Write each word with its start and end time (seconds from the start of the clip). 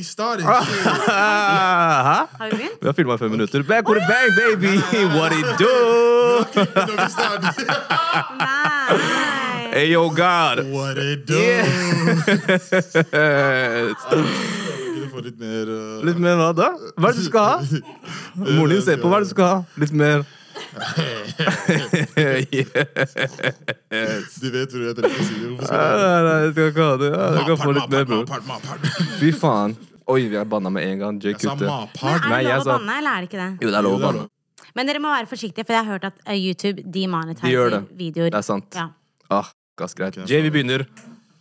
We 0.00 0.04
started. 0.04 0.46
Ah. 0.46 2.28
Har 2.38 2.50
vi 2.50 2.56
begynt? 2.56 2.78
Vi 2.80 2.86
har 2.86 2.92
filma 2.92 3.14
i 3.14 3.18
fem 3.18 3.30
minutter. 3.30 3.62
Back 3.62 3.88
with 3.88 4.04
a 4.04 4.06
bang, 4.08 4.30
baby! 4.36 4.78
What 5.18 5.32
it 5.32 5.58
do? 5.58 5.76
Når 6.54 7.04
vi 7.04 7.10
started. 7.12 7.66
Nei. 8.38 8.96
Hey, 9.74 9.92
yo, 9.92 10.08
God! 10.08 10.64
What 10.72 10.96
it 10.96 11.26
do? 11.26 11.36
Få 15.10 15.20
litt 15.20 15.38
mer 15.38 15.68
uh, 15.68 16.04
Litt 16.06 16.16
mer 16.16 16.40
hva 16.40 16.50
da? 16.56 16.72
Hva 16.96 17.10
er 17.10 17.12
det 17.12 17.20
du 17.20 17.28
skal 17.28 17.44
ha? 17.44 17.60
Moren 18.40 18.72
din 18.72 18.82
ser 18.88 18.96
på. 19.04 19.12
Hva 19.12 19.20
er 19.20 19.26
det 19.26 19.28
du 19.28 19.34
skal 19.36 19.52
ha? 19.52 19.60
Litt 19.84 19.92
mer 20.00 20.24
yes. 23.90 24.40
Du 24.40 24.48
vet 24.54 24.70
hvor 24.70 24.80
jeg 24.86 24.94
trenger 24.96 25.20
å 25.20 25.28
si 25.28 25.34
det. 25.34 25.46
Hvorfor 25.50 25.66
skal 25.66 25.76
Nei, 25.76 25.92
nei, 26.00 26.20
nei, 26.24 26.38
jeg 26.46 26.52
skal 26.54 26.66
ikke 26.72 26.84
ha 26.88 26.94
det. 27.00 27.10
Ja, 27.12 27.28
jeg 27.36 27.44
kan 27.50 27.58
få 27.60 27.70
litt 27.76 27.90
mer, 27.94 28.04
bror. 28.08 28.24
Fy 29.20 29.30
faen. 29.36 29.72
Oi, 30.10 30.26
vi 30.28 30.36
har 30.38 30.48
banna 30.50 30.70
med 30.74 30.86
en 30.88 30.98
gang. 31.04 31.18
Mapart. 31.60 32.26
Nei, 32.26 32.40
er 32.40 32.44
det 32.44 32.50
jeg 32.50 32.58
lov 32.58 32.60
å 32.60 32.64
sa- 32.66 32.76
banne, 32.78 32.98
eller 32.98 33.10
er 33.10 33.20
det 33.24 33.28
ikke 33.30 33.40
det? 33.40 33.50
Jo, 33.64 33.70
det 33.70 33.78
er 33.78 33.86
lov 33.86 33.94
å 33.94 34.00
er 34.00 34.06
banne. 34.08 34.28
Men 34.74 34.86
dere 34.86 35.02
må 35.02 35.10
være 35.10 35.26
forsiktige, 35.30 35.66
for 35.66 35.74
jeg 35.74 35.84
har 35.84 35.92
hørt 35.92 36.04
at 36.08 36.18
eh, 36.26 36.38
YouTube 36.38 36.82
De 36.84 37.02
gjør 37.02 37.08
demonetiserer 37.10 37.70
det. 37.74 37.82
videoer. 37.98 38.30
Det 38.30 38.38
er 38.38 38.46
sant. 38.46 38.74
Ja. 38.78 38.88
Ah, 39.30 39.50
gass 39.78 39.94
greit. 39.98 40.18
Jay, 40.30 40.42
vi 40.42 40.50
begynner 40.50 40.86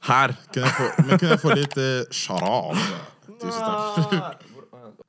her. 0.10 0.36
Kunne 0.54 0.66
jeg 0.66 0.76
få, 0.78 0.90
men 1.06 1.18
kunne 1.20 1.32
jeg 1.36 1.42
få 1.44 1.56
litt 1.58 1.78
uh, 1.78 2.04
sharam? 2.12 2.78
Tusen 3.42 3.66
takk. 3.66 4.46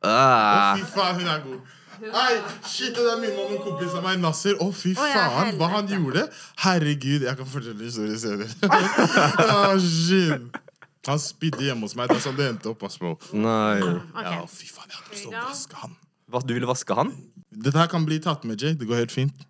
Ah. 0.01 0.79
Fy 0.79 0.87
faen, 0.95 1.19
hun 1.21 1.27
er 1.29 1.41
god. 1.45 1.77
Nei, 2.01 2.31
shit, 2.65 2.95
det 2.97 3.03
er 3.05 3.19
min 3.21 3.35
mann 3.37 3.51
og 3.59 3.65
kompis 3.67 3.93
av 3.99 4.01
meg, 4.07 4.17
Nasser. 4.23 4.55
Å, 4.57 4.71
fy 4.73 4.95
Å, 4.97 5.09
ja, 5.11 5.25
faen, 5.35 5.59
hva 5.61 5.69
han 5.75 5.91
gjorde. 5.93 6.23
Herregud, 6.63 7.27
jeg 7.27 7.37
kan 7.37 7.51
fortelle 7.53 7.85
historien 7.85 8.17
senere. 8.17 8.49
ah, 9.45 9.75
shit. 9.77 10.57
Han 11.09 11.19
spydde 11.19 11.65
hjemme 11.65 11.87
hos 11.87 11.95
meg. 11.97 12.11
Det 12.11 12.19
er 12.19 12.25
sånn 12.27 12.37
det 12.37 12.47
endte 12.51 12.69
opp. 12.71 12.83
ass, 12.85 12.99
bro. 13.01 13.15
Nei. 13.33 13.79
Okay. 13.81 14.35
Ja, 14.37 14.47
fy 14.47 14.67
faen, 14.69 14.91
jeg 14.91 14.99
hadde 14.99 15.15
lyst 15.15 15.25
til 15.25 15.33
å 15.33 15.45
vaske 15.49 15.79
han. 15.81 15.95
Hva, 16.31 16.43
du 16.45 16.53
ville 16.55 16.69
vaske 16.69 16.97
han? 16.99 17.15
Dette 17.51 17.79
her 17.81 17.89
kan 17.91 18.05
bli 18.07 18.19
tatt 18.23 18.45
med, 18.45 18.61
Jay. 18.61 18.75
Det 18.79 18.87
går 18.87 19.01
helt 19.01 19.15
fint. 19.15 19.47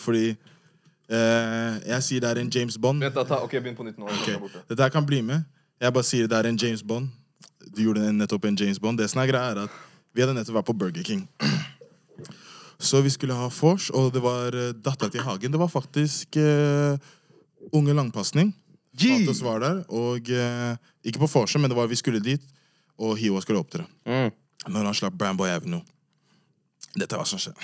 Fordi 0.00 0.30
eh, 0.32 1.76
jeg 1.92 2.02
sier 2.08 2.24
det 2.24 2.30
er 2.32 2.40
en 2.40 2.50
James 2.52 2.78
Bond. 2.80 3.04
Vent, 3.04 3.14
da, 3.14 3.24
ta, 3.28 3.42
ok, 3.44 3.58
begynn 3.60 3.76
på 3.78 3.84
nytt 3.86 4.00
nå. 4.00 4.08
Ok, 4.08 4.56
Dette 4.72 4.80
her 4.82 4.90
kan 4.94 5.06
bli 5.06 5.20
med. 5.22 5.44
Jeg 5.80 5.92
bare 5.92 6.08
sier 6.08 6.26
det 6.30 6.38
er 6.40 6.48
en 6.48 6.56
James 6.60 6.82
Bond. 6.82 7.12
Du 7.76 7.82
gjorde 7.84 8.06
en- 8.08 8.16
nettopp 8.18 8.44
en 8.48 8.56
James 8.56 8.80
Bond. 8.80 8.98
Det 8.98 9.10
som 9.12 9.20
er 9.22 9.28
greia, 9.28 9.52
er 9.52 9.62
at 9.66 9.78
vi 10.16 10.24
hadde 10.24 10.34
nettopp 10.38 10.56
vært 10.62 10.70
på 10.72 10.78
Burger 10.80 11.04
King. 11.04 11.26
Så 12.78 13.00
vi 13.04 13.10
skulle 13.12 13.36
ha 13.36 13.48
vors, 13.60 13.90
og 13.90 14.10
det 14.12 14.20
var 14.24 14.52
uh, 14.56 14.72
dattera 14.72 15.08
til 15.12 15.24
Hagen. 15.24 15.52
Det 15.52 15.60
var 15.60 15.68
faktisk 15.72 16.36
eh, 16.36 16.96
Unge 17.72 17.94
Langpasning. 17.96 18.50
Fatos 18.96 19.42
var 19.44 19.60
der, 19.62 19.82
og 19.92 20.30
eh, 20.32 20.78
ikke 21.04 21.22
på 21.24 21.28
vorset, 21.30 21.60
men 21.60 21.70
det 21.72 21.76
var 21.78 21.90
vi 21.90 21.98
skulle 21.98 22.22
dit, 22.22 22.42
og 22.96 23.16
Hiwa 23.20 23.42
skulle 23.44 23.60
opptre. 23.60 23.84
Mm. 24.08 24.32
Når 24.66 24.88
han 24.88 24.96
slapp 24.96 25.18
Bramboy 25.18 25.52
Avenue. 25.52 25.84
Dette 26.96 27.12
er 27.12 27.20
hva 27.20 27.28
som 27.28 27.40
skjer. 27.40 27.54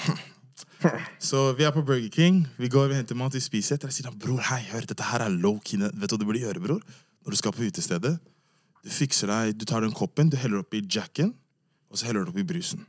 Så 1.22 1.52
vi 1.58 1.64
er 1.64 1.72
på 1.74 1.82
Burger 1.86 2.10
King. 2.12 2.42
Vi 2.58 2.68
går, 2.68 2.88
vi 2.90 2.98
henter 2.98 3.18
mat, 3.18 3.34
vi 3.34 3.42
spiser 3.42 3.76
etter. 3.76 3.90
Jeg 3.90 4.00
sier 4.00 4.10
han, 4.10 4.18
bror, 4.18 4.40
hei, 4.50 4.60
hør, 4.72 4.86
dette 4.88 5.06
her 5.06 5.24
er 5.24 5.32
low 5.32 5.60
key. 5.64 5.78
Vet 5.78 6.10
du 6.10 6.16
hva 6.16 6.20
du 6.20 6.26
burde 6.28 6.42
gjøre, 6.42 6.62
bror? 6.62 6.82
Når 7.22 7.34
du 7.34 7.38
skal 7.38 7.54
på 7.54 7.64
utestedet. 7.66 8.16
Du 8.82 8.90
fikser 8.90 9.30
deg, 9.30 9.54
du 9.58 9.66
tar 9.68 9.84
den 9.84 9.94
koppen, 9.94 10.30
du 10.32 10.36
heller 10.40 10.64
oppi 10.64 10.82
jacken, 10.90 11.30
og 11.86 12.00
så 12.00 12.08
heller 12.08 12.26
du 12.26 12.32
oppi 12.32 12.42
brusen. 12.46 12.82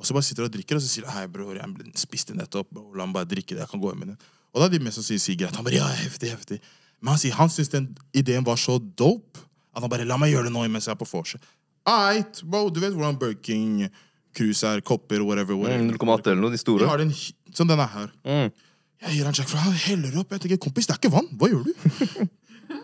Og 0.00 0.08
så 0.08 0.16
bare 0.16 0.26
sitter 0.26 0.42
du 0.42 0.48
og 0.48 0.54
drikker, 0.56 0.78
og 0.78 0.82
så 0.82 0.90
sier 0.90 1.06
du 1.06 1.12
hei, 1.14 1.26
bror, 1.30 1.54
jeg 1.54 1.94
spiste 2.00 2.34
nettopp, 2.34 2.72
la 2.98 3.06
meg 3.06 3.20
bare 3.20 3.30
drikke 3.30 3.54
det, 3.54 3.62
jeg 3.62 3.70
kan 3.70 3.82
gå 3.82 3.92
hjem 3.92 4.02
med 4.02 4.12
det. 4.14 4.30
Og 4.50 4.58
da 4.58 4.66
er 4.66 4.74
de 4.74 4.80
mest 4.82 5.04
sier, 5.06 5.20
sier 5.22 5.38
greit. 5.38 5.54
Han 5.54 5.66
bare 5.66 5.78
ja, 5.78 5.86
heftig, 6.00 6.32
heftig. 6.34 6.58
Men 7.00 7.14
han 7.14 7.20
sier 7.22 7.36
han 7.38 7.50
syntes 7.52 7.72
den 7.72 7.88
ideen 8.16 8.44
var 8.46 8.60
så 8.60 8.78
dope 8.78 9.40
at 9.74 9.82
han 9.84 9.90
bare 9.92 10.06
la 10.08 10.18
meg 10.20 10.32
gjøre 10.34 10.48
det 10.48 10.54
nå 10.54 10.66
mens 10.68 10.88
jeg 10.88 10.94
er 10.94 11.00
på 11.00 11.08
vorset. 11.08 11.42
Right, 11.88 12.42
bro, 12.44 12.68
du 12.70 12.80
vet 12.82 12.92
hvordan 12.94 13.18
Burger 13.18 13.38
King 13.42 13.86
er, 13.86 14.80
kopper, 14.86 15.22
whatever. 15.26 15.56
whatever. 15.56 15.80
Mm, 15.82 15.94
0,8 15.96 16.32
eller 16.32 16.42
noe, 16.42 16.52
de 16.52 16.60
store. 16.60 16.86
har 16.86 16.98
den 17.00 17.10
som 17.54 17.66
denne 17.66 17.82
er 17.82 17.94
her. 17.94 18.12
Mm. 18.24 18.52
Jeg 19.00 19.16
gir 19.16 19.24
han 19.24 19.34
Jack, 19.34 19.48
han 19.56 19.72
heller 19.86 20.18
opp. 20.20 20.34
Jeg 20.36 20.44
tenker, 20.44 20.60
kompis, 20.60 20.86
det 20.86 20.94
er 20.94 21.00
ikke 21.00 21.12
vann. 21.14 21.30
Hva 21.40 21.48
gjør 21.48 21.64
du? 21.64 21.72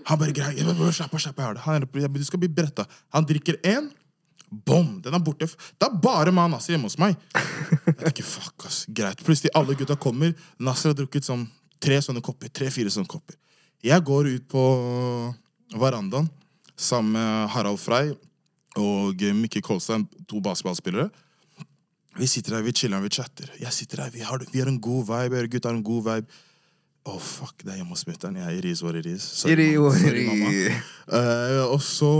Han 0.06 0.18
bare 0.18 0.32
greier, 0.34 0.56
Jeg 0.56 0.66
bare, 0.66 0.92
Slapp 0.94 1.12
av, 1.14 1.20
slapp 1.22 1.38
av. 1.42 1.58
Han 1.66 1.84
du 1.86 2.24
skal 2.26 2.40
bli 2.42 2.48
bretta. 2.50 2.86
Han 3.14 3.26
drikker 3.26 3.58
én. 3.62 3.88
Bom! 4.50 5.00
Den 5.02 5.14
er 5.14 5.22
borte. 5.22 5.46
Det 5.46 5.86
er 5.86 5.98
bare 6.02 6.32
meg 6.34 6.48
og 6.48 6.54
Nasser 6.56 6.74
hjemme 6.74 6.88
hos 6.90 6.98
meg. 6.98 7.14
Jeg 7.34 7.96
tenker, 8.00 8.26
fuck, 8.26 8.66
ass. 8.66 8.84
Greit. 8.88 9.22
Plutselig 9.26 9.52
alle 9.58 9.76
gutta 9.78 9.94
kommer. 9.98 10.34
Nasser 10.62 10.90
har 10.90 10.98
drukket 10.98 11.26
sånn 11.26 11.44
tre 11.82 11.98
sånne 12.02 12.22
kopper. 12.24 12.50
Tre-fire 12.54 12.90
sånne 12.94 13.10
kopper. 13.10 13.38
Jeg 13.84 14.02
går 14.04 14.28
ut 14.36 14.46
på 14.50 14.62
verandaen 15.76 16.28
sammen 16.76 17.12
med 17.16 17.50
Harald 17.54 17.80
Frey 17.80 18.14
og 18.76 19.22
Mikke 19.36 19.62
Kolstein, 19.64 20.06
to 20.28 20.40
basketballspillere. 20.44 21.08
Vi 22.16 22.26
sitter 22.28 22.56
her, 22.56 22.64
vi 22.64 22.72
chiller, 22.72 23.00
vi 23.04 23.10
chatter. 23.12 23.50
Jeg 23.60 23.72
sitter 23.72 24.04
her, 24.04 24.10
Vi 24.12 24.20
har, 24.24 24.42
vi 24.52 24.60
har 24.60 24.68
en 24.68 24.80
god 24.80 25.04
vibe. 25.08 25.48
Gutta 25.52 25.68
har 25.68 25.76
en 25.76 25.84
god 25.84 26.04
vibe. 26.04 26.26
Å, 27.06 27.18
fuck, 27.22 27.60
det 27.62 27.70
er 27.74 27.76
hjemme 27.78 27.94
hos 27.94 28.06
mutter'n. 28.08 28.36
Jeg 28.40 28.46
er 28.48 28.56
iris 28.58 28.82
what 28.82 28.96
iris. 28.98 29.22
is. 29.22 29.26
Sorry, 29.44 29.76
mamma. 29.76 29.98
Sorry, 30.00 30.24
mamma. 30.26 30.50
Eh, 31.06 31.60
og 31.70 31.80
så 31.84 32.10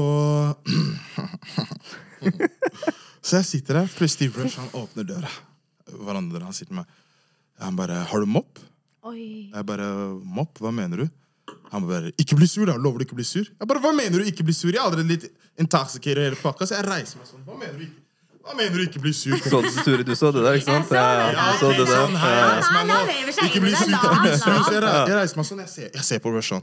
Så 3.27 3.41
jeg 3.41 3.47
sitter 3.49 3.81
der, 3.81 3.91
plutselig 3.91 4.31
Rush, 4.37 4.61
han 4.61 4.71
åpner 4.78 5.09
døra. 5.09 5.31
Hverandre, 5.91 6.45
han 6.45 6.55
sitter 6.55 6.75
med 6.78 6.84
Han 7.59 7.77
bare 7.77 8.05
'Har 8.05 8.21
du 8.21 8.27
mopp?' 8.27 8.61
Oi. 9.03 9.50
Jeg 9.55 9.66
bare 9.66 9.87
'Mopp? 10.22 10.59
Hva 10.61 10.71
mener 10.71 10.97
du?' 10.97 11.09
Han 11.73 11.87
bare 11.87 12.12
'Ikke 12.19 12.37
bli 12.37 12.47
sur, 12.47 12.67
da. 12.67 12.77
Lover 12.77 12.99
du 12.99 13.05
ikke 13.05 13.17
å 13.17 13.21
bli 13.21 13.25
sur?' 13.25 13.47
Jeg 13.47 13.69
bare 13.69 13.81
'Hva 13.81 13.93
mener 13.95 14.19
du 14.23 14.25
ikke 14.25 14.45
bli 14.45 14.53
sur?' 14.53 14.73
Jeg 14.73 14.81
er 14.81 14.87
allerede 14.87 15.09
litt 15.09 15.31
intoxicated 15.59 16.23
hele 16.23 16.37
pakka, 16.37 16.67
så 16.67 16.77
jeg 16.77 16.87
reiser 16.87 17.19
meg 17.19 17.27
sånn. 17.27 17.45
Hva 17.47 17.59
mener 17.59 17.79
du 17.79 17.84
ikke? 17.84 18.03
Hva 18.47 18.55
mener 18.55 18.79
du 18.79 18.83
ikke 18.87 19.01
bli 19.03 19.12
sur? 19.12 19.34
Så 19.43 19.59
du, 19.62 19.71
Sture, 19.75 20.05
du 20.07 20.15
så 20.15 20.31
det 20.31 20.43
der, 20.45 20.55
ikke 20.55 20.71
sant? 20.71 20.91
Ja, 20.95 21.34
du 21.34 21.59
så 21.59 21.71
det 21.75 21.87
der. 21.89 22.62
Sånn 22.62 23.47
Ikke 23.49 23.61
bli 23.65 23.75
sur, 23.75 23.91
ikke 23.91 24.21
bli 24.23 24.34
sur. 24.39 24.61
Så 24.62 24.73
jeg, 24.77 24.83
jeg 25.11 25.17
reiser 25.19 25.37
meg 25.37 25.47
sånn. 25.49 25.62
Jeg 25.65 25.73
ser, 25.73 25.89
jeg 25.95 26.05
ser 26.07 26.21
på 26.23 26.31
Rush 26.31 26.53
sånn. 26.55 26.62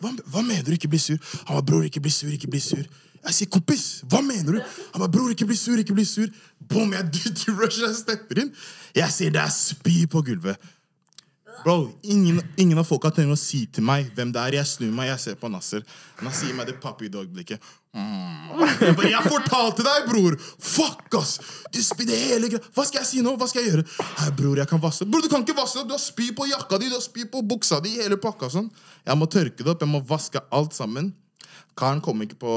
Hva, 0.00 0.12
hva 0.32 0.42
mener 0.44 0.64
du 0.64 0.72
ikke 0.76 0.88
bli 0.88 1.00
sur? 1.00 1.20
Han 1.44 1.58
bare, 1.58 1.66
bror, 1.68 1.84
ikke 1.84 2.00
bli 2.00 2.12
sur, 2.12 2.32
ikke 2.32 2.48
bli 2.48 2.60
sur. 2.64 2.84
Jeg 3.26 3.34
sier, 3.34 3.50
kompis, 3.52 3.84
hva 4.08 4.22
mener 4.24 4.56
du? 4.56 4.60
Han 4.94 5.02
bare, 5.02 5.12
bror, 5.12 5.28
ikke 5.34 5.48
bli 5.50 5.58
sur, 5.60 5.76
ikke 5.82 5.96
bli 5.96 6.06
sur. 6.08 6.32
Bom, 6.72 6.92
jeg 6.94 7.04
dytter 7.12 7.56
Rush, 7.60 7.82
jeg 7.84 7.92
stepper 8.00 8.40
inn. 8.44 8.52
Jeg 8.96 9.12
sier, 9.12 9.32
det 9.34 9.42
er 9.44 9.52
spy 9.52 10.06
på 10.08 10.24
gulvet. 10.24 10.56
Bro, 11.64 11.90
ingen, 12.02 12.40
ingen 12.56 12.78
av 12.78 12.86
folka 12.86 13.10
trenger 13.10 13.34
å 13.34 13.40
si 13.40 13.64
til 13.72 13.84
meg 13.86 14.12
hvem 14.14 14.30
det 14.34 14.42
er. 14.42 14.56
Jeg 14.60 14.70
snur 14.70 14.92
meg, 14.94 15.10
jeg 15.10 15.22
ser 15.22 15.38
på 15.40 15.50
Nasser. 15.50 15.82
Nasser 16.22 16.46
sier 16.46 16.56
meg 16.58 16.68
det 16.68 16.76
puppy 16.82 17.10
dog-blikket. 17.12 17.62
Mm. 17.96 18.52
Jeg 18.82 18.94
bare, 18.98 19.10
jeg 19.10 19.30
fortalte 19.32 19.84
deg, 19.86 20.08
bror! 20.10 20.36
Fuck, 20.60 21.06
ass! 21.16 21.36
Du 21.72 21.80
spydde 21.82 22.16
hele 22.26 22.50
greia. 22.52 22.62
Hva 22.76 22.84
skal 22.86 23.00
jeg 23.00 23.08
si 23.08 23.22
nå? 23.24 23.34
Hva 23.40 23.48
skal 23.50 23.64
jeg 23.64 23.72
gjøre? 23.72 23.86
Hei, 24.20 24.30
bror, 24.36 24.60
jeg 24.60 24.70
kan 24.70 24.82
vaske 24.82 25.08
Bror, 25.08 25.24
du 25.24 25.32
kan 25.32 25.46
ikke 25.46 25.56
vaske 25.56 25.80
det! 25.80 25.88
Du 25.90 25.96
har 25.96 26.02
spy 26.02 26.30
på 26.36 26.48
jakka 26.50 26.80
di, 26.82 26.90
du 26.92 26.98
har 26.98 27.04
spy 27.04 27.24
på 27.32 27.42
buksa 27.46 27.80
di, 27.84 27.96
hele 28.02 28.20
pakka 28.20 28.50
sånn. 28.52 28.68
Jeg 29.06 29.18
må 29.18 29.30
tørke 29.32 29.62
det 29.62 29.72
opp, 29.72 29.86
jeg 29.86 29.92
må 29.94 30.02
vaske 30.06 30.44
alt 30.54 30.76
sammen. 30.76 31.14
Karen 31.76 32.00
kom 32.04 32.22
ikke 32.24 32.38
på 32.40 32.52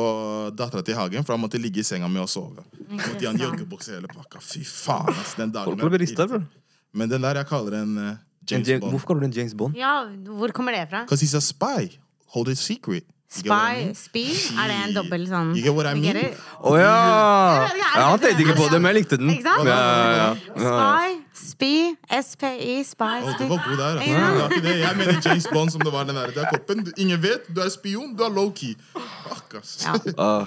dattera 0.55 0.83
til 0.85 0.95
Hagen, 0.95 1.25
for 1.27 1.35
han 1.35 1.43
måtte 1.43 1.59
ligge 1.59 1.81
i 1.81 1.87
senga 1.87 2.07
mi 2.11 2.21
og 2.21 2.29
sove. 2.31 2.63
Måtte 2.87 3.17
gi 3.19 3.27
han 3.27 3.39
joggebukse 3.39 3.97
hele 3.97 4.11
pakka. 4.11 4.39
Fy 4.43 4.63
faen, 4.63 5.11
ass. 5.11 5.35
Den 5.39 5.51
dagen. 5.55 6.47
Men 6.95 7.11
den 7.11 7.21
der 7.21 7.41
jeg 7.41 7.49
kaller 7.49 7.75
den 7.77 7.97
uh, 7.99 8.09
En 8.09 8.17
James 8.51 8.67
James- 8.67 8.81
Bond. 8.81 8.91
Hvorfor 8.91 9.07
kaller 9.07 9.21
du 9.21 9.27
den 9.27 9.37
James 9.37 9.53
Bond? 9.57 9.75
Ja, 9.75 10.03
hvor 10.39 10.51
kommer 10.51 10.71
det 10.71 10.87
fra? 10.89 11.03
Because 11.05 11.21
he's 11.25 11.35
a 11.37 11.41
spy. 11.41 11.97
Hold 12.33 12.47
it 12.49 12.57
secret. 12.57 13.03
You 13.29 13.43
get 13.43 13.51
what 13.51 13.61
I 13.61 13.73
Spy? 13.75 13.83
mean? 13.85 13.95
Spy? 13.95 14.57
Er 14.57 14.67
det 14.71 14.75
en 14.87 14.93
dobbel 14.95 15.27
sånn 15.29 15.49
You 15.53 15.61
get 15.61 15.73
what 15.77 15.85
I 15.85 15.89
You 15.93 16.01
get 16.01 16.15
mean? 16.17 16.31
it? 16.33 16.37
Å 16.65 16.71
ja! 16.81 16.93
ja! 17.77 17.89
Han 18.09 18.17
tenkte 18.23 18.41
ikke 18.41 18.55
på 18.57 18.69
det, 18.71 18.79
men 18.81 18.89
jeg 18.89 18.95
likte 19.03 19.17
den. 19.21 19.29
Ikke 19.29 19.43
sant? 19.45 19.67
Ja, 19.69 19.75
ja, 19.77 20.33
ja. 20.57 20.73
Spy, 21.37 21.37
spy, 21.37 21.73
SPI, 22.09 22.79
spy, 22.89 23.11
Å, 23.21 23.35
spy. 23.35 23.43
du 23.43 23.51
var 23.51 23.61
god 23.67 23.77
der. 23.77 23.99
Altså. 23.99 24.09
Ja. 24.09 24.17
Det 24.33 24.41
var 24.41 24.49
ikke 24.49 24.65
det. 24.65 24.73
Jeg 24.79 24.97
mener 24.97 25.21
James 25.27 25.47
Bond 25.53 25.69
som 25.75 25.81
det 25.85 25.93
var 25.93 26.03
den 26.09 26.15
der. 26.17 26.33
Det 26.33 26.41
er 26.41 26.49
koppen. 26.55 26.81
Du- 26.89 26.91
Ingen 26.97 27.21
vet. 27.21 27.45
Du 27.53 27.61
er 27.61 27.69
spion. 27.69 28.15
Du 28.17 28.23
er 28.25 28.33
low-key. 28.33 28.73
Fuck, 28.97 29.59
ass. 29.61 29.77
Ja. 29.85 29.93
Ah. 30.17 30.45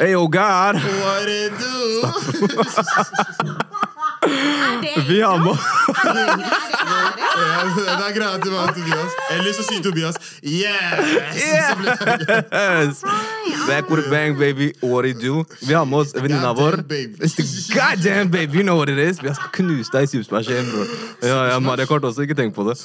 Hey, 0.00 0.14
oh 0.16 0.24
God! 0.26 0.80
What 0.80 1.28
it 1.28 1.52
do? 1.60 1.76
Er 4.22 4.82
det 4.82 5.08
Vi 5.08 5.20
har 5.20 5.38
med 5.38 5.56
Ja, 7.32 7.62
det 7.74 8.04
er 8.06 8.12
greia 8.14 8.38
til 8.42 8.52
meg, 8.52 8.74
Tobias. 8.76 9.14
Eller 9.32 9.54
så 9.56 9.62
sier 9.64 9.82
Tobias 9.82 10.18
yes! 10.44 11.38
Yes! 11.38 13.02
Back 13.66 13.88
with 13.90 14.06
a 14.06 14.10
bang, 14.10 14.36
baby. 14.38 14.72
What 14.82 15.06
it 15.06 15.20
do? 15.22 15.44
Vi 15.62 15.74
har 15.74 15.84
med 15.84 15.98
oss 15.98 16.14
venninna 16.14 16.52
vår. 16.52 16.82
The 16.88 17.46
goddamn 17.72 18.30
baby, 18.30 18.58
you 18.58 18.62
know 18.62 18.76
what 18.76 18.88
it 18.88 18.98
is. 18.98 19.22
Vi 19.22 19.28
har 19.28 19.50
knust 19.56 19.92
deg 19.94 20.02
i 20.06 20.06
Supersmash-en, 20.12 20.70
bror. 20.74 20.86
Ja, 21.22 21.38
ja, 21.52 21.58
Maria 21.60 21.86
Kort 21.86 22.04
også, 22.04 22.26
ikke 22.26 22.36
tenk 22.38 22.54
på 22.54 22.66
det. 22.68 22.76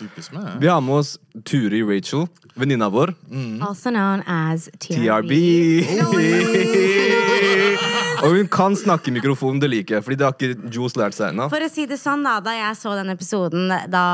Vi 0.62 0.68
har 0.72 0.82
med 0.82 1.02
oss 1.02 1.18
Turi 1.46 1.84
Rachel, 1.84 2.28
venninna 2.56 2.90
vår. 2.94 3.14
Also 3.62 3.90
known 3.92 4.24
as 4.28 4.70
TRB. 4.80 5.34
TRB. 5.84 6.24
Og 8.18 8.34
hun 8.34 8.48
kan 8.50 8.76
snakke 8.76 9.12
i 9.12 9.14
mikrofonen, 9.14 9.60
det 9.62 9.70
liker 9.70 9.96
jeg, 9.98 10.04
Fordi 10.04 10.16
det 10.18 10.26
har 10.26 10.34
ikke 10.34 10.72
Johs 10.74 10.96
lært 10.98 11.14
seg 11.18 11.27
ennå. 11.32 11.50
For 11.52 11.64
å 11.66 11.70
si 11.72 11.86
det 11.90 11.98
sånn, 12.02 12.24
da, 12.26 12.38
da 12.44 12.54
jeg 12.56 12.76
så 12.80 12.96
den 12.98 13.10
episoden 13.14 13.68
da 13.92 14.06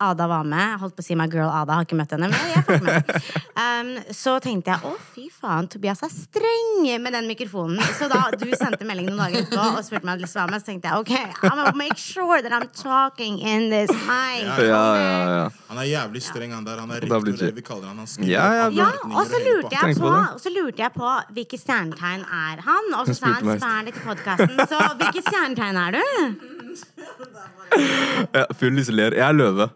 Ada 0.00 0.26
var 0.30 0.44
med 0.48 0.78
holdt 0.80 0.96
på 0.96 1.02
å 1.04 1.06
si 1.06 1.14
my 1.18 1.26
girl 1.30 1.50
Ada, 1.52 1.76
har 1.80 1.84
ikke 1.86 1.98
møtt 1.98 2.12
henne, 2.16 2.30
men 2.32 2.54
jeg 2.54 2.64
fikk 2.68 2.84
med. 2.86 3.14
Um, 3.60 3.90
så 4.16 4.38
tenkte 4.40 4.72
jeg 4.72 4.88
å, 4.88 4.94
fy 5.12 5.26
faen, 5.28 5.66
Tobias 5.68 6.00
er 6.06 6.08
streng 6.08 6.86
med 7.02 7.12
den 7.12 7.26
mikrofonen. 7.28 7.76
Så 7.98 8.06
da 8.08 8.22
du 8.32 8.46
sendte 8.56 8.86
melding 8.88 9.10
noen 9.10 9.18
dager 9.20 9.42
etterpå 9.42 9.66
og 9.76 9.84
spurte 9.84 10.06
meg 10.06 10.14
om 10.14 10.14
jeg 10.14 10.20
ville 10.22 10.24
lyst 10.28 10.38
være 10.38 10.50
med, 10.54 10.62
så 10.62 10.68
tenkte 10.70 10.88
jeg 10.88 11.02
ok, 11.04 11.12
I'm 11.44 11.58
gonna 11.58 11.74
make 11.76 11.98
sure 12.00 12.40
that 12.40 12.54
I'm 12.56 12.68
talking 12.72 13.36
in 13.42 13.68
this 13.72 13.92
mic. 14.08 14.46
Ja, 14.46 14.56
Ja, 14.70 14.80
ja, 14.96 15.18
ja. 15.36 15.44
Han 15.68 15.78
er 15.82 15.88
jævlig 15.90 16.22
streng, 16.24 16.54
han 16.56 16.64
der. 16.64 16.80
Han 16.80 16.90
er 16.96 17.04
rektor, 17.04 17.36
det- 17.36 17.52
vi 17.54 17.62
kaller 17.66 17.88
han. 17.92 17.98
Han 18.00 18.06
skriver 18.06 18.30
Ja, 18.32 18.46
ja, 18.54 18.68
Ja, 18.80 18.88
og 19.12 19.26
så 19.28 19.38
lurte 19.44 19.76
jeg 19.76 19.96
på, 20.00 20.14
så 20.40 20.54
lurte 20.56 20.82
jeg 20.86 20.92
på 20.96 21.12
hvilke 21.36 21.60
stjernetegn 21.60 22.24
er 22.24 22.64
han. 22.64 22.90
Og 22.96 23.06
så 23.12 23.18
sa 23.20 23.34
han 23.36 23.44
spør 23.60 23.84
litt 23.90 24.00
i 24.00 24.06
podkasten. 24.08 24.56
Så 24.72 24.80
hvilket 25.02 25.28
stjernetegn 25.28 25.76
er 25.84 25.98
du? 26.00 26.29
Ja, 28.36 28.44
Fyllis 28.58 28.90
ler. 28.92 29.14
Jeg 29.16 29.26
er 29.26 29.36
løve. 29.36 29.68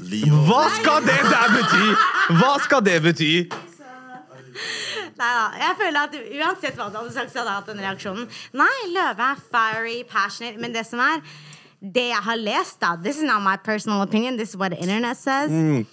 Leo. 0.00 0.38
Hva 0.48 0.62
skal 0.78 1.02
det 1.04 1.18
der 1.26 1.50
bety?! 1.56 1.90
Hva 2.40 2.52
skal 2.64 2.84
det 2.86 2.96
bety?! 3.04 3.32
Neida, 5.20 5.46
jeg 5.60 5.76
føler 5.76 6.00
at 6.06 6.14
Uansett 6.16 6.78
hva 6.78 6.88
du 6.88 6.96
hadde 6.96 7.12
sagt, 7.12 7.32
så 7.32 7.42
hadde 7.42 7.50
jeg 7.50 7.58
hatt 7.58 7.68
den 7.68 7.82
reaksjonen. 7.84 8.28
Nei, 8.56 8.76
løve 8.94 9.26
er 9.34 9.42
fiery, 9.52 9.98
passionate. 10.08 10.56
Men 10.62 10.72
det 10.72 10.86
som 10.88 11.02
er 11.04 11.20
det 11.80 12.06
jeg 12.10 12.22
har 12.24 12.40
lest, 12.40 12.80
da 12.80 12.94
This 12.96 13.20
is 13.20 13.26
not 13.28 13.42
my 13.44 13.56
personal 13.56 14.00
opinion. 14.02 14.38
This 14.40 14.54
is 14.54 14.56
what 14.56 14.72
the 14.72 14.80
internet 14.80 15.16
says. 15.16 15.50
Mm. 15.50 15.86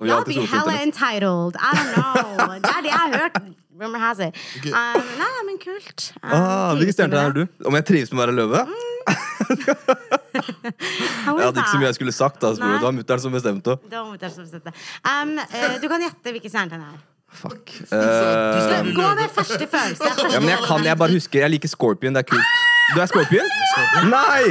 Og 0.00 0.06
vi 0.06 0.08
har 0.08 0.16
Y'all 0.16 0.18
alltid 0.18 0.34
be 0.34 0.46
trodd 0.46 0.64
på 0.64 0.70
hella 0.70 0.82
entitled. 0.82 1.56
I 1.60 1.70
don't 1.76 1.92
know. 1.96 2.54
Det 2.64 2.72
er 2.76 2.82
det 2.86 2.92
jeg 2.92 3.02
har 3.04 3.18
hørt. 3.18 3.42
Rumor 3.80 3.98
has 4.02 4.18
it. 4.20 4.36
Okay. 4.60 4.70
Um, 4.76 5.00
nei, 5.18 5.28
nei, 5.36 5.42
men 5.48 5.58
kult. 5.62 6.10
Um, 6.20 6.30
Ah, 6.36 6.74
Hvilken 6.76 6.92
stjernetegn 6.98 7.30
er 7.30 7.36
du? 7.38 7.66
Om 7.70 7.78
jeg 7.80 7.86
trives 7.88 8.12
med 8.12 8.20
å 8.20 8.24
være 8.26 8.36
løve? 8.36 8.64
Mm. 8.68 8.86
Jeg 10.30 11.46
hadde 11.46 11.60
ikke 11.62 11.70
så 11.72 11.78
mye 11.80 11.88
jeg 11.88 11.96
skulle 11.96 12.12
sagt. 12.14 12.44
Altså, 12.44 12.62
det 12.62 12.82
var 12.84 12.92
mutter'n 12.94 13.22
som 13.22 13.32
bestemte. 13.34 13.76
Det 13.90 13.98
var 13.98 14.30
som 14.34 14.44
bestemte. 14.44 14.72
Um, 15.02 15.32
uh, 15.40 15.74
du 15.82 15.86
kan 15.90 16.04
gjette 16.04 16.34
hvilke 16.34 16.50
stjernetegn 16.52 16.84
det 16.84 16.90
er. 16.92 17.00
Fuck. 17.40 17.70
Du 17.70 17.86
skal- 17.86 18.92
Gå 18.94 19.08
med 19.18 19.30
første 19.34 19.66
følelse. 19.70 20.10
ja, 20.34 20.40
men 20.42 20.50
jeg 20.52 20.58
kan, 20.66 20.84
jeg 20.84 20.98
bare 20.98 21.12
husker 21.14 21.40
Jeg 21.44 21.50
liker 21.56 21.68
Scorpion. 21.70 22.14
Det 22.14 22.24
er 22.24 22.28
kult. 22.34 22.48
Du 22.94 23.00
er 23.00 23.06
Scorpion? 23.10 23.48
Nei! 24.14 24.44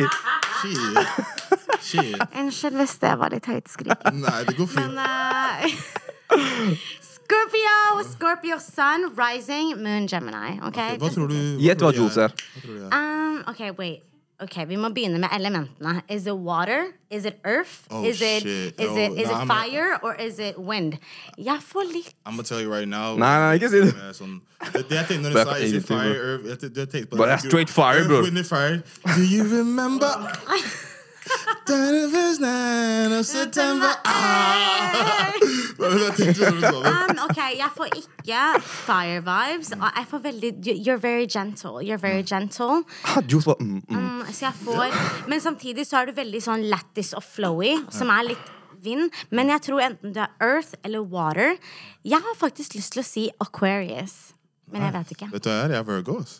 Shit. 0.61 0.97
Shit. 1.83 2.21
Unnskyld 2.39 2.75
hvis 2.81 2.97
det 3.03 3.13
var 3.19 3.29
litt 3.35 3.45
høyt 3.51 3.67
skrik. 3.71 4.07
Nei, 4.15 4.37
det 4.47 4.55
går 4.57 4.67
fint. 4.73 4.95
Men 4.95 4.99
eh, 5.03 5.67
Scorpio, 7.33 8.03
Scorpio 8.11 8.57
Sun, 8.57 9.13
Rising, 9.15 9.83
Moon, 9.83 10.07
Gemini. 10.07 10.59
Ok, 10.65 10.75
Hva 10.97 11.09
tror 11.13 11.27
du 11.29 11.35
hva 11.35 11.61
Gjett 11.61 11.77
tror 11.77 11.91
hva 11.91 11.95
Jules 11.97 12.15
jeg 12.17 12.23
er. 12.25 12.29
Hva 12.55 12.61
tror 12.63 12.73
du 12.73 12.79
jeg 12.79 12.89
er? 12.89 12.95
Um, 12.97 13.43
ok, 13.47 13.59
wait. 13.77 13.99
Ok, 14.41 14.55
Vi 14.69 14.75
må 14.79 14.89
begynne 14.95 15.19
med 15.19 15.29
elementene. 15.35 16.01
Is 16.09 16.25
it 16.25 16.33
water? 16.33 16.85
Is 17.11 17.25
it 17.25 17.37
earth? 17.43 17.83
Oh, 17.91 18.03
is 18.05 18.21
it, 18.21 18.41
shit. 18.43 18.79
is 18.79 18.87
Oh, 18.89 18.95
it, 18.97 19.11
is 19.19 19.27
nah, 19.27 19.33
it 19.33 19.37
I'm- 19.41 19.47
fire? 19.47 19.99
Or 20.01 20.15
is 20.15 20.39
it 20.39 20.57
wind? 20.57 20.97
Jeg 21.37 21.59
får 21.61 21.83
litt 21.93 22.13
I'm 22.25 22.31
gonna 22.37 22.43
tell 22.43 22.61
you 22.61 22.71
right 22.73 22.87
now. 22.87 23.15
Nei, 23.15 23.37
nei, 23.39 23.53
ikke 23.59 23.69
si 23.69 23.81
det. 23.81 23.93
Sånn, 24.15 24.39
det, 24.73 24.85
det 24.89 24.95
jeg 24.97 25.05
tenkte 25.11 25.29
når 25.29 25.29
du 25.29 25.43
sa 25.43 25.57
Is 25.59 25.73
it 25.73 25.85
fire, 25.85 26.15
earth 26.15 26.47
jeg, 26.49 26.59
te- 26.59 26.71
jeg 26.79 26.89
tenkte 26.89 27.09
på 27.11 27.17
Bare 27.21 27.37
straight 27.39 27.69
fire, 27.69 27.99
Earth, 27.99 28.07
bro. 28.07 28.21
wind 28.23 28.37
and 28.37 28.47
fire. 28.47 28.81
Do 29.15 29.21
you 29.21 29.43
remember? 29.43 30.09
The 31.65 32.09
first 32.11 32.41
night 32.41 33.11
of 33.19 33.25
September 33.25 33.91
ah! 34.05 35.33
Um, 35.79 37.19
Ok, 37.29 37.39
jeg 37.57 37.69
får 37.75 37.85
ikke 37.95 38.39
fire 38.61 39.21
vibes. 39.23 39.71
Jeg 39.71 40.05
får 40.09 40.21
veldig 40.23 40.51
You're 40.87 40.99
very 41.01 41.27
gentle. 41.27 41.79
You're 41.81 42.01
very 42.01 42.23
gentle. 42.23 42.83
Ah, 43.05 43.21
mm, 43.21 43.81
mm. 43.89 43.97
Um, 43.97 44.25
så 44.31 44.45
jeg 44.45 44.53
får 44.63 45.27
Men 45.27 45.41
samtidig 45.41 45.87
så 45.87 46.01
er 46.01 46.05
du 46.09 46.11
veldig 46.17 46.41
sånn 46.43 46.65
lattis 46.71 47.13
og 47.13 47.23
flowy, 47.23 47.77
som 47.91 48.09
er 48.09 48.31
litt 48.31 48.51
vind. 48.83 49.09
Men 49.31 49.49
jeg 49.53 49.61
tror 49.69 49.85
enten 49.85 50.13
du 50.15 50.19
er 50.23 50.33
earth 50.41 50.75
eller 50.83 50.99
water. 50.99 51.55
Jeg 52.03 52.19
har 52.19 52.35
faktisk 52.39 52.75
lyst 52.75 52.93
til 52.95 53.03
å 53.03 53.07
si 53.07 53.29
Aquarius. 53.39 54.33
Men 54.69 54.85
jeg 54.85 54.93
vet 54.93 55.15
ikke. 55.15 55.31
Vet 55.33 55.43
du 55.43 55.49
hva 55.49 55.55
jeg 55.55 55.65
er? 55.65 55.75
Jeg 55.77 55.83
er 55.83 55.89
Virgos. 55.89 56.39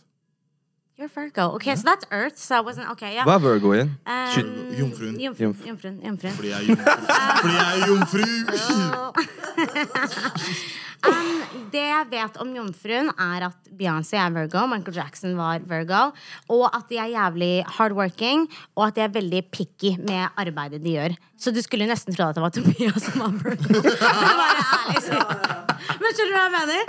You're 1.00 1.08
Virgo. 1.08 1.56
Okay, 1.56 1.76
so 1.76 1.84
that's 1.84 2.04
earth. 2.12 2.38
So 2.38 2.58
I 2.58 2.60
wasn't 2.60 2.90
Okay, 2.92 3.14
yeah. 3.14 3.24
Hva 3.24 3.36
er 3.38 3.40
Virgo 3.40 3.72
igjen? 3.72 3.96
Um. 4.04 4.76
Jomfruen. 4.76 5.16
Jomfruen. 5.16 5.56
Jomfruen. 5.64 6.04
jomfruen. 6.04 6.36
Fordi 6.36 6.52
jeg 6.52 6.60
er 6.60 6.68
jomfru. 6.68 6.92
Fordi 7.40 7.56
jeg 7.56 7.72
er 7.72 7.88
jomfru. 7.88 8.28
Um, 11.00 11.40
det 11.72 11.80
jeg 11.80 12.12
vet 12.12 12.36
om 12.44 12.50
jomfruen, 12.52 13.08
er 13.16 13.48
at 13.48 13.56
Beyoncé 13.72 14.20
er 14.20 14.34
Virgo, 14.36 14.68
Michael 14.68 14.92
Jackson 14.98 15.32
var 15.38 15.64
Virgo, 15.64 16.12
og 16.52 16.68
at 16.76 16.90
de 16.92 16.98
er 17.00 17.08
jævlig 17.14 17.64
hardworking, 17.78 18.50
og 18.76 18.84
at 18.90 18.96
de 18.98 19.02
er 19.06 19.14
veldig 19.16 19.40
picky 19.48 19.94
med 19.96 20.28
arbeidet 20.36 20.84
de 20.84 20.92
gjør. 20.98 21.16
Så 21.40 21.56
du 21.56 21.62
skulle 21.64 21.88
nesten 21.88 22.12
tro 22.18 22.28
at 22.28 22.36
det 22.36 22.44
var 22.44 22.52
Tobias 22.52 23.00
som 23.08 23.16
var 23.24 23.32
Virgo. 23.32 23.80
Bare 24.44 24.60
ærlig. 24.76 25.00
Men 26.04 26.12
skjønner 26.20 26.28
du 26.28 26.36
hva 26.36 26.44
jeg 26.44 26.52
mener? 26.60 26.84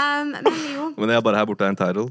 Um, 0.00 0.32
men 0.38 0.48
jo, 0.72 0.88
Men 0.96 1.12
jeg 1.12 1.20
er 1.20 1.24
bare 1.28 1.36
her 1.42 1.44
borte 1.52 1.68
er 1.68 1.76
entitled. 1.76 2.08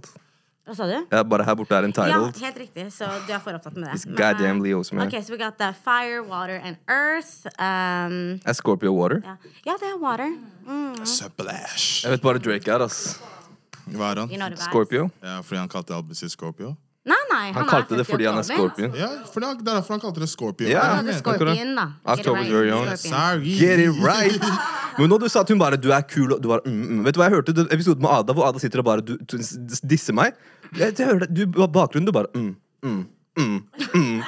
Hva 0.71 0.77
sa 0.77 0.88
du? 0.88 0.95
Er 1.12 1.23
bare 1.27 1.45
her 1.45 1.56
borte 1.59 1.75
er 1.75 1.88
Ja, 2.07 2.19
helt 2.23 2.57
riktig. 2.57 2.88
Så 2.95 3.07
du 3.27 3.33
er 3.33 3.39
for 3.39 3.53
opptatt 3.53 3.75
med 3.75 3.89
det. 3.89 3.95
It's 3.95 4.06
goddamn 4.06 4.62
Leo 4.63 4.83
som 4.83 5.00
er- 5.00 5.07
Ok, 5.07 5.23
so 5.23 5.33
we 5.33 5.38
got 5.38 5.57
the 5.57 5.73
fire, 5.73 6.21
water 6.23 6.59
and 6.63 6.77
earth. 6.88 7.45
Um, 7.59 8.39
Er 8.45 8.53
Scorpio 8.53 8.94
water? 8.94 9.21
ja. 9.23 9.35
ja, 9.65 9.73
det 9.79 9.89
er 9.94 10.00
water. 10.00 10.31
Mm, 10.65 11.06
Splash. 11.06 12.03
Jeg 12.03 12.12
vet 12.12 12.21
bare 12.21 12.39
Drake 12.39 12.68
er, 12.68 12.81
ass. 12.81 13.19
Hva 13.88 14.12
er 14.12 14.19
han? 14.19 14.29
you 14.29 14.38
know. 14.38 14.50
Scorpio? 14.56 15.09
Ja, 15.23 15.41
fordi 15.41 15.57
han 15.59 15.69
kalte 15.69 15.94
albumet 15.94 16.18
sitt 16.18 16.31
Scorpio? 16.31 16.75
Nei, 17.01 17.17
nei. 17.31 17.45
Han 17.50 17.63
han 17.63 17.69
kalte 17.69 17.97
det 17.97 18.06
fordi 18.06 18.27
han 18.29 18.38
er. 18.38 18.45
Scorpion. 18.45 18.91
Ja, 18.94 19.07
for 19.25 19.41
det 19.41 19.47
er 19.50 19.56
er 19.57 19.63
derfor 19.71 19.95
han 19.95 20.01
kalte 20.03 20.21
det 20.21 20.29
scorpion. 20.29 20.69
Ja. 20.69 20.83
Er 21.00 21.07
Ja? 21.07 21.17
Scorpion, 21.17 21.75
da. 21.75 21.88
Get 22.15 22.25
it 22.25 22.27
right. 22.27 23.00
Sorry. 23.00 23.56
Get 23.57 23.79
it 23.79 23.95
right! 24.06 24.44
Men 25.00 25.09
når 25.09 25.17
du 25.24 25.29
sa 25.29 25.39
at 25.39 25.50
hun 25.50 25.57
bare 25.57 25.77
'du 25.77 25.89
er 25.89 26.01
kul' 26.01 26.33
og 26.35 26.44
du 26.44 26.47
bare 26.47 26.62
mm, 26.65 26.71
mm. 26.71 27.06
Vet 27.06 27.15
du 27.15 27.19
hva 27.19 27.29
jeg 27.29 27.33
hørte? 27.33 27.53
Den 27.56 27.67
episoden 27.71 28.01
med 28.01 28.09
Ada 28.12 28.33
hvor 28.33 28.47
Ada 28.47 28.59
sitter 28.59 28.79
og 28.79 28.85
bare 28.85 29.01
du, 29.01 29.17
du, 29.17 29.38
disser 29.89 30.13
meg. 30.13 30.33
Jeg, 30.77 30.94
jeg 31.00 31.07
hører 31.07 31.25
det, 31.25 31.33
du 31.35 31.59
har 31.59 31.68
bakgrunnen, 31.68 32.07
du 32.07 32.15
bare 32.15 32.31
mm, 32.35 32.56
mm, 32.83 33.01
mm, 33.38 33.57
mm. 33.95 34.21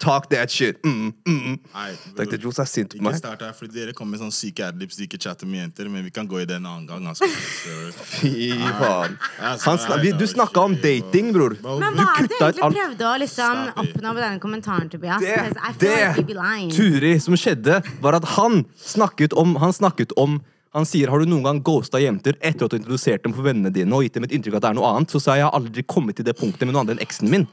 Talk 0.00 0.28
that 0.30 0.50
shit. 0.50 0.84
Mm, 0.84 1.12
mm. 1.28 1.58
Nei, 1.74 1.88
Det 2.16 2.38
Jules 2.42 2.58
er 2.58 2.68
sint 2.70 2.94
på 2.94 3.02
meg. 3.02 3.16
Ikke 3.16 3.18
start 3.18 3.42
her, 3.42 3.54
fordi 3.56 3.80
dere 3.80 3.94
kommer 3.96 4.14
med 4.14 4.22
sånne 4.22 4.34
syke 4.34 4.66
adlibs 4.68 4.98
de 4.98 5.06
ikke 5.08 5.18
chatter 5.22 5.48
med 5.48 5.58
jenter, 5.58 5.88
men 5.90 6.04
vi 6.06 6.12
kan 6.14 6.28
gå 6.28 6.42
i 6.42 6.44
det 6.48 6.58
en 6.60 6.68
annen 6.70 6.86
gang. 6.86 7.08
Altså. 7.10 7.26
Fy 8.12 8.52
faen. 8.78 9.16
Han 9.40 9.80
snak, 9.82 10.02
vi, 10.04 10.12
du 10.18 10.26
snakka 10.30 10.66
om 10.70 10.76
dating, 10.82 11.32
bror. 11.34 11.56
Men 11.64 11.98
hva 11.98 12.06
er 12.14 12.28
det 12.28 12.30
du 12.30 12.36
egentlig 12.38 12.70
prøvde 12.76 13.08
å 13.08 13.16
liksom 13.24 13.64
oppnå 13.84 14.12
med 14.12 14.22
denne 14.22 14.42
kommentaren, 14.44 14.92
Tobias? 14.92 15.24
Det, 15.82 15.88
det 15.88 16.76
Turi, 16.76 17.16
som 17.22 17.34
skjedde, 17.38 17.80
var 18.04 18.20
at 18.20 18.28
han 18.36 18.62
snakket 18.78 19.34
om 19.38 19.56
Han 19.58 19.72
snakket 19.74 20.12
om 20.20 20.38
han 20.76 20.86
sier 20.88 21.08
har 21.08 21.22
du 21.22 21.28
noen 21.30 21.46
gang 21.46 21.60
ghosta 21.64 22.00
jenter 22.02 22.36
etter 22.40 22.66
at 22.66 22.72
du 22.72 22.76
har 22.76 22.82
introdusert 22.82 23.24
dem 23.24 23.34
for 23.36 23.46
vennene 23.46 23.72
dine 23.72 23.94
og 23.96 24.04
gitt 24.04 24.18
dem 24.18 24.26
et 24.28 24.34
inntrykk 24.36 24.58
at 24.58 24.66
det 24.66 24.72
er 24.72 24.78
noe 24.78 24.90
annet. 24.92 25.12
Så 25.14 25.22
sa 25.22 25.36
jeg 25.36 25.44
jeg 25.44 25.48
har 25.48 25.56
aldri 25.56 25.84
kommet 25.88 26.18
til 26.18 26.26
det 26.28 26.36
punktet 26.38 26.66
med 26.66 26.76
noe 26.76 26.84
annet 26.84 26.98
enn 26.98 27.06
eksen 27.06 27.30
min. 27.32 27.46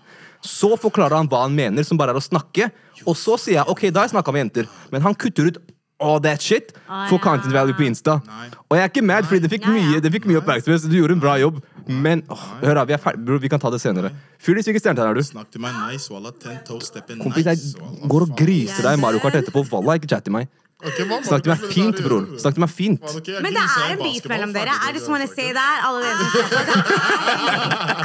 Så 0.45 0.73
forklarer 0.77 1.15
han 1.17 1.29
hva 1.31 1.45
han 1.45 1.55
mener, 1.55 1.85
som 1.87 1.97
bare 1.97 2.13
er 2.13 2.19
å 2.19 2.23
snakke. 2.23 2.67
Og 3.05 3.15
så 3.17 3.37
sier 3.39 3.61
jeg 3.61 3.71
ok, 3.71 3.87
da 3.87 4.03
har 4.03 4.09
jeg 4.09 4.17
snakka 4.17 4.35
med 4.35 4.45
jenter. 4.45 4.67
Men 4.91 5.05
han 5.07 5.15
kutter 5.17 5.47
ut 5.47 5.61
all 6.03 6.19
that 6.19 6.41
shit 6.43 6.73
for 7.09 7.17
content 7.23 7.53
value 7.55 7.73
på 7.77 7.85
Insta. 7.87 8.19
Og 8.67 8.75
jeg 8.75 8.83
er 8.83 8.91
ikke 8.91 9.05
mad, 9.05 9.29
fordi 9.29 9.45
det 9.45 9.51
fikk 9.53 9.69
mye, 9.71 10.01
det 10.03 10.11
fikk 10.11 10.27
mye 10.29 10.41
oppmerksomhet. 10.41 10.83
Så 10.83 10.91
du 10.91 10.97
gjorde 10.99 11.15
en 11.15 11.23
bra 11.23 11.37
jobb. 11.39 11.61
Men 11.87 12.23
åh, 12.33 12.43
hør 12.65 12.81
da, 12.81 12.83
vi 12.89 12.95
er 12.97 13.01
ferdig, 13.01 13.23
bror. 13.27 13.39
Vi 13.41 13.51
kan 13.53 13.61
ta 13.61 13.71
det 13.71 13.79
senere. 13.83 14.11
Fyrdis, 14.41 14.67
hvilke 14.67 14.81
stjernetegn 14.81 15.13
er 15.13 15.17
du? 15.17 15.23
Snakk 15.23 15.51
til 15.53 15.63
meg 15.63 15.77
nice, 15.85 16.09
walla. 16.11 16.33
Ten 16.41 16.59
toes, 16.67 16.89
step 16.91 17.13
in 17.13 17.21
Kompis, 17.23 17.47
jeg 17.47 18.09
går 18.11 18.27
og 18.27 18.35
griser 18.37 18.89
deg 18.89 18.99
i 18.99 19.01
Mario 19.01 19.23
Kart 19.23 19.39
etterpå. 19.39 19.63
Walla, 19.71 19.95
ikke 20.01 20.11
chat 20.11 20.27
til 20.27 20.35
meg. 20.35 20.51
Ok, 20.85 20.99
hva 21.01 21.17
var 21.17 21.25
Snakk 21.25 21.45
til 21.45 21.51
meg 21.51 21.63
fint, 21.73 22.01
bror. 22.05 22.27
Snakk 22.41 22.57
til 22.57 22.63
meg 22.63 22.71
fint. 22.73 23.07
Men 23.41 23.55
det 23.57 23.63
er 23.63 23.93
en 23.95 24.03
beef 24.03 24.27
mellom 24.29 24.53
dere. 24.55 24.75
I 24.85 24.93
just 24.93 25.09
wanna 25.09 25.27
say 25.31 25.51
that. 25.55 25.83
Alle 25.87 26.03
dere 26.05 26.15
som 26.19 26.29
ser 26.35 26.47
på. 26.51 26.75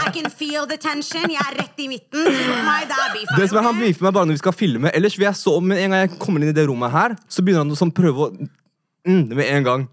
I 0.07 0.13
can 0.17 0.31
feel 0.33 0.67
the 0.71 0.79
tension. 0.81 1.29
Jeg 1.31 1.45
er 1.45 1.61
rett 1.61 1.85
i 1.85 1.89
midten. 1.93 2.25
My, 2.25 2.81
det 2.89 2.97
er 2.97 3.15
beef. 3.19 3.37
Det 3.37 3.51
som 3.53 3.61
er 3.61 3.69
Han 3.71 3.81
beefer 3.81 4.09
meg 4.09 4.17
bare 4.17 4.31
når 4.31 4.39
vi 4.39 4.43
skal 4.45 4.57
filme. 4.57 4.93
Ellers 4.97 5.19
vil 5.19 5.29
jeg 5.29 5.37
så, 5.39 5.59
Med 5.61 5.85
en 5.85 5.95
gang 5.95 6.07
jeg 6.07 6.19
kommer 6.19 6.43
inn 6.43 6.53
i 6.55 6.57
det 6.57 6.67
rommet 6.69 6.93
her, 6.95 7.17
så 7.29 7.45
begynner 7.45 7.67
han 7.67 7.75
å 7.75 7.79
sånn 7.79 7.93
prøve 7.95 8.29
å 8.29 8.31
mm, 8.35 9.25
Med 9.37 9.47
en 9.47 9.67
gang. 9.69 9.89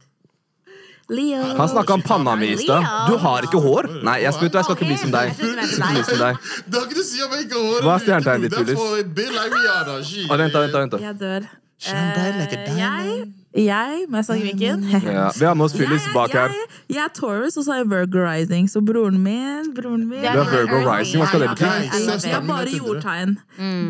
Leo. 1.08 1.40
Han 1.56 1.70
snakka 1.72 1.94
om 1.94 2.02
panna 2.04 2.36
mi 2.36 2.50
i 2.52 2.58
stad. 2.58 2.84
Du 3.08 3.16
har 3.24 3.46
ikke 3.48 3.62
hår. 3.64 3.88
Nei, 4.04 4.18
jeg 4.26 4.36
skal, 4.36 4.50
jeg 4.52 4.68
skal 4.68 4.76
ikke 4.76 4.90
bli 4.90 4.98
som 5.00 5.14
deg. 5.14 5.38
Bli 5.40 6.04
som 6.10 6.20
deg. 6.20 6.42
Det 6.68 6.76
har 6.76 6.90
ikke 6.90 6.98
du 6.98 7.06
si 7.08 7.24
om 7.24 7.32
jeg 7.38 7.46
ikke 7.48 7.62
har 7.62 7.86
Hva 7.86 7.94
er 7.94 8.04
stjernetegnet 8.04 8.44
ditt, 8.44 8.58
Det 8.58 8.76
Julius? 8.76 10.12
Ah, 10.28 10.36
vent, 10.42 10.60
vent, 10.60 10.76
vent. 10.76 11.00
Jeg 11.06 11.16
dør. 11.22 11.48
Eh, 11.78 12.78
jeg, 12.78 13.34
jeg, 13.54 14.06
må 14.10 14.18
jeg 14.18 14.26
snakke 14.26 14.42
i 14.42 14.48
mikken? 14.50 14.84
Ja, 14.90 15.28
vi 15.38 15.46
har 15.46 15.54
med 15.54 15.66
oss 15.68 15.76
Phyllis 15.78 16.08
bak 16.14 16.34
her. 16.34 16.50
Jeg, 16.50 16.96
jeg 16.96 17.04
er 17.04 17.12
Taurus, 17.14 17.58
og 17.58 17.64
så 17.68 17.76
er 17.76 17.78
jeg 17.84 17.90
Virgo 17.92 18.24
Rising. 18.26 18.66
Så 18.72 18.82
broren 18.82 19.20
min 19.24 19.70
broren 19.78 20.08
min 20.10 20.22
Du 20.26 20.28
er 20.42 20.50
Virgo 20.52 20.82
Rising. 20.88 21.22
Hva 21.22 21.28
skal 21.30 21.46
det 21.46 21.50
bety? 21.54 22.02
Det 22.26 22.34
er 22.34 22.44
bare 22.50 22.74
jordtegn. 22.74 23.38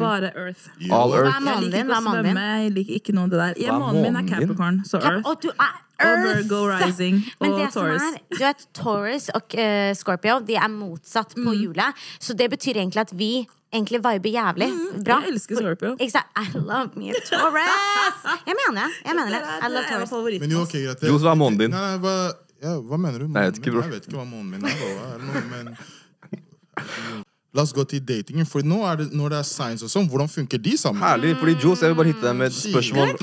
Bare 0.01 0.31
Earth. 0.35 0.67
All 0.91 1.15
Hva 1.15 1.23
er 1.31 1.43
månen 1.47 1.71
din? 1.71 1.87
Hva 1.89 1.99
er 2.01 2.05
mannen 2.09 2.27
din? 2.31 2.41
Jeg 2.43 2.71
liker 2.75 2.99
ikke 3.01 3.15
noe 3.17 3.29
av 3.29 3.35
det 3.35 3.41
der. 3.45 3.59
Ja, 3.69 3.79
månen 3.79 4.03
min 4.09 4.19
er? 4.19 4.27
Capricorn, 4.35 4.81
så 4.87 4.99
Earth. 5.01 5.23
Og 5.31 5.39
du 5.43 5.49
er 5.55 5.75
Og 5.97 6.05
Earth. 6.05 6.25
Virgo 6.27 6.59
Rising 6.69 7.23
Men 7.41 7.53
og 7.55 7.71
Taurus. 7.73 8.03
er, 8.03 8.19
du 8.35 8.41
vet, 8.43 8.67
Taurus 8.77 9.29
og 9.33 9.55
uh, 9.57 9.93
Scorpio 9.97 10.35
De 10.45 10.59
er 10.59 10.67
motsatt 10.69 11.33
på 11.39 11.47
Mm. 11.47 11.55
hjulet. 11.63 12.03
Så 12.19 12.35
det 12.37 12.51
betyr 12.51 12.77
egentlig 12.83 13.01
at 13.07 13.15
vi 13.17 13.47
egentlig 13.73 13.99
viber 14.03 14.29
jævlig 14.31 14.67
bra. 15.03 15.17
Mm, 15.19 15.23
Jeg 15.27 15.33
elsker 15.33 15.55
Scorpio. 15.61 15.93
I 15.99 16.45
love 16.55 16.95
me 16.95 17.09
a 17.11 17.21
Taurus! 17.29 18.25
Jeg 18.47 18.55
mener 18.59 18.81
det. 18.81 18.89
Jeg 19.05 19.15
mener 19.15 19.29
det. 19.37 19.41
I 19.61 19.71
love 19.73 19.85
Taurus. 20.09 20.39
Men 20.41 20.51
jo, 20.51 20.61
okay, 20.61 20.85
greit. 20.85 21.03
Jo, 21.03 21.17
så 21.19 21.31
er 21.31 21.35
månen 21.39 21.59
din. 21.59 21.71
Nei, 21.75 21.97
hva, 22.03 22.17
Ja, 22.63 22.73
hva 22.81 22.97
mener 22.97 23.19
du? 23.21 23.27
Nei, 23.29 23.43
jeg 23.45 23.53
vet 23.53 23.59
ikke, 23.61 23.71
Månen 23.77 23.85
min? 23.85 23.91
Jeg 23.91 23.99
vet 23.99 24.07
ikke 24.07 24.17
hva 24.17 24.25
månen 24.25 24.49
min 24.49 24.61
er. 24.65 24.69
Da. 24.81 24.85
Er 25.05 25.17
det 25.21 25.25
noe, 25.29 25.41
men... 25.53 27.23
La 27.57 27.63
oss 27.65 27.71
gå 27.73 27.81
til 27.89 28.03
datingen, 28.05 28.45
for 28.45 28.61
nå 28.61 28.83
er 28.85 28.99
det, 28.99 29.05
når 29.17 29.33
det 29.33 29.37
er 29.41 29.45
science 29.49 29.81
og 29.81 29.89
sånn, 29.89 30.05
hvordan 30.11 30.29
funker 30.29 30.59
de 30.61 30.75
sammen? 30.77 31.01
Herlig, 31.01 31.31
fordi 31.41 31.55
Jules, 31.63 31.81
jeg 31.81 31.89
vil 31.89 31.97
bare 31.97 32.11
hitte 32.11 32.21
deg 32.27 32.35
med 32.37 32.51
et 32.51 32.57
spørsmål 32.57 33.15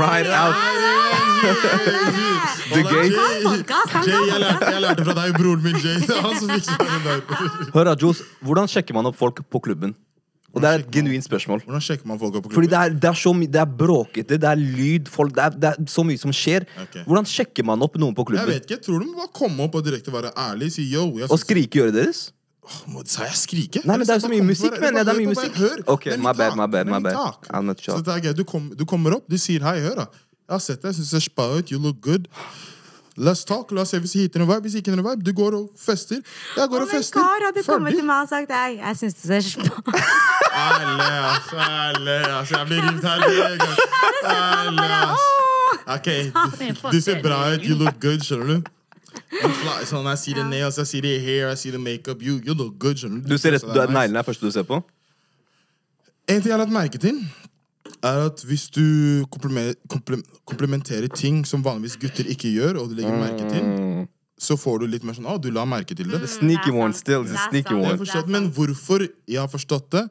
right 0.00 0.30
out 0.32 0.56
the 2.72 2.80
gate. 2.88 3.12
Jay, 4.08 4.22
jeg 4.30 4.40
lærte, 4.40 4.70
jeg 4.72 4.80
lærte 4.86 5.04
fra 5.04 5.16
deg, 5.18 5.36
broren 5.36 5.60
min, 5.66 5.76
Jay. 5.82 6.00
Det 6.00 6.16
er 6.16 6.22
han 6.24 6.38
som 6.40 6.48
fikser 6.54 6.80
den 6.80 7.04
der. 7.04 7.20
Hør 7.74 7.90
da, 7.90 7.94
Jules, 8.00 8.22
hvordan 8.40 8.70
sjekker 8.72 8.96
man 8.96 9.10
opp 9.12 9.18
folk 9.20 9.44
på 9.52 9.60
klubben? 9.68 9.92
Og 10.54 10.62
det 10.62 10.68
er 10.70 10.82
et 10.84 10.90
genuint 10.94 11.24
spørsmål. 11.26 11.64
Hvordan 11.66 11.82
sjekker 11.82 12.06
man 12.06 12.18
folk 12.20 12.36
opp 12.38 12.44
på 12.46 12.52
Fordi 12.54 12.68
klubben? 12.70 12.92
det 12.94 12.94
er, 12.94 13.00
det 13.02 13.08
er 13.10 13.18
så 13.18 13.32
mye, 13.34 13.50
det 13.50 13.60
er 13.60 13.72
bråkete, 13.80 14.38
det 14.40 14.48
er 14.54 14.60
lyd, 14.62 15.10
folk, 15.10 15.34
det 15.36 15.42
er, 15.48 15.56
det 15.64 15.70
er 15.72 15.88
så 15.90 16.04
mye 16.06 16.20
som 16.22 16.32
skjer. 16.32 16.64
Okay. 16.86 17.02
Hvordan 17.08 17.26
sjekker 17.28 17.66
man 17.66 17.82
opp 17.84 17.98
noen 18.00 18.14
på 18.16 18.24
klubben? 18.30 18.46
Jeg 18.46 18.62
vet 18.62 18.68
ikke, 18.68 18.78
jeg 18.78 18.84
tror 18.88 19.02
du 19.04 19.08
må 19.10 19.18
bare 19.24 19.32
komme 19.34 19.66
opp 19.68 19.74
og 19.80 19.84
direkte 19.88 20.14
være 20.14 20.30
ærlig. 20.46 20.70
Si 20.78 20.86
yo. 20.92 21.10
Jeg 21.18 21.26
Og 21.28 21.34
synes- 21.36 21.44
skrike 21.48 21.76
i 21.76 21.84
øret 21.84 21.98
deres? 22.00 22.22
Sa 23.06 23.24
jeg 23.28 23.36
skrike? 23.36 23.80
Nei, 23.84 23.96
men 23.98 24.06
det 24.06 24.10
er 24.14 24.20
jo 24.20 24.26
så 24.26 24.32
mye 24.32 24.44
musikk, 24.48 24.76
men 24.80 24.80
mener 24.80 24.98
jeg. 25.00 25.06
Det 25.06 25.14
er 25.14 25.20
mye 25.20 25.32
musikk. 25.34 25.88
Ok, 25.94 26.06
my 26.18 26.32
bad, 26.32 26.56
my 26.56 26.66
bad, 26.66 26.86
my 26.90 27.00
bad. 27.04 27.16
I'm 27.50 27.66
not 27.68 27.80
Så 27.84 27.98
det 28.00 28.14
er 28.14 28.20
greit. 28.28 28.36
Du, 28.38 28.44
kom, 28.44 28.70
du 28.78 28.84
kommer 28.84 29.16
opp, 29.18 29.26
du 29.30 29.36
sier 29.38 29.62
hei, 29.66 29.80
hør 29.84 30.04
da. 30.04 30.06
Jeg 30.44 30.54
har 30.54 30.62
sett 30.64 30.82
deg, 30.82 30.92
jeg 30.92 31.04
du 31.04 31.08
ser 31.08 31.24
spa 31.24 31.48
ut, 31.58 31.70
you 31.72 31.78
look 31.80 32.00
good. 32.04 32.28
Let's 33.16 33.44
talk, 33.46 33.70
la 33.70 33.84
oss 33.84 33.92
se 33.94 33.98
hvis 34.02 34.14
jeg 34.16 34.26
hitter 34.26 34.42
en 34.42 34.48
vibe. 34.48 34.64
Hvis 34.66 34.74
ikke 34.80 34.90
en 34.90 34.98
vibe, 35.04 35.22
du 35.22 35.30
går 35.38 35.54
og 35.54 35.68
fester. 35.78 36.18
Jeg 36.56 36.68
går 36.68 36.80
og 36.82 36.88
Om 36.88 36.88
en 36.88 36.94
fester. 36.96 37.20
kar 37.20 37.44
hadde 37.46 37.62
kommet 37.62 37.94
til 37.94 38.04
meg 38.08 38.24
og 38.24 38.28
sagt 38.32 38.50
hei, 38.50 38.72
Jeg 38.80 38.96
syns 38.98 39.14
du 39.14 39.28
ser 39.28 39.40
spa 39.40 39.70
Ærlig, 40.54 41.12
altså. 41.30 41.56
Ærlig, 41.62 42.18
altså. 42.38 42.58
Jeg 42.58 42.66
blir 42.66 42.80
rivet 42.82 43.04
her. 43.04 43.18
Ærlig. 44.34 44.90
Ok, 45.86 46.08
du, 46.34 46.90
du 46.96 47.00
ser 47.00 47.22
bra 47.22 47.38
ut. 47.54 47.60
You 47.68 47.76
look 47.78 48.00
good, 48.02 48.20
skjønner 48.26 48.46
du? 48.46 48.70
You 49.42 49.50
fly- 49.50 49.84
Sånn, 49.88 50.06
jeg 50.12 50.18
sier 50.22 50.34
det 50.40 50.44
nails, 50.50 50.76
jeg 50.78 50.86
sier 50.86 51.02
det 51.02 51.14
hair, 51.24 51.48
jeg 51.52 51.58
sier 51.58 51.72
det 51.76 51.80
makeup. 51.82 52.22
You, 52.22 52.38
you 52.44 52.54
look 52.54 52.78
good, 52.78 52.96
skjønner 53.00 53.22
du? 53.24 53.28
Du 53.34 53.38
ser 53.38 53.52
rett, 53.56 53.62
du 53.66 53.80
er 53.80 53.90
neglene 53.90 54.20
er 54.22 54.26
første 54.26 54.46
du 54.46 54.50
ser 54.54 54.66
på? 54.68 54.78
En 56.28 56.38
ting 56.40 56.48
jeg 56.48 56.54
har 56.56 56.62
lagt 56.62 56.72
merke 56.72 57.00
til, 57.02 57.18
er 58.04 58.22
at 58.28 58.40
hvis 58.48 58.68
du 58.72 58.84
komplementerer 60.48 61.08
ting 61.12 61.42
som 61.48 61.62
vanligvis 61.64 61.96
gutter 62.00 62.28
ikke 62.30 62.50
gjør, 62.52 62.78
og 62.82 62.90
du 62.92 62.94
legger 62.98 63.16
merke 63.20 63.48
til, 63.50 63.64
Mm. 63.64 64.08
så 64.38 64.56
får 64.58 64.80
du 64.80 64.86
litt 64.86 65.04
mer 65.04 65.14
sånn 65.14 65.26
Å, 65.30 65.40
du 65.40 65.50
la 65.50 65.64
merke 65.64 65.94
til 65.96 66.08
det. 66.10 66.20
Sneaky 66.28 66.70
det 66.70 66.74
er 66.74 66.80
one 66.84 66.92
still. 66.94 67.22
Det 67.24 67.32
The 67.32 67.48
sneaky 67.50 67.74
one. 67.74 67.98
forstått, 67.98 68.28
men 68.28 68.50
hvorfor 68.52 69.08
jeg 69.28 69.38
har 69.40 69.48
forstått 69.48 69.90
det 69.90 70.08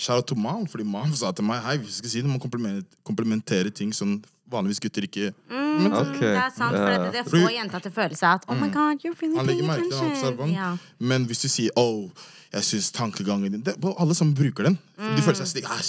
Shout 0.00 0.16
out 0.16 0.26
to 0.28 0.34
mom, 0.34 0.64
fordi 0.66 0.84
mom 0.84 1.12
sa 1.12 1.30
til 1.30 1.44
meg 1.44 1.60
Hei, 1.62 1.76
vi 1.76 1.90
skal 1.92 2.08
si 2.08 2.20
det, 2.22 2.24
du 2.24 2.32
må 2.32 2.38
komplementere, 2.40 2.86
komplementere 3.04 3.70
ting 3.70 3.92
som 3.92 4.22
vanligvis 4.50 4.80
gutter 4.80 5.06
ikke 5.06 5.32
Mm, 5.80 5.92
Ok, 5.94 6.18
Det 6.20 6.36
er 6.36 6.50
sant, 6.56 6.76
for 6.76 6.90
ja. 6.90 6.98
det, 7.04 7.12
det 7.14 7.24
Fordi- 7.30 7.44
får 7.46 7.52
jenta 7.54 7.78
til 7.80 7.92
følelse 7.92 8.20
seg 8.20 8.34
at 8.34 8.44
Oh 8.48 8.56
my 8.56 8.68
god, 8.68 9.00
you're 9.04 9.14
really 9.20 9.36
Han 9.36 9.46
legger 9.46 9.66
paying 9.66 9.70
merke 9.70 9.88
til 9.88 9.98
han 9.98 10.10
attention. 10.12 10.50
Ja. 10.52 10.76
Men 10.98 11.24
hvis 11.26 11.40
du 11.42 11.48
sier 11.48 11.70
oh, 11.76 12.10
jeg 12.52 12.62
syns 12.66 12.90
tankegangen 12.92 13.52
din 13.52 13.62
det, 13.62 13.76
Alle 13.98 14.14
som 14.14 14.34
bruker 14.34 14.66
den. 14.66 14.78
De 14.98 15.22
føler 15.22 15.38
seg 15.38 15.46
slik 15.46 15.68
ah, 15.70 15.80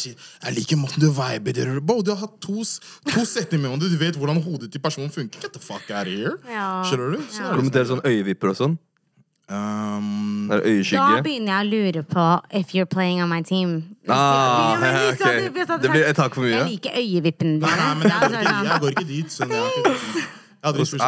Jeg 0.45 0.53
liker 0.55 0.77
måten 0.77 1.01
du 1.01 1.09
viber 1.09 1.53
du 2.05 2.11
har 2.13 2.21
hatt 2.21 2.37
to, 2.41 2.61
to 3.09 3.25
setninger 3.25 3.61
med 3.61 3.69
hverandre. 3.69 3.89
Du 3.89 3.97
vet 3.97 4.15
hvordan 4.15 4.41
hodet 4.43 4.71
til 4.71 4.79
personen 4.79 5.09
funker. 5.09 5.41
Get 5.41 5.53
the 5.53 5.59
fuck 5.59 5.89
out 5.89 6.07
of 6.07 6.13
here. 6.13 6.37
Ja. 6.47 6.83
Skjønner 6.85 7.17
du? 7.17 7.23
Så 7.27 7.41
er 7.41 7.49
det 7.49 7.57
Kommenterer 7.57 7.89
sånn 7.89 8.05
øyevipper 8.05 8.53
og 8.53 8.55
sånn. 8.61 8.77
Um, 9.51 10.47
Da 10.47 10.59
begynner 11.21 11.51
jeg 11.51 11.65
å 11.65 11.69
lure 11.69 12.03
på 12.07 12.25
if 12.55 12.73
you're 12.73 12.85
playing 12.85 13.21
on 13.21 13.27
my 13.29 13.41
team. 13.41 13.95
Ah, 14.07 14.77
Jeg 14.79 15.13
okay. 15.21 15.49
begynner- 15.49 15.81
Det 15.81 15.89
blir 15.91 16.05
et 16.07 16.17
hakk 16.17 16.33
for 16.35 16.41
mye. 16.41 16.49
Jeg 16.55 16.69
liker 16.69 16.91
øyevippene 16.95 17.59
dine. 17.59 17.75
Nei, 17.75 17.95
men 17.95 18.11
jeg 18.11 18.19
Det 18.21 18.31
går 18.31 18.39
ikke, 18.39 18.47
sånn- 18.47 18.69
jeg 18.71 18.81
går 18.81 18.89
ikke 18.95 19.07
dit. 19.07 19.31
Sånn, 19.31 19.49
jeg, 19.49 20.27
hadde 20.63 20.79
lyst 20.79 20.91
til 20.91 20.99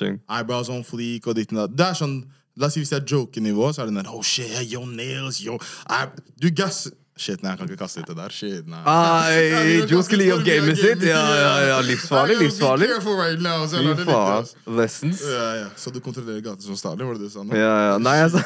sånn, 0.00 0.20
eyebrows 0.30 0.68
on 0.70 0.84
fleek 0.84 1.26
og 1.26 1.34
ditt 1.36 1.52
og 1.52 1.58
datt. 1.58 1.76
Det 1.76 1.86
er 1.86 1.94
sånn, 1.94 2.24
La 2.54 2.66
oss 2.66 2.74
si 2.74 2.80
hvis 2.82 2.90
det 2.90 2.98
er 3.02 3.06
jokenivå, 3.16 3.70
så 3.72 3.80
er 3.80 3.86
det 3.86 3.94
den 3.94 4.04
der 4.04 4.10
oh 4.12 4.20
shit, 4.22 4.70
yo 4.70 4.84
nails, 4.84 5.38
yo 5.40 5.54
I, 5.88 6.04
Du 6.38 6.50
gass 6.50 6.90
Shit, 7.16 7.42
nei, 7.44 7.50
jeg 7.52 7.58
kan 7.60 7.68
ikke 7.68 7.76
kaste 7.82 8.00
ut 8.00 8.06
det 8.08 8.14
der. 8.16 8.32
Shit, 8.32 8.68
nei. 8.72 8.78
Ai, 8.88 9.82
Joe 9.90 10.00
skulle 10.06 10.24
gi 10.24 10.32
opp 10.32 10.44
gamet 10.46 10.78
sitt. 10.80 11.02
Ja, 11.04 11.20
ja, 11.36 11.50
ja. 11.68 11.74
Livsfarlig, 11.84 12.38
livsfarlig. 12.40 12.88
Be 12.88 12.94
careful 12.94 13.18
right 13.20 13.42
now, 13.44 13.66
så 13.68 13.82
jeg 13.82 13.98
Fy 14.00 14.06
faen. 14.08 14.48
Lessons. 14.78 15.20
Ja, 15.28 15.44
ja. 15.60 15.66
Så 15.76 15.92
du 15.92 16.00
kontrollerer 16.00 16.40
gaten 16.46 16.64
som 16.64 16.78
Stalin, 16.80 17.04
var 17.06 17.20
det 17.20 17.26
det 17.26 17.28
du 17.28 17.34
sa 17.36 17.44
nå? 17.44 17.52
Ja, 17.58 17.74
ja. 17.90 17.98
Nei, 18.00 18.16
altså. 18.24 18.40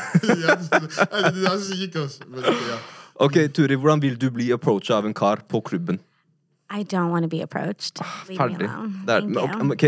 Ok, 3.22 3.38
Turi, 3.54 3.78
hvordan 3.78 4.02
vil 4.02 4.18
du 4.20 4.28
bli 4.34 4.50
approachet 4.52 4.96
av 4.98 5.06
en 5.08 5.14
kar 5.16 5.46
på 5.48 5.62
klubben? 5.70 6.02
I 6.68 6.82
don't 6.82 7.12
want 7.14 7.22
to 7.22 7.28
be 7.30 7.40
approached. 7.42 8.00
Leave 8.28 8.28
me 8.28 8.36
Ferdig. 8.58 8.66
alone. 8.68 8.92
Det 9.06 9.14
er, 9.14 9.20
Thank 9.20 9.30
men, 9.30 9.70
you. 9.70 9.70
ok, 9.70 9.78
ok. 9.78 9.84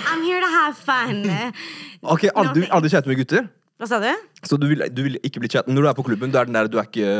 I'm 0.14 0.22
here 0.22 0.40
to 0.40 0.50
have 0.54 0.76
fun. 0.78 1.26
Ok, 2.06 2.28
aldri, 2.36 2.68
aldri 2.70 2.88
chatte 2.92 3.08
med 3.10 3.16
gutter? 3.18 3.48
Hva 3.76 3.88
sa 3.90 3.98
du? 4.00 4.08
Så 4.46 4.56
du 4.56 4.64
vil, 4.70 4.84
du 4.88 5.02
vil 5.04 5.18
ikke 5.26 5.42
bli 5.42 5.50
chatten 5.52 5.74
Når 5.76 5.84
du 5.84 5.88
er 5.90 5.96
på 5.98 6.04
klubben, 6.06 6.30
du 6.32 6.38
er 6.40 6.48
den 6.48 6.56
der 6.56 6.68
du 6.72 6.78
er 6.80 6.86
ikke 6.88 7.10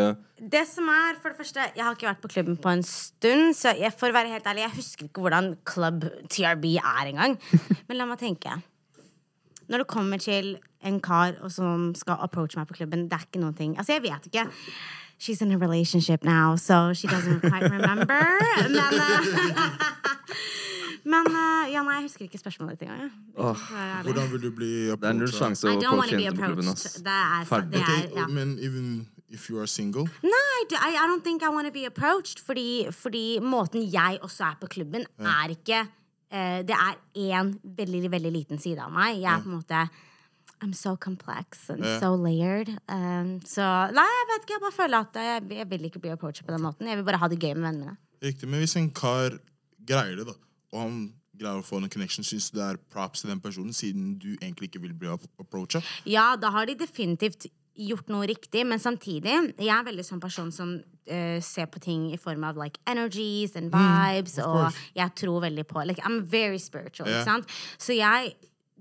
Det 0.41 0.63
som 0.69 0.89
er, 0.89 1.19
for 1.21 1.29
det 1.33 1.37
første, 1.37 1.67
Jeg 1.77 1.85
har 1.85 1.97
ikke 1.97 2.09
vært 2.09 2.23
på 2.23 2.31
klubben 2.33 2.57
på 2.57 2.73
en 2.73 2.85
stund. 2.87 3.53
Så 3.57 3.75
jeg, 3.77 3.93
for 3.97 4.09
å 4.09 4.17
være 4.17 4.33
helt 4.33 4.47
ærlig, 4.49 4.65
jeg 4.65 4.77
husker 4.79 5.09
ikke 5.09 5.25
hvordan 5.25 5.51
club 5.69 6.07
TRB 6.33 6.65
er 6.81 7.11
engang. 7.13 7.37
Men 7.89 8.01
la 8.01 8.09
meg 8.09 8.21
tenke. 8.21 8.57
Når 9.69 9.83
det 9.83 9.89
kommer 9.91 10.23
til 10.23 10.55
en 10.87 11.01
kar 11.03 11.37
som 11.51 11.91
skal 11.99 12.21
approache 12.25 12.61
meg 12.61 12.69
på 12.71 12.79
klubben, 12.79 13.09
det 13.11 13.19
er 13.19 13.27
ikke 13.27 13.43
noen 13.43 13.57
ting 13.59 13.75
Altså, 13.77 13.97
jeg 13.97 14.07
vet 14.07 14.31
ikke. 14.31 14.47
She's 15.19 15.41
in 15.41 15.53
a 15.53 15.59
relationship 15.59 16.25
now, 16.25 16.57
so 16.57 16.93
she 16.93 17.09
doesn't 17.09 17.41
quite 17.41 17.71
remember. 17.73 18.21
Men, 18.63 18.77
eh, 18.77 19.61
men 21.07 21.29
uh, 21.31 21.67
ja, 21.71 21.83
nei, 21.87 21.99
jeg 22.01 22.09
husker 22.09 22.27
ikke 22.27 22.41
spørsmålet 22.41 22.81
ditt 22.81 22.89
engang. 22.89 23.13
Hvordan 23.37 24.31
vil 24.33 24.43
du 24.43 24.49
bli 24.55 24.71
Det 24.91 25.11
er 25.11 25.19
null 25.19 25.31
sjanse 25.31 25.69
å 25.69 25.77
få 25.77 25.77
want 25.77 25.87
approache 25.87 26.11
to 26.11 26.17
be 26.17 26.25
jenter 26.25 26.41
på 26.41 26.49
klubben. 26.51 26.71
ass. 26.73 26.97
Det 27.07 27.19
er, 27.19 27.45
Ferdig. 27.51 27.83
er, 27.83 28.09
ja. 28.17 28.27
Men 28.27 28.57
even 28.59 28.89
if 29.29 29.49
you 29.51 29.59
are 29.59 29.67
single 29.67 30.07
Nei, 30.23 30.59
I, 30.71 30.95
I 30.95 31.07
don't 31.07 31.23
think 31.23 31.43
I 31.43 31.51
want 31.55 31.67
to 31.67 31.75
be 31.75 31.85
approached. 31.87 32.43
Fordi, 32.43 32.89
fordi 32.91 33.39
måten 33.43 33.87
jeg 33.93 34.19
også 34.23 34.51
er 34.51 34.59
på 34.61 34.71
klubben, 34.79 35.07
er 35.19 35.55
ikke 35.55 35.85
uh, 35.87 36.61
Det 36.67 36.75
er 36.75 36.99
én 37.15 37.55
veldig, 37.63 38.11
veldig 38.11 38.35
liten 38.35 38.63
side 38.63 38.83
av 38.83 38.93
meg. 38.93 39.21
Jeg 39.21 39.31
er 39.31 39.43
på 39.45 39.51
en 39.53 39.59
måte 39.61 39.87
I'm 40.65 40.73
so 40.73 40.97
complex 40.97 41.69
and 41.69 41.85
yeah. 41.85 42.01
so 42.01 42.15
layered. 42.17 42.71
Um, 42.89 43.37
så 43.45 43.63
nei, 43.93 44.07
jeg 44.09 44.29
vet 44.31 44.47
ikke. 44.47 44.57
Jeg 44.57 44.63
bare 44.63 44.77
føler 44.77 45.05
at 45.05 45.19
jeg, 45.21 45.43
jeg 45.59 45.71
vil 45.71 45.85
ikke 45.91 46.01
bli 46.01 46.15
approached 46.15 46.47
på 46.49 46.55
den 46.55 46.65
måten. 46.65 46.89
Jeg 46.89 46.97
vil 46.97 47.05
bare 47.07 47.21
ha 47.21 47.29
det 47.29 47.39
gøy 47.43 47.53
med 47.55 47.69
vennene 47.69 47.93
mine. 47.93 47.97
Riktig, 48.25 48.49
men 48.49 48.63
hvis 48.63 48.77
en 48.81 48.89
kar 48.97 49.37
greier 49.87 50.17
det, 50.17 50.25
da, 50.27 50.35
og 50.77 50.83
han 50.85 50.99
greier 51.37 51.61
å 51.61 51.67
få 51.67 51.81
en 51.81 51.93
connection, 51.93 52.25
syns 52.25 52.51
du 52.51 52.59
det 52.61 52.67
er 52.71 52.81
props 52.93 53.23
til 53.23 53.33
den 53.33 53.43
personen, 53.45 53.75
siden 53.77 54.15
du 54.21 54.35
egentlig 54.39 54.71
ikke 54.71 54.83
vil 54.85 54.97
bli 54.97 55.13
approacha? 55.13 55.83
Ja, 56.09 56.35
da 56.41 56.53
har 56.55 56.69
de 56.69 56.77
definitivt 56.81 57.49
gjort 57.77 58.09
noe 58.09 58.25
riktig, 58.25 58.63
men 58.65 58.81
samtidig 58.81 59.35
Jeg 59.61 59.69
er 59.69 59.85
veldig 59.85 60.05
sånn 60.07 60.21
person 60.23 60.49
som 60.55 60.71
uh, 60.81 61.39
ser 61.45 61.69
på 61.69 61.83
ting 61.85 62.09
i 62.15 62.21
form 62.21 62.47
av 62.49 62.57
like 62.57 62.81
energies 62.89 63.57
and 63.61 63.69
vibes, 63.75 64.39
mm, 64.41 64.47
og 64.49 64.79
jeg 64.97 65.17
tror 65.21 65.43
veldig 65.45 65.67
på 65.69 65.85
like, 65.85 66.01
I'm 66.01 66.23
very 66.25 66.61
spiritual, 66.63 67.09
yeah. 67.09 67.21
ikke 67.21 67.31
sant? 67.31 67.59
Så 67.77 67.97
jeg 67.99 68.37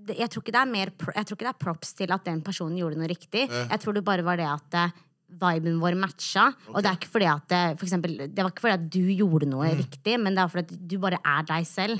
jeg 0.05 0.27
tror, 0.29 0.43
ikke 0.43 0.53
det 0.53 0.59
er 0.59 0.69
mer, 0.69 0.89
jeg 1.15 1.25
tror 1.25 1.37
ikke 1.37 1.45
det 1.47 1.51
er 1.53 1.61
props 1.63 1.93
til 1.97 2.11
at 2.13 2.25
den 2.27 2.41
personen 2.45 2.77
gjorde 2.77 2.99
noe 2.99 3.07
riktig. 3.09 3.45
Jeg 3.47 3.79
tror 3.81 3.95
det 3.95 4.03
bare 4.05 4.25
var 4.27 4.37
det 4.37 4.45
at 4.45 4.75
eh, 4.77 4.97
viben 5.29 5.79
vår 5.81 5.95
matcha. 5.99 6.47
Og 6.73 6.81
det 6.83 6.89
er 6.91 6.97
ikke 6.99 7.11
fordi 7.11 7.25
at 7.31 7.47
det, 7.51 7.61
for 7.79 7.85
eksempel, 7.87 8.17
Det 8.33 8.43
var 8.43 8.51
ikke 8.51 8.61
fordi 8.65 8.73
at 8.77 8.89
du 8.89 8.99
gjorde 9.15 9.47
noe 9.49 9.67
Mm. 9.73 9.77
riktig, 9.83 10.19
men 10.19 10.35
det 10.35 10.41
er 10.43 10.47
fordi 10.47 10.73
at 10.75 10.87
du 10.87 10.97
bare 10.99 11.19
er 11.25 11.43
deg 11.43 11.65
selv. 11.65 11.99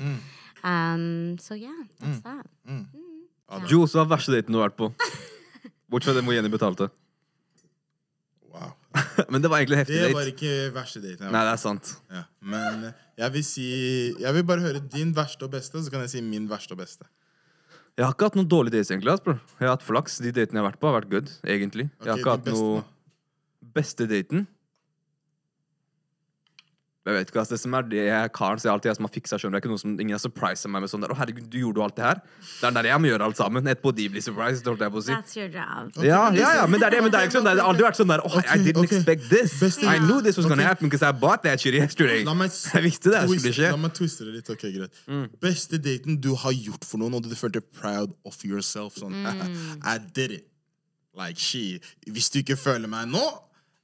Um, 0.64 1.36
så 1.38 1.54
yeah, 1.60 1.82
that's 2.00 2.22
Mm. 2.66 2.86
that. 2.88 3.68
Jules, 3.70 3.92
hva 3.92 4.02
er 4.02 4.08
verste 4.16 4.32
daten 4.32 4.52
du 4.52 4.58
har 4.60 4.70
vært 4.70 4.76
på? 4.78 4.92
Bortsett 5.90 6.14
fra 6.14 6.14
den 6.20 6.24
hvor 6.24 6.34
Jenny 6.34 6.48
betalte. 6.50 6.90
Wow. 8.52 8.72
Men 9.30 9.42
det 9.42 9.50
var 9.50 9.58
egentlig 9.60 9.76
en 9.78 9.82
heftig 9.84 9.98
date. 10.00 10.08
Det 10.08 10.16
var 10.16 10.30
ikke 10.32 10.54
verste 10.74 11.02
daten. 11.04 11.30
Nei, 11.30 11.42
det 11.44 11.52
er 11.52 11.60
sant. 11.60 11.92
Ja. 12.10 12.22
Men 12.40 12.84
eh, 12.88 12.92
jeg 13.20 13.32
vil 13.36 13.44
si 13.44 13.66
Jeg 14.20 14.32
vil 14.34 14.44
bare 14.48 14.60
høre 14.64 14.80
din 14.80 15.12
verste 15.16 15.44
og 15.46 15.52
beste, 15.52 15.82
så 15.84 15.90
kan 15.92 16.00
jeg 16.06 16.10
si 16.16 16.20
min 16.24 16.48
verste 16.50 16.72
og 16.72 16.80
beste. 16.80 17.06
Jeg 17.96 18.04
har 18.04 18.12
ikke 18.12 18.26
hatt 18.28 18.34
noen 18.36 18.48
dårlige 18.48 18.74
dates, 18.76 18.90
egentlig. 18.92 19.14
bro. 19.24 19.38
Jeg 19.58 19.68
har 19.68 19.76
hatt 19.76 19.82
flaks. 19.86 20.18
De 20.20 20.28
datene 20.32 20.58
jeg 20.58 20.62
har 20.64 20.70
vært 20.70 20.80
på, 20.82 20.88
har 20.90 21.00
vært 21.00 21.10
good, 21.14 21.30
egentlig. 21.48 21.86
Jeg 22.02 22.10
har 22.12 22.18
ikke 22.20 22.34
hatt 22.34 22.50
noe 22.52 22.82
da. 22.82 22.84
Beste 23.76 24.06
daten? 24.10 24.46
Jeg 27.06 27.14
vet 27.14 27.28
ikke, 27.30 27.38
hva, 27.38 27.46
Det 27.46 27.56
som 27.62 27.74
er 27.78 27.84
det 27.86 28.00
er 28.10 28.24
karen, 28.34 28.58
så 28.58 28.66
jeg 28.66 28.72
alltid 28.74 28.88
jeg 28.90 28.96
som 28.98 29.06
har 29.06 29.12
fiksa. 29.14 29.36
skjønner 29.38 29.52
du. 29.52 29.54
Det 29.54 29.58
er 29.60 29.62
ikke 29.62 29.70
noe 29.70 29.78
som 29.78 29.90
ingen 30.02 30.14
har 30.16 30.22
surprisa 30.24 30.66
meg 30.74 30.82
med 30.82 30.90
sånn 30.90 31.04
der. 31.04 31.12
Å, 31.14 31.16
herregud, 31.20 31.44
du 31.52 31.58
gjorde 31.60 31.78
jo 31.78 31.84
alt 31.84 31.94
det 32.00 32.02
her. 32.02 32.18
Det 32.42 32.66
er 32.66 32.72
der 32.74 32.88
jeg 32.90 32.98
må 33.04 33.06
gjøre 33.12 33.28
alt 33.28 33.38
sammen. 33.38 33.68
Etterpå 33.70 33.92
de 33.94 34.06
blir 34.10 34.24
surprised, 34.26 34.66
holdt 34.66 34.82
jeg 34.82 34.90
på 34.90 34.98
å 34.98 35.04
si. 35.06 35.12
That's 35.14 35.36
your 35.38 35.46
job. 35.54 35.92
Ja, 36.02 36.24
ja, 36.34 36.48
ja, 36.58 36.64
men 36.66 36.82
det 36.82 36.88
er 36.88 36.96
det, 36.96 37.02
men 37.06 37.14
det 37.14 37.20
er 37.20 37.28
ikke 37.28 37.36
sånn. 37.38 37.46
Det 37.46 37.52
har 37.62 37.70
aldri 37.70 37.86
vært 37.86 38.00
sånn 38.00 38.10
der 38.10 38.24
oh, 38.26 38.34
I 38.42 38.58
didn't 38.58 38.82
okay. 38.82 38.98
expect 38.98 39.30
this. 39.30 39.54
Beste- 39.62 39.86
I 39.86 40.00
knew 40.02 40.18
this 40.26 40.36
was 40.42 40.50
gonna 40.50 40.66
Ok. 40.66 40.72
happen 40.72 40.90
because 40.90 41.06
I 41.06 41.12
bought 41.14 41.46
that 41.46 41.60
shit 41.62 41.78
yesterday. 41.78 42.24
La 42.26 42.34
meg, 42.34 42.50
Jeg 42.50 42.82
visste 42.82 43.14
det 43.14 43.22
twist- 43.22 43.38
skulle 43.38 43.54
skje. 43.54 43.70
La 43.70 43.76
meg 43.86 43.94
twiste 43.94 44.26
det 44.26 44.34
litt. 44.40 44.50
ok, 44.50 44.66
greit 44.74 45.38
Beste 45.46 45.78
daten 45.78 46.18
du 46.20 46.34
har 46.34 46.50
gjort 46.58 46.82
for 46.84 46.98
noen, 46.98 47.14
og 47.14 47.22
du 47.22 47.38
følte 47.38 47.62
proud 47.62 48.16
of 48.26 48.34
yourself. 48.42 48.98
Sånn, 48.98 49.14
I 49.86 49.98
did 49.98 50.32
it. 50.42 50.48
Like, 51.14 51.38
she. 51.38 51.78
Hvis 52.10 52.30
du 52.34 52.42
ikke 52.42 52.58
føler 52.58 52.90
meg 52.90 53.06
nå, 53.14 53.22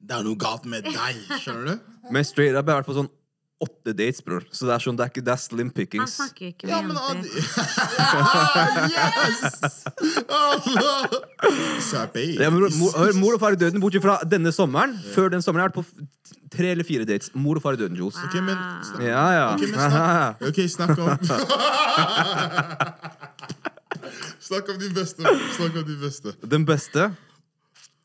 det 0.03 0.15
er 0.19 0.23
noe 0.27 0.37
galt 0.41 0.65
med 0.69 0.85
deg. 0.85 1.15
Skjønner 1.41 1.65
du? 1.73 1.91
Men 2.13 2.25
straight 2.27 2.57
up, 2.59 2.67
jeg 2.67 2.75
har 2.75 2.81
vært 2.83 2.91
på 2.91 2.97
sånn 3.01 3.11
åtte 3.63 3.93
dates, 3.95 4.19
bror. 4.27 4.43
Så 4.51 4.67
det 4.67 4.73
er 4.75 4.83
sånn, 4.83 4.97
det 4.99 5.05
er, 5.05 5.11
ikke, 5.13 5.23
det 5.23 5.31
er 5.37 5.39
slim 5.39 5.69
Han 5.69 5.75
pickings. 5.77 6.17
snakker 6.19 6.43
jo 6.43 6.51
ikke 6.51 6.67
Ja, 6.67 6.81
men 6.83 6.97
jenter. 6.99 7.31
ah, 8.03 8.89
Yes! 8.91 9.87
Allah! 10.27 11.07
Sappy. 11.87 12.25
Ja, 12.43 12.51
men 12.51 12.67
mor, 12.81 12.91
hør, 12.99 13.13
mor 13.23 13.37
og 13.37 13.41
far 13.45 13.55
i 13.55 13.61
døden, 13.61 13.79
bortsett 13.85 14.03
fra 14.03 14.17
denne 14.27 14.51
sommeren. 14.57 14.97
Før 15.15 15.31
den 15.37 15.43
sommeren 15.47 15.63
jeg 15.63 15.71
har 15.71 15.77
vært 15.77 15.79
på 15.79 15.87
tre 16.57 16.73
eller 16.75 16.87
fire 16.89 17.07
dates. 17.07 17.31
Mor 17.39 17.61
og 17.61 17.63
far 17.63 17.79
i 17.79 17.81
døden, 17.85 17.95
Jules. 18.03 18.19
Ok, 18.27 18.35
men 18.43 18.59
snak- 18.91 19.07
Ja, 19.07 19.27
ja. 19.39 19.47
Okay, 19.55 19.71
men 19.71 19.79
snakk, 19.79 20.43
okay, 20.51 20.67
snakk 20.67 20.99
om 20.99 21.07
Snakk 24.43 24.69
om 24.75 24.79
din 24.83 24.93
beste. 24.97 25.23
Snakk 25.57 25.77
om 25.79 25.85
din 25.87 26.01
beste. 26.03 26.35
Den 26.43 26.65
beste 26.67 27.13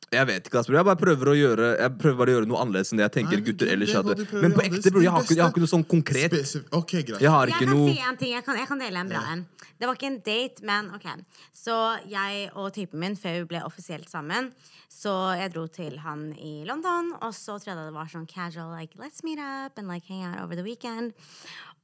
Jeg 0.07 0.27
vet 0.29 0.45
ikke. 0.47 0.61
Jeg 0.71 0.87
bare 0.87 0.99
prøver 0.99 1.29
å 1.29 1.33
gjøre 1.35 1.69
Jeg 1.81 1.91
prøver 1.99 2.17
bare 2.21 2.31
å 2.31 2.35
gjøre 2.37 2.47
noe 2.47 2.59
annerledes 2.63 2.93
enn 2.93 3.01
det 3.01 3.03
jeg 3.09 3.13
tenker 3.17 3.41
Nei, 3.41 3.45
gutter 3.49 3.71
ellers 3.73 3.91
er 3.91 3.97
hadde. 3.99 4.27
Men 4.39 4.55
på 4.55 4.63
ekte, 4.63 4.91
bror, 4.93 5.03
jeg 5.03 5.11
har 5.11 5.25
ikke, 5.25 5.35
jeg 5.35 5.43
har 5.43 5.51
ikke 5.51 5.63
noe 5.65 5.71
sånn 5.73 5.83
konkret. 5.91 6.31
Spesif 6.31 6.71
ok, 6.71 6.93
greit. 7.09 7.21
Jeg 7.25 7.33
har 7.33 7.51
Jeg 7.51 7.59
kan 7.59 7.71
noe 7.73 7.91
si 7.91 8.05
en 8.07 8.19
ting. 8.21 8.31
Jeg 8.37 8.45
kan, 8.45 8.59
jeg 8.61 8.69
kan 8.71 8.83
dele 8.85 9.03
en 9.03 9.11
bra 9.11 9.25
en. 9.33 9.43
Det 9.77 9.85
var 9.85 9.99
ikke 9.99 10.09
en 10.09 10.19
date, 10.25 10.63
men 10.65 10.89
ok. 10.95 11.05
Så 11.53 11.75
jeg 12.09 12.47
og 12.55 12.71
typen 12.73 13.03
min, 13.03 13.17
før 13.19 13.41
vi 13.41 13.49
ble 13.51 13.61
offisielt 13.67 14.07
sammen, 14.09 14.49
så 14.89 15.13
jeg 15.37 15.51
dro 15.53 15.67
til 15.69 15.99
han 16.01 16.31
i 16.39 16.63
London, 16.65 17.11
og 17.19 17.35
så 17.35 17.59
trodde 17.59 17.75
jeg 17.75 17.91
det 17.91 17.97
var 17.99 18.09
sånn 18.09 18.25
casual, 18.31 18.71
like, 18.73 18.97
let's 18.97 19.21
meet 19.27 19.43
up 19.43 19.77
and 19.77 19.91
like 19.91 20.07
hang 20.09 20.23
out 20.25 20.39
over 20.41 20.57
the 20.57 20.65
weekend. 20.65 21.13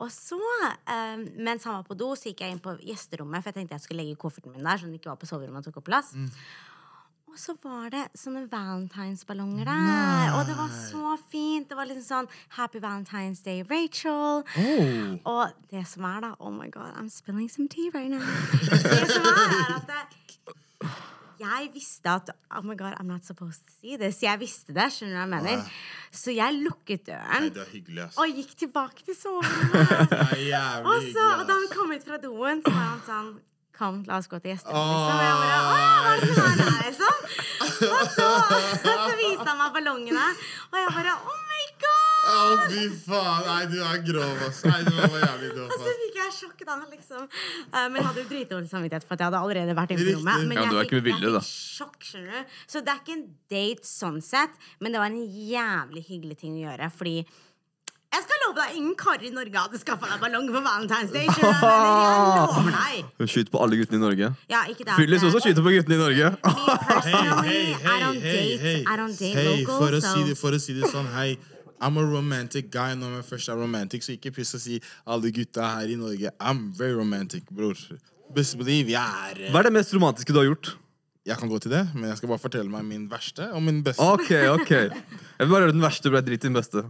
Og 0.01 0.09
så, 0.09 0.39
um, 0.89 1.27
mens 1.37 1.67
han 1.67 1.77
var 1.77 1.85
på 1.85 1.97
do, 1.99 2.15
så 2.17 2.31
gikk 2.31 2.41
jeg 2.41 2.55
inn 2.55 2.63
på 2.63 2.73
gjesterommet, 2.81 3.43
for 3.43 3.51
jeg 3.51 3.61
tenkte 3.61 3.77
jeg 3.77 3.85
skulle 3.85 4.01
legge 4.01 4.17
kofferten 4.23 4.55
min 4.55 4.65
der, 4.65 4.79
så 4.79 4.89
den 4.89 4.97
ikke 4.97 5.11
var 5.11 5.19
på 5.21 5.29
soverommet 5.29 5.61
og 5.61 5.69
tok 5.69 5.83
opp 5.83 5.91
plass. 5.91 6.15
Og 7.33 7.39
så 7.41 7.55
var 7.63 7.87
det 7.89 8.01
sånne 8.13 8.43
valentinsballonger 8.45 9.65
der. 9.65 10.35
Og 10.37 10.43
det 10.45 10.53
var 10.53 10.69
så 10.69 11.15
fint. 11.31 11.65
Det 11.65 11.77
var 11.79 11.87
liksom 11.89 12.03
sånn 12.05 12.27
Happy 12.59 12.77
Valentine's 12.77 13.41
Day, 13.41 13.63
Rachel. 13.65 14.43
Oh. 14.61 15.15
Og 15.31 15.55
det 15.71 15.81
som 15.89 16.05
er, 16.05 16.19
da 16.21 16.29
Oh 16.37 16.51
my 16.53 16.67
god, 16.69 16.93
I'm 16.93 17.09
spilling 17.09 17.49
some 17.49 17.65
tea 17.67 17.89
right 17.95 18.11
now. 18.13 18.21
Det 18.21 19.07
som 19.09 19.25
er, 19.25 19.49
er 19.49 19.71
at 19.79 19.89
det, 19.89 20.03
jeg 21.41 21.71
visste 21.73 22.11
at 22.11 22.29
Oh 22.53 22.61
my 22.61 22.75
god, 22.77 22.99
I'm 22.99 23.09
not 23.09 23.25
supposed 23.25 23.65
to 23.65 23.73
see 23.81 23.97
this. 23.97 24.21
Jeg 24.21 24.37
visste 24.39 24.75
det. 24.77 24.85
Skjønner 24.93 25.15
du 25.15 25.17
hva 25.17 25.23
jeg 25.25 25.31
mener? 25.33 25.71
Så 26.13 26.35
jeg 26.37 26.59
lukket 26.59 27.09
Nei, 27.09 27.49
døren 27.49 27.57
er 27.63 27.71
hyggelig, 27.71 28.05
og 28.13 28.37
gikk 28.37 28.53
tilbake 28.61 29.07
til 29.09 29.17
soverommet. 29.17 30.13
Er 30.53 30.85
Og 30.85 31.09
så, 31.09 31.25
og 31.39 31.49
da 31.49 31.57
han 31.57 31.67
kom 31.73 31.97
ut 31.97 32.05
fra 32.05 32.21
doen, 32.21 32.61
så 32.61 32.75
var 32.77 32.87
han 32.91 33.03
sånn 33.09 33.33
Kom, 33.73 34.03
la 34.05 34.19
oss 34.21 34.27
gå 34.29 34.37
til 34.43 34.53
gjesterommet. 34.53 34.93
Liksom. 34.93 35.17
Og 35.17 35.23
jeg 35.23 35.35
bare, 35.41 35.57
Å 35.57 35.71
hva 35.73 36.11
er 36.13 36.19
det 36.21 36.33
som 36.33 36.45
er 36.45 36.57
her, 36.61 36.81
liksom? 36.87 37.15
Og 37.63 38.03
så, 38.13 38.27
så 38.85 39.13
viste 39.17 39.47
han 39.49 39.57
meg 39.59 39.71
ballongene, 39.77 40.25
og 40.69 40.77
jeg 40.77 40.91
bare 40.97 41.15
Oh 41.23 41.39
my 41.49 41.63
god! 41.81 42.09
Å, 42.23 42.35
fy 42.71 42.83
faen. 43.03 43.41
Nei, 43.47 43.63
du 43.71 43.77
er 43.83 43.97
grov, 44.07 44.43
ass. 44.45 44.61
Nei, 44.63 44.77
du 44.87 44.91
var 44.95 45.17
jævlig 45.25 45.49
grov, 45.55 45.71
Og 45.73 45.81
så 45.81 45.95
fikk 46.03 46.19
jeg 46.21 46.35
sjokk 46.37 46.61
da, 46.69 46.75
liksom. 46.91 47.25
Eh, 47.27 47.87
Men 47.89 47.97
jeg 47.99 48.05
hadde 48.07 48.21
jo 48.23 48.29
dritdårlig 48.29 48.69
samvittighet 48.71 49.07
for 49.07 49.17
at 49.17 49.23
jeg 49.25 49.29
hadde 49.31 49.41
allerede 49.43 49.75
vært 49.79 49.95
inne 49.95 50.05
på 50.07 50.13
rommet. 50.19 50.45
Men 50.47 50.59
Ja, 50.61 50.63
jeg 50.63 50.71
du 50.71 50.77
er 50.77 50.85
fikk, 50.87 50.93
vilje, 51.09 51.31
jeg 51.33 51.41
fikk 51.41 51.49
sjokk, 51.79 51.97
skjønner 52.11 52.37
du. 52.45 52.53
Så 52.75 52.83
det 52.85 52.93
er 52.93 53.01
ikke 53.03 53.17
en 53.17 53.25
date 53.57 53.89
sånn 53.89 54.21
sett, 54.23 54.55
men 54.79 54.95
det 54.95 55.01
var 55.03 55.11
en 55.11 55.25
jævlig 55.49 56.05
hyggelig 56.11 56.37
ting 56.45 56.55
å 56.61 56.63
gjøre, 56.67 56.91
fordi 56.95 57.15
jeg 58.13 58.21
skal 58.27 58.41
love 58.43 58.55
deg, 58.59 58.75
ingen 58.77 58.93
karer 58.99 59.23
i 59.25 59.31
Norge 59.33 59.57
hadde 59.57 59.79
skaffa 59.81 60.09
deg 60.11 60.19
ballong 60.21 60.49
på 60.53 60.61
Valentine's 60.65 61.13
Day. 61.13 61.25
Jeg? 61.25 61.39
Jeg 61.41 62.35
lover 62.37 62.75
deg. 62.75 63.07
Skyt 63.33 63.49
på 63.53 63.61
alle 63.65 63.79
guttene 63.79 63.97
i 63.97 64.03
Norge. 64.03 64.29
Ja, 64.51 64.61
ikke 64.69 64.85
det. 64.85 64.97
Fyllis 64.99 65.25
også 65.25 65.41
skyter 65.47 65.65
på 65.65 65.73
guttene 65.73 65.97
i 65.97 66.01
Norge. 66.03 66.29
Hei, 67.07 67.23
hei, 67.47 67.63
hei, 67.81 69.55
for 69.65 69.97
å, 69.97 70.03
si 70.03 70.21
det, 70.27 70.37
for 70.39 70.53
å 70.53 70.61
si 70.61 70.77
det 70.77 70.91
sånn, 70.93 71.09
hei. 71.15 71.33
I'm 71.83 71.97
a 71.99 72.05
romantic 72.05 72.69
guy 72.71 72.93
når 72.95 73.17
jeg 73.17 73.27
først 73.33 73.51
er 73.51 73.59
romantic, 73.59 74.05
så 74.05 74.13
ikke 74.13 74.31
piss 74.37 74.53
å 74.55 74.61
si 74.61 74.77
alle 75.09 75.33
gutta 75.35 75.73
her 75.73 75.89
i 75.91 75.97
Norge. 75.99 76.31
I'm 76.39 76.69
very 76.77 76.95
romantic, 76.95 77.49
bror. 77.51 77.75
Best 78.33 78.55
believe 78.57 78.93
jeg 78.93 79.03
er 79.03 79.51
Hva 79.51 79.61
er 79.61 79.67
det 79.67 79.73
mest 79.75 79.91
romantiske 79.93 80.33
du 80.33 80.39
har 80.39 80.47
gjort? 80.47 80.75
Jeg 81.27 81.39
kan 81.39 81.49
gå 81.51 81.57
til 81.63 81.71
det, 81.71 81.85
men 81.95 82.09
jeg 82.11 82.19
skal 82.19 82.31
bare 82.33 82.43
fortelle 82.43 82.71
meg 82.71 82.85
min 82.87 83.03
verste 83.11 83.49
og 83.55 83.61
min 83.63 83.81
beste. 83.83 84.03
Ok, 84.03 84.31
ok. 84.53 84.71
Jeg 84.71 85.45
vil 85.47 85.53
bare 85.53 85.67
høre 85.67 85.75
den 85.75 85.83
verste, 85.83 86.11
ble 86.11 86.21
drit 86.23 86.43
i 86.43 86.49
den 86.49 86.57
beste. 86.57 86.83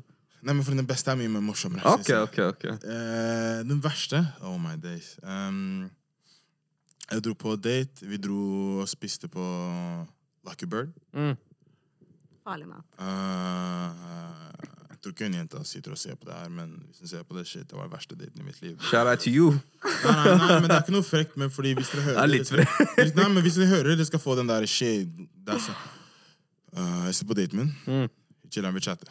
Nei, 0.43 0.53
men 0.53 0.63
for 0.63 0.75
Den 0.75 0.87
beste 0.87 1.11
er 1.11 1.15
mye 1.19 1.29
mer 1.31 1.41
morsommere. 1.45 1.85
Ok, 1.93 2.09
ok, 2.19 2.37
ok. 2.51 2.63
uh, 2.83 3.61
den 3.69 3.79
verste 3.83 4.19
Oh 4.43 4.57
my 4.59 4.75
days. 4.83 5.13
Um, 5.23 5.89
jeg 7.11 7.23
dro 7.23 7.33
på 7.37 7.55
date. 7.61 8.03
Vi 8.07 8.17
dro 8.17 8.79
og 8.83 8.89
spiste 8.91 9.27
på 9.31 9.43
Lucky 10.47 10.65
Bird. 10.67 10.91
farlig 12.43 12.67
mat. 12.67 12.83
Uh, 12.99 13.93
jeg 14.89 14.99
tror 15.03 15.13
ikke 15.15 15.25
en 15.29 15.33
jente 15.37 15.61
sitter 15.67 15.91
og 15.95 15.97
ser 15.99 16.15
på 16.19 16.27
det 16.29 16.35
her, 16.35 16.49
men 16.51 16.73
hvis 16.87 16.99
hun 17.03 17.07
ser 17.11 17.23
på 17.27 17.35
det, 17.37 17.45
shit, 17.47 17.63
det 17.69 17.75
var 17.77 17.87
den 17.87 17.91
verste 17.95 18.15
daten 18.19 18.39
i 18.39 18.45
mitt 18.47 18.59
liv. 18.63 18.75
Shout 18.89 19.07
out 19.07 19.19
to 19.23 19.29
you. 19.31 19.49
Nei, 20.03 20.13
nei, 20.15 20.37
nei, 20.37 20.59
men 20.59 20.67
det 20.69 20.75
er 20.77 20.83
ikke 20.85 20.95
noe 20.95 21.07
frekt, 21.07 21.35
men 21.39 21.51
fordi 21.51 21.73
hvis 21.79 21.91
dere 21.91 22.05
hører 22.09 22.19
Det 22.19 22.23
er 22.23 22.31
litt 22.31 22.51
det, 22.51 22.67
skal- 22.67 23.11
Nei, 23.19 23.27
men 23.35 23.43
hvis 23.43 23.57
dere 23.59 23.67
hører 23.71 23.95
dere 23.95 24.07
skal 24.11 24.19
få 24.23 24.35
den 24.39 24.47
der 24.51 24.65
shit 24.67 25.07
det 25.47 25.59
så, 25.63 25.75
Eh, 26.73 27.03
Jeg 27.05 27.13
sitter 27.15 27.27
på 27.29 27.35
daten 27.37 27.59
min. 27.59 27.67
Mm. 27.85 28.07
Chiller'n, 28.49 28.73
vi 28.73 28.81
chatter. 28.81 29.09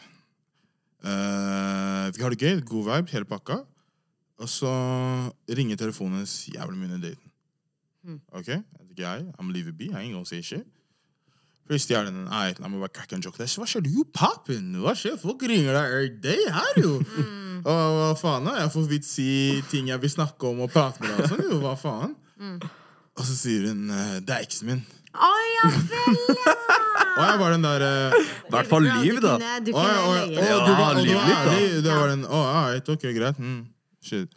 Eh, 1.03 2.05
vi 2.15 2.23
har 2.23 2.31
det 2.33 2.39
gøy, 2.39 2.61
god 2.67 2.87
vibe, 2.89 3.11
hele 3.11 3.27
pakka. 3.27 3.61
Og 4.39 4.49
så 4.49 4.71
ringer 5.51 5.79
telefonen 5.79 6.21
hennes 6.21 6.35
jævlig 6.51 6.79
mye 6.79 6.93
under 6.93 7.09
daten. 7.09 7.29
Ok, 8.35 8.49
guy, 8.97 9.23
I'm 9.39 9.51
leaving 9.51 9.77
be, 9.77 9.85
I 9.85 10.03
ain't 10.03 10.13
gonna 10.13 10.25
say 10.25 10.41
shit. 10.41 10.65
Først 11.67 11.91
er 11.91 12.03
den, 12.09 12.27
alright, 12.27 12.59
la 12.59 12.67
meg 12.67 12.81
bare 12.83 12.91
crack 12.91 13.13
en 13.15 13.21
joke. 13.23 13.39
Hva 13.39 13.47
skjer, 13.47 13.85
er 13.85 13.93
jo 13.95 14.03
poppin'? 14.11 14.73
Hva 14.83 14.91
skjer, 14.99 15.15
folk 15.21 15.45
ringer 15.47 15.71
deg 15.71 15.93
every 15.95 16.09
day 16.19 16.43
her 16.51 16.81
jo. 16.81 16.97
Og 17.71 17.93
hva 17.95 18.09
faen 18.19 18.49
da, 18.49 18.57
jeg 18.59 18.73
får 18.73 18.89
vidt 18.91 19.07
si 19.07 19.27
ting 19.71 19.87
jeg 19.87 20.01
vil 20.03 20.11
snakke 20.11 20.49
om 20.49 20.65
og 20.65 20.73
prate 20.73 20.99
med 20.99 21.13
deg 21.13 21.23
og 21.23 21.31
sånn 21.31 21.45
jo, 21.47 21.61
hva 21.63 21.77
faen? 21.79 22.17
Og 23.15 23.23
så 23.23 23.37
sier 23.37 23.69
hun, 23.69 23.85
eh, 23.93 24.19
det 24.19 24.35
er 24.35 24.43
eksen 24.43 24.73
min. 24.73 24.83
Oi, 25.13 25.47
ja 25.61 25.71
vel, 27.17 27.27
ja! 27.29 27.37
Var 27.41 27.51
den 27.55 27.63
der, 27.67 27.85
eh, 27.87 28.17
I 28.47 28.53
hvert 28.55 28.69
fall 28.71 28.87
liv, 28.87 29.19
da. 29.23 29.35
Du 29.65 29.71
Å, 29.73 29.83
ja, 29.85 29.99
å, 30.01 30.15
å, 30.15 30.25
du 30.27 30.39
var, 30.39 30.65
du 30.65 30.73
var 30.73 30.99
litt, 31.01 31.13
da. 31.13 31.35
ærlig. 31.43 31.83
Det 31.85 31.93
var 31.99 32.07
den, 32.13 32.25
å, 32.25 32.41
alright, 32.53 32.89
ok, 32.95 33.05
greit. 33.17 33.39
Mm. 33.39 33.61
Shit. 34.03 34.33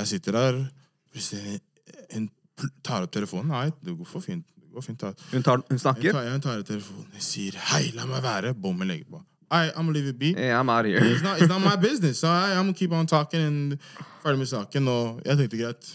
Jeg 0.00 0.06
sitter 0.14 0.38
der, 0.38 0.60
plutselig 1.12 1.58
hun 2.14 2.28
pl- 2.56 2.70
tar 2.86 3.04
opp 3.08 3.12
telefonen. 3.14 3.50
Nei, 3.52 3.66
det 3.84 3.96
går 3.98 4.08
for 4.08 4.24
fint. 4.24 4.46
Det 4.60 4.70
går 4.76 4.84
fint. 4.86 5.02
Hun, 5.32 5.42
tar, 5.42 5.62
hun 5.66 5.76
Jeg 5.76 5.82
snakker. 5.82 6.12
tar, 6.14 6.28
jeg 6.30 6.42
tar 6.46 6.60
opp 6.62 6.68
telefonen. 6.70 7.08
Jeg 7.18 7.26
sier, 7.26 7.58
hei, 7.72 7.82
la 7.96 8.06
meg 8.08 8.22
være. 8.24 8.54
Bommen 8.54 8.88
legger 8.88 9.08
på. 9.10 9.24
Alright, 9.50 9.72
I'm 9.74 9.86
gonna 9.88 9.96
leave 9.96 10.06
it 10.12 10.18
be. 10.18 10.28
Hey, 10.38 10.52
I'm 10.54 10.70
out 10.70 10.84
here. 10.86 11.00
It's 11.02 11.22
not, 11.26 11.40
it's 11.42 11.48
not 11.50 11.60
my 11.60 11.74
business. 11.74 12.20
So 12.22 12.28
I, 12.28 12.52
I'm 12.54 12.68
gonna 12.70 12.72
keep 12.78 12.92
on 12.94 13.06
talking 13.10 13.40
and 13.42 13.78
ferdig 14.22 14.38
med 14.38 14.46
saken. 14.46 14.86
Og 14.88 15.20
jeg 15.26 15.40
tenkte 15.40 15.58
greit, 15.58 15.88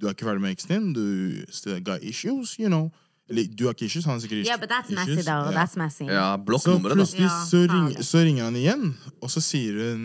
du 0.00 0.06
er 0.08 0.14
ikke 0.16 0.24
ferdig 0.30 0.40
med 0.46 0.54
eksen 0.56 0.72
din. 0.72 0.86
Du 0.96 1.44
still 1.52 1.76
got 1.84 2.00
issues, 2.02 2.54
you 2.58 2.70
know. 2.72 2.88
Eller 3.30 3.46
du 3.56 3.64
har 3.64 3.72
ikke 3.72 3.86
issues, 3.88 4.04
han 4.04 4.14
har 4.18 4.20
sikkert 4.20 4.44
Yeah, 4.46 4.58
but 4.60 4.68
that's 4.68 4.90
messy, 4.92 5.12
issues. 5.12 5.24
though. 5.26 5.48
Yeah. 5.48 5.56
That's 5.56 5.76
messy. 5.80 6.04
Ja, 6.12 6.36
blokk 6.36 6.62
Så 6.66 6.74
nummeret, 6.74 6.98
da. 6.98 7.04
plutselig 7.04 7.30
så, 7.50 7.62
ring, 7.72 8.04
så 8.04 8.18
ringer 8.26 8.44
han 8.50 8.56
igjen, 8.60 8.90
og 9.22 9.30
så 9.32 9.40
sier 9.40 9.72
hun 9.80 10.02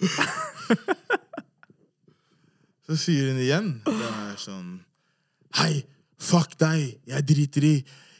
Så 2.86 2.96
sier 3.00 3.30
hun 3.30 3.38
igjen 3.40 3.68
Det 3.86 4.08
er 4.10 4.34
sånn 4.40 4.72
Hei, 5.60 5.84
fuck 6.20 6.56
deg, 6.60 6.96
jeg 7.08 7.26
driter 7.30 7.64
i 7.68 7.74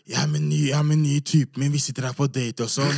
Jeg 0.06 0.20
er 0.22 0.28
med 0.30 0.44
ny, 0.46 0.60
jeg 0.70 0.78
er 0.78 0.87
med 0.87 1.00
ny 1.02 1.18
typen 1.26 1.64
min, 1.64 1.72
vi 1.74 1.80
sitter 1.82 2.06
her 2.08 2.16
på 2.16 2.28
date 2.32 2.64
og 2.66 2.70
sånn 2.72 2.94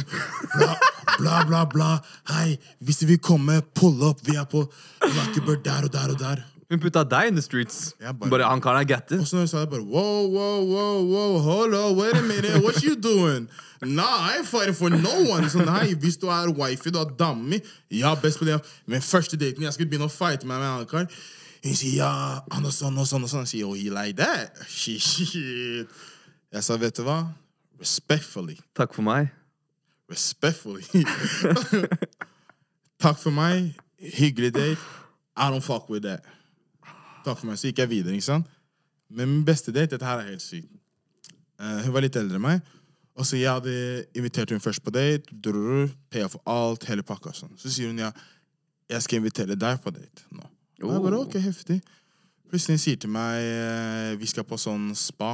Bla, 0.59 0.75
bla, 1.17 1.41
bla, 1.49 1.63
bla 1.73 1.89
Hei, 2.35 2.59
hvis 2.85 3.01
du 3.03 3.07
vil 3.11 3.19
komme, 3.23 3.63
pull 3.75 4.03
up 4.07 4.21
Vi 4.29 4.37
er 4.39 4.47
på 4.51 4.67
Luckybird 5.07 5.65
der 5.67 5.89
og 5.89 5.95
der 5.97 6.13
og 6.15 6.21
der 6.23 6.45
Hun 6.71 6.81
putta 6.83 7.05
deg 7.07 7.29
in 7.31 7.35
the 7.39 7.43
streets. 7.43 7.93
Bare- 8.01 8.31
Bare 8.31 8.43
han 8.51 8.61
karen 8.61 8.81
er 8.83 8.89
gatte. 8.91 9.21
Og 9.21 9.27
så 9.29 9.37
når 9.37 9.41
jeg 9.45 9.49
sa 9.53 9.61
det, 9.63 9.71
bare 9.71 9.85
wow, 9.87 10.27
wow, 10.27 10.65
wow, 10.67 11.05
wow, 11.13 11.39
hold 11.45 11.75
on, 11.79 11.95
wait 11.97 12.17
a 12.17 12.23
minute, 12.23 12.59
what 12.65 12.83
you 12.83 12.97
doing? 12.97 13.47
Nah, 13.83 14.03
I 14.03 14.39
ain't 14.39 14.47
fighting 14.49 14.75
for 14.75 14.89
no 14.91 15.13
one. 15.31 15.47
Sånn, 15.53 15.67
nei, 15.69 15.93
hvis 15.95 16.17
du 16.19 16.27
er 16.33 16.49
wifey, 16.57 16.91
du 16.91 16.99
er 16.99 17.05
dame 17.19 17.43
mi, 17.53 17.61
ja, 17.93 18.15
best 18.19 18.39
på 18.41 18.45
det. 18.49 18.57
Men 18.87 19.01
første 19.05 19.37
daten, 19.39 19.63
jeg 19.63 19.73
skulle 19.77 19.91
begynne 19.93 20.09
å 20.09 20.13
fighte 20.13 20.47
meg 20.49 20.59
med 20.59 20.67
en 20.67 20.73
annen 20.81 20.91
kar. 20.91 21.07
Hun 21.63 21.75
sier 21.77 22.01
ja, 22.01 22.11
han 22.53 22.65
og 22.67 22.73
sånn 22.75 22.99
og 22.99 23.07
sånn 23.07 23.23
og 23.27 23.31
sånn. 23.31 23.45
Jeg 23.47 23.53
sier, 23.53 23.67
oh, 23.69 23.75
he 23.79 23.91
like 23.93 24.17
that? 24.19 24.59
Shit. 24.69 25.87
Jeg 26.53 26.63
sa, 26.67 26.77
vet 26.81 26.97
du 26.99 27.05
hva? 27.07 27.21
Respectfully. 27.79 28.57
Takk 28.75 28.95
for 28.97 29.03
meg. 29.07 29.31
Respectfully. 30.11 30.83
Takk 33.03 33.19
for 33.21 33.31
meg. 33.35 33.75
Hyggelig 34.01 34.53
date. 34.55 34.79
I 35.37 35.51
don't 35.51 35.65
fuck 35.65 35.89
with 35.91 36.03
that. 36.09 36.25
Takk 37.27 37.41
for 37.43 37.51
meg. 37.51 37.59
Så 37.59 37.71
gikk 37.71 37.83
jeg 37.83 37.91
videre, 37.91 38.15
ikke 38.15 38.29
sant? 38.29 38.51
Men 39.11 39.31
min 39.31 39.45
beste 39.47 39.75
date, 39.75 39.95
dette 39.95 40.07
her 40.07 40.23
er 40.23 40.31
helt 40.31 40.45
sykt. 40.45 40.71
Uh, 41.59 41.81
hun 41.87 41.95
var 41.95 42.05
litt 42.05 42.17
eldre 42.19 42.39
enn 42.39 42.45
meg. 42.45 42.73
Og 43.17 43.25
så 43.25 43.39
jeg 43.39 43.49
hadde 43.49 43.75
invitert 44.19 44.53
hun 44.53 44.63
først 44.63 44.83
på 44.85 44.93
date. 44.93 45.35
Drrr, 45.45 45.89
Paya 46.13 46.29
for 46.31 46.43
alt, 46.53 46.85
hele 46.91 47.05
pakka. 47.07 47.33
Sånn. 47.35 47.55
Så 47.59 47.73
sier 47.73 47.91
hun 47.91 48.03
ja, 48.03 48.11
jeg 48.93 49.07
skal 49.07 49.23
invitere 49.23 49.57
deg 49.59 49.81
på 49.83 49.93
date 49.95 50.27
nå. 50.37 50.45
Og 50.85 50.91
jeg 50.93 51.05
bare, 51.07 51.21
ok, 51.25 51.39
heftig. 51.41 51.79
Plutselig 52.51 52.83
sier 52.83 52.99
til 53.01 53.11
meg 53.11 53.41
uh, 53.43 54.13
vi 54.21 54.29
skal 54.31 54.45
på 54.47 54.59
sånn 54.61 54.91
spa. 54.99 55.33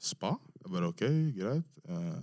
Spa? 0.00 0.32
Jeg 0.62 0.72
bare, 0.72 0.88
ok, 0.94 1.04
greit. 1.36 1.68
Uh, 1.84 2.16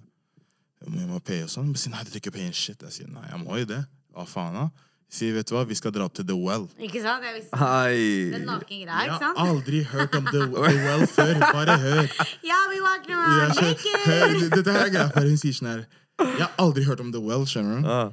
jeg 0.81 0.89
må, 0.89 0.99
jeg 1.03 1.11
må 1.13 1.21
paye 1.25 1.45
og 1.45 1.53
sånn. 1.53 1.69
Men 1.69 1.79
sier 1.79 1.93
nei, 1.93 2.01
du 2.03 2.09
trenger 2.09 2.25
ikke 2.25 2.35
paye 2.39 2.49
en 2.49 2.57
shit. 2.57 2.81
Jeg 2.89 2.97
sier 2.97 3.13
nei, 3.13 3.27
jeg 3.29 3.41
må 3.45 3.61
jo 3.61 3.69
det. 3.69 3.83
Hva 4.15 4.25
faen, 4.29 4.57
da? 4.57 4.84
Sier, 5.11 5.35
vet 5.37 5.47
du 5.47 5.53
hva, 5.55 5.61
vi 5.69 5.75
skal 5.77 5.93
dra 5.95 6.07
til 6.09 6.25
The 6.27 6.35
Well. 6.35 6.65
Ikke 6.81 6.99
sant? 7.03 7.23
Jeg 7.23 7.35
visste 7.37 7.59
Hei. 7.61 7.99
ikke 8.31 8.39
Nakengreia, 8.47 9.05
Jeg 9.05 9.19
har 9.21 9.37
aldri 9.45 9.83
hørt 9.91 10.15
om 10.17 10.25
The, 10.31 10.41
The 10.49 10.73
Well 10.87 11.05
før. 11.07 11.39
Bare 11.53 11.77
hør. 11.79 12.09
Ja, 12.43 12.57
vi 12.71 12.81
våkner 12.83 13.53
skjønner- 13.53 13.69
naked! 13.69 14.49
Dette 14.57 14.73
her 14.75 14.81
er 14.87 14.91
greia, 14.95 15.07
for 15.13 15.29
hun 15.29 15.37
sier 15.39 15.55
sånn 15.55 15.69
her 15.71 15.85
Jeg 16.25 16.41
har 16.41 16.53
aldri 16.63 16.83
hørt 16.89 17.03
om 17.05 17.11
The 17.13 17.21
Well, 17.23 17.45
skjønner 17.47 17.81
du? 17.85 17.89
Ah. 17.91 18.11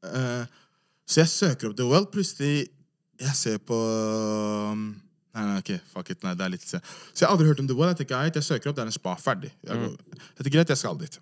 Uh, 0.00 0.44
så 1.10 1.20
jeg 1.24 1.28
søker 1.34 1.68
opp 1.72 1.76
The 1.76 1.84
Well, 1.90 2.06
plutselig 2.08 2.70
Jeg 3.20 3.34
ser 3.36 3.58
på 3.60 3.76
um, 3.76 4.86
Nei, 5.36 5.42
nei, 5.46 5.58
ok, 5.60 5.74
fuck 5.92 6.08
it, 6.14 6.22
nei, 6.24 6.32
det 6.38 6.46
er 6.46 6.54
litt 6.54 6.64
Så 6.64 6.78
jeg 6.80 7.26
har 7.26 7.34
aldri 7.34 7.50
hørt 7.50 7.60
om 7.62 7.68
The 7.68 7.76
Well. 7.76 7.90
Jeg 7.92 8.00
tenker, 8.00 8.30
jeg 8.34 8.46
søker 8.46 8.70
opp, 8.72 8.78
det 8.78 8.86
er 8.86 8.88
en 8.90 8.96
spa, 8.96 9.12
ferdig. 9.20 9.50
Jeg, 9.66 9.76
går, 9.76 9.92
jeg 10.16 10.38
tenker, 10.40 10.54
greit, 10.56 10.72
jeg 10.72 10.80
skal 10.80 10.96
dit. 11.02 11.18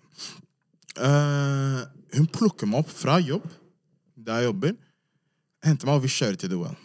Uh, 0.99 1.83
hun 2.15 2.25
plukker 2.33 2.69
meg 2.69 2.81
opp 2.85 2.89
fra 2.95 3.19
jobb, 3.21 3.45
der 4.25 4.41
jeg 4.41 4.49
jobber, 4.49 4.73
henter 5.63 5.87
meg, 5.89 5.95
og 5.99 6.03
vi 6.03 6.11
kjører 6.13 6.37
til 6.41 6.49
The 6.53 6.57
Well. 6.59 6.75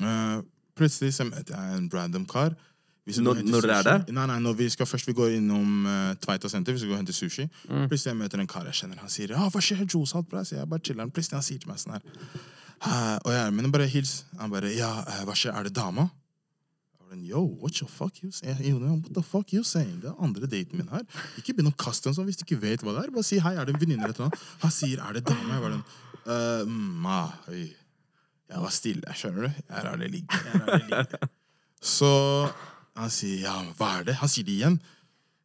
Uh, 0.00 0.42
plutselig 0.78 1.12
så 1.16 1.24
møter 1.28 1.56
jeg 1.56 1.78
en 1.78 1.88
random 1.92 2.26
kar. 2.26 2.54
Når- 3.06 3.42
når 3.50 3.60
dere 3.66 3.76
er 3.78 3.82
det? 4.04 4.14
Nei, 4.14 4.26
nei, 4.30 4.38
når 4.38 4.54
vi 4.60 4.68
skal 4.70 4.86
først 4.86 5.06
vi 5.10 5.12
går 5.18 5.32
innom 5.36 5.86
uh, 5.90 6.14
Tveita 6.22 6.48
senter, 6.48 6.72
vi 6.72 6.78
skal 6.78 6.92
gå 6.92 6.94
og 6.94 7.00
hente 7.02 7.12
sushi. 7.16 7.48
Plutselig 7.90 8.12
jeg 8.12 8.16
møter 8.20 8.38
en 8.40 8.46
kar 8.46 8.64
jeg 8.70 8.74
kjenner. 8.78 9.00
Han 9.02 9.10
sier 9.10 9.34
hva 9.34 9.60
skjer, 9.60 9.82
Juice, 9.90 10.14
alt 10.16 10.28
bra? 10.30 10.44
Så 10.46 10.54
jeg 10.56 10.68
bare 10.70 10.80
chiller'n. 10.86 11.10
Plutselig 11.10 11.40
han 11.40 11.42
sier 11.42 11.58
til 11.58 11.68
meg 11.72 11.78
sånn 11.82 11.96
her 11.98 12.02
uh, 12.86 13.18
Og 13.26 13.32
jeg 13.34 13.52
men 13.58 13.72
bare 13.74 13.88
hils. 13.90 14.24
Han 14.38 14.50
bare 14.54 14.70
ja, 14.76 14.92
uh, 15.02 15.24
hva 15.26 15.34
skjer, 15.34 15.52
er 15.58 15.64
det 15.68 15.74
dama? 15.74 16.08
Yo, 17.12 17.42
what 17.60 17.74
the 17.76 17.84
fuck 17.84 18.22
you 18.22 18.30
saying? 18.32 18.56
You 18.64 18.78
know, 18.80 18.94
what 18.96 19.12
the 19.12 19.20
fuck 19.22 19.50
you 19.52 19.62
saying? 19.62 19.98
Det 20.00 20.08
er 20.08 20.14
andre 20.24 20.46
daten 20.48 20.78
min 20.78 20.88
her. 20.88 21.02
Ikke 21.36 21.52
begynn 21.52 21.68
å 21.68 21.74
kaste 21.76 22.08
en 22.08 22.14
sånn 22.16 22.24
hvis 22.24 22.38
du 22.40 22.46
ikke 22.46 22.56
vet 22.62 22.80
hva 22.80 22.94
det 22.96 23.02
er. 23.04 23.10
Bare 23.12 23.26
si 23.28 23.36
hei, 23.38 23.52
er 23.60 23.66
det 23.68 23.74
en 23.74 23.80
venninne 23.82 24.06
eller 24.08 24.16
noe? 24.22 24.38
Han 24.62 24.72
sier 24.72 25.02
er 25.04 25.18
det 25.18 25.26
dame? 25.28 25.44
Jeg 25.52 25.60
bare 25.60 25.76
«Øh, 25.82 26.11
mm, 26.26 27.06
ah. 27.08 27.32
Jeg 27.52 28.60
var 28.60 28.74
stille, 28.74 29.14
skjønner 29.16 29.48
du? 29.48 29.62
Jeg 29.68 29.86
lar 29.86 30.00
det 30.00 30.10
ligge. 30.12 30.40
Jeg 30.46 30.60
lar 30.60 30.72
det 30.76 30.90
ligge. 30.90 31.28
Så 31.82 32.10
han 32.98 33.10
sier 33.10 33.46
ja, 33.46 33.54
hva 33.78 33.88
er 33.98 34.10
det? 34.10 34.18
Han 34.20 34.30
sier 34.30 34.46
det 34.46 34.56
igjen. 34.58 34.76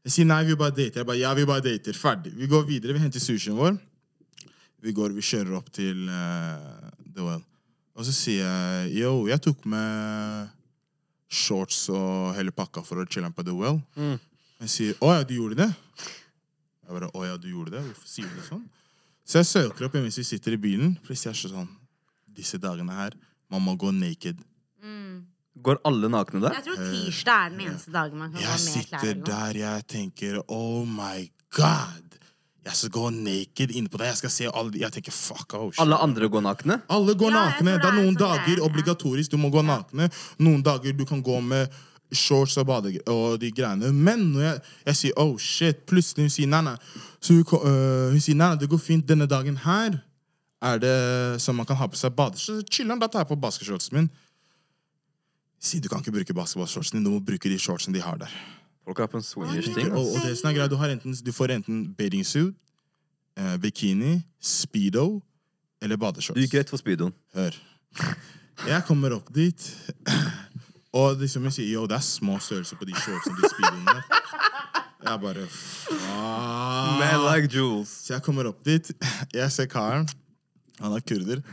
Jeg 0.07 0.13
sier 0.13 0.27
nei, 0.29 0.43
vi 0.47 0.57
bare 0.59 0.75
dater. 0.75 1.01
Jeg 1.01 1.07
bare, 1.07 1.19
ja, 1.19 1.33
vi 1.35 1.47
bare 1.47 1.63
dater. 1.65 1.97
Ferdig. 1.97 2.33
Vi 2.37 2.49
går 2.51 2.67
videre, 2.67 2.95
vi 2.95 3.01
henter 3.03 3.23
sushien 3.23 3.57
vår. 3.57 3.77
Vi 4.85 4.93
går, 4.95 5.15
vi 5.15 5.23
kjører 5.25 5.55
opp 5.57 5.71
til 5.73 6.05
uh, 6.11 6.91
The 7.01 7.25
Well. 7.25 7.41
Og 7.97 8.05
så 8.05 8.13
sier 8.13 8.45
jeg 8.45 9.01
yo, 9.01 9.13
jeg 9.31 9.41
tok 9.41 9.65
med 9.67 10.53
shorts 11.33 11.87
og 11.89 12.35
hele 12.37 12.53
pakka 12.55 12.83
for 12.85 13.01
å 13.01 13.07
chille 13.09 13.31
på 13.33 13.43
The 13.47 13.55
Well. 13.57 13.81
Jeg 14.61 14.73
sier 14.73 15.01
å 15.03 15.15
ja, 15.15 15.25
du 15.27 15.33
gjorde 15.35 15.57
det? 15.63 15.71
Jeg 16.85 16.93
bare 16.93 17.09
å 17.09 17.25
ja, 17.25 17.39
du 17.41 17.49
gjorde 17.49 17.73
det? 17.73 17.81
Hvorfor 17.89 18.11
sier 18.11 18.29
du 18.29 18.37
det 18.37 18.45
sånn? 18.47 18.63
Så 19.27 19.41
jeg 19.41 19.49
søker 19.49 19.87
opp 19.87 19.97
mens 19.99 20.17
vi 20.19 20.23
sitter 20.23 20.55
i 20.55 20.61
bilen. 20.61 20.95
for 21.03 21.13
er 21.13 21.35
ser 21.35 21.51
sånn 21.51 21.67
Disse 22.37 22.59
dagene 22.61 22.93
her, 22.93 23.15
man 23.49 23.63
må 23.65 23.73
gå 23.75 23.89
naked. 23.91 24.37
Går 25.57 25.79
alle 25.89 26.09
nakne 26.11 26.41
der? 26.43 26.53
Jeg 26.59 26.67
tror 26.67 26.81
tirsdag 26.83 27.45
er 27.47 27.53
den 27.55 27.63
eneste 27.65 27.93
dagen 27.93 28.19
man 28.21 28.29
kan 28.33 28.43
Jeg 28.43 28.51
gå 28.51 28.63
med 28.63 28.67
klær. 28.67 28.83
sitter 28.83 29.07
eller 29.09 29.23
der, 29.25 29.59
jeg 29.63 29.87
tenker 29.89 30.37
oh 30.45 30.85
my 30.85 31.25
god. 31.57 32.03
Jeg 32.67 32.75
skal 32.75 32.91
gå 32.93 33.09
naked 33.15 33.73
inne 33.79 33.89
på 33.89 33.97
det. 33.97 34.09
Jeg 34.11 34.19
skal 34.21 34.33
se 34.35 34.49
alle 34.51 34.81
Jeg 34.81 34.91
tenker 34.93 35.15
fuck 35.15 35.55
oh, 35.55 35.69
shit. 35.71 35.81
Alle 35.81 35.97
andre 36.03 36.29
går 36.29 36.43
nakne? 36.43 36.81
Alle 36.93 37.15
går 37.17 37.31
Ja, 37.31 37.43
nakne. 37.47 37.77
Det 37.79 37.89
er 37.89 37.95
noen 37.95 38.11
sånn 38.11 38.19
det 38.19 38.27
er, 38.27 38.41
dager 38.43 38.63
obligatorisk 38.67 39.31
du 39.33 39.37
må 39.41 39.49
gå 39.49 39.63
nakne. 39.65 40.09
Noen 40.43 40.61
dager 40.63 40.93
du 40.93 41.05
kan 41.07 41.23
gå 41.23 41.39
med 41.41 41.73
shorts 42.13 42.57
og 42.57 42.67
bade 42.69 42.93
og 43.11 43.39
de 43.41 43.51
greiene. 43.51 43.91
Men 43.93 44.19
når 44.33 44.41
jeg, 44.41 44.59
jeg 44.85 44.99
sier 45.01 45.19
oh 45.19 45.33
shit, 45.39 45.81
plutselig 45.89 46.27
hun 46.27 46.33
sier 46.33 46.51
nei, 46.51 46.61
nei. 46.69 46.75
Så 47.19 47.33
hun, 47.35 47.43
øh, 47.43 48.11
hun 48.13 48.21
sier 48.23 48.37
nei, 48.39 48.53
det 48.59 48.69
går 48.71 48.81
fint 48.81 49.07
denne 49.09 49.27
dagen 49.27 49.57
her. 49.65 49.99
Er 50.61 50.79
det 50.81 51.41
som 51.41 51.55
man 51.55 51.67
kan 51.69 51.77
ha 51.77 51.87
på 51.87 51.99
seg 51.99 52.15
badeshorts? 52.17 52.69
Chiller'n, 52.73 53.01
da 53.01 53.09
tar 53.11 53.25
jeg 53.25 53.31
på 53.31 53.37
basketshortsen 53.41 53.99
min. 53.99 54.07
Si 55.59 55.81
du 55.81 55.89
kan 55.89 56.01
ikke 56.01 56.13
bruke 56.13 56.33
basketballshortsen 56.37 56.97
din, 56.97 57.05
du 57.05 57.13
må 57.13 57.19
bruke 57.25 57.49
de 57.49 57.59
shortsene 57.59 57.97
de 57.97 58.01
har 58.01 58.17
der. 58.21 58.33
Folk 58.85 59.01
har 59.03 59.09
på 59.11 59.19
en 59.19 59.25
swingers-ting. 59.25 59.91
Og, 59.91 60.05
og 60.15 60.25
det 60.25 60.37
som 60.39 60.49
er 60.49 60.57
greit, 60.57 60.71
du, 60.71 60.77
har 60.79 60.93
enten, 60.93 61.13
du 61.25 61.31
får 61.33 61.57
enten 61.57 61.81
bathing 61.97 62.25
suit, 62.25 62.55
eh, 63.37 63.57
bikini, 63.61 64.21
speedo 64.41 65.19
eller 65.81 65.97
badeshorts. 65.97 66.37
Du 66.37 66.45
gikk 66.45 66.59
rett 66.59 66.71
for 66.71 66.81
speedoen. 66.81 67.13
Hør. 67.35 67.57
Jeg 68.65 68.85
kommer 68.87 69.13
opp 69.17 69.27
dit, 69.35 69.65
og 70.97 71.21
liksom 71.21 71.45
jeg 71.49 71.57
sier, 71.57 71.69
yo, 71.75 71.85
det 71.89 71.97
er 71.99 72.05
små 72.05 72.39
størrelser 72.41 72.79
på 72.79 72.87
de 72.89 72.95
shortsene, 72.97 73.37
de 73.37 73.51
speedoene. 73.53 73.97
Jeg 75.07 75.21
bare, 75.23 75.43
faen. 75.53 76.97
Man 76.99 77.21
like 77.27 77.51
Jules. 77.53 77.91
Så 78.03 78.15
jeg 78.15 78.25
kommer 78.25 78.49
opp 78.49 78.63
dit, 78.65 78.89
jeg 79.35 79.53
ser 79.53 79.69
karen, 79.71 80.07
han 80.81 80.95
er 80.97 81.05
kurder. 81.05 81.43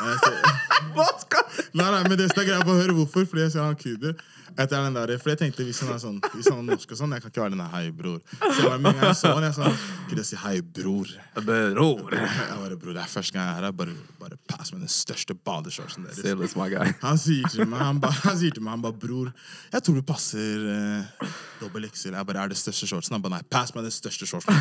Hva 0.96 1.08
skal 1.20 1.48
Nei, 1.76 1.86
nei, 1.92 2.02
men 2.08 2.16
det 2.18 2.30
er 2.30 2.46
greia, 2.46 2.60
å 2.64 2.76
høre 2.76 2.94
hvorfor. 2.96 3.26
Fordi 3.30 3.44
jeg 3.46 3.54
ser 3.54 3.66
han 3.66 3.78
kuder. 3.78 4.16
Etter 4.58 4.82
den 4.82 4.96
der, 4.96 5.12
for 5.22 5.30
jeg 5.30 5.38
tenkte 5.40 5.64
hvis 5.64 5.78
han 5.84 5.92
er 5.94 6.00
sånn 6.02 6.16
Hvis 6.34 6.48
han 6.50 6.58
er 6.58 6.64
norsk 6.72 6.90
og 6.90 6.98
sånn, 6.98 7.12
jeg 7.14 7.22
kan 7.22 7.32
ikke 7.32 7.42
være 7.44 7.54
den 7.54 7.62
der 7.62 7.70
hei, 7.70 7.84
bror. 7.94 8.18
Så 8.40 8.56
jeg 8.56 8.66
bare, 8.66 8.80
med 8.82 8.90
en 8.90 8.98
gang 8.98 9.06
jeg 9.06 9.18
sa 9.20 9.70
Kunne 10.10 10.18
jeg 10.24 10.28
si 10.28 10.38
hei, 10.42 10.54
bror? 10.78 11.12
Bror. 11.36 12.16
Jeg 12.16 12.58
bare, 12.58 12.78
bror, 12.80 12.96
det 12.96 13.02
er 13.04 13.12
første 13.12 13.36
gang 13.36 13.46
jeg 13.46 13.60
er 13.60 13.68
her. 13.68 13.76
Bare, 13.80 13.96
bare 14.20 14.38
pass 14.50 14.74
med 14.74 14.82
den 14.84 14.92
største 14.92 15.36
badeshortsen 15.38 16.08
deres. 16.08 16.20
Still 16.20 16.44
my 16.58 16.68
guy. 16.72 16.94
Han 17.04 17.20
sier 17.20 17.46
til 17.52 17.70
meg, 17.70 17.84
han 17.86 18.02
ba, 18.02 18.12
han 18.24 18.38
sier 18.40 18.56
til 18.56 18.66
meg, 18.66 18.74
han 18.76 18.84
bare, 18.84 18.98
bror, 19.06 19.32
jeg 19.70 19.86
tror 19.86 20.00
du 20.00 20.06
passer 20.10 20.66
uh, 20.66 21.34
dobbel 21.62 21.86
XL. 21.88 22.16
Jeg 22.18 22.30
bare, 22.32 22.44
er 22.44 22.54
det 22.54 22.60
største 22.60 22.90
shortsen? 22.90 23.16
Han 23.16 23.24
bare, 23.24 23.38
nei, 23.38 23.50
pass 23.54 23.74
meg 23.76 23.86
den 23.86 23.94
største 23.94 24.28
shortsen. 24.28 24.56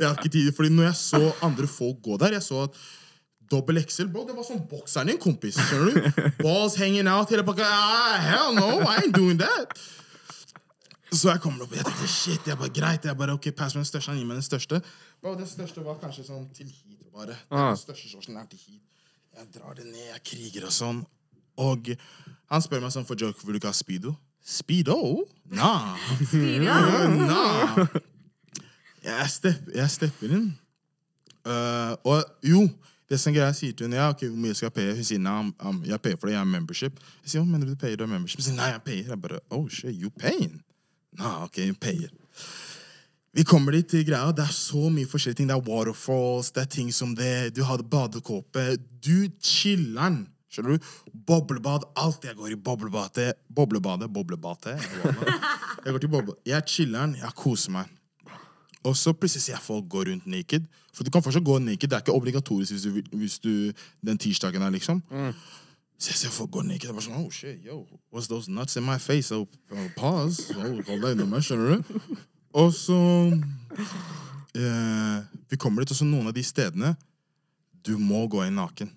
jeg 0.00 0.06
har 0.06 0.16
ikke 0.16 0.32
tid, 0.32 0.52
fordi 0.56 0.72
når 0.72 0.90
jeg 0.90 1.02
så 1.04 1.26
andre 1.46 1.68
folk 1.70 2.00
gå 2.04 2.18
der, 2.22 2.40
jeg 2.40 2.48
så 2.48 2.64
at 2.66 2.80
dobbel 3.50 3.82
XL, 3.82 4.08
bro, 4.12 4.24
det 4.28 4.36
var 4.36 4.46
sånn 4.46 4.64
bokseren 4.70 5.12
din, 5.12 5.20
kompis, 5.22 5.58
skjønner 5.58 5.94
du? 5.94 6.24
Balls 6.44 6.78
hanging 6.80 7.08
out, 7.10 7.30
hele 7.32 7.44
pakka, 7.46 7.66
ah, 7.66 8.16
hell 8.22 8.56
no, 8.56 8.68
I 8.82 9.02
ain't 9.02 9.14
doing 9.16 9.38
that. 9.42 9.76
Så 11.12 11.30
jeg 11.30 11.40
kommer 11.44 11.64
opp, 11.64 11.72
og 11.72 11.78
jeg 11.78 11.86
tenkte, 11.86 12.08
shit, 12.10 12.48
jeg 12.50 12.58
bare, 12.58 12.72
greit, 12.74 13.06
jeg 13.06 13.18
bare, 13.18 13.36
ok, 13.38 13.50
pass 13.56 13.76
meg 13.76 13.84
den 13.84 13.90
største, 13.92 14.10
han 14.10 14.18
gir 14.20 14.28
meg 14.28 14.40
den 14.40 14.46
største. 14.46 14.80
Bro, 15.22 15.36
den 15.38 15.48
største 15.48 15.84
var 15.86 16.00
kanskje 16.02 16.26
sånn 16.26 16.48
til 16.56 16.68
hit, 16.68 17.06
bare. 17.14 17.38
Ah. 17.48 17.70
Den 17.70 17.80
største 17.80 18.10
shortsen 18.10 18.38
er 18.40 18.48
til 18.50 18.60
hit. 18.60 18.82
Jeg 19.36 19.52
drar 19.54 19.76
det 19.78 19.86
ned, 19.86 20.02
jeg 20.10 20.22
kriger 20.26 20.66
og 20.66 20.74
sånn. 20.74 21.02
Og 21.60 21.92
han 22.50 22.64
spør 22.64 22.82
meg 22.84 22.92
sånn 22.94 23.06
for 23.08 23.20
joke, 23.20 23.44
vil 23.44 23.56
du 23.56 23.60
ikke 23.60 23.72
ha 23.72 23.76
speedo? 23.76 24.12
Speedo? 24.46 24.98
Nah. 25.52 25.96
speedo? 26.20 26.74
nah. 27.30 27.80
Jeg, 29.06 29.30
step, 29.30 29.70
jeg 29.74 29.92
stepper 29.92 30.34
inn. 30.36 30.50
Uh, 31.46 31.94
og 32.08 32.24
jo, 32.42 32.64
det 33.10 33.18
som 33.22 33.34
greia, 33.34 33.52
sier 33.54 33.74
til 33.76 33.86
hun, 33.86 33.94
ja, 33.94 34.08
okay, 34.10 34.28
hvor 34.28 34.40
mye 34.42 34.54
skal 34.56 34.66
jeg 34.66 34.74
paye? 34.74 34.94
Hun 34.98 35.06
sier, 35.06 35.20
nei, 35.22 35.34
um, 35.62 35.82
jeg 35.86 36.02
payer 36.02 36.16
for 36.18 36.26
det, 36.26 36.34
jeg 36.34 36.42
har 36.42 36.48
membership. 36.50 37.02
Jeg 37.22 37.32
sier, 37.32 37.42
hva 37.42 37.50
mener 37.50 37.68
du 37.68 37.74
du 37.76 37.80
payer, 37.80 37.98
du 37.98 38.02
har 38.02 38.10
membership? 38.10 38.40
Hun 38.40 38.48
sier, 38.48 38.56
nei, 38.58 38.70
jeg 38.72 38.82
payer. 38.86 39.12
Jeg 39.12 39.20
bare, 39.22 39.42
oh 39.54 39.68
shit, 39.70 39.94
you 39.94 40.10
paying? 40.10 40.56
Nah, 41.20 41.44
ok, 41.46 41.60
you 41.68 41.76
payer. 41.78 42.10
Vi 43.36 43.44
kommer 43.44 43.76
dit 43.76 43.86
til 43.92 44.04
greia, 44.08 44.32
det 44.32 44.46
er 44.46 44.54
så 44.56 44.88
mye 44.90 45.06
forskjellige 45.06 45.42
ting. 45.42 45.50
Det 45.50 45.54
er 45.58 45.68
waterfalls, 45.68 46.50
det 46.56 46.64
er 46.64 46.70
ting 46.72 46.90
som 46.94 47.12
det, 47.14 47.52
du 47.54 47.62
har 47.68 47.84
badekåpe, 47.84 48.64
du 49.04 49.28
chiller'n. 49.44 50.24
Skjønner 50.50 50.78
du? 50.78 50.90
Boblebad, 51.28 51.84
alt 52.00 52.24
jeg 52.24 52.38
går 52.38 52.54
i 52.54 52.58
boblebadet, 52.58 53.34
boblebadet, 53.52 54.08
boblebadet. 54.10 54.78
Jeg 55.84 55.92
går 55.92 56.00
til 56.02 56.10
boble, 56.10 56.34
jeg 56.48 56.64
chiller'n, 56.72 57.12
jeg 57.20 57.36
koser 57.38 57.76
meg. 57.76 57.92
Og 58.86 58.94
så 58.96 59.12
plutselig 59.12 59.42
ser 59.42 59.56
jeg 59.56 59.64
folk 59.64 59.88
gå 59.90 60.04
rundt 60.06 60.26
naked. 60.30 60.66
For 60.94 61.04
du 61.04 61.10
kan 61.10 61.24
fortsatt 61.24 61.44
gå 61.44 61.58
naked, 61.58 61.88
det 61.90 61.96
er 61.96 62.04
ikke 62.04 62.14
obligatorisk 62.14 62.72
hvis 62.72 62.84
du, 62.86 63.16
hvis 63.18 63.38
du 63.42 63.52
den 64.06 64.18
tirsdagen 64.18 64.62
her, 64.62 64.70
liksom. 64.70 65.02
Så 65.98 66.12
jeg 66.12 66.20
ser 66.20 66.30
folk 66.30 66.50
gå 66.54 66.62
naked, 66.62 66.86
Jeg 66.86 66.94
bare 66.94 67.06
sånn, 67.06 67.18
oh 67.18 67.30
shit, 67.32 67.58
yo, 67.66 67.82
what's 68.12 68.28
those 68.30 68.52
nuts 68.52 68.76
in 68.76 68.84
my 68.86 68.98
face? 69.00 69.32
Oh, 69.34 69.48
oh, 69.72 69.88
pause. 69.96 70.52
Oh, 70.54 70.76
hold 70.86 71.02
deg 71.02 71.16
unna 71.16 71.26
meg, 71.30 71.42
skjønner 71.42 71.80
du? 71.80 72.20
Og 72.56 72.70
så 72.72 72.98
eh, 74.56 75.18
Vi 75.50 75.58
kommer 75.60 75.82
dit, 75.82 75.92
og 75.92 75.98
så 75.98 76.06
noen 76.08 76.30
av 76.30 76.36
de 76.36 76.44
stedene 76.46 76.94
Du 77.84 77.96
må 77.98 78.22
gå 78.30 78.44
inn 78.46 78.56
naken. 78.56 78.92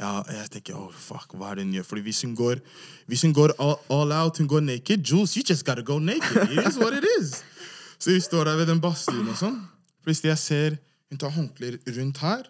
Ja, 0.00 0.22
jeg 0.26 0.48
tenker, 0.56 0.80
oh 0.80 0.90
fuck, 0.96 1.36
hva 1.36 1.52
er 1.52 1.60
det 1.60 1.66
hun 1.66 1.76
gjør? 1.76 1.86
Fordi 1.86 2.02
hvis 2.08 2.22
hun 2.24 2.34
går, 2.36 2.60
hvis 3.06 3.22
hun 3.26 3.34
går 3.36 3.54
all, 3.60 3.76
all 3.92 4.12
out, 4.16 4.40
hun 4.40 4.48
går 4.50 4.64
naked, 4.64 5.04
Jules, 5.04 5.36
you 5.36 5.44
just 5.46 5.66
gotta 5.66 5.82
go 5.82 5.98
naked. 5.98 6.48
It 6.50 6.66
is 6.66 6.78
what 6.80 6.96
it 6.96 7.06
is. 7.20 7.42
Så 8.02 8.10
vi 8.10 8.20
står 8.20 8.50
der 8.50 8.58
ved 8.58 8.66
den 8.72 8.80
badstuen 8.82 9.28
og 9.30 9.38
sånn. 9.38 9.60
Plutselig 10.02 10.32
jeg 10.32 10.42
ser 10.42 10.78
hun 11.12 11.20
tar 11.20 11.30
håndklær 11.34 11.76
rundt 11.98 12.18
her. 12.24 12.46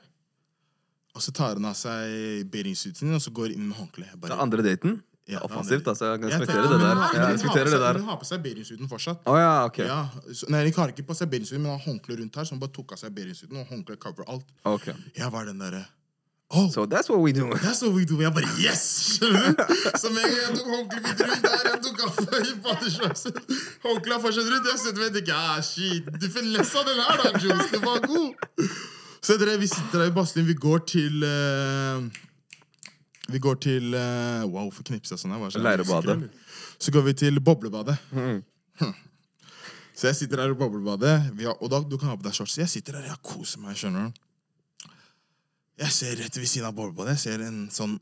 Og 1.12 1.20
så 1.20 1.32
tar 1.36 1.58
hun 1.58 1.66
av 1.68 1.74
seg 1.76 2.46
bathingsuiten 2.52 3.02
sin, 3.02 3.12
og 3.12 3.20
så 3.20 3.32
går 3.36 3.52
inn 3.52 3.66
med 3.68 3.76
håndkle. 3.76 4.06
Det 4.16 4.30
er 4.30 4.40
andre 4.40 4.64
daten. 4.64 5.00
Ja, 5.28 5.38
Det 5.38 5.42
er 5.42 5.44
offensivt, 5.46 5.86
altså. 5.86 6.04
Jeg 6.08 6.20
Jeg 6.20 6.30
respekterer 6.30 6.68
det 6.72 6.88
Jeg 7.14 7.34
respekterer 7.34 7.78
der. 7.78 7.98
Hun 8.00 8.08
har 8.08 8.16
på 8.18 8.24
seg 8.26 8.42
bathingsuiten 8.42 8.88
fortsatt. 8.88 9.20
Oh, 9.26 9.36
ja, 9.38 9.64
ok. 9.66 9.78
Ja, 9.78 10.08
så, 10.32 10.48
nei, 10.48 10.64
Hun 10.64 10.72
har 10.72 10.88
ikke 10.94 11.06
på 11.06 11.14
seg 11.14 11.28
bathingsuiten, 11.30 11.62
men 11.62 11.70
har 11.76 11.84
håndkle 11.84 12.16
rundt 12.18 12.36
her, 12.36 12.44
så 12.44 12.54
hun 12.56 12.60
bare 12.62 12.72
tok 12.72 12.92
av 12.96 13.02
seg 13.02 13.12
bathingsuiten, 13.14 13.60
og 13.60 13.66
håndkle 13.68 13.96
cover 13.98 14.24
alt. 14.26 14.46
Okay. 14.64 14.94
Jeg 15.14 15.30
var 15.32 15.44
den 15.44 15.58
derre 15.58 15.84
Oh, 16.54 16.68
So 16.68 16.84
that's 16.84 17.08
what 17.08 17.20
we 17.20 17.32
do. 17.32 17.48
that's 17.64 17.80
what 17.82 17.92
we 17.96 18.04
do. 18.04 18.20
Jeg 18.20 18.32
bare 18.36 18.48
yes! 18.60 18.82
Skjønner 19.16 19.54
du? 19.56 19.74
Så 20.02 20.10
med 20.12 20.24
en 20.26 20.32
gang 20.32 20.42
jeg 20.42 20.56
tok 20.58 20.66
håndkleet 20.74 21.06
mitt 21.06 21.22
rundt 21.28 21.46
der, 21.46 21.62
jeg 21.70 21.78
tok 21.86 22.02
av 22.04 22.18
meg 22.32 22.50
badeshortsen. 22.66 23.38
Håndkleet 23.86 24.16
er 24.18 24.24
fortsatt 24.26 24.50
rundt. 24.52 24.68
Jeg 24.72 24.80
sitter 24.82 25.06
og 25.06 25.14
tenker 25.16 25.38
ah, 25.38 25.60
shit, 25.64 26.10
du 26.20 26.26
finessa 26.34 26.82
den 26.88 27.00
her, 27.00 27.22
da, 27.22 27.30
Jules. 27.40 27.70
Den 27.72 27.84
var 27.86 28.02
god. 28.04 28.66
Så 29.22 29.38
dere, 29.40 29.54
vi 29.62 29.70
sitter 29.70 30.02
her 30.04 30.10
i 30.12 30.14
badstuen. 30.18 30.46
Vi 30.50 30.56
går 30.66 30.82
til 30.92 31.24
uh, 31.24 32.02
Vi 33.32 33.38
går 33.38 33.54
til 33.64 33.94
uh, 33.94 34.42
Wow, 34.50 34.66
hvorfor 34.68 34.84
knipser 34.90 35.14
jeg 35.16 35.22
sånn? 35.24 35.32
her? 35.38 35.46
Er 35.56 35.64
Leirebadet. 35.70 36.18
Så 36.82 36.92
går 36.92 37.06
vi 37.06 37.14
til 37.22 37.40
boblebadet. 37.40 37.96
Hm. 38.12 38.42
Så 39.94 40.08
jeg 40.10 40.16
sitter 40.18 40.40
her 40.42 40.52
i 40.52 40.58
boblebadet, 40.58 41.14
vi 41.38 41.44
har, 41.48 41.56
og 41.62 41.70
da, 41.70 41.78
du 41.86 41.96
kan 42.00 42.10
ha 42.12 42.16
på 42.18 42.24
deg 42.26 42.34
shorts. 42.36 42.58
Jeg 42.58 42.68
sitter 42.72 42.96
her, 42.98 43.08
jeg 43.12 43.20
koser 43.24 43.60
meg, 43.62 43.76
skjønner 43.78 44.08
du. 44.10 44.20
Jeg 45.80 45.90
ser 45.96 46.12
rett 46.20 46.36
ved 46.36 46.48
siden 46.48 46.68
av 46.68 46.74
boblebadet. 46.76 47.16
Jeg 47.16 47.22
ser 47.24 47.38
en 47.46 47.60
sånn 47.72 47.96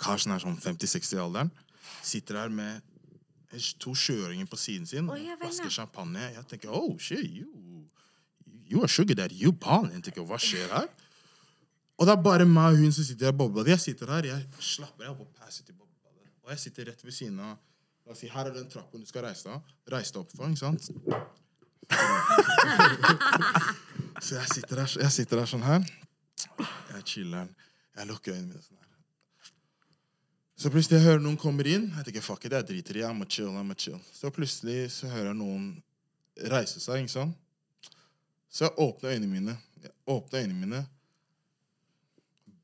kar 0.00 0.18
som 0.22 0.32
er 0.34 0.40
sånn 0.42 0.56
50-60 0.60 1.18
i 1.18 1.20
alderen. 1.20 1.50
Sitter 2.06 2.34
her 2.40 2.50
med 2.52 2.80
to 3.82 3.92
sjøøringer 3.98 4.46
på 4.48 4.56
siden 4.60 4.86
sin. 4.86 5.08
og 5.10 5.16
vel, 5.18 5.70
champagne. 5.70 6.22
Jeg 6.36 6.44
tenker 6.48 6.68
oh 6.72 6.98
shit, 6.98 7.24
you, 7.26 7.46
you 8.70 8.80
are 8.80 8.88
sugar 8.88 9.14
daddy, 9.18 9.34
you 9.34 9.52
balling. 9.52 9.92
Jeg 9.98 10.04
tenker, 10.08 10.24
hva 10.26 10.38
skjer 10.40 10.68
her? 10.72 10.88
Og 12.00 12.06
det 12.08 12.14
er 12.14 12.22
bare 12.24 12.44
meg 12.48 12.72
og 12.72 12.78
hun 12.80 12.92
som 12.96 13.04
sitter 13.04 13.28
i 13.28 13.32
boblebadet. 13.36 13.70
Jeg 13.74 13.80
sitter 13.90 14.06
her, 14.14 14.22
jeg 14.30 14.40
slapper 14.64 15.04
av 15.10 15.16
og 15.20 15.28
passer 15.36 15.62
til 15.66 15.74
boblebadet. 15.74 16.26
Og 16.46 16.50
jeg 16.54 16.60
sitter 16.64 16.82
rett 16.88 17.02
ved 17.04 17.14
siden 17.16 17.38
av 17.44 17.52
La 18.08 18.12
oss 18.14 18.20
si, 18.24 18.28
Her 18.32 18.44
er 18.48 18.54
den 18.56 18.66
trappen 18.66 19.00
du 19.04 19.06
skal 19.06 19.22
reise 19.22 19.44
deg 19.46 19.60
reise 19.92 20.12
deg 20.14 20.20
opp 20.22 20.32
for. 20.34 20.48
ikke 20.48 20.64
sant? 20.64 20.82
Så 24.24 24.34
jeg 24.34 24.48
sitter 24.54 24.76
her, 24.80 24.88
jeg 25.04 25.12
sitter 25.14 25.38
her 25.42 25.48
sånn 25.50 25.62
her. 25.62 25.80
Jeg 26.90 27.06
chiller'n. 27.14 27.50
Jeg 27.96 28.08
lukker 28.10 28.34
øynene 28.34 28.52
mine 28.52 28.62
sånn 28.64 28.78
her. 28.78 28.86
Så 30.60 30.68
plutselig 30.72 30.98
jeg 30.98 31.06
hører 31.06 31.22
noen 31.24 31.38
kommer 31.40 31.68
inn. 31.70 31.88
Jeg 31.96 32.06
tenker, 32.08 32.24
fuck 32.24 32.44
it, 32.44 32.52
jeg 32.52 32.68
driter 32.68 32.98
i, 32.98 33.04
jeg 33.04 33.16
må 33.16 33.26
chill, 33.28 33.52
jeg 33.56 33.66
må 33.66 33.76
chill. 33.80 34.00
Så 34.12 34.28
plutselig 34.34 34.90
så 34.92 35.08
hører 35.08 35.30
jeg 35.32 35.38
noen 35.40 35.68
reise 36.52 36.82
seg, 36.82 37.00
ikke 37.00 37.14
sant? 37.14 37.36
Så 38.50 38.66
jeg 38.66 38.74
åpner 38.82 39.14
øynene 39.14 39.30
mine. 39.30 39.54
Jeg 39.80 39.94
åpner 40.10 40.42
øynene 40.42 40.58
mine. 40.66 40.82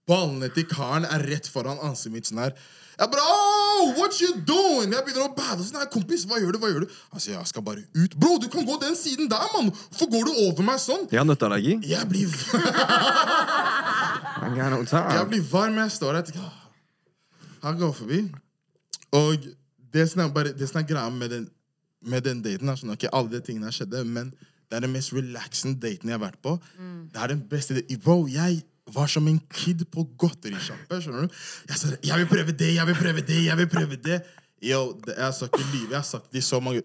Ballene 0.06 0.50
til 0.54 0.66
karen 0.70 1.06
er 1.08 1.24
rett 1.26 1.48
foran 1.50 1.80
ansiktet 1.82 2.14
mitt 2.14 2.28
sånn 2.28 2.42
her. 2.44 2.52
Jeg 2.96 3.10
bare, 3.12 3.24
oh, 3.28 3.88
what 3.98 4.20
you 4.22 4.30
doing? 4.48 4.92
Jeg 4.94 5.04
begynner 5.04 5.26
å 5.26 5.32
bade. 5.36 5.64
Sånn 5.66 5.80
her, 5.80 5.88
kompis, 5.92 6.24
hva 6.28 6.38
gjør 6.40 6.54
du? 6.54 6.60
hva 6.62 6.70
gjør 6.70 6.86
du? 6.86 6.94
Han 7.12 7.22
sier, 7.22 7.34
jeg 7.36 7.50
skal 7.50 7.64
bare 7.66 7.82
ut. 7.96 8.14
Bro, 8.16 8.36
du 8.40 8.46
kan 8.52 8.64
gå 8.64 8.76
den 8.80 8.96
siden 8.96 9.28
der, 9.32 9.48
mann. 9.52 9.72
Hvorfor 9.90 10.12
går 10.14 10.28
du 10.28 10.38
over 10.46 10.68
meg 10.68 10.80
sånn? 10.80 11.08
Jeg 11.12 11.20
har 11.20 11.28
nøtteallergi. 11.28 11.78
Jeg 11.90 12.08
blir 12.08 12.28
I 14.36 14.52
got 14.52 14.70
no 14.72 14.82
Jeg 14.84 15.28
blir 15.30 15.44
varm, 15.50 15.78
jeg 15.80 15.90
står 15.90 16.12
der. 16.12 16.40
«Åh». 16.40 16.62
Han 17.62 17.78
går 17.78 17.92
forbi. 17.92 18.20
Og 19.16 19.46
det 19.92 20.04
som 20.10 20.22
er, 20.22 20.32
bare, 20.34 20.52
det 20.52 20.68
som 20.68 20.80
er 20.80 20.86
greia 20.86 21.10
med 21.10 21.32
den, 21.32 21.48
med 22.06 22.22
den 22.26 22.42
daten, 22.44 22.70
sånn, 22.76 22.92
okay, 22.94 23.10
alle 23.16 23.32
de 23.32 23.40
tingene 23.42 23.70
har 23.70 23.74
skjedde, 23.74 24.04
men 24.04 24.30
det 24.66 24.78
er 24.78 24.84
den 24.84 24.92
mest 24.94 25.14
relaxende 25.14 25.80
daten 25.82 26.10
jeg 26.10 26.18
har 26.18 26.22
vært 26.22 26.40
på. 26.44 26.56
Det 27.12 27.22
er 27.22 27.32
den 27.32 27.42
beste 27.50 27.82
Bro, 28.02 28.26
jeg 28.30 28.60
var 28.94 29.10
som 29.10 29.26
en 29.26 29.38
kid 29.50 29.86
på 29.90 30.04
godterisjappe. 30.18 31.00
skjønner 31.02 31.26
du? 31.26 31.38
Jeg 31.70 31.80
sa 31.80 31.94
jeg 32.02 32.18
vil 32.22 32.28
prøve 32.30 32.52
det, 32.52 32.74
jeg 32.74 32.86
vil 32.86 32.98
prøve 32.98 33.24
det, 33.30 33.40
jeg 33.46 33.58
vil 33.58 33.70
prøve 33.72 33.98
det. 34.02 34.20
Yo, 34.62 34.82
det, 35.06 35.16
jeg 35.16 35.34
skal 35.34 35.50
ikke 35.52 35.70
lyve. 35.72 35.90
Jeg 35.90 35.98
har 35.98 36.06
sagt 36.06 36.30
det 36.32 36.38
i 36.38 36.46
så 36.46 36.60
mange 36.60 36.82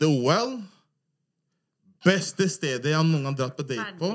The 0.00 0.10
Well 0.10 0.60
Beste 2.02 2.48
stedet 2.50 2.90
jeg 2.90 2.98
har 2.98 3.06
noen 3.06 3.28
gang 3.28 3.36
dratt 3.38 3.58
på 3.58 3.66
date 3.66 3.92
på. 4.00 4.12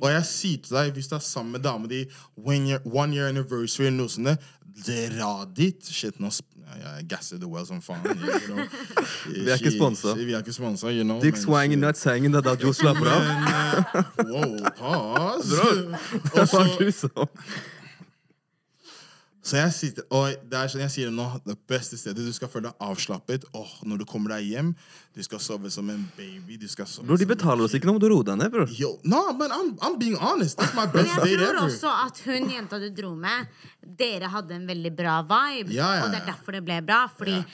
Og 0.00 0.08
jeg 0.12 0.24
sier 0.28 0.64
til 0.64 0.76
deg, 0.76 0.92
hvis 0.96 1.08
du 1.08 1.16
er 1.16 1.24
sammen 1.24 1.56
med 1.56 1.64
dama 1.64 1.88
di 1.90 2.04
one 2.36 3.14
year, 3.14 3.28
anniversary 3.30 3.88
eller 3.88 4.02
noe 4.02 4.12
sånt, 4.12 4.50
dra 4.84 5.36
dit. 5.56 5.88
Shit, 5.88 6.20
nå 6.20 6.32
jeg 6.74 7.04
gasser 7.08 7.38
The 7.38 7.46
Well 7.46 7.66
som 7.66 7.82
faen. 7.82 8.02
You 8.04 8.54
know. 8.54 8.64
Vi 9.44 9.50
er 9.50 9.54
ikke 9.54 9.70
sponset. 9.76 10.18
Vi 10.18 10.32
er 10.32 10.42
ikke 10.42 10.52
sponsa, 10.52 10.90
you 10.90 11.04
know. 11.04 11.20
Dick 11.22 11.36
swanging, 11.36 11.80
not 11.80 11.98
sanging, 11.98 12.34
det 12.34 12.40
er 12.40 12.48
da 12.48 12.56
Joe 12.58 12.74
slapper 12.74 13.10
av. 13.14 13.22
Wow, 14.26 14.56
pass. 14.74 15.52
Det 15.54 17.10
Og 17.14 17.28
så- 19.44 19.56
jeg 19.60 19.72
sitter, 19.76 20.04
og 20.10 20.32
det 20.48 20.56
er 20.56 20.68
sånn 20.72 20.80
jeg 20.80 20.90
sier 20.90 21.10
det 21.10 21.14
nå, 21.14 21.26
det 21.44 21.56
beste 21.68 21.98
stedet 22.00 22.24
du 22.24 22.32
skal 22.32 22.48
føle 22.48 22.70
deg 22.70 22.78
avslappet. 22.80 23.44
Åh, 23.54 23.72
når 23.84 23.98
du 24.00 24.04
kommer 24.08 24.30
deg 24.34 24.46
hjem, 24.48 24.74
du 25.14 25.22
skal 25.22 25.38
sove 25.38 25.70
som 25.70 25.90
en 25.90 26.10
baby. 26.16 26.56
Du 26.56 26.66
skal 26.66 26.86
sove 26.86 27.06
Bror, 27.06 27.18
de 27.20 27.26
betaler 27.26 27.62
oss 27.64 27.74
ikke, 27.76 27.84
noe 27.84 27.98
om 27.98 28.00
du 28.00 28.08
roer 28.08 28.24
deg 28.24 28.38
ned, 28.40 28.50
bror. 28.54 28.66
Yo, 28.78 28.98
no, 29.04 29.32
but 29.34 29.50
I'm, 29.52 29.76
I'm 29.82 29.98
being 29.98 30.16
honest. 30.16 30.56
That's 30.58 30.74
my 30.74 30.86
best 30.86 31.12
Men 31.12 31.20
ever. 31.20 31.28
jeg 31.28 31.38
tror 31.38 31.68
også 31.68 31.92
at 32.06 32.18
hun 32.24 32.48
jenta 32.50 32.80
du 32.80 32.88
dro 32.90 33.14
med, 33.14 33.46
dere 33.84 34.28
hadde 34.32 34.50
en 34.56 34.66
veldig 34.66 34.96
bra 34.96 35.20
vibe. 35.22 35.70
Ja, 35.76 35.92
ja, 35.98 36.04
Og 36.06 36.10
det 36.10 36.22
er 36.22 36.26
derfor 36.32 36.52
det 36.52 36.64
ble 36.64 36.80
bra. 36.86 37.06
Fordi 37.08 37.36
Ja. 37.36 37.44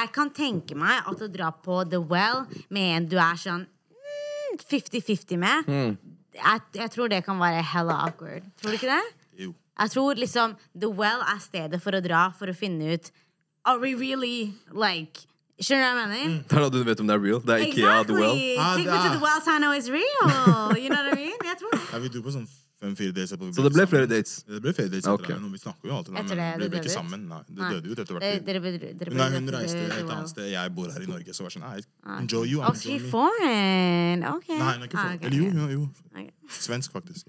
jeg 0.00 0.12
kan 0.12 0.30
tenke 0.30 0.74
meg 0.74 1.02
at 1.06 1.18
å 1.22 1.32
dra 1.32 1.52
på 1.52 1.88
The 1.88 2.00
Well 2.00 2.46
med 2.68 2.96
en 2.96 3.06
du 3.08 3.16
er 3.16 3.34
sånn 3.36 3.66
mm, 3.66 4.58
50-50 4.68 5.38
med, 5.38 5.66
mm. 5.66 5.98
jeg, 6.34 6.60
jeg 6.74 6.90
tror 6.90 7.08
det 7.08 7.24
kan 7.24 7.38
være 7.38 7.62
hella 7.62 7.92
awkward. 8.06 8.42
Tror 8.60 8.70
du 8.72 8.76
ikke 8.76 8.90
det? 8.90 9.02
Jo. 9.38 9.54
Jeg 9.80 9.90
tror 9.94 10.14
liksom 10.20 10.56
The 10.78 10.88
Well 10.92 11.22
er 11.24 11.38
stedet 11.40 11.80
for 11.82 11.96
å 11.96 12.00
dra 12.04 12.30
for 12.38 12.50
å 12.52 12.54
finne 12.56 12.92
ut 12.94 13.10
Are 13.64 13.78
we 13.78 13.94
really 13.94 14.52
like 14.74 15.24
Skjønner 15.62 15.92
du 15.92 15.94
hva 15.94 16.02
jeg 16.02 16.10
mener? 16.10 16.38
Det 16.48 16.56
er 16.58 16.64
da 16.64 16.68
du 16.74 16.82
vet 16.84 17.00
om 17.00 17.06
det 17.06 17.14
er 17.14 17.20
real. 17.22 17.40
Det 17.46 17.54
er 17.54 17.60
Ikea, 17.68 17.92
The 18.08 18.14
Well. 18.16 18.38
Ah, 18.58 18.72
Take 18.74 18.88
me 18.90 18.98
to 18.98 19.10
the 19.14 19.20
well 19.22 19.40
so 19.44 19.52
I 19.52 19.58
know 19.62 19.70
it's 19.70 19.88
real. 19.92 20.74
You 20.80 20.88
know 20.90 20.98
what 21.04 21.12
I 21.12 21.20
mean? 21.20 21.38
Jeg 21.44 21.56
tror 21.60 21.70
det. 21.76 21.82
Ja, 21.92 21.98
vi 22.02 22.08
dro 22.10 22.22
på 22.24 22.32
sånn 22.34 22.48
fem-fire 22.82 23.14
dates. 23.14 23.30
Så 23.56 23.62
det 23.64 23.70
ble 23.76 23.84
flere 23.86 24.08
dates? 24.10 24.32
Det 24.48 24.58
ble 24.64 24.72
flere 24.74 24.90
dates 24.90 25.06
etter 25.06 25.30
det. 25.30 25.50
Vi 25.54 25.60
snakker 25.62 25.88
jo 25.88 25.94
alltid, 25.96 26.12
men 26.16 26.26
det, 26.32 26.48
vi 26.62 26.68
ble 26.72 26.80
ikke 26.82 26.92
sammen. 26.92 27.26
Nei, 27.30 27.38
det 27.48 27.68
døde 27.76 27.92
ut 27.92 28.02
etter 28.02 28.16
hvert. 28.18 28.46
dere, 28.48 28.62
dere, 28.66 28.92
dere 29.00 29.14
Nei, 29.20 29.28
hun 29.36 29.50
reiste 29.54 29.78
et 29.86 30.02
annet 30.02 30.32
sted. 30.32 30.48
Jeg 30.52 30.74
bor 30.76 30.90
her 30.90 31.06
i 31.06 31.10
Norge, 31.10 31.36
så 31.38 31.46
var 31.46 31.54
sånn 31.54 31.62
Nei, 31.66 31.80
Ah. 32.02 32.18
enjoy 32.18 32.44
you. 32.50 32.60
Oh, 32.60 32.72
enjoy 32.74 32.98
foreign. 33.12 34.24
Okay. 34.36 34.58
Nei, 34.58 34.72
hun 34.74 34.82
er 34.82 34.88
ikke 34.88 34.98
Ah, 34.98 35.06
foreign. 35.06 35.22
Eller 35.22 35.36
jo, 35.38 35.50
jo, 35.54 35.68
jo. 35.68 36.28
Svensk, 36.48 36.92
faktisk. 36.92 37.26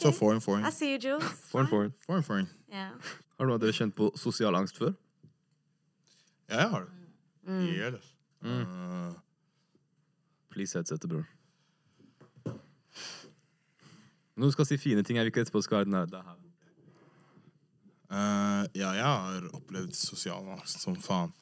Så 0.00 0.12
foreign, 0.16 0.40
foreign. 0.40 0.64
I 0.66 0.70
see 0.70 0.92
you, 0.94 0.98
Jules. 0.98 1.24
Foreign, 1.52 1.68
foreign. 1.68 1.92
Foreign, 2.06 2.22
foreign. 2.24 2.48
Har 2.72 3.46
noen 3.46 3.54
av 3.54 3.60
dere 3.60 3.72
kjent 3.76 3.94
på 3.94 4.10
sosial 4.16 4.56
angst 4.56 4.78
før? 4.80 4.94
Ja, 6.48 6.60
jeg 6.62 6.68
har 6.70 6.80
det. 6.86 6.90
Mm. 7.46 7.66
Yes. 7.68 8.12
Uh, 8.44 9.12
Please 10.50 10.72
headsetet, 10.78 11.08
bror. 11.10 11.26
Når 14.36 14.50
du 14.50 14.52
skal 14.52 14.68
si 14.68 14.76
fine 14.76 15.02
ting, 15.02 15.16
jeg 15.16 15.24
vil 15.24 15.32
ikke 15.32 15.46
etterpå 15.46 15.62
skal 15.64 15.80
ha 15.80 15.86
den 15.88 15.96
her. 15.96 16.08
det 16.12 16.20
her. 16.20 16.42
Uh, 18.06 18.62
ja, 18.76 18.92
jeg 18.94 19.04
har 19.04 19.46
opplevd 19.56 19.96
sosial 19.98 20.46
angst 20.54 20.84
som 20.84 20.94
faen. 21.02 21.32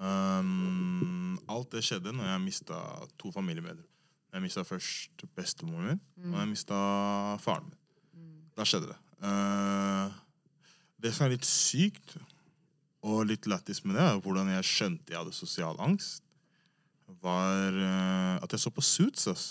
Um, 0.00 1.38
alt 1.48 1.70
det 1.72 1.84
skjedde 1.84 2.12
når 2.16 2.26
jeg 2.28 2.42
mista 2.44 2.80
to 3.20 3.32
familiemedlemmer. 3.32 3.86
Jeg 4.30 4.44
mista 4.44 4.62
først 4.62 5.24
bestemoren 5.34 5.88
min, 5.88 6.02
og 6.30 6.36
jeg 6.38 6.50
mista 6.52 6.80
faren 7.42 7.66
min. 7.66 7.78
Da 8.56 8.66
skjedde 8.68 8.92
det. 8.92 8.98
Uh, 9.24 10.12
det 11.00 11.14
som 11.14 11.26
er 11.26 11.34
litt 11.34 11.48
sykt 11.48 12.16
og 13.00 13.24
litt 13.30 13.48
lættis 13.48 13.82
med 13.84 13.96
det, 13.96 14.04
er 14.04 14.20
hvordan 14.22 14.52
jeg 14.52 14.68
skjønte 14.68 15.12
jeg 15.12 15.22
hadde 15.22 15.36
sosial 15.36 15.80
angst, 15.80 16.22
var 17.20 17.74
uh, 17.74 18.36
at 18.42 18.52
jeg 18.52 18.62
så 18.62 18.72
på 18.74 18.84
Suits. 18.84 19.26
Ass. 19.30 19.46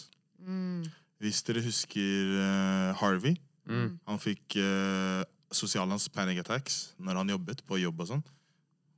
Hvis 1.19 1.41
dere 1.47 1.63
husker 1.65 2.35
uh, 2.39 2.95
Harvey. 3.01 3.35
Han 3.69 4.17
fikk 4.21 4.55
uh, 4.57 5.21
sosial 5.53 5.91
panic 6.13 6.39
attacks, 6.41 6.93
når 6.97 7.19
han 7.21 7.29
jobbet 7.35 7.63
på 7.67 7.77
jobb 7.81 7.99
og 8.01 8.07
sånn. 8.13 8.23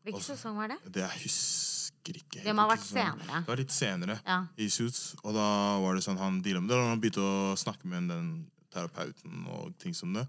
Hvilken 0.05 0.23
sesong 0.23 0.55
var 0.57 0.71
det? 0.71 0.77
Det 0.89 1.03
jeg 1.03 1.23
husker 1.25 2.17
ikke. 2.21 2.43
Det 2.45 2.53
må 2.55 2.63
ha 2.65 2.71
vært 2.71 2.85
senere. 2.87 3.41
Det 3.43 3.51
var 3.51 3.59
litt 3.61 3.73
senere 3.75 4.15
Ja. 4.25 4.39
i 4.57 4.69
Suits. 4.69 5.15
Og 5.23 5.35
da 5.35 5.47
var 5.83 5.95
det 5.95 6.03
sånn 6.05 6.17
han 6.17 6.39
deala 6.41 6.61
med 6.63 6.71
det. 6.71 6.77
Og 6.79 6.89
han 6.89 7.01
begynte 7.03 7.21
å 7.25 7.57
snakke 7.59 7.89
med 7.89 8.09
den 8.09 8.29
terapeuten 8.73 9.45
og 9.51 9.75
ting 9.81 9.93
som 9.93 10.13
det. 10.15 10.25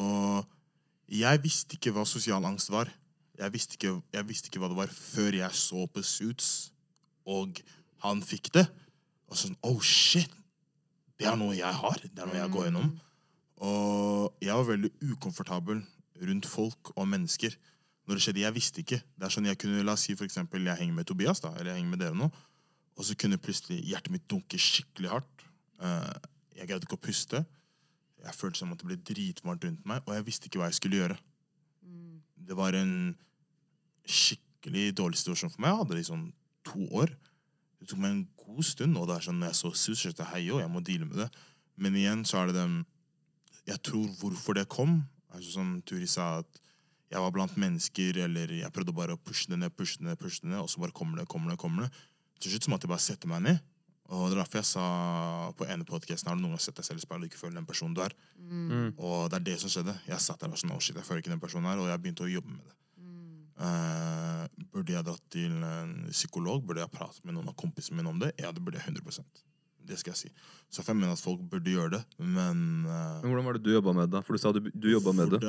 Og 0.00 0.46
jeg 1.12 1.42
visste 1.44 1.76
ikke 1.76 1.92
hva 1.94 2.06
sosial 2.08 2.44
angst 2.48 2.72
var. 2.72 2.90
Jeg 3.36 3.52
visste 3.52 3.76
ikke, 3.76 3.92
jeg 4.16 4.26
visste 4.26 4.50
ikke 4.50 4.62
hva 4.62 4.72
det 4.72 4.80
var 4.80 4.88
før 4.96 5.36
jeg 5.36 5.52
så 5.54 5.84
på 5.92 6.02
Suits, 6.02 6.72
og 7.28 7.60
han 8.02 8.22
fikk 8.24 8.50
det. 8.56 8.64
Og 9.28 9.36
sånn 9.36 9.56
Oh, 9.66 9.78
shit! 9.84 10.32
Det 11.16 11.28
er 11.28 11.36
noe 11.40 11.56
jeg 11.56 11.72
har. 11.80 12.02
Det 12.02 12.22
er 12.22 12.28
noe 12.28 12.38
jeg 12.38 12.52
går 12.52 12.68
gjennom. 12.68 12.90
Og 13.66 14.36
jeg 14.44 14.52
var 14.52 14.68
veldig 14.68 14.90
ukomfortabel 15.12 15.80
rundt 16.28 16.48
folk 16.48 16.92
og 16.96 17.08
mennesker. 17.08 17.56
Når 18.06 18.18
det 18.18 18.22
skjedde, 18.22 18.40
Jeg 18.44 18.54
visste 18.54 18.82
ikke. 18.84 19.00
Det 19.18 19.26
er 19.26 19.32
sånn 19.34 19.48
jeg 19.48 19.58
kunne, 19.58 19.82
La 19.82 19.96
oss 19.96 20.04
si 20.06 20.14
for 20.14 20.28
eksempel 20.28 20.62
jeg 20.62 20.78
henger 20.78 20.94
med 20.94 21.06
Tobias, 21.08 21.40
da, 21.40 21.50
eller 21.56 21.72
jeg 21.72 21.80
henger 21.80 21.90
med 21.90 22.04
dere 22.04 22.14
nå. 22.14 22.30
Og 22.96 23.04
så 23.04 23.16
kunne 23.18 23.38
plutselig 23.38 23.80
hjertet 23.84 24.12
mitt 24.12 24.28
dunke 24.30 24.60
skikkelig 24.60 25.10
hardt. 25.10 25.46
Eh, 25.82 26.12
jeg 26.60 26.68
greide 26.68 26.86
ikke 26.86 27.00
å 27.00 27.06
puste. 27.08 27.42
Jeg 28.22 28.34
følte 28.34 28.60
som 28.60 28.72
at 28.72 28.78
det 28.80 28.86
ble 28.88 28.96
dritvarmt 28.96 29.64
rundt 29.66 29.88
meg, 29.88 30.04
og 30.06 30.14
jeg 30.14 30.26
visste 30.26 30.48
ikke 30.48 30.60
hva 30.62 30.70
jeg 30.70 30.78
skulle 30.78 31.00
gjøre. 31.00 31.18
Det 32.46 32.56
var 32.56 32.76
en 32.78 33.16
skikkelig 34.06 34.92
dårlig 34.96 35.18
situasjon 35.20 35.50
for 35.50 35.62
meg. 35.64 35.72
Jeg 35.72 35.80
hadde 35.80 35.96
det 35.96 36.04
i 36.04 36.10
sånn 36.10 36.26
to 36.66 36.86
år. 36.94 37.12
Det 37.86 37.92
tok 37.92 38.02
meg 38.02 38.16
en 38.16 38.24
god 38.42 38.64
stund, 38.66 38.98
og 38.98 39.04
det 39.06 39.14
er 39.14 39.24
sånn, 39.28 39.36
når 39.38 39.52
jeg 39.52 39.58
så 39.62 39.70
tenkte 39.70 40.24
jeg, 40.24 40.30
hei, 40.32 40.40
jo, 40.48 40.56
jeg 40.58 40.70
må 40.74 40.80
deale 40.82 41.06
med 41.06 41.20
det. 41.22 41.26
Men 41.78 41.94
igjen 41.94 42.24
så 42.26 42.40
er 42.40 42.50
det 42.50 42.56
den 42.58 42.72
Jeg 43.66 43.78
tror 43.82 44.10
hvorfor 44.18 44.54
det 44.58 44.64
kom, 44.70 44.96
sånn 45.30 45.52
som 45.52 45.70
Turi 45.86 46.06
sa, 46.10 46.40
at 46.42 46.60
jeg 47.10 47.22
var 47.22 47.32
blant 47.34 47.54
mennesker, 47.58 48.18
eller 48.24 48.50
jeg 48.58 48.72
prøvde 48.74 48.94
bare 48.94 49.14
å 49.14 49.20
pushe 49.22 49.46
det 49.50 49.58
ned, 49.58 49.70
pushe 49.74 50.00
det 50.00 50.06
ned, 50.08 50.18
pushe 50.18 50.42
det 50.42 50.50
ned, 50.50 50.60
og 50.64 50.70
så 50.70 50.82
bare 50.82 50.94
kommer 50.94 51.18
det, 51.18 51.28
kommer 51.30 51.50
det, 51.54 51.58
kommer 51.62 51.86
det. 51.86 51.90
Til 52.42 52.52
slutt 52.52 52.66
så 52.66 52.72
måtte 52.74 52.86
jeg 52.86 52.94
bare 52.94 53.06
sette 53.06 53.30
meg 53.30 53.42
ned 53.46 53.60
Og 54.12 54.26
det 54.28 54.34
er 54.36 54.40
derfor 54.42 54.58
jeg 54.60 54.68
sa 54.68 54.86
på 55.56 55.66
ene 55.72 55.86
podkasten 55.88 56.28
Har 56.28 56.36
du 56.36 56.42
noen 56.42 56.52
gang 56.52 56.60
sett 56.60 56.76
deg 56.76 56.84
selv 56.84 57.00
i 57.00 57.04
speilet 57.06 57.24
og 57.24 57.30
ikke 57.30 57.40
føler 57.40 57.56
den 57.56 57.66
personen 57.70 57.94
du 57.96 58.02
er? 58.04 58.12
Og 58.98 59.30
det 59.32 59.38
er 59.38 59.46
det 59.46 59.54
som 59.62 59.72
skjedde. 59.72 59.94
Jeg 60.06 60.20
satt 60.20 60.42
der 60.42 60.50
og 60.50 60.56
var 60.56 60.60
sånn, 60.60 60.74
oh 60.74 60.82
shit, 60.82 60.98
jeg 60.98 61.06
føler 61.06 61.22
ikke 61.24 61.32
den 61.32 61.40
personen 61.42 61.70
her, 61.70 61.80
og 61.80 61.88
jeg 61.88 62.02
begynte 62.04 62.26
å 62.26 62.30
jobbe 62.30 62.52
med 62.52 62.60
det. 62.66 62.76
Eh, 63.56 64.44
burde 64.72 64.92
jeg 64.92 65.06
dratt 65.06 65.26
til 65.32 65.52
en 65.64 65.92
psykolog? 66.12 66.62
Burde 66.66 66.84
jeg 66.84 66.92
pratet 66.92 67.24
med 67.24 67.36
noen 67.36 67.50
av 67.50 67.56
kompisene 67.58 68.00
mine 68.00 68.12
om 68.12 68.22
det? 68.22 68.34
Ja, 68.40 68.52
det 68.52 68.62
burde 68.64 68.80
jeg 68.80 68.92
100 68.92 69.24
Det 69.86 69.98
skal 70.00 70.12
jeg 70.12 70.20
si. 70.24 70.32
Så 70.70 70.84
jeg 70.84 70.96
mener 70.96 71.14
at 71.16 71.22
folk 71.22 71.40
burde 71.50 71.72
gjøre 71.72 71.96
det, 71.96 72.02
men 72.18 72.84
uh, 72.84 73.22
Men 73.22 73.30
hvordan 73.30 73.46
var 73.46 73.56
det 73.56 73.64
du 73.64 73.72
jobba 73.72 73.94
med 73.96 74.10
det? 74.12 74.24
For 74.26 74.36
du 74.36 74.42
sa 74.42 74.52
du, 74.52 74.60
du 74.60 74.90
jobba 74.90 75.12
med 75.12 75.36
det. 75.36 75.40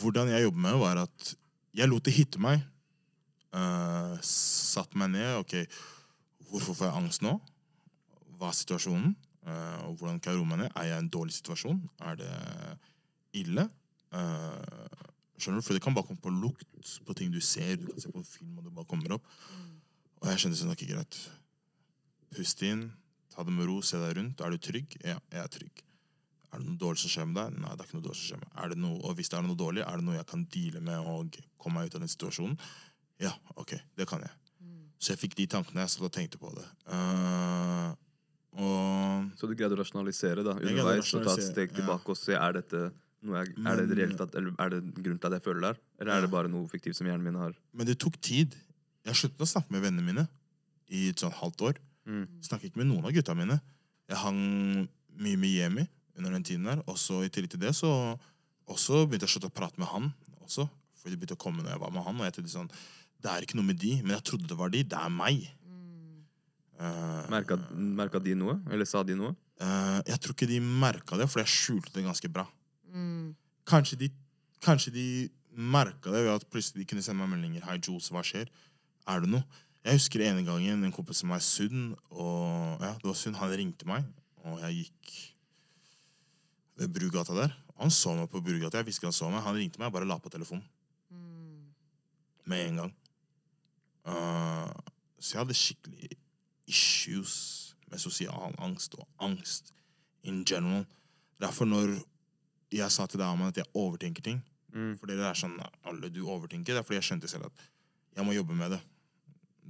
hvordan, 0.00 0.28
jeg 0.28 0.42
jobba 0.48 0.58
med 0.58 0.72
det, 0.72 0.80
var 0.80 1.04
at 1.06 1.30
jeg 1.78 1.88
lot 1.88 2.04
det 2.04 2.16
hitte 2.16 2.42
meg. 2.42 2.66
Uh, 3.54 4.18
satt 4.22 4.94
meg 4.98 5.14
ned. 5.14 5.38
Ok, 5.40 5.54
hvorfor 6.50 6.74
får 6.74 6.90
jeg 6.90 7.00
angst 7.00 7.24
nå? 7.24 7.38
Hva 8.38 8.52
er 8.52 8.60
situasjonen? 8.60 9.16
Eh, 9.48 9.88
og 9.88 9.96
hvordan 9.96 10.20
kan 10.20 10.34
jeg 10.34 10.40
roe 10.40 10.48
meg 10.48 10.62
ned? 10.62 10.72
Er 10.76 10.88
jeg 10.90 10.96
i 10.96 11.04
en 11.04 11.12
dårlig 11.12 11.36
situasjon? 11.38 11.80
Er 12.04 12.18
det 12.20 12.32
ille? 13.40 13.68
Eh, 14.12 15.07
skjønner 15.42 15.62
du? 15.62 15.66
For 15.66 15.76
det 15.76 15.82
kan 15.84 15.96
bare 15.96 16.08
komme 16.08 16.22
på 16.22 16.32
lukt, 16.34 16.94
på 17.06 17.16
ting 17.18 17.32
du 17.34 17.40
ser. 17.44 17.76
Du 17.80 17.88
kan 17.90 18.04
se 18.04 18.12
på 18.12 18.22
en 18.22 18.28
film, 18.28 18.54
og 18.58 18.66
det 18.66 18.74
bare 18.76 18.90
kommer 18.90 19.18
opp. 19.18 19.28
Og 20.18 20.30
jeg 20.30 20.42
skjønte 20.42 20.60
sånn, 20.60 20.72
ikke 20.74 20.90
greit. 20.92 21.20
Pust 22.34 22.64
inn, 22.66 22.88
ta 23.34 23.44
det 23.46 23.54
med 23.54 23.68
ro, 23.70 23.78
se 23.86 24.00
deg 24.02 24.16
rundt. 24.18 24.42
Er 24.44 24.54
du 24.54 24.58
trygg? 24.62 24.98
Ja, 25.04 25.20
jeg 25.34 25.44
er 25.44 25.52
trygg. 25.52 25.84
Er 26.48 26.62
det 26.62 26.66
noe 26.66 26.80
dårlig 26.80 27.02
som 27.02 27.12
skjer 27.12 27.28
med 27.28 27.38
deg? 27.38 27.56
Nei, 27.60 27.72
det 27.76 27.84
er 27.84 27.88
ikke 27.88 27.98
noe 27.98 28.08
dårlig 28.08 28.20
som 28.20 28.30
skjer 28.32 28.42
med. 28.42 28.50
Er 28.64 28.72
det 28.72 28.80
noe, 28.82 28.98
og 29.04 29.16
hvis 29.18 29.30
det 29.30 29.38
er 29.38 29.46
noe 29.46 29.60
dårlig, 29.60 29.84
er 29.84 30.00
det 30.00 30.06
noe 30.08 30.16
jeg 30.16 30.28
kan 30.30 30.44
deale 30.54 30.84
med 30.84 31.08
og 31.12 31.40
komme 31.60 31.80
meg 31.80 31.90
ut 31.90 31.98
av 31.98 32.04
den 32.04 32.12
situasjonen? 32.12 32.60
Ja, 33.22 33.34
ok, 33.58 33.74
det 33.98 34.06
kan 34.08 34.24
jeg. 34.24 34.34
Så 34.98 35.14
jeg 35.14 35.20
fikk 35.20 35.36
de 35.38 35.46
tankene 35.50 35.84
jeg 35.84 35.92
satt 35.92 36.06
og 36.08 36.14
tenkte 36.14 36.40
på 36.42 36.50
det. 36.56 36.64
Uh, 36.90 37.92
og 38.58 39.28
Så 39.38 39.46
du 39.46 39.54
greide 39.54 39.76
å 39.76 39.78
rasjonalisere 39.78 40.42
da, 40.46 40.56
underveis 40.58 41.12
og 41.12 41.22
ta 41.22 41.36
et 41.36 41.44
rasjonalisere, 41.44 41.74
tilbake 41.76 42.08
ja. 42.08 42.14
og 42.14 42.18
se 42.18 42.38
er 42.38 42.56
dette 42.56 42.80
noe 43.26 43.40
jeg, 43.40 43.54
er, 43.58 43.76
det 43.80 43.88
Men- 43.88 43.96
reelt 43.98 44.20
at, 44.24 44.34
eller 44.38 44.54
er 44.62 44.70
det 44.74 44.80
grunn 45.02 45.18
til 45.18 45.26
at 45.26 45.36
jeg 45.38 45.42
føler 45.44 45.60
det 45.64 45.70
her? 45.72 45.80
Eller 46.00 46.12
er 46.14 46.20
det 46.26 46.30
bare 46.30 46.48
noe 46.52 46.68
fiktivt 46.70 46.96
som 46.96 47.06
hjernen 47.08 47.24
min 47.26 47.38
har? 47.40 47.54
Men 47.74 47.86
det 47.88 47.98
tok 47.98 48.20
tid. 48.22 48.54
Jeg 49.08 49.14
sluttet 49.18 49.42
å 49.42 49.48
snakke 49.48 49.72
med 49.74 49.82
vennene 49.82 50.04
mine 50.06 50.26
i 50.88 51.08
et 51.10 51.18
sånn 51.20 51.34
halvt 51.34 51.64
år. 51.70 51.80
Snakket 52.44 52.70
ikke 52.70 52.80
med 52.80 52.88
noen 52.92 53.04
av 53.04 53.12
gutta 53.12 53.34
mine. 53.36 53.58
Jeg 54.08 54.16
hang 54.22 54.38
mye 55.18 55.36
med 55.40 55.50
Jemi 55.50 55.84
under 56.16 56.32
den 56.32 56.44
tiden 56.46 56.64
der. 56.70 56.80
Og 56.88 56.96
så 57.00 57.22
i 57.24 57.28
tillegg 57.32 57.50
til 57.52 57.60
det 57.60 57.74
så 57.76 57.90
også 58.68 59.02
begynte 59.08 59.26
jeg 59.26 59.32
å 59.32 59.34
slutte 59.34 59.50
å 59.50 59.56
prate 59.58 59.80
med 59.80 59.88
han 59.90 60.08
også. 60.44 60.68
For 60.98 61.10
det 61.10 61.18
begynte 61.18 61.36
å 61.36 61.42
komme 61.42 61.62
når 61.64 61.74
jeg 61.74 61.82
var 61.82 61.92
med 61.94 62.06
han. 62.06 62.16
Og 62.20 62.28
jeg 62.28 62.36
tenkte 62.38 62.54
sånn, 62.54 62.70
det 63.18 63.30
er 63.32 63.44
ikke 63.44 63.58
noe 63.58 63.68
med 63.68 63.80
de, 63.82 63.96
men 64.02 64.14
jeg 64.16 64.24
trodde 64.30 64.48
det 64.48 64.56
var 64.58 64.70
de. 64.72 64.82
Det 64.86 64.98
er 64.98 65.12
meg. 65.12 65.42
Eh, 66.78 67.22
Merka, 67.32 67.56
merka 67.74 68.20
de 68.22 68.34
noe? 68.38 68.58
Eller 68.70 68.86
sa 68.88 69.02
de 69.02 69.16
noe? 69.18 69.34
Uh, 69.58 69.98
jeg 70.06 70.20
tror 70.22 70.36
ikke 70.36 70.46
de 70.46 70.60
merka 70.62 71.16
det, 71.18 71.26
for 71.26 71.42
jeg 71.42 71.50
skjulte 71.50 71.90
det 71.96 72.04
ganske 72.06 72.28
bra. 72.30 72.44
Kanskje 73.68 73.98
de, 74.00 74.08
kanskje 74.64 74.92
de 74.94 75.06
merka 75.58 76.12
det 76.14 76.22
ved 76.24 76.34
at 76.34 76.46
plutselig 76.50 76.84
de 76.84 76.88
kunne 76.88 77.02
sende 77.04 77.20
meg 77.20 77.32
meldinger. 77.34 77.64
Hei, 77.66 77.78
Jules, 77.82 78.10
hva 78.14 78.22
skjer? 78.26 78.50
Er 79.08 79.24
det 79.24 79.32
noe? 79.32 79.44
Jeg 79.86 80.00
husker 80.00 80.22
ene 80.26 80.44
gangen 80.44 80.84
en 80.84 80.92
kompis 80.92 81.22
av 81.24 81.30
meg, 81.30 81.42
Sunn, 81.44 81.92
og 82.10 82.82
ja, 82.82 82.92
det 82.98 83.06
var 83.06 83.16
Sunn, 83.16 83.36
han 83.38 83.52
ringte 83.56 83.86
meg, 83.88 84.04
og 84.44 84.58
jeg 84.64 84.82
gikk 84.82 85.12
ved 86.78 86.92
Brugata 86.94 87.36
der. 87.36 87.54
Han 87.78 87.92
så 87.94 88.14
meg 88.18 88.28
på 88.30 88.42
Brugata, 88.44 88.80
jeg 88.80 88.88
visste 88.88 89.02
ikke 89.02 89.12
han 89.12 89.16
så 89.16 89.30
meg. 89.30 89.44
Han 89.46 89.56
ringte 89.56 89.80
meg, 89.80 89.88
jeg 89.88 89.96
bare 89.96 90.08
la 90.10 90.18
på 90.22 90.32
telefonen. 90.34 90.66
Med 92.48 92.64
en 92.64 92.82
gang. 92.82 92.92
Uh, 94.08 94.68
så 95.20 95.34
jeg 95.34 95.42
hadde 95.42 95.56
skikkelig 95.58 96.10
issues 96.68 97.34
med 97.90 98.00
sosial 98.00 98.54
angst 98.58 98.94
og 98.98 99.06
angst 99.24 99.72
in 100.24 100.44
general. 100.48 100.86
Derfor 101.40 101.68
når 101.68 101.98
jeg 102.74 102.92
sa 102.92 103.06
til 103.08 103.20
deg 103.20 103.28
Aman, 103.28 103.48
at 103.52 103.60
jeg 103.60 103.70
overtenker 103.78 104.24
ting 104.24 104.42
Fordi 105.00 105.16
det 105.16 105.24
er 105.24 105.38
sånn 105.38 105.56
Alle 105.88 106.10
du 106.12 106.20
overtenker. 106.28 106.74
Det 106.74 106.82
er 106.82 106.86
fordi 106.86 106.98
jeg 106.98 107.08
skjønte 107.10 107.30
selv 107.30 107.48
at 107.48 107.66
jeg 108.18 108.26
må 108.26 108.34
jobbe 108.34 108.54
med 108.58 108.72
det. 108.74 108.78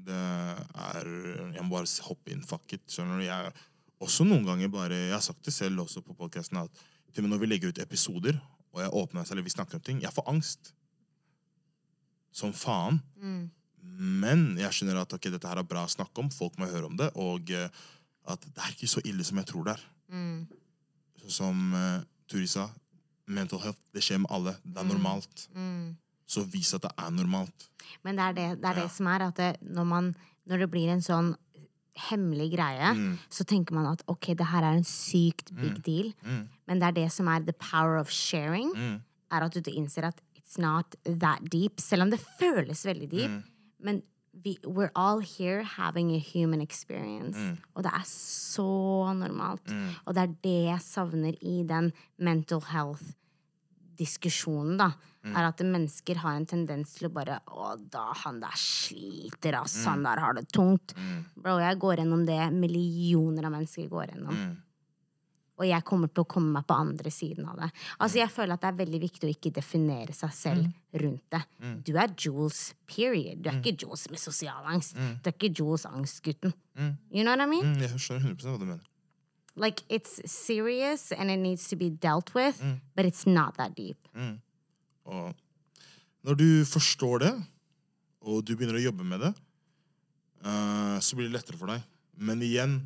Det 0.08 0.18
er 0.18 1.08
Jeg 1.54 1.64
må 1.64 1.74
bare 1.74 1.90
hoppe 2.06 2.32
inn. 2.32 2.44
Fuck 2.46 2.72
it. 2.72 2.86
Skjønner 2.88 3.20
du? 3.20 3.26
Jeg, 3.26 3.52
også 4.00 4.24
noen 4.24 4.46
ganger 4.46 4.70
bare 4.72 4.96
Jeg 4.96 5.12
har 5.12 5.24
sagt 5.24 5.44
det 5.44 5.52
selv 5.52 5.84
også 5.84 6.02
på 6.06 6.16
podcasten 6.16 6.62
at 6.62 6.86
til 7.12 7.24
og 7.24 7.28
med 7.28 7.34
når 7.34 7.42
vi 7.42 7.48
legger 7.48 7.72
ut 7.72 7.78
episoder, 7.82 8.36
og 8.74 8.82
jeg 8.82 8.92
åpner 8.92 9.22
meg 9.22 9.28
selv, 9.28 9.38
eller 9.38 9.46
vi 9.46 9.52
snakker 9.54 9.78
om 9.78 9.84
ting, 9.84 10.02
jeg 10.04 10.12
får 10.12 10.26
angst. 10.28 10.72
Som 12.36 12.52
faen. 12.52 13.00
Men 13.98 14.44
jeg 14.60 14.76
skjønner 14.76 15.00
at 15.00 15.14
okay, 15.16 15.32
dette 15.32 15.48
her 15.48 15.58
er 15.62 15.66
bra 15.66 15.86
å 15.88 15.90
snakke 15.90 16.20
om, 16.22 16.28
folk 16.30 16.58
må 16.60 16.68
høre 16.68 16.90
om 16.90 16.98
det, 16.98 17.08
og 17.18 17.50
eh, 17.50 17.72
at 18.28 18.44
det 18.44 18.62
er 18.62 18.74
ikke 18.74 18.90
så 18.92 19.02
ille 19.08 19.24
som 19.24 19.40
jeg 19.40 19.48
tror 19.48 19.66
det 19.66 19.74
er. 19.78 19.86
Mm. 20.08 20.46
som 21.28 21.74
uh, 21.76 21.98
Turi 22.30 22.46
sa, 22.48 22.62
mental 23.28 23.60
health, 23.60 23.78
det 23.94 24.02
skjer 24.02 24.18
med 24.22 24.30
alle. 24.34 24.56
Det 24.64 24.76
er 24.82 24.88
normalt. 24.88 25.48
Så 26.28 26.42
vis 26.52 26.74
at 26.76 26.82
det 26.84 26.90
er 26.98 27.10
normalt. 27.10 27.68
Men 28.04 28.16
det 28.16 28.24
er 28.24 28.32
det, 28.36 28.48
det, 28.62 28.64
er 28.70 28.76
Ja. 28.76 28.82
det 28.82 28.90
som 28.92 29.06
er 29.06 29.22
at 29.28 29.34
det, 29.36 29.56
når, 29.62 29.84
man, 29.88 30.16
når 30.46 30.58
det 30.64 30.70
blir 30.70 30.88
en 30.92 31.00
sånn 31.04 31.34
hemmelig 32.10 32.52
greie, 32.54 32.92
Mm. 32.94 33.18
så 33.30 33.44
tenker 33.44 33.74
man 33.74 33.86
at 33.86 34.02
ok, 34.06 34.26
det 34.36 34.46
her 34.46 34.62
er 34.62 34.76
en 34.76 34.84
sykt 34.84 35.50
big 35.56 35.82
deal. 35.82 36.12
Men 36.66 36.78
det 36.78 36.82
er 36.88 36.92
det 36.92 37.12
som 37.12 37.26
er 37.28 37.40
the 37.40 37.52
power 37.52 37.96
of 37.98 38.10
sharing, 38.10 38.70
Mm. 38.74 39.00
er 39.32 39.42
at 39.42 39.52
du 39.52 39.70
innser 39.70 40.04
at 40.04 40.20
it's 40.36 40.58
not 40.58 40.94
that 41.04 41.40
deep, 41.50 41.80
selv 41.80 42.02
om 42.02 42.10
det 42.10 42.20
føles 42.38 42.84
veldig 42.84 43.10
deep. 43.10 43.30
Mm. 43.30 43.42
Men 43.80 44.02
vi, 44.42 44.58
we're 44.64 44.90
all 44.94 45.20
here 45.20 45.62
having 45.62 46.14
a 46.14 46.18
human 46.18 46.60
experience. 46.60 47.38
Mm. 47.38 47.56
Og 47.74 47.82
det 47.86 47.92
er 47.94 48.04
så 48.06 49.14
normalt. 49.16 49.72
Og 50.04 50.14
det 50.14 50.22
er 50.22 50.34
det 50.44 50.64
jeg 50.68 50.80
savner 50.84 51.32
i 51.42 51.62
den 51.68 51.92
mental 52.18 52.60
health-diskusjonen, 52.72 54.78
da. 54.80 54.90
Er 55.28 55.44
at 55.50 55.60
mennesker 55.60 56.16
har 56.22 56.34
en 56.38 56.46
tendens 56.48 56.94
til 56.96 57.06
å 57.08 57.10
bare 57.12 57.34
Å, 57.52 57.76
da, 57.92 58.04
han 58.22 58.40
der 58.40 58.56
sliter, 58.56 59.54
ass. 59.60 59.84
Han 59.84 60.02
der 60.06 60.18
har 60.22 60.32
det 60.38 60.46
tungt. 60.54 60.94
Bro, 61.36 61.58
jeg 61.60 61.78
går 61.82 61.96
gjennom 62.00 62.22
det 62.28 62.52
millioner 62.54 63.44
av 63.44 63.52
mennesker 63.58 63.90
går 63.90 64.06
gjennom. 64.14 64.36
Og 65.58 65.66
jeg 65.66 65.84
kommer 65.86 66.10
til 66.12 66.22
å 66.22 66.28
komme 66.30 66.52
meg 66.54 66.66
på 66.68 66.76
andre 66.78 67.10
siden 67.10 67.46
av 67.50 67.56
det. 67.58 67.68
Altså, 67.98 68.18
Jeg 68.20 68.30
føler 68.30 68.54
at 68.54 68.62
det 68.62 68.68
er 68.68 68.78
veldig 68.78 69.00
viktig 69.02 69.26
å 69.26 69.32
ikke 69.32 69.50
definere 69.56 70.14
seg 70.14 70.34
selv 70.34 71.00
rundt 71.02 71.24
det. 71.34 71.42
Du 71.86 71.96
er 71.98 72.14
Jules, 72.14 72.74
period. 72.86 73.42
Du 73.42 73.50
er 73.50 73.58
ikke 73.58 73.74
Jules 73.82 74.06
med 74.10 74.22
sosial 74.22 74.68
angst. 74.70 74.94
Du 74.94 75.28
er 75.30 75.34
ikke 75.34 75.50
Jules 75.50 75.84
angstgutten. 75.88 76.54
You 77.10 77.24
know 77.24 77.34
what 77.34 77.42
I 77.42 77.50
mean? 77.50 77.74
Mm, 77.74 77.82
jeg 77.82 77.98
skjønner 77.98 78.30
100 78.30 78.46
hva 78.52 78.58
du 78.58 78.68
mener. 78.68 78.86
Like, 79.58 79.82
it's 79.88 80.20
serious 80.30 81.10
and 81.10 81.30
it 81.30 81.38
needs 81.42 81.66
to 81.68 81.76
be 81.76 81.90
dealt 81.90 82.32
with, 82.34 82.62
but 82.94 83.04
it's 83.04 83.26
not 83.26 83.56
that 83.58 83.74
deep. 83.74 83.98
Og 85.08 85.34
når 86.22 86.34
du 86.38 86.48
forstår 86.68 87.18
det, 87.24 87.32
og 88.22 88.44
du 88.44 88.54
begynner 88.54 88.78
å 88.78 88.82
jobbe 88.82 89.06
med 89.06 89.22
det, 89.24 89.32
uh, 90.44 90.98
så 91.02 91.16
blir 91.16 91.28
det 91.28 91.38
lettere 91.38 91.58
for 91.58 91.70
deg. 91.72 91.82
Men 92.18 92.42
igjen, 92.42 92.78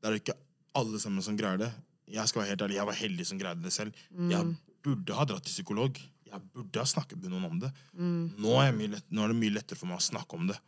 det 0.00 0.10
er 0.10 0.18
ikke 0.20 0.36
alle 0.76 1.00
sammen 1.02 1.24
som 1.24 1.36
greier 1.38 1.60
det. 1.60 1.70
Jeg 2.10 2.28
skal 2.28 2.42
være 2.42 2.52
helt 2.52 2.64
ærlig, 2.66 2.76
jeg 2.76 2.88
var 2.90 2.98
heldig 2.98 3.26
som 3.28 3.40
greide 3.40 3.64
det 3.64 3.72
selv. 3.72 4.04
Jeg 4.30 4.56
burde 4.84 5.16
ha 5.16 5.24
dratt 5.28 5.46
til 5.46 5.56
psykolog. 5.56 6.00
Jeg 6.28 6.42
burde 6.52 6.82
ha 6.82 6.86
snakket 6.88 7.20
med 7.22 7.32
noen 7.32 7.46
om 7.48 7.60
det. 7.62 7.70
Nå, 7.96 8.54
er 8.60 8.74
lett, 8.92 9.06
nå 9.08 9.24
er 9.24 9.32
det 9.32 9.38
mye 9.38 9.54
lettere 9.54 9.78
for 9.78 9.90
meg 9.90 10.00
å 10.00 10.04
snakke 10.04 10.36
om 10.36 10.48
det. 10.50 10.58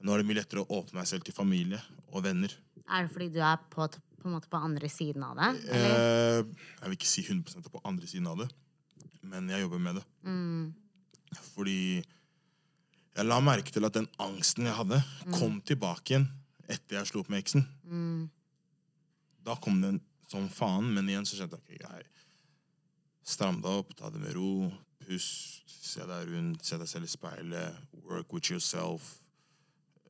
Nå 0.00 0.14
er 0.14 0.22
det 0.22 0.28
mye 0.28 0.38
lettere 0.38 0.62
å 0.62 0.78
åpne 0.80 1.00
meg 1.00 1.08
selv 1.10 1.26
til 1.26 1.36
familie 1.36 1.80
og 2.10 2.24
venner. 2.24 2.52
Er 2.86 3.04
det 3.06 3.12
fordi 3.12 3.28
du 3.34 3.40
er 3.44 3.58
på, 3.72 3.86
på, 3.88 4.28
en 4.28 4.36
måte 4.36 4.50
på 4.52 4.60
andre 4.60 4.88
siden 4.92 5.24
av 5.26 5.36
det? 5.40 5.50
Eller? 5.74 5.98
Eh, 5.98 6.70
jeg 6.78 6.86
vil 6.92 6.98
ikke 6.98 7.10
si 7.10 7.24
100% 7.26 7.72
på 7.72 7.82
andre 7.88 8.08
siden 8.10 8.30
av 8.30 8.40
det, 8.40 8.48
men 9.28 9.50
jeg 9.52 9.64
jobber 9.66 9.82
med 9.82 10.00
det. 10.00 10.06
Fordi 11.52 11.80
jeg 12.00 13.26
la 13.26 13.40
merke 13.44 13.74
til 13.74 13.84
at 13.88 13.96
den 13.98 14.08
angsten 14.22 14.68
jeg 14.70 14.76
hadde, 14.78 15.00
kom 15.34 15.58
tilbake 15.66 16.14
igjen 16.14 16.28
etter 16.70 17.00
jeg 17.00 17.10
slo 17.10 17.24
opp 17.24 17.32
med 17.32 17.42
eksen. 17.42 17.66
Da 19.44 19.56
kom 19.60 19.80
den 19.82 19.98
som 20.30 20.48
faen, 20.52 20.92
men 20.94 21.08
igjen 21.10 21.26
så 21.26 21.40
kjente 21.40 21.58
jeg 21.58 21.80
ikke 21.80 21.90
jeg 21.90 22.08
Stram 23.30 23.60
deg 23.62 23.82
opp, 23.82 23.92
ta 23.94 24.08
det 24.10 24.18
med 24.22 24.32
ro, 24.34 24.70
pust, 25.04 25.68
se 25.68 26.02
deg 26.08 26.30
rundt, 26.32 26.64
se 26.66 26.78
deg 26.80 26.88
selv 26.88 27.06
i 27.06 27.10
speilet, 27.10 27.76
work 28.08 28.32
with 28.32 28.50
yourself. 28.50 29.18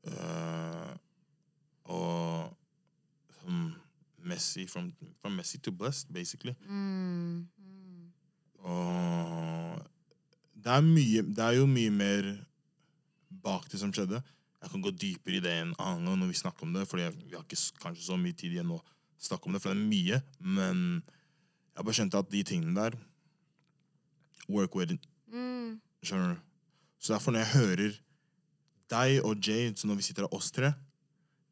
Uh, 0.07 0.95
og 1.91 2.55
um, 3.45 3.75
messy, 4.23 4.65
from, 4.71 4.93
from 5.21 5.37
messy 5.37 5.59
to 5.59 5.73
blessed, 5.73 6.09
basically. 6.15 6.55
Og 8.61 9.83
det 10.55 10.73
er, 10.73 10.87
mye, 10.87 11.27
det 11.35 11.45
er 11.45 11.59
jo 11.59 11.67
mye 11.69 11.91
mer 11.91 12.31
bak 13.43 13.69
det 13.73 13.83
som 13.83 13.93
skjedde. 13.93 14.23
Jeg 14.61 14.71
kan 14.71 14.83
gå 14.85 14.95
dypere 14.95 15.41
i 15.41 15.45
det 15.45 15.53
en 15.59 15.75
annen 15.81 16.09
gang 16.09 16.23
når 16.23 16.33
vi 16.33 16.41
snakker 16.41 16.69
om 16.69 16.75
det, 16.77 16.87
for 16.89 17.01
vi 17.01 17.35
har 17.35 17.45
ikke 17.45 17.61
kanskje 17.83 18.07
så 18.07 18.17
mye 18.21 18.37
tid 18.37 18.55
igjen 18.55 18.71
nå 18.71 18.81
å 19.21 19.27
snakke 19.29 19.49
om 19.49 19.57
det, 19.57 19.63
for 19.63 19.73
det 19.73 19.79
er 19.79 19.91
mye. 19.91 20.21
Men 20.41 20.85
jeg 21.77 21.87
bare 21.87 21.97
skjønte 22.01 22.21
at 22.21 22.31
de 22.33 22.45
tingene 22.47 22.77
der 22.77 22.97
Work 24.51 24.75
with 24.75 24.97
it. 24.97 25.05
Skjønner 26.03 26.35
du? 26.35 26.47
Så 27.01 27.13
derfor 27.15 27.33
når 27.33 27.45
jeg 27.45 27.53
hører 27.55 27.99
deg 28.91 29.21
og 29.25 29.47
Jay, 29.47 29.71
så 29.77 29.87
når 29.89 30.01
vi 30.01 30.07
sitter 30.09 30.27
av 30.27 30.35
oss 30.37 30.51
tre, 30.53 30.73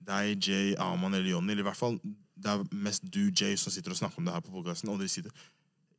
deg, 0.09 0.41
Jay, 0.43 0.73
Aman 0.83 1.15
eller 1.15 1.31
Jonny, 1.31 1.53
eller 1.53 1.63
i 1.65 1.69
hvert 1.69 1.79
fall 1.79 1.99
det 2.39 2.51
er 2.53 2.65
mest 2.75 3.07
du, 3.07 3.29
Jay, 3.31 3.57
som 3.59 3.73
sitter 3.75 3.95
og 3.95 3.99
snakker 3.99 4.21
om 4.21 4.27
det 4.29 4.35
her 4.35 4.45
på 4.45 4.63
det. 4.67 5.33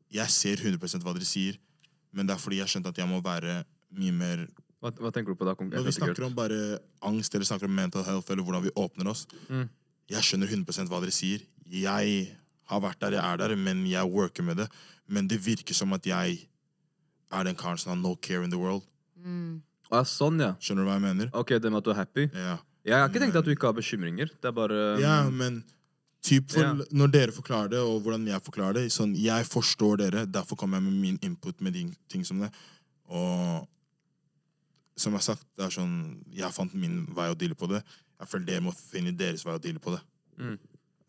Jeg 0.10 0.34
ser 0.34 0.62
100 0.64 1.04
hva 1.04 1.14
dere 1.16 1.28
sier, 1.28 1.60
men 2.16 2.28
det 2.28 2.36
er 2.36 2.42
fordi 2.42 2.62
jeg 2.62 2.72
skjønte 2.74 2.94
at 2.94 3.00
jeg 3.02 3.10
må 3.10 3.22
være 3.24 3.62
mye 4.00 4.16
mer 4.16 4.46
Hva, 4.80 4.92
hva 4.96 5.12
tenker 5.12 5.36
du 5.36 5.40
på 5.40 5.46
da? 5.48 5.56
Når 5.60 5.84
vi 5.86 5.92
snakker 5.92 6.24
om 6.26 6.36
bare 6.38 6.80
angst 7.06 7.34
eller 7.36 7.46
snakker 7.48 7.68
om 7.68 7.76
mental 7.76 8.06
health 8.08 8.32
eller 8.32 8.46
hvordan 8.48 8.64
vi 8.64 8.76
åpner 8.80 9.12
oss 9.12 9.26
Mm. 9.50 9.68
Jeg 10.10 10.26
skjønner 10.26 10.50
100% 10.50 10.90
hva 10.90 11.00
dere 11.04 11.14
sier. 11.14 11.42
Jeg 11.70 12.36
har 12.70 12.82
vært 12.82 13.00
der, 13.02 13.18
jeg 13.18 13.24
er 13.34 13.38
der, 13.42 13.56
men 13.56 13.84
jeg 13.90 14.10
worker 14.10 14.44
med 14.46 14.58
det. 14.64 14.68
Men 15.08 15.28
det 15.30 15.40
virker 15.46 15.74
som 15.78 15.94
at 15.94 16.06
jeg 16.06 16.48
er 17.32 17.44
den 17.46 17.58
karen 17.58 17.78
som 17.78 17.92
har 17.94 18.00
no 18.02 18.16
care 18.16 18.44
in 18.44 18.50
the 18.54 18.58
world. 18.58 18.84
Ah, 19.92 20.06
sånn, 20.06 20.40
ja. 20.42 20.54
Skjønner 20.62 20.86
du 20.86 20.90
hva 20.90 20.98
jeg 21.00 21.06
mener? 21.06 21.30
Ok, 21.34 21.56
det 21.62 21.70
med 21.72 21.82
at 21.82 21.86
du 21.88 21.92
er 21.94 22.00
happy. 22.02 22.28
Ja. 22.34 22.58
Jeg 22.86 22.96
har 22.98 23.10
ikke 23.10 23.22
tenkt 23.22 23.38
at 23.38 23.46
du 23.46 23.52
ikke 23.54 23.70
har 23.70 23.76
bekymringer. 23.78 24.30
Det 24.42 24.50
er 24.50 24.56
bare 24.56 24.78
Ja, 25.02 25.16
men 25.30 25.64
typ 26.26 26.52
for, 26.52 26.62
Ja. 26.62 26.74
når 26.92 27.12
dere 27.12 27.32
forklarer 27.36 27.70
det, 27.70 27.80
og 27.80 28.02
hvordan 28.02 28.26
jeg 28.28 28.42
forklarer 28.42 28.74
det 28.74 28.92
sånn, 28.92 29.16
Jeg 29.18 29.46
forstår 29.46 29.98
dere, 29.98 30.26
derfor 30.26 30.56
kommer 30.56 30.78
jeg 30.78 30.84
med 30.84 31.02
min 31.02 31.20
input 31.22 31.60
med 31.62 31.74
de 31.74 31.92
ting 32.08 32.24
som 32.26 32.40
det. 32.40 32.52
Og 33.10 33.68
som 34.98 35.14
jeg 35.14 35.18
har 35.22 35.36
sagt, 35.36 35.46
det 35.58 35.66
er 35.66 35.70
sånn 35.70 36.24
Jeg 36.34 36.52
fant 36.54 36.74
min 36.74 37.06
vei 37.14 37.30
å 37.32 37.38
deale 37.38 37.56
på 37.56 37.68
det. 37.70 37.84
Jeg 38.20 38.32
føler 38.32 38.46
dere 38.50 38.66
må 38.66 38.74
finne 38.76 39.16
deres 39.16 39.46
vei 39.48 39.56
å 39.56 39.64
deale 39.64 39.82
på 39.84 39.94
det. 39.96 40.02
Mm. 40.40 40.58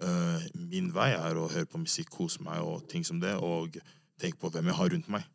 Uh, 0.00 0.44
min 0.70 0.88
vei 0.94 1.10
er 1.12 1.36
å 1.36 1.48
høre 1.50 1.68
på 1.68 1.80
musikk, 1.82 2.12
kose 2.14 2.42
meg 2.44 2.62
og 2.64 2.86
ting 2.90 3.04
som 3.06 3.20
det, 3.20 3.34
og 3.36 3.76
tenke 4.20 4.40
på 4.40 4.50
hvem 4.52 4.70
jeg 4.70 4.78
har 4.78 4.92
rundt 4.94 5.10
meg. 5.12 5.26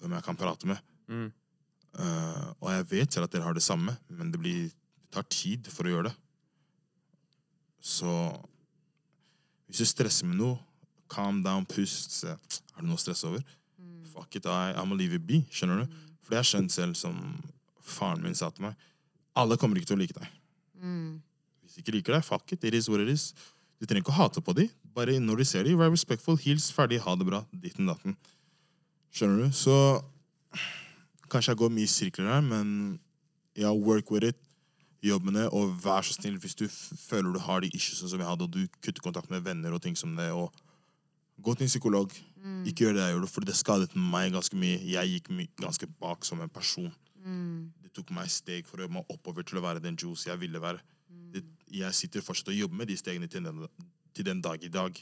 Hvem 0.00 0.16
jeg 0.16 0.26
kan 0.26 0.38
prate 0.38 0.68
med. 0.68 0.80
Mm. 1.10 1.28
Uh, 1.96 2.46
og 2.60 2.68
jeg 2.72 2.88
vet 2.92 3.16
selv 3.16 3.26
at 3.26 3.34
dere 3.34 3.48
har 3.48 3.56
det 3.56 3.64
samme, 3.64 3.96
men 4.08 4.30
det, 4.32 4.40
blir, 4.40 4.68
det 4.70 5.14
tar 5.16 5.26
tid 5.32 5.68
for 5.72 5.88
å 5.88 5.94
gjøre 5.94 6.10
det. 6.10 6.16
Så 7.80 8.12
hvis 9.70 9.82
du 9.82 9.88
stresser 9.88 10.28
med 10.28 10.38
noe, 10.40 10.58
calm 11.10 11.40
down, 11.42 11.66
pust. 11.66 12.14
Se, 12.20 12.36
er 12.36 12.78
det 12.80 12.86
noe 12.86 12.98
å 12.98 13.02
stresse 13.02 13.26
over? 13.28 13.42
Fuck 14.12 14.36
it, 14.36 14.46
I, 14.46 14.74
I'm 14.76 14.92
a 14.92 14.98
leave 14.98 15.16
it 15.16 15.26
be. 15.26 15.44
Skjønner 15.50 15.82
du? 15.82 15.98
For 16.22 16.36
jeg 16.36 16.42
har 16.42 16.48
skjønt 16.48 16.74
selv, 16.74 16.98
som 16.98 17.16
faren 17.80 18.22
min 18.22 18.36
sa 18.38 18.50
til 18.54 18.68
meg, 18.68 18.88
alle 19.38 19.58
kommer 19.58 19.78
ikke 19.78 19.92
til 19.92 19.98
å 19.98 20.02
like 20.02 20.16
deg. 20.16 20.39
Hvis 21.62 21.76
de 21.76 21.84
ikke 21.84 21.96
liker 21.98 22.16
deg, 22.16 22.26
fuck 22.26 22.52
it, 22.52 22.64
it 22.64 22.74
is 22.74 22.88
what 22.90 23.02
it 23.02 23.10
is. 23.12 23.30
Du 23.80 23.86
trenger 23.86 24.04
ikke 24.04 24.12
å 24.14 24.20
hate 24.20 24.42
på 24.44 24.54
dem. 24.56 24.70
Bare 24.96 25.18
når 25.22 25.42
de 25.42 25.48
ser 25.48 25.64
dem, 25.64 25.78
vær 25.80 25.92
respectful, 25.92 26.38
hils, 26.40 26.70
ferdig, 26.74 27.00
ha 27.04 27.14
det 27.16 27.26
bra. 27.28 27.44
Ditten 27.62 27.88
datten. 27.88 28.16
Skjønner 29.14 29.46
du? 29.46 29.56
Så 29.56 29.74
kanskje 31.30 31.54
jeg 31.54 31.60
går 31.62 31.72
mye 31.72 31.86
i 31.86 31.90
sirkler 31.90 32.30
her, 32.30 32.42
men 32.44 32.98
ja, 33.58 33.72
work 33.72 34.10
with 34.10 34.26
it. 34.26 34.40
Jobb 35.00 35.30
med 35.30 35.38
det, 35.38 35.46
og 35.56 35.70
vær 35.80 36.04
så 36.04 36.12
snill 36.12 36.36
hvis 36.42 36.58
du 36.58 36.66
føler 36.68 37.32
du 37.32 37.40
har 37.40 37.62
de 37.64 37.70
issuesene 37.72 38.10
som 38.12 38.20
jeg 38.20 38.28
hadde, 38.28 38.44
og 38.44 38.52
du 38.52 38.82
kutter 38.84 39.00
kontakt 39.00 39.30
med 39.32 39.46
venner 39.46 39.72
og 39.72 39.80
ting 39.80 39.96
som 39.96 40.12
det, 40.18 40.28
og 40.36 40.52
gå 41.40 41.54
til 41.56 41.64
en 41.64 41.72
psykolog. 41.72 42.12
Ikke 42.68 42.84
gjør 42.84 42.98
det 42.98 43.06
jeg 43.06 43.14
gjorde, 43.14 43.30
for 43.32 43.48
det 43.48 43.56
skadet 43.56 43.96
meg 43.96 44.34
ganske 44.34 44.56
mye. 44.60 44.76
Jeg 44.84 45.14
gikk 45.14 45.30
my 45.32 45.46
ganske 45.60 45.88
bak 46.00 46.26
som 46.28 46.42
en 46.44 46.52
person. 46.52 46.90
Det 47.84 47.92
tok 47.96 48.12
meg 48.16 48.30
steg 48.32 48.66
for 48.68 48.80
å 48.80 48.86
jobbe 48.86 48.98
meg 49.00 49.12
oppover 49.12 49.46
til 49.46 49.60
å 49.60 49.64
være 49.64 49.82
den 49.82 49.98
juice 49.98 50.28
jeg 50.30 50.40
ville 50.40 50.60
være. 50.62 50.80
Det, 51.34 51.42
jeg 51.74 51.96
sitter 51.96 52.24
fortsatt 52.24 52.52
og 52.52 52.58
jobber 52.58 52.82
med 52.82 52.90
de 52.90 52.96
stegene 52.98 53.28
til 53.30 53.44
den, 53.46 53.64
til 54.14 54.26
den 54.26 54.42
dag 54.44 54.62
i 54.62 54.70
dag. 54.72 54.98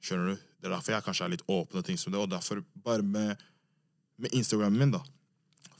Skjønner 0.00 0.32
du? 0.32 0.48
Det 0.60 0.68
er 0.68 0.74
derfor 0.74 0.94
jeg 0.94 1.06
kanskje 1.06 1.26
er 1.26 1.34
litt 1.34 1.46
åpen, 1.48 1.80
og 1.80 1.86
ting 1.86 1.98
som 2.00 2.12
det, 2.12 2.20
og 2.20 2.30
derfor 2.30 2.62
bare 2.84 3.04
med, 3.04 3.40
med 4.20 4.36
Instagramen 4.36 4.78
min, 4.80 4.94
da, 4.94 5.02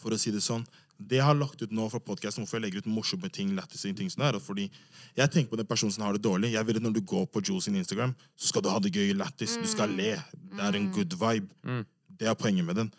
for 0.01 0.13
å 0.13 0.19
si 0.21 0.33
det 0.33 0.43
sånn 0.45 0.65
Det 1.01 1.17
jeg 1.17 1.25
har 1.25 1.37
lagt 1.37 1.63
ut 1.63 1.71
nå 1.73 1.87
fra 1.89 2.01
podcasten, 2.05 2.45
hvorfor 2.45 2.59
jeg 2.59 2.67
legger 2.67 2.83
ut 2.85 2.91
morsomme 2.93 3.31
ting, 3.33 3.55
lættis 3.57 3.87
ting 3.87 4.11
som 4.13 4.21
det 4.21 4.27
er, 4.29 4.37
er 4.37 4.45
fordi 4.45 4.67
jeg 5.17 5.33
tenker 5.33 5.55
på 5.55 5.57
den 5.57 5.69
personen 5.69 5.95
som 5.95 6.05
har 6.05 6.13
det 6.13 6.21
dårlig. 6.27 6.51
Jeg 6.53 6.67
vil 6.69 6.77
at 6.77 6.85
Når 6.85 6.93
du 6.99 7.01
går 7.01 7.25
på 7.33 7.41
Jules 7.41 7.65
sin 7.65 7.79
Instagram, 7.81 8.13
så 8.37 8.51
skal 8.51 8.63
du 8.63 8.69
ha 8.69 8.77
det 8.85 8.93
gøy, 8.93 9.15
lættis. 9.17 9.57
Du 9.57 9.65
skal 9.69 9.95
le. 9.97 10.11
Det 10.53 10.61
er 10.67 10.77
en 10.77 10.91
good 10.93 11.17
vibe. 11.17 11.49
Det 12.21 12.29
er 12.29 12.37
poenget 12.37 12.69
med 12.69 12.77
den. 12.77 12.93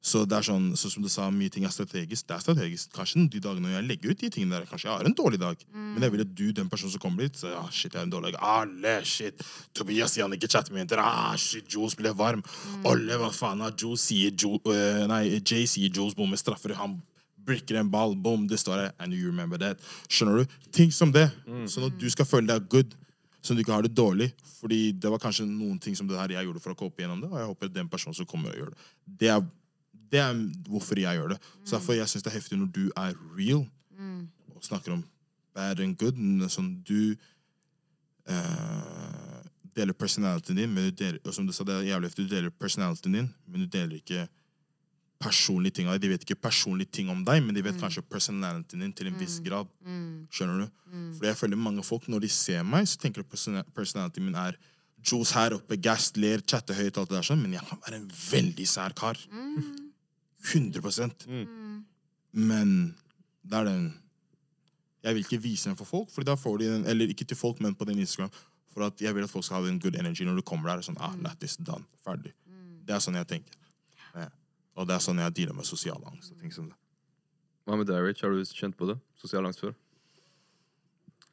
Så 0.00 0.22
det 0.30 0.36
er 0.38 0.44
sånn, 0.46 0.68
så 0.78 0.88
som 0.92 1.02
du 1.02 1.08
sa, 1.10 1.24
mye 1.34 1.50
ting 1.50 1.64
er 1.66 1.72
strategisk. 1.74 2.28
Det 2.28 2.36
er 2.36 2.42
strategisk. 2.44 2.92
Kanskje 2.94 3.24
de 3.32 3.40
dagene 3.42 3.66
når 3.66 3.72
jeg 3.80 3.86
legger 3.88 4.12
ut 4.14 4.20
de 4.22 4.30
tingene 4.30 4.54
der, 4.60 4.66
kanskje 4.70 4.86
jeg 4.88 4.94
har 4.94 5.08
en 5.10 5.16
dårlig 5.18 5.40
dag. 5.42 5.64
Men 5.74 6.02
jeg 6.06 6.12
vil 6.14 6.22
at 6.22 6.34
du, 6.38 6.44
den 6.54 6.68
personen 6.70 6.92
som 6.94 7.02
kommer 7.02 7.26
dit, 7.26 7.34
sier 7.40 7.56
ah, 7.58 7.66
shit, 7.74 7.90
jeg 7.92 7.98
har 7.98 8.06
en 8.06 8.12
dårlig 8.14 8.30
dag. 8.36 8.40
Alle, 8.46 8.94
shit. 9.04 9.42
Tobias 9.74 10.14
sier 10.14 10.24
han 10.28 10.36
ikke 10.38 10.48
chatter 10.48 10.72
med 10.72 10.84
jenter. 10.84 11.02
Ah, 11.02 11.34
shit, 11.36 11.66
Jules 11.74 11.96
ble 11.98 12.14
varm. 12.14 12.44
alle, 12.86 13.18
hva 13.18 13.32
faen, 13.34 13.60
har 13.66 13.74
Jules 13.76 14.06
sier 14.06 14.30
Ju- 14.38 14.62
øh, 14.70 15.02
Nei, 15.10 15.24
Jay 15.42 15.66
sier 15.66 15.90
Jules 15.90 16.14
bommer 16.14 16.38
straffer. 16.38 16.76
Han 16.78 17.00
brikker 17.48 17.80
en 17.80 17.90
ball, 17.90 18.14
bom, 18.14 18.46
det 18.46 18.60
står 18.62 18.76
der. 18.84 18.94
And 19.00 19.12
you 19.12 19.26
remember 19.32 19.58
that. 19.58 19.82
Skjønner 20.08 20.44
du? 20.44 20.56
Ting 20.70 20.92
som 20.94 21.10
det. 21.12 21.26
Sånn 21.66 21.90
at 21.90 21.98
du 21.98 22.08
skal 22.12 22.24
føle 22.28 22.46
deg 22.46 22.68
good. 22.70 22.94
At 23.42 23.54
du 23.56 23.62
ikke 23.62 23.72
har 23.72 23.82
det 23.86 23.94
dårlig. 23.96 24.30
Fordi 24.58 24.92
det 24.92 25.10
var 25.10 25.18
kanskje 25.22 25.46
noen 25.48 25.78
ting 25.80 25.94
som 25.96 26.06
det 26.06 26.18
her 26.18 26.28
jeg 26.34 26.44
gjorde 26.48 26.60
for 26.60 26.74
å 26.74 26.76
kope 26.78 27.00
gjennom 27.02 27.20
det, 27.22 27.28
og 27.30 27.38
jeg 27.38 27.46
håper 27.48 27.70
den 27.72 27.88
personen 27.88 28.14
som 28.18 28.26
kommer 28.28 28.50
og 28.50 28.58
gjør 28.58 28.72
det. 28.74 28.86
Det 29.22 29.28
er 29.32 29.44
det 30.12 30.20
er 30.22 30.38
hvorfor 30.68 31.00
jeg 31.00 31.18
gjør 31.18 31.34
det. 31.34 31.38
Så 31.64 31.76
derfor 31.76 31.98
jeg 31.98 32.08
synes 32.08 32.24
det 32.24 32.32
er 32.32 32.38
heftig 32.38 32.58
når 32.58 32.72
du 32.74 32.84
er 32.96 33.14
real 33.36 33.66
og 34.54 34.64
snakker 34.64 34.92
om 34.92 35.04
bad 35.54 35.80
and 35.82 35.98
good. 35.98 36.18
Sånn, 36.52 36.72
du 36.86 37.14
eh, 38.28 39.38
deler 39.78 39.96
personalityen 39.96 40.62
din, 40.62 40.74
men 40.74 40.88
du 40.88 40.98
deler, 40.98 41.20
og 41.24 41.34
som 41.34 41.46
du 41.46 41.54
sa, 41.54 41.66
det 41.66 41.76
er 41.76 41.92
jævlig 41.92 42.10
heftig, 42.10 42.28
du 42.28 42.34
deler 42.34 42.54
personalityen 42.54 43.20
din, 43.20 43.32
men 43.46 43.64
du 43.64 43.70
deler 43.70 43.98
ikke 44.00 44.26
personlige 45.18 45.80
ting 45.80 45.88
av 45.90 45.96
deg. 45.96 46.04
De 46.04 46.12
vet 46.14 46.24
ikke 46.26 46.38
personlige 46.46 46.92
ting 47.00 47.10
om 47.10 47.24
deg, 47.26 47.42
men 47.42 47.56
de 47.56 47.62
vet 47.66 47.78
kanskje 47.80 48.04
personalityen 48.06 48.84
din 48.84 48.94
til 48.94 49.10
en 49.10 49.18
viss 49.18 49.40
grad. 49.42 49.70
Skjønner 50.30 50.62
du? 50.62 50.68
Fordi 51.18 51.30
jeg 51.32 51.40
føler 51.40 51.58
mange 51.58 51.82
folk, 51.86 52.06
når 52.08 52.22
de 52.22 52.30
ser 52.30 52.62
meg, 52.62 52.86
så 52.86 53.00
tenker 53.02 53.22
de 53.24 53.58
at 53.58 53.72
personalityen 53.74 54.28
min 54.30 54.38
er 54.38 54.58
Jules 55.08 55.30
her 55.30 55.54
oppe, 55.54 55.76
gass, 55.78 56.10
ler, 56.18 56.40
chatter 56.42 56.74
høyt, 56.74 56.96
alt 56.98 57.10
det 57.10 57.16
der 57.20 57.26
sånn, 57.26 57.38
men 57.42 57.52
jeg 57.54 57.62
kan 57.68 57.78
være 57.84 58.00
en 58.00 58.08
veldig 58.10 58.64
sær 58.66 58.94
kar. 58.98 59.18
100% 60.44 61.26
Men 62.32 62.94
det 63.42 63.58
er 63.58 63.64
den 63.64 63.88
Jeg 65.02 65.14
vil 65.14 65.24
ikke 65.24 65.42
vise 65.42 65.68
den 65.70 65.76
for 65.78 65.88
folk, 65.88 66.10
for 66.10 66.26
da 66.26 66.34
får 66.38 66.58
de 66.58 66.70
den 66.72 66.86
Eller 66.86 67.08
ikke 67.08 67.24
til 67.24 67.36
folk, 67.36 67.60
men 67.60 67.74
på 67.74 67.84
den 67.84 67.98
Instagram. 67.98 68.30
For 68.74 68.86
at 68.86 69.00
jeg 69.00 69.14
vil 69.14 69.24
at 69.24 69.30
folk 69.30 69.44
skal 69.44 69.62
ha 69.62 69.70
en 69.70 69.80
good 69.80 69.96
energy 69.96 70.26
når 70.26 70.36
du 70.38 70.42
kommer 70.42 70.70
der. 70.70 70.82
Sånn, 70.82 70.98
ah, 71.00 71.14
is 71.42 71.56
done, 71.56 71.84
ferdig. 72.04 72.34
Det 72.86 72.94
er 72.94 73.02
sånn 73.04 73.18
jeg 73.18 73.26
tenker. 73.26 73.56
Ja. 74.14 74.28
Og 74.78 74.86
det 74.88 74.94
er 74.94 75.02
sånn 75.04 75.18
jeg 75.18 75.34
dealer 75.34 75.56
med 75.56 75.66
sosial 75.66 76.02
angst. 76.06 76.32
og 76.32 76.40
ting 76.40 76.52
som 76.52 76.68
det. 76.68 76.76
Hva 77.66 77.76
med 77.76 77.86
deg, 77.86 78.00
Rich? 78.00 78.22
Har 78.22 78.30
du 78.32 78.44
kjent 78.44 78.76
på 78.78 78.86
det? 78.88 78.98
Sosial 79.20 79.44
angst 79.44 79.60
før? 79.60 79.74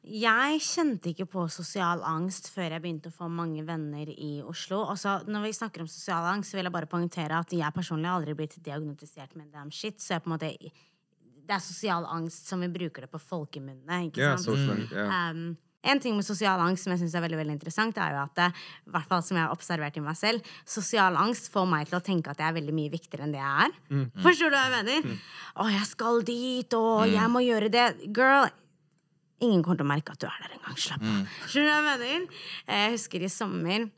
Jeg 0.06 0.60
kjente 0.62 1.10
ikke 1.10 1.26
på 1.26 1.44
sosial 1.50 2.02
angst 2.06 2.46
før 2.54 2.76
jeg 2.76 2.82
begynte 2.84 3.10
å 3.10 3.14
få 3.16 3.26
mange 3.26 3.64
venner 3.66 4.06
i 4.14 4.36
Oslo. 4.46 4.84
Også, 4.92 5.16
når 5.26 5.48
vi 5.48 5.54
snakker 5.58 5.82
om 5.82 5.88
sosial 5.90 6.28
angst, 6.30 6.52
så 6.52 6.60
vil 6.60 6.68
jeg 6.68 6.74
bare 6.76 6.86
poengtere 6.90 7.40
at 7.42 7.50
jeg 7.50 7.74
personlig 7.74 8.12
aldri 8.12 8.36
blitt 8.38 8.54
diagnostisert 8.62 9.34
med 9.34 9.50
damn 9.50 9.72
shit. 9.74 9.98
Så 9.98 10.14
jeg 10.14 10.22
på 10.22 10.30
en 10.30 10.36
måte 10.36 10.52
Det 11.46 11.54
er 11.54 11.62
sosial 11.62 12.06
angst 12.10 12.48
som 12.50 12.62
vi 12.62 12.68
bruker 12.70 13.06
det 13.06 13.10
på 13.10 13.18
folkemunne. 13.22 14.04
Ikke 14.08 14.22
Ja, 14.22 14.36
sant? 14.36 14.46
social 14.46 14.76
angst. 14.76 14.94
Um, 14.94 15.56
en 15.86 16.00
ting 16.02 16.16
med 16.18 16.26
sosial 16.26 16.58
angst 16.60 16.82
som 16.84 16.90
jeg 16.90 16.98
synes 16.98 17.14
er 17.14 17.22
veldig 17.22 17.38
veldig 17.38 17.54
interessant, 17.54 17.98
er 18.02 18.14
jo 18.16 18.22
at 18.24 18.34
det, 18.34 18.48
i 18.86 18.90
hvert 18.90 19.06
fall 19.06 19.22
som 19.22 19.36
jeg 19.38 19.46
har 19.46 19.54
observert 19.54 19.96
i 19.96 20.02
meg 20.02 20.16
selv, 20.18 20.42
sosial 20.66 21.14
angst 21.16 21.50
får 21.52 21.66
meg 21.70 21.86
til 21.86 21.98
å 21.98 22.02
tenke 22.02 22.30
at 22.30 22.42
jeg 22.42 22.48
er 22.50 22.56
veldig 22.58 22.74
mye 22.74 22.90
viktigere 22.90 23.22
enn 23.26 23.34
det 23.36 23.42
jeg 23.42 23.66
er. 23.66 23.76
Mm. 23.90 24.06
Forstår 24.24 24.50
du 24.50 24.56
hva 24.56 24.64
jeg 24.66 24.74
mener? 24.86 25.18
Å, 25.54 25.68
jeg 25.70 25.86
skal 25.86 26.22
dit, 26.26 26.74
og 26.78 27.06
jeg 27.10 27.30
må 27.30 27.42
gjøre 27.46 27.70
det. 27.70 27.86
Girl, 28.10 28.50
ingen 29.44 29.62
kommer 29.62 29.80
til 29.80 29.86
å 29.86 29.92
merke 29.92 30.16
at 30.16 30.22
du 30.22 30.26
er 30.30 30.42
der 30.42 30.56
engang. 30.56 30.80
Slapp 30.80 31.04
av. 31.04 31.38
Skjønner 31.50 31.68
du 31.68 31.72
hva 31.72 31.94
jeg 31.94 32.02
mener? 32.02 32.42
Jeg 32.72 32.96
husker 32.96 33.26
i 33.26 33.32
sommer 33.32 33.88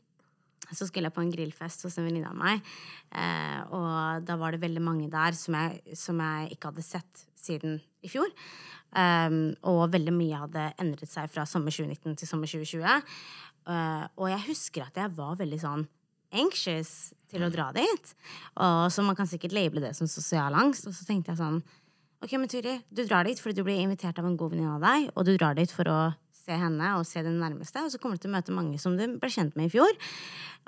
så 0.69 0.85
skulle 0.85 1.09
jeg 1.09 1.15
på 1.15 1.23
en 1.23 1.31
grillfest 1.33 1.85
hos 1.85 1.97
en 1.97 2.05
venninne 2.05 2.29
av 2.29 2.37
meg. 2.37 2.65
Eh, 3.09 3.61
og 3.73 4.25
da 4.27 4.35
var 4.37 4.53
det 4.53 4.61
veldig 4.61 4.83
mange 4.85 5.07
der 5.11 5.37
som 5.37 5.57
jeg, 5.57 5.95
som 5.97 6.19
jeg 6.21 6.53
ikke 6.53 6.69
hadde 6.71 6.85
sett 6.85 7.23
siden 7.39 7.79
i 8.05 8.11
fjor. 8.11 8.29
Um, 8.89 9.53
og 9.69 9.91
veldig 9.93 10.13
mye 10.15 10.41
hadde 10.45 10.63
endret 10.81 11.11
seg 11.11 11.29
fra 11.29 11.43
sommer 11.45 11.73
2019 11.73 12.17
til 12.17 12.29
sommer 12.29 12.49
2020. 12.49 13.09
Uh, 13.69 14.05
og 14.17 14.31
jeg 14.31 14.45
husker 14.47 14.87
at 14.87 14.97
jeg 14.97 15.13
var 15.17 15.37
veldig 15.37 15.59
sånn 15.61 15.85
anxious 16.39 17.11
til 17.29 17.45
å 17.45 17.51
dra 17.53 17.69
dit. 17.73 18.13
Og 18.61 18.87
så 18.93 19.05
man 19.05 19.17
kan 19.17 19.29
sikkert 19.29 19.53
label 19.53 19.85
det 19.85 19.95
som 19.97 20.09
sosial 20.09 20.57
angst. 20.57 20.89
Og 20.89 20.97
så 20.97 21.05
tenkte 21.05 21.33
jeg 21.33 21.41
sånn 21.41 21.61
Ok, 22.19 22.33
men 22.35 22.49
Turi, 22.51 22.73
du 22.91 23.05
drar 23.07 23.23
dit 23.23 23.39
fordi 23.39 23.55
du 23.55 23.63
blir 23.63 23.79
invitert 23.79 24.17
av 24.19 24.25
en 24.27 24.35
god 24.39 24.51
venninne 24.51 24.73
av 24.75 24.83
deg, 24.83 25.05
og 25.15 25.23
du 25.23 25.37
drar 25.37 25.55
dit 25.55 25.71
for 25.71 25.87
å 25.87 25.99
se 26.35 26.57
henne 26.59 26.89
og 26.97 27.05
se 27.07 27.21
den 27.23 27.37
nærmeste, 27.39 27.79
og 27.85 27.93
så 27.93 27.99
kommer 28.01 28.19
du 28.19 28.25
til 28.25 28.31
å 28.31 28.35
møte 28.35 28.55
mange 28.55 28.79
som 28.81 28.97
du 28.99 29.05
ble 29.21 29.29
kjent 29.31 29.55
med 29.55 29.69
i 29.69 29.71
fjor. 29.71 29.93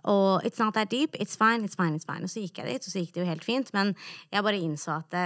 Og 0.07 0.47
it's 0.47 0.61
not 0.63 0.77
that 0.77 0.93
deep, 0.93 1.17
it's 1.19 1.35
fine, 1.35 1.67
it's 1.67 1.75
fine, 1.75 1.97
it's 1.99 2.07
fine. 2.07 2.23
Og 2.23 2.31
så 2.31 2.45
gikk 2.45 2.61
jeg 2.61 2.69
dit, 2.71 2.87
og 2.87 2.93
så 2.93 3.03
gikk 3.03 3.11
det 3.17 3.23
jo 3.23 3.27
helt 3.27 3.43
fint, 3.43 3.73
men 3.75 3.91
jeg 4.31 4.47
bare 4.47 4.63
innså 4.63 4.95
at 4.95 5.11
det, 5.11 5.25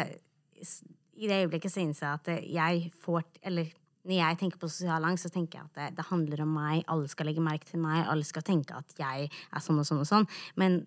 i 1.14 1.30
det 1.30 1.44
øyeblikket 1.46 1.76
så 1.76 1.86
innså 1.86 2.08
jeg 2.08 2.18
at 2.18 2.50
jeg 2.56 2.92
får 3.04 3.24
Eller 3.46 3.70
når 4.06 4.18
jeg 4.18 4.38
tenker 4.42 4.62
på 4.62 4.70
sosial 4.70 5.06
angst, 5.06 5.28
så 5.28 5.34
tenker 5.34 5.60
jeg 5.60 5.70
at 5.70 5.78
det, 5.78 5.88
det 6.00 6.10
handler 6.10 6.42
om 6.42 6.58
meg, 6.58 6.84
alle 6.90 7.10
skal 7.10 7.30
legge 7.30 7.46
merke 7.46 7.70
til 7.70 7.86
meg, 7.86 8.02
alle 8.10 8.26
skal 8.26 8.46
tenke 8.46 8.74
at 8.78 8.98
jeg 8.98 9.30
er 9.30 9.64
sånn 9.66 9.82
og 9.82 9.86
sånn 9.86 10.02
og 10.02 10.10
sånn. 10.10 10.30
Men 10.58 10.82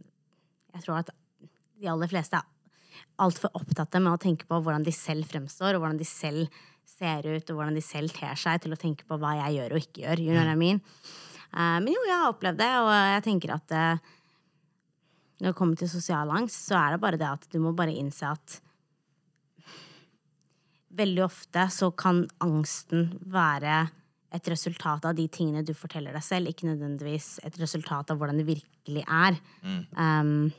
jeg 0.74 0.84
tror 0.84 1.00
at 1.00 1.14
de 1.78 1.90
aller 1.90 2.10
fleste 2.10 2.38
er 2.38 2.57
altfor 3.22 3.54
opptatt 3.58 3.96
med 4.00 4.12
å 4.12 4.20
tenke 4.20 4.48
på 4.48 4.58
hvordan 4.62 4.84
de 4.86 4.94
selv 4.94 5.28
fremstår, 5.30 5.76
og 5.76 5.84
hvordan 5.84 6.00
de 6.00 6.08
selv 6.08 6.60
ser 6.98 7.26
ut, 7.26 7.50
og 7.50 7.56
hvordan 7.56 7.78
de 7.78 7.84
selv 7.84 8.12
ter 8.14 8.38
seg, 8.38 8.62
til 8.62 8.74
å 8.74 8.80
tenke 8.80 9.06
på 9.08 9.18
hva 9.20 9.34
jeg 9.44 9.58
gjør 9.58 9.74
og 9.74 9.82
ikke 9.84 10.04
gjør. 10.04 10.22
You 10.22 10.34
know 10.34 10.42
what 10.42 10.54
I 10.54 10.58
mean? 10.58 10.80
Uh, 11.48 11.78
men 11.80 11.92
jo, 11.94 12.04
jeg 12.08 12.16
har 12.20 12.32
opplevd 12.32 12.60
det, 12.60 12.72
og 12.84 12.92
jeg 12.92 13.26
tenker 13.28 13.54
at 13.54 13.76
uh, 13.76 14.14
når 15.38 15.52
det 15.52 15.58
kommer 15.58 15.78
til 15.78 15.90
sosial 15.90 16.32
angst, 16.34 16.66
så 16.66 16.78
er 16.80 16.94
det 16.94 17.02
bare 17.04 17.20
det 17.20 17.28
at 17.28 17.46
du 17.52 17.60
må 17.62 17.72
bare 17.76 17.94
innse 17.94 18.26
at 18.28 18.58
veldig 20.98 21.22
ofte 21.22 21.68
så 21.70 21.92
kan 21.94 22.24
angsten 22.42 23.12
være 23.30 23.84
et 24.34 24.48
resultat 24.50 25.06
av 25.08 25.16
de 25.16 25.24
tingene 25.32 25.64
du 25.64 25.72
forteller 25.76 26.12
deg 26.12 26.24
selv, 26.24 26.50
ikke 26.50 26.68
nødvendigvis 26.68 27.38
et 27.46 27.54
resultat 27.60 28.10
av 28.12 28.18
hvordan 28.20 28.40
det 28.40 28.48
virkelig 28.48 29.04
er. 29.04 29.38
Um, 29.96 30.50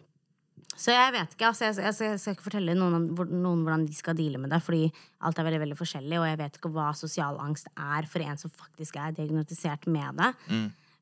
så 0.80 0.94
jeg 0.96 1.12
vet 1.12 1.34
ikke. 1.36 1.50
altså 1.50 1.68
Jeg, 1.68 1.76
jeg, 1.84 1.96
jeg 2.08 2.20
skal 2.22 2.36
ikke 2.38 2.46
fortelle 2.46 2.76
noen, 2.78 3.10
noen 3.12 3.64
hvordan 3.66 3.84
de 3.88 3.96
skal 3.98 4.16
deale 4.16 4.40
med 4.40 4.54
det, 4.54 4.62
fordi 4.64 4.86
alt 5.28 5.40
er 5.40 5.48
veldig 5.50 5.60
veldig 5.66 5.78
forskjellig, 5.80 6.20
og 6.22 6.28
jeg 6.30 6.40
vet 6.40 6.60
ikke 6.60 6.72
hva 6.72 6.86
sosial 6.96 7.40
angst 7.44 7.68
er 7.76 8.08
for 8.08 8.24
en 8.24 8.40
som 8.40 8.54
faktisk 8.54 8.96
er 9.02 9.18
diagnostisert 9.18 9.90
med 9.92 10.22
det. 10.22 10.32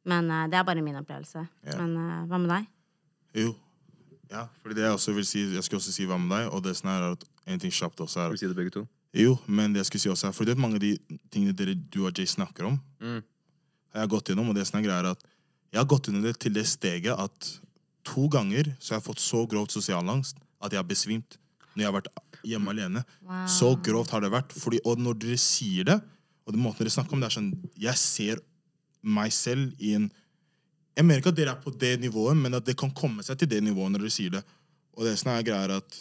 Men 0.07 0.31
uh, 0.33 0.47
det 0.49 0.57
er 0.57 0.65
bare 0.65 0.81
min 0.81 0.97
opplevelse. 0.97 1.45
Ja. 1.67 1.77
Men 1.83 1.93
uh, 1.99 2.25
hva 2.31 2.41
med 2.41 2.53
deg? 2.55 2.67
Jo. 3.37 3.53
Ja, 4.31 4.47
fordi 4.63 4.79
det 4.79 4.87
jeg 4.87 4.97
også 4.97 5.13
vil 5.15 5.27
si, 5.29 5.45
jeg 5.53 5.63
skal 5.63 5.79
også 5.79 5.93
si 5.93 6.07
hva 6.09 6.17
med 6.19 6.33
deg, 6.33 6.49
og 6.51 6.65
det 6.65 6.73
som 6.79 6.89
er 6.91 7.11
at 7.13 7.27
en 7.47 7.61
ting 7.61 7.71
kjapt 7.71 8.01
også 8.03 8.23
er 8.23 8.31
Vil 8.31 8.39
du 8.39 8.43
si 8.43 8.49
det 8.49 8.57
begge 8.57 8.73
to? 8.75 8.83
Jo, 9.15 9.37
men 9.45 9.71
det 9.71 9.85
jeg 9.85 9.91
skulle 9.91 10.03
si 10.03 10.11
også 10.11 10.31
er, 10.31 10.35
for 10.35 10.47
det 10.47 10.57
er 10.57 10.61
mange 10.61 10.81
av 10.81 10.83
de 10.83 10.95
tingene 11.31 11.55
dere, 11.55 11.77
du 11.77 12.01
og 12.03 12.11
Jay 12.11 12.27
snakker 12.27 12.67
om, 12.67 12.75
har 12.99 14.03
jeg 14.03 14.11
gått 14.11 14.33
gjennom, 14.33 14.49
og 14.51 14.57
det 14.57 14.65
som 14.67 14.81
er 14.81 14.83
greia 14.85 14.99
er 14.99 15.13
at 15.13 15.23
jeg 15.71 15.79
har 15.79 15.87
gått 15.89 16.09
gjennom 16.09 16.25
det 16.27 16.35
til 16.43 16.53
det 16.57 16.65
steget 16.67 17.15
at 17.15 17.47
to 18.07 18.27
ganger 18.31 18.71
så 18.79 18.93
har 18.93 19.01
jeg 19.01 19.07
fått 19.09 19.23
så 19.23 19.43
grovt 19.49 19.75
sosialangst 19.75 20.39
at 20.63 20.73
jeg 20.73 20.81
har 20.81 20.87
besvimt 20.87 21.37
når 21.73 21.83
jeg 21.83 21.89
har 21.91 21.97
vært 21.99 22.11
hjemme 22.47 22.71
alene. 22.73 23.03
Så 23.49 23.73
grovt 23.85 24.13
har 24.15 24.23
det 24.23 24.31
vært. 24.33 24.53
Fordi, 24.57 24.79
og 24.87 25.01
når 25.01 25.19
dere 25.21 25.37
sier 25.41 25.85
det, 25.85 25.97
og 26.47 26.55
den 26.55 26.63
måten 26.63 26.81
dere 26.81 26.93
snakker 26.95 27.13
om 27.13 27.21
det, 27.21 27.29
er 27.29 27.35
sånn 27.35 27.51
Jeg 27.77 27.99
ser 27.99 28.41
meg 29.03 29.33
selv 29.35 29.75
i 29.83 29.93
en 29.97 30.07
Jeg 30.97 31.05
mener 31.05 31.21
ikke 31.21 31.33
at 31.35 31.37
dere 31.37 31.53
er 31.53 31.61
på 31.61 31.73
det 31.77 31.99
nivået, 32.01 32.37
men 32.39 32.57
at 32.57 32.65
det 32.65 32.77
kan 32.79 32.89
komme 32.95 33.21
seg 33.25 33.37
til 33.37 33.51
det 33.51 33.59
nivået 33.61 33.93
når 33.93 34.05
dere 34.05 34.15
sier 34.15 34.33
det. 34.33 34.41
Og 34.97 35.05
det 35.05 35.13
som 35.19 35.29
er 35.29 35.45
greia, 35.45 35.67
er 35.67 35.75
at 35.77 35.99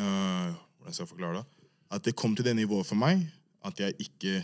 øh, 0.00 0.54
Hvordan 0.78 0.94
skal 0.94 1.02
jeg 1.04 1.10
forklare 1.10 1.42
det? 1.42 1.66
At 1.92 2.06
det 2.06 2.16
kom 2.16 2.36
til 2.36 2.46
det 2.46 2.56
nivået 2.56 2.88
for 2.88 2.98
meg 2.98 3.26
at 3.66 3.82
jeg 3.82 3.98
ikke 4.00 4.38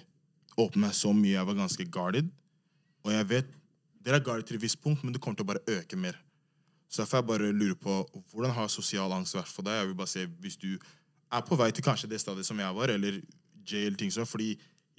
åpnet 0.58 0.88
meg 0.88 0.94
så 0.98 1.12
mye. 1.14 1.36
Jeg 1.36 1.46
var 1.48 1.56
ganske 1.56 1.86
guarded. 1.94 2.28
Og 3.06 3.12
jeg 3.14 3.28
vet 3.30 3.58
Dere 4.02 4.18
er 4.18 4.24
guarded 4.26 4.48
til 4.48 4.58
et 4.58 4.64
visst 4.64 4.80
punkt, 4.82 5.04
men 5.04 5.14
det 5.14 5.20
kommer 5.22 5.38
til 5.38 5.46
å 5.46 5.52
bare 5.52 5.78
øke 5.78 5.96
mer. 5.96 6.16
Så 6.92 7.00
derfor 7.00 7.22
jeg 7.22 7.26
bare 7.30 7.52
lurer 7.56 7.76
på 7.80 7.94
hvordan 8.32 8.52
har 8.52 8.68
sosial 8.68 9.12
angst 9.16 9.34
vært 9.34 9.48
for 9.48 9.64
deg? 9.64 9.78
Jeg 9.80 9.88
vil 9.88 9.96
bare 9.96 10.12
se 10.12 10.26
Hvis 10.44 10.58
du 10.60 10.74
er 11.32 11.44
på 11.46 11.56
vei 11.56 11.70
til 11.72 11.84
kanskje 11.84 12.10
det 12.10 12.20
stadiet 12.20 12.44
som 12.44 12.58
jeg 12.60 12.76
var, 12.76 12.92
eller 12.92 13.20
jail, 13.64 13.94
ting 13.96 14.10
sånn, 14.12 14.28
fordi 14.28 14.50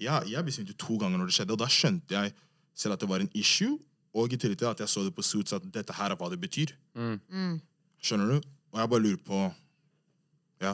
ja, 0.01 0.17
jeg 0.25 0.41
besvimte 0.47 0.73
to 0.81 0.97
ganger 0.97 1.21
når 1.21 1.29
det 1.29 1.35
skjedde, 1.35 1.53
og 1.53 1.59
da 1.61 1.67
skjønte 1.69 2.15
jeg 2.15 2.31
selv 2.73 2.95
at 2.95 3.03
det 3.03 3.09
var 3.11 3.21
en 3.21 3.29
issue, 3.37 3.75
og 4.17 4.33
i 4.33 4.39
tillegg 4.41 4.57
til 4.63 4.69
at 4.71 4.81
jeg 4.81 4.89
så 4.89 5.03
det 5.05 5.13
på 5.13 5.21
Suits 5.25 5.53
at 5.53 5.61
dette 5.73 5.93
her 5.93 6.09
er 6.13 6.17
hva 6.17 6.31
det 6.33 6.39
betyr. 6.41 6.73
Skjønner 8.01 8.33
du? 8.33 8.49
Og 8.73 8.79
jeg 8.81 8.89
bare 8.89 9.03
lurer 9.05 9.21
på 9.27 9.43
ja, 10.65 10.73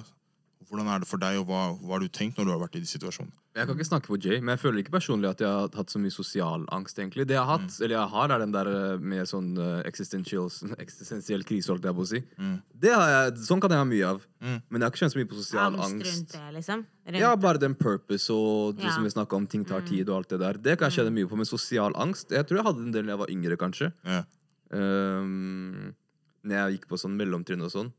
hvordan 0.69 0.87
er 0.93 1.03
det 1.03 1.09
for 1.09 1.19
deg, 1.19 1.41
og 1.41 1.49
hva, 1.51 1.65
hva 1.81 1.97
har 1.97 2.05
du 2.05 2.07
tenkt 2.07 2.39
når 2.39 2.47
du 2.47 2.53
har 2.55 2.63
vært 2.63 2.79
i 2.79 2.83
de 2.85 2.87
situasjonene? 2.87 3.35
Jeg 3.59 3.67
kan 3.67 3.75
ikke 3.77 3.87
snakke 3.89 4.07
for 4.09 4.17
Jay, 4.23 4.39
men 4.39 4.53
jeg 4.55 4.61
føler 4.61 4.79
ikke 4.81 4.93
personlig 4.95 5.27
at 5.29 5.41
jeg 5.43 5.49
har 5.51 5.69
hatt 5.75 5.91
så 5.91 5.99
mye 6.01 6.13
sosial 6.15 6.63
angst. 6.71 6.97
egentlig. 7.01 7.25
Det 7.27 7.35
jeg 7.35 7.43
har 7.43 7.59
hatt, 7.59 7.75
eller 7.81 7.95
jeg 7.97 8.09
har, 8.13 8.31
er 8.35 8.39
den 8.45 8.53
der 8.55 8.69
med 8.71 9.07
mer 9.13 9.27
sånn 9.29 9.49
eh, 9.59 9.81
eksistensiell, 9.89 10.47
eksistensiell 10.85 11.43
krise, 11.43 11.69
holdt 11.73 11.83
jeg 11.89 11.97
på 11.99 12.05
å 12.05 12.09
si. 12.09 12.21
Det 12.79 12.93
har 12.95 13.09
jeg, 13.13 13.37
sånn 13.49 13.59
kan 13.63 13.75
jeg 13.75 13.83
ha 13.83 13.87
mye 13.89 14.07
av. 14.15 14.23
Men 14.39 14.79
jeg 14.79 14.85
har 14.87 14.93
ikke 14.93 15.03
kjent 15.03 15.15
så 15.17 15.19
mye 15.21 15.29
på 15.33 15.39
sosial 15.41 15.75
Angst 15.75 15.85
angst. 15.89 16.09
rundt 16.15 16.33
det, 16.39 16.53
liksom? 16.57 16.85
Rundt 17.09 17.19
Ja, 17.25 17.35
bare 17.35 17.59
den 17.59 17.75
purpose 17.75 18.31
og 18.33 18.77
det 18.79 18.85
Ja. 18.87 18.95
som 18.95 19.03
vi 19.03 19.09
snakket 19.11 19.33
om, 19.41 19.47
ting 19.47 19.65
tar 19.65 19.81
tid 19.81 20.07
og 20.09 20.21
alt 20.21 20.29
det 20.29 20.39
der. 20.39 20.53
Det 20.69 20.77
kan 20.79 20.89
jeg 20.89 20.99
kjenne 21.03 21.13
mye 21.19 21.27
på, 21.27 21.35
men 21.35 21.45
sosial 21.49 21.91
angst 21.99 22.31
Jeg 22.31 22.47
tror 22.47 22.61
jeg 22.61 22.65
hadde 22.71 22.85
en 22.87 22.91
del 22.95 23.05
da 23.05 23.15
jeg 23.17 23.23
var 23.25 23.33
yngre, 23.35 23.57
kanskje. 23.59 23.91
Ja. 24.07 24.23
Um, 24.71 25.93
når 26.45 26.55
jeg 26.55 26.77
gikk 26.77 26.87
på 26.91 26.99
sånn 27.01 27.17
mellomtrinn 27.19 27.63
og 27.65 27.71
sånn. 27.73 27.89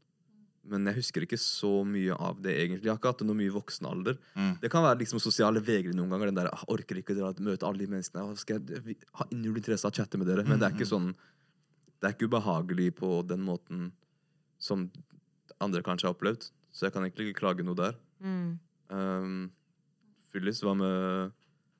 Men 0.68 0.84
jeg 0.90 0.98
husker 0.98 1.24
ikke 1.24 1.38
så 1.40 1.70
mye 1.88 2.12
av 2.20 2.40
det, 2.44 2.52
egentlig. 2.60 2.84
Jeg 2.84 2.92
har 2.92 2.98
ikke 3.00 3.12
hatt 3.14 3.22
noe 3.24 3.38
mye 3.38 3.52
voksen 3.54 3.86
alder. 3.88 4.18
Det 4.60 4.70
kan 4.70 4.84
være 4.84 4.98
liksom 5.00 5.20
sosiale 5.22 5.62
vegring 5.64 5.96
noen 5.96 6.10
ganger. 6.12 6.26
Den 6.30 6.34
der, 6.42 6.50
jeg 6.52 6.68
orker 6.74 7.00
ikke 7.00 7.16
å 7.16 7.30
møte 7.40 7.66
alle 7.66 7.80
de 7.80 7.88
menneskene. 7.88 8.26
«Ah, 8.28 8.34
Skal 8.36 8.60
jeg 8.60 8.96
ha 9.16 9.26
null 9.32 9.56
interesse 9.56 9.86
av 9.88 9.94
å 9.94 9.96
chatte 9.96 10.20
med 10.20 10.28
dere? 10.28 10.44
Men 10.44 10.60
det 10.60 10.68
er 10.68 10.76
ikke 10.76 10.90
sånn 10.90 11.14
Det 12.00 12.08
er 12.08 12.14
ikke 12.14 12.28
ubehagelig 12.32 12.94
på 12.96 13.08
den 13.28 13.42
måten 13.44 13.92
som 14.60 14.86
andre 15.60 15.82
kanskje 15.84 16.08
har 16.08 16.14
opplevd. 16.14 16.46
Så 16.72 16.86
jeg 16.86 16.92
kan 16.94 17.04
egentlig 17.04 17.30
ikke 17.30 17.40
klage 17.42 17.64
noe 17.64 17.76
der. 17.76 17.96
Um, 18.90 19.50
Fyllis 20.32 20.60
hva 20.64 20.72
med 20.76 21.32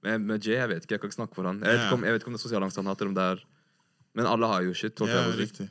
med, 0.03 0.21
med 0.25 0.45
Jay? 0.45 0.57
Jeg 0.57 0.69
vet 0.71 0.85
ikke, 0.85 0.95
jeg 0.97 1.01
kan 1.03 1.11
ikke 1.11 1.19
snakke 1.21 1.37
for 1.37 1.45
han. 1.49 1.61
Jeg 1.61 1.77
vet 1.77 1.85
ikke 1.87 1.97
om, 1.99 2.05
jeg 2.09 2.13
vet 2.17 2.23
ikke 2.23 2.31
om 2.33 2.37
det 2.37 2.41
er 2.41 2.47
sosial 2.49 2.65
angst 2.65 2.81
han 2.81 2.89
har, 2.89 2.97
eller 3.01 3.13
om 3.13 3.17
det 3.19 3.27
er 3.35 3.43
Men 4.17 4.27
alle 4.27 4.47
har 4.51 4.63
jo 4.65 4.73
shit. 4.75 4.97
Ja. 5.07 5.21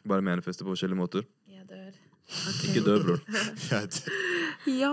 Bare 0.08 0.22
manifester 0.24 0.64
på 0.66 0.72
forskjellige 0.76 0.98
måter. 1.02 1.26
Jeg 1.50 1.66
dør. 1.68 1.98
Ikke 2.30 2.82
dø, 2.86 2.96
bror. 3.02 3.22
Ja, 4.70 4.92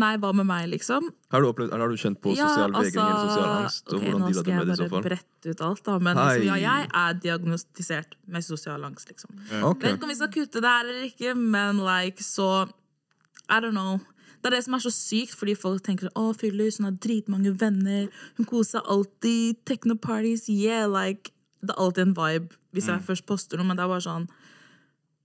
Nei, 0.00 0.12
hva 0.22 0.30
med 0.36 0.46
meg, 0.48 0.68
liksom? 0.70 1.10
Har 1.34 1.42
du, 1.42 1.48
opplevd, 1.50 1.74
har 1.76 1.92
du 1.92 1.98
kjent 2.00 2.20
på 2.22 2.32
sosial 2.32 2.72
vegring 2.72 3.00
eller 3.02 3.26
sosial 3.26 3.48
angst? 3.56 3.82
Og 3.90 4.04
hvordan 4.04 4.22
nå 4.22 4.28
dealer 4.30 4.30
du 4.30 4.38
skal 4.38 4.84
jeg 4.86 4.92
bare 4.94 5.08
brette 5.08 5.50
ut 5.50 5.64
alt, 5.66 5.82
da. 5.88 5.96
Men 6.06 6.20
liksom, 6.20 6.46
ja, 6.46 6.58
jeg 6.62 6.86
er 7.02 7.18
diagnostisert 7.24 8.16
med 8.30 8.46
sosial 8.46 8.86
angst, 8.86 9.10
liksom. 9.12 9.34
Okay. 9.50 9.90
Vet 9.90 9.98
ikke 9.98 10.08
om 10.08 10.14
vi 10.14 10.18
skal 10.20 10.32
kutte 10.36 10.62
det 10.64 10.72
her 10.72 10.88
eller 10.88 11.10
ikke, 11.10 11.34
men 11.34 11.82
like, 11.84 12.24
så 12.24 12.48
I 13.50 13.60
don't 13.60 13.76
know. 13.76 14.00
Det 14.40 14.48
er 14.48 14.56
det 14.56 14.62
som 14.64 14.78
er 14.78 14.84
så 14.86 14.94
sykt, 14.94 15.36
fordi 15.36 15.56
folk 15.58 15.84
tenker 15.84 16.08
å, 16.16 16.30
Fyllis, 16.32 16.78
hun 16.80 16.88
har 16.88 16.96
dritmange 16.96 17.52
venner, 17.60 18.08
hun 18.38 18.48
koser 18.48 18.78
seg 18.78 18.88
alltid, 18.94 19.60
techno-parties, 19.68 20.48
yeah, 20.48 20.86
like 20.88 21.34
Det 21.60 21.74
er 21.74 21.82
alltid 21.82 22.06
en 22.06 22.16
vibe 22.16 22.56
hvis 22.72 22.86
jeg 22.88 23.02
først 23.04 23.26
poster 23.26 23.58
noe, 23.58 23.66
men 23.68 23.76
det 23.76 23.82
er 23.84 23.90
bare 23.90 24.04
sånn 24.04 24.28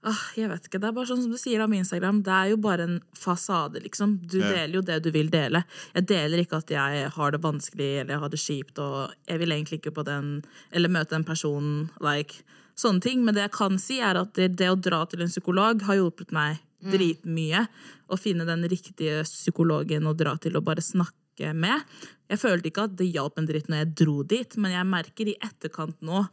ah, 0.06 0.22
Jeg 0.38 0.50
vet 0.52 0.68
ikke. 0.68 0.80
Det 0.82 0.88
er 0.90 0.96
bare 0.96 1.10
sånn 1.10 1.22
som 1.24 1.32
du 1.34 1.38
sier 1.42 1.64
om 1.66 1.74
Instagram, 1.76 2.22
det 2.26 2.34
er 2.34 2.50
jo 2.54 2.58
bare 2.62 2.86
en 2.88 3.00
fasade, 3.18 3.82
liksom. 3.84 4.18
Du 4.26 4.40
Ja. 4.40 4.52
deler 4.54 4.76
jo 4.80 4.82
det 4.82 5.02
du 5.04 5.12
vil 5.12 5.30
dele. 5.30 5.64
Jeg 5.96 6.06
deler 6.08 6.44
ikke 6.44 6.58
at 6.62 6.68
jeg 6.70 7.10
har 7.16 7.32
det 7.32 7.42
vanskelig 7.42 7.90
eller 8.02 8.14
jeg 8.14 8.20
har 8.24 8.30
det 8.30 8.40
kjipt, 8.40 8.80
og 8.80 9.14
jeg 9.28 9.40
vil 9.40 9.50
egentlig 9.56 9.80
ikke 9.82 9.94
på 9.96 10.06
den 10.06 10.44
Eller 10.72 10.90
møte 10.90 11.14
en 11.16 11.24
person, 11.24 11.90
like 12.02 12.44
sånne 12.76 13.02
ting. 13.02 13.24
Men 13.26 13.34
det 13.36 13.44
jeg 13.50 13.52
kan 13.52 13.78
si, 13.80 14.00
er 14.00 14.16
at 14.20 14.34
det, 14.34 14.56
det 14.58 14.70
å 14.70 14.80
dra 14.80 15.06
til 15.06 15.22
en 15.22 15.28
psykolog 15.32 15.82
har 15.84 15.96
hjulpet 15.96 16.32
meg 16.32 16.60
dritmye. 16.86 17.68
Å 18.12 18.18
finne 18.20 18.46
den 18.46 18.64
riktige 18.70 19.24
psykologen 19.24 20.06
å 20.06 20.16
dra 20.16 20.36
til 20.38 20.56
og 20.58 20.66
bare 20.68 20.84
snakke 20.84 21.54
med. 21.56 21.82
Jeg 22.30 22.40
følte 22.42 22.70
ikke 22.70 22.84
at 22.84 22.96
det 22.96 23.12
hjalp 23.14 23.38
en 23.40 23.48
dritt 23.50 23.68
når 23.72 23.78
jeg 23.84 23.96
dro 23.96 24.24
dit, 24.24 24.58
men 24.58 24.72
jeg 24.72 24.86
merker 24.86 25.28
i 25.32 25.38
etterkant 25.42 25.98
nå 26.06 26.28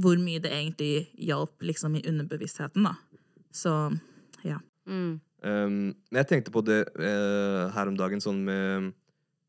hvor 0.00 0.20
mye 0.20 0.40
det 0.42 0.52
egentlig 0.52 1.08
hjalp 1.20 1.64
liksom, 1.64 1.96
i 1.98 2.04
underbevisstheten. 2.08 2.86
da. 2.86 2.96
Så 3.52 3.72
ja. 4.46 4.58
Um, 4.88 5.20
men 5.42 6.22
jeg 6.22 6.28
tenkte 6.30 6.54
på 6.54 6.62
det 6.64 6.84
uh, 6.96 7.68
her 7.74 7.90
om 7.90 7.98
dagen 7.98 8.22
sånn 8.22 8.40
med 8.46 8.92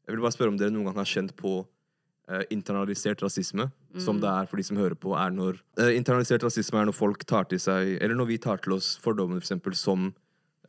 Jeg 0.04 0.14
vil 0.14 0.22
bare 0.22 0.34
spørre 0.34 0.52
om 0.52 0.58
dere 0.60 0.74
noen 0.74 0.90
gang 0.90 1.00
har 1.00 1.10
kjent 1.10 1.36
på 1.38 1.62
uh, 1.64 2.44
internalisert 2.54 3.22
rasisme, 3.24 3.70
som 4.02 4.20
det 4.22 4.30
er 4.30 4.50
for 4.50 4.60
de 4.60 4.66
som 4.68 4.78
hører 4.78 4.98
på, 5.00 5.14
er 5.18 5.34
når 5.34 5.62
uh, 5.80 5.92
Internalisert 5.94 6.44
rasisme 6.46 6.82
er 6.82 6.90
når 6.90 6.98
folk 6.98 7.26
tar 7.30 7.48
til 7.50 7.62
seg 7.62 7.96
Eller 8.00 8.18
når 8.18 8.32
vi 8.34 8.40
tar 8.42 8.62
til 8.64 8.76
oss 8.78 8.96
fordommer, 9.02 9.40
for 9.40 9.48
eksempel, 9.48 9.78
som 9.78 10.12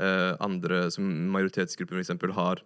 eh, 0.00 0.32
andre, 0.44 0.86
som 0.92 1.06
majoritetsgrupper, 1.34 1.96
for 1.96 2.04
eksempel, 2.04 2.34
har 2.36 2.62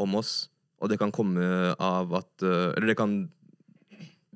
om 0.00 0.14
oss. 0.18 0.50
Og 0.80 0.90
det 0.90 0.98
kan 1.00 1.12
komme 1.12 1.74
av 1.76 2.14
at 2.16 2.42
Eller 2.42 2.90
det 2.90 2.98
kan 2.98 3.18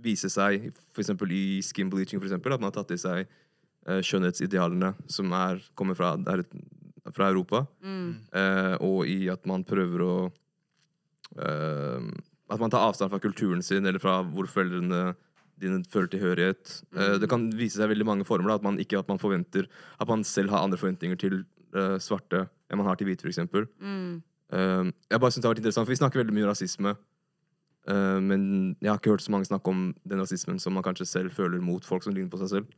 vise 0.04 0.30
seg, 0.32 0.70
eksempel 1.00 1.32
i 1.34 1.62
skin 1.64 1.90
bleaching, 1.92 2.20
for 2.20 2.28
eksempel, 2.28 2.54
at 2.54 2.62
man 2.62 2.70
har 2.70 2.78
tatt 2.78 2.94
i 2.94 3.00
seg 3.00 3.24
uh, 3.24 4.00
skjønnhetsidealene 4.04 4.94
som 5.10 5.32
er, 5.36 5.62
kommer 5.78 5.98
fra, 5.98 6.14
der, 6.20 6.44
fra 7.12 7.28
Europa. 7.32 7.64
Eh, 7.84 8.74
og 8.84 9.08
i 9.10 9.28
at 9.32 9.44
man 9.48 9.64
prøver 9.66 10.04
å 10.04 10.14
uh, 11.40 12.08
At 12.52 12.60
man 12.60 12.72
tar 12.72 12.84
avstand 12.84 13.12
fra 13.12 13.20
kulturen 13.22 13.62
sin, 13.64 13.86
eller 13.86 14.02
fra 14.02 14.20
hvor 14.22 14.48
foreldrene 14.50 15.14
dine 15.60 15.80
føler 15.88 16.10
tilhørighet. 16.12 16.72
Eh, 16.96 17.16
det 17.22 17.28
kan 17.30 17.46
vise 17.54 17.78
seg 17.78 17.92
veldig 17.92 18.06
mange 18.08 18.26
former. 18.28 18.50
Da, 18.50 18.58
at 18.58 18.66
man 18.66 18.80
ikke 18.82 18.98
at 18.98 19.08
man 19.08 19.20
forventer 19.22 19.68
At 20.02 20.10
man 20.10 20.24
selv 20.26 20.50
har 20.50 20.64
andre 20.64 20.80
forventninger 20.80 21.20
til 21.20 21.44
svarte 21.98 22.44
enn 22.70 22.78
man 22.78 22.86
har 22.86 22.94
til 22.94 23.08
hvite, 23.08 23.26
f.eks. 23.26 23.40
Uh, 24.54 24.86
jeg 25.10 25.18
bare 25.18 25.32
synes 25.32 25.42
det 25.42 25.48
har 25.48 25.54
vært 25.54 25.60
interessant, 25.64 25.88
for 25.88 25.90
Vi 25.90 25.98
snakker 25.98 26.20
veldig 26.20 26.34
mye 26.36 26.44
om 26.46 26.52
rasisme. 26.52 26.92
Eh, 27.90 28.20
men 28.20 28.44
jeg 28.80 28.90
har 28.90 29.00
ikke 29.00 29.14
hørt 29.14 29.24
så 29.24 29.34
mange 29.34 29.48
snakke 29.48 29.72
om 29.72 29.86
den 30.04 30.22
rasismen 30.22 30.60
som 30.62 30.76
man 30.76 30.84
kanskje 30.86 31.06
selv 31.08 31.34
føler 31.36 31.62
mot 31.64 31.84
folk 31.84 32.06
som 32.06 32.14
ligner 32.14 32.32
på 32.32 32.40
seg 32.42 32.52
selv. 32.56 32.72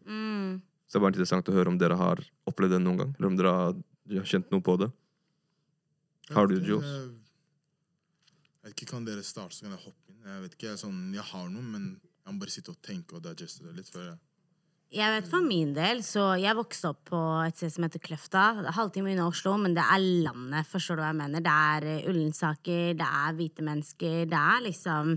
Så 0.87 0.99
det 0.99 1.03
var 1.03 1.15
interessant 1.15 1.49
å 1.51 1.55
høre 1.57 1.73
om 1.73 1.79
dere 1.81 1.99
har 1.99 2.23
opplevd 2.47 2.77
det 2.77 2.83
noen 2.85 3.01
gang. 3.03 3.15
Eller 3.19 3.31
om 3.33 3.39
dere 3.39 3.55
har, 3.55 3.79
har 4.21 4.29
kjent 4.31 4.53
noe 4.55 4.63
på 4.63 4.77
det. 4.79 4.91
Har 6.35 6.47
du, 6.51 6.59
Johs? 6.63 6.87
Jeg 8.63 8.71
vet 8.71 8.75
ikke, 8.75 8.91
Kan 8.93 9.07
dere 9.07 9.23
starte, 9.27 9.55
så 9.55 9.67
kan 9.67 9.75
jeg 9.75 9.83
hoppe 9.83 10.13
inn? 10.13 10.23
Jeg 10.27 10.45
vet 10.45 10.55
ikke, 10.55 10.69
jeg, 10.69 10.77
er 10.79 10.83
sånn, 10.83 11.03
jeg 11.15 11.27
har 11.27 11.51
noe, 11.51 11.63
men 11.63 11.91
jeg 12.03 12.35
må 12.35 12.43
bare 12.43 12.55
sitte 12.55 12.73
og 12.75 12.81
tenke 12.83 13.19
og 13.19 13.23
digeste 13.27 13.67
det 13.67 13.75
litt 13.77 13.91
før 13.91 14.09
jeg 14.09 14.17
Jeg 14.95 15.11
vet 15.11 15.27
for 15.27 15.43
min 15.43 15.73
del, 15.75 15.99
så 16.07 16.37
jeg 16.39 16.55
vokste 16.55 16.93
opp 16.93 17.09
på 17.11 17.21
et 17.43 17.57
sted 17.59 17.73
som 17.75 17.87
heter 17.89 18.03
Kløfta. 18.05 18.45
Halvtime 18.77 19.17
unna 19.17 19.25
Oslo, 19.27 19.57
men 19.59 19.75
det 19.75 19.83
er 19.83 20.05
landet, 20.29 20.69
forstår 20.71 21.01
du 21.01 21.03
hva 21.03 21.09
jeg 21.11 21.19
mener? 21.19 21.43
Det 21.43 21.55
er 21.73 21.87
eh, 21.91 22.07
Ullensaker, 22.07 22.93
det 23.01 23.09
er 23.09 23.35
hvite 23.35 23.67
mennesker, 23.67 24.21
det 24.31 24.39
er 24.55 24.63
liksom 24.69 25.17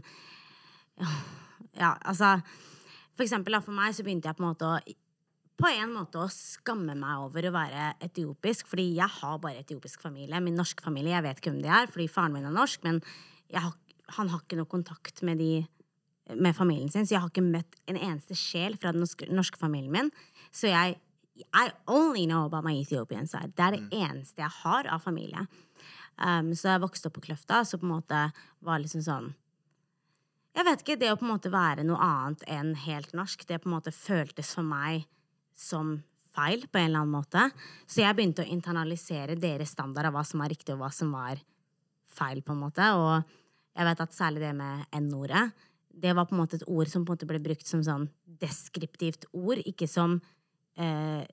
Ja, 1.80 1.94
altså 2.02 2.40
For 3.14 3.24
eksempel 3.24 3.60
for 3.62 3.78
meg 3.78 3.94
så 3.94 4.04
begynte 4.04 4.32
jeg 4.32 4.40
på 4.40 4.44
en 4.44 4.50
måte 4.50 4.74
å 4.74 4.98
på 5.60 5.68
en 5.76 5.92
måte 5.92 6.22
å 6.24 6.30
skamme 6.32 6.94
meg 6.96 7.20
over 7.20 7.50
å 7.50 7.52
være 7.52 7.90
etiopisk, 8.06 8.70
fordi 8.72 8.94
jeg 8.96 9.12
har 9.12 9.42
bare 9.44 9.60
etiopisk 9.60 10.00
familie. 10.00 10.40
Min 10.40 10.56
norske 10.56 10.80
familie, 10.86 11.18
jeg 11.18 11.26
vet 11.26 11.42
hvem 11.44 11.58
de 11.60 11.68
er, 11.68 11.90
fordi 11.92 12.06
faren 12.08 12.32
min 12.32 12.48
er 12.48 12.54
norsk, 12.56 12.86
men 12.88 13.02
har, 13.52 13.74
han 14.16 14.32
har 14.32 14.40
ikke 14.40 14.56
noe 14.56 14.72
kontakt 14.72 15.20
med 15.28 15.44
de 15.44 15.50
med 16.36 16.56
familien 16.56 16.90
sin, 16.92 17.08
så 17.08 17.16
jeg 17.16 17.24
har 17.24 17.32
ikke 17.32 17.46
møtt 17.46 17.78
en 17.90 17.98
eneste 17.98 18.38
sjel 18.38 18.78
fra 18.78 18.94
den 18.94 19.04
norske, 19.04 19.28
norske 19.34 19.60
familien 19.60 19.94
min. 19.94 20.12
Så 20.52 20.70
jeg 20.72 21.00
I 21.56 21.70
only 21.88 22.26
know 22.28 22.46
about 22.46 22.66
my 22.66 22.74
Ethiopian 22.76 23.28
side. 23.28 23.54
Det 23.56 23.64
er 23.64 23.78
det 23.78 23.96
eneste 23.96 24.42
jeg 24.42 24.52
har 24.62 24.90
av 24.92 25.00
familie. 25.00 25.46
Um, 26.20 26.52
så 26.52 26.74
jeg 26.74 26.84
vokste 26.84 27.08
opp 27.08 27.16
på 27.16 27.24
Kløfta, 27.30 27.62
så 27.64 27.80
på 27.80 27.88
en 27.88 27.94
måte 27.94 28.24
var 28.60 28.82
liksom 28.84 29.06
sånn 29.06 29.30
Jeg 30.58 30.66
vet 30.68 30.82
ikke, 30.84 30.98
det 31.00 31.14
å 31.14 31.16
på 31.16 31.24
en 31.24 31.32
måte 31.32 31.52
være 31.54 31.86
noe 31.88 32.02
annet 32.04 32.44
enn 32.52 32.74
helt 32.84 33.14
norsk, 33.16 33.46
det 33.48 33.62
på 33.64 33.70
en 33.70 33.78
måte 33.78 33.94
føltes 33.96 34.52
for 34.58 34.68
meg 34.68 35.06
som 35.56 36.00
feil 36.36 36.66
på 36.68 36.80
en 36.80 36.90
eller 36.90 37.04
annen 37.04 37.14
måte. 37.14 37.46
Så 37.88 38.02
jeg 38.04 38.18
begynte 38.18 38.44
å 38.44 38.52
internalisere 38.52 39.38
deres 39.40 39.72
standard 39.76 40.10
av 40.10 40.18
hva 40.18 40.26
som 40.28 40.44
var 40.44 40.52
riktig, 40.52 40.74
og 40.76 40.84
hva 40.84 40.92
som 40.94 41.14
var 41.16 41.40
feil, 42.10 42.42
på 42.44 42.56
en 42.56 42.64
måte. 42.66 42.90
Og 42.98 43.24
jeg 43.78 43.88
vet 43.88 44.04
at 44.04 44.18
særlig 44.18 44.44
det 44.44 44.54
med 44.58 44.86
N-ordet, 45.00 45.46
det 46.02 46.14
var 46.16 46.28
på 46.30 46.36
en 46.36 46.42
måte 46.44 46.60
et 46.60 46.68
ord 46.68 46.90
som 46.92 47.04
på 47.06 47.14
en 47.14 47.18
måte 47.18 47.30
ble 47.30 47.42
brukt 47.44 47.68
som 47.68 47.84
sånn 47.86 48.08
deskriptivt 48.40 49.28
ord, 49.36 49.62
ikke 49.68 49.88
som 49.90 50.20
eh, 50.80 51.26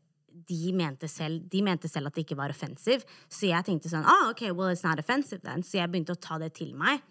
de 0.47 0.73
mente, 0.77 1.09
selv, 1.09 1.47
de 1.53 1.63
mente 1.65 1.89
selv 1.89 2.11
at 2.11 2.17
det 2.17 2.27
ikke 2.27 2.39
var 2.39 2.53
offensive. 2.53 3.07
Så 3.33 3.49
jeg 3.51 3.67
tenkte 3.67 3.93
sånn 3.93 4.07
ah, 4.07 4.31
ok, 4.33 4.49
well, 4.53 4.73
it's 4.73 4.85
not 4.87 5.01
offensive 5.01 5.43
then. 5.45 5.65
Så 5.65 5.81
jeg 5.81 5.93
begynte 5.93 6.17
å 6.17 6.21
ta 6.21 6.41
det 6.43 6.53
til 6.59 6.75
meg. 6.77 7.05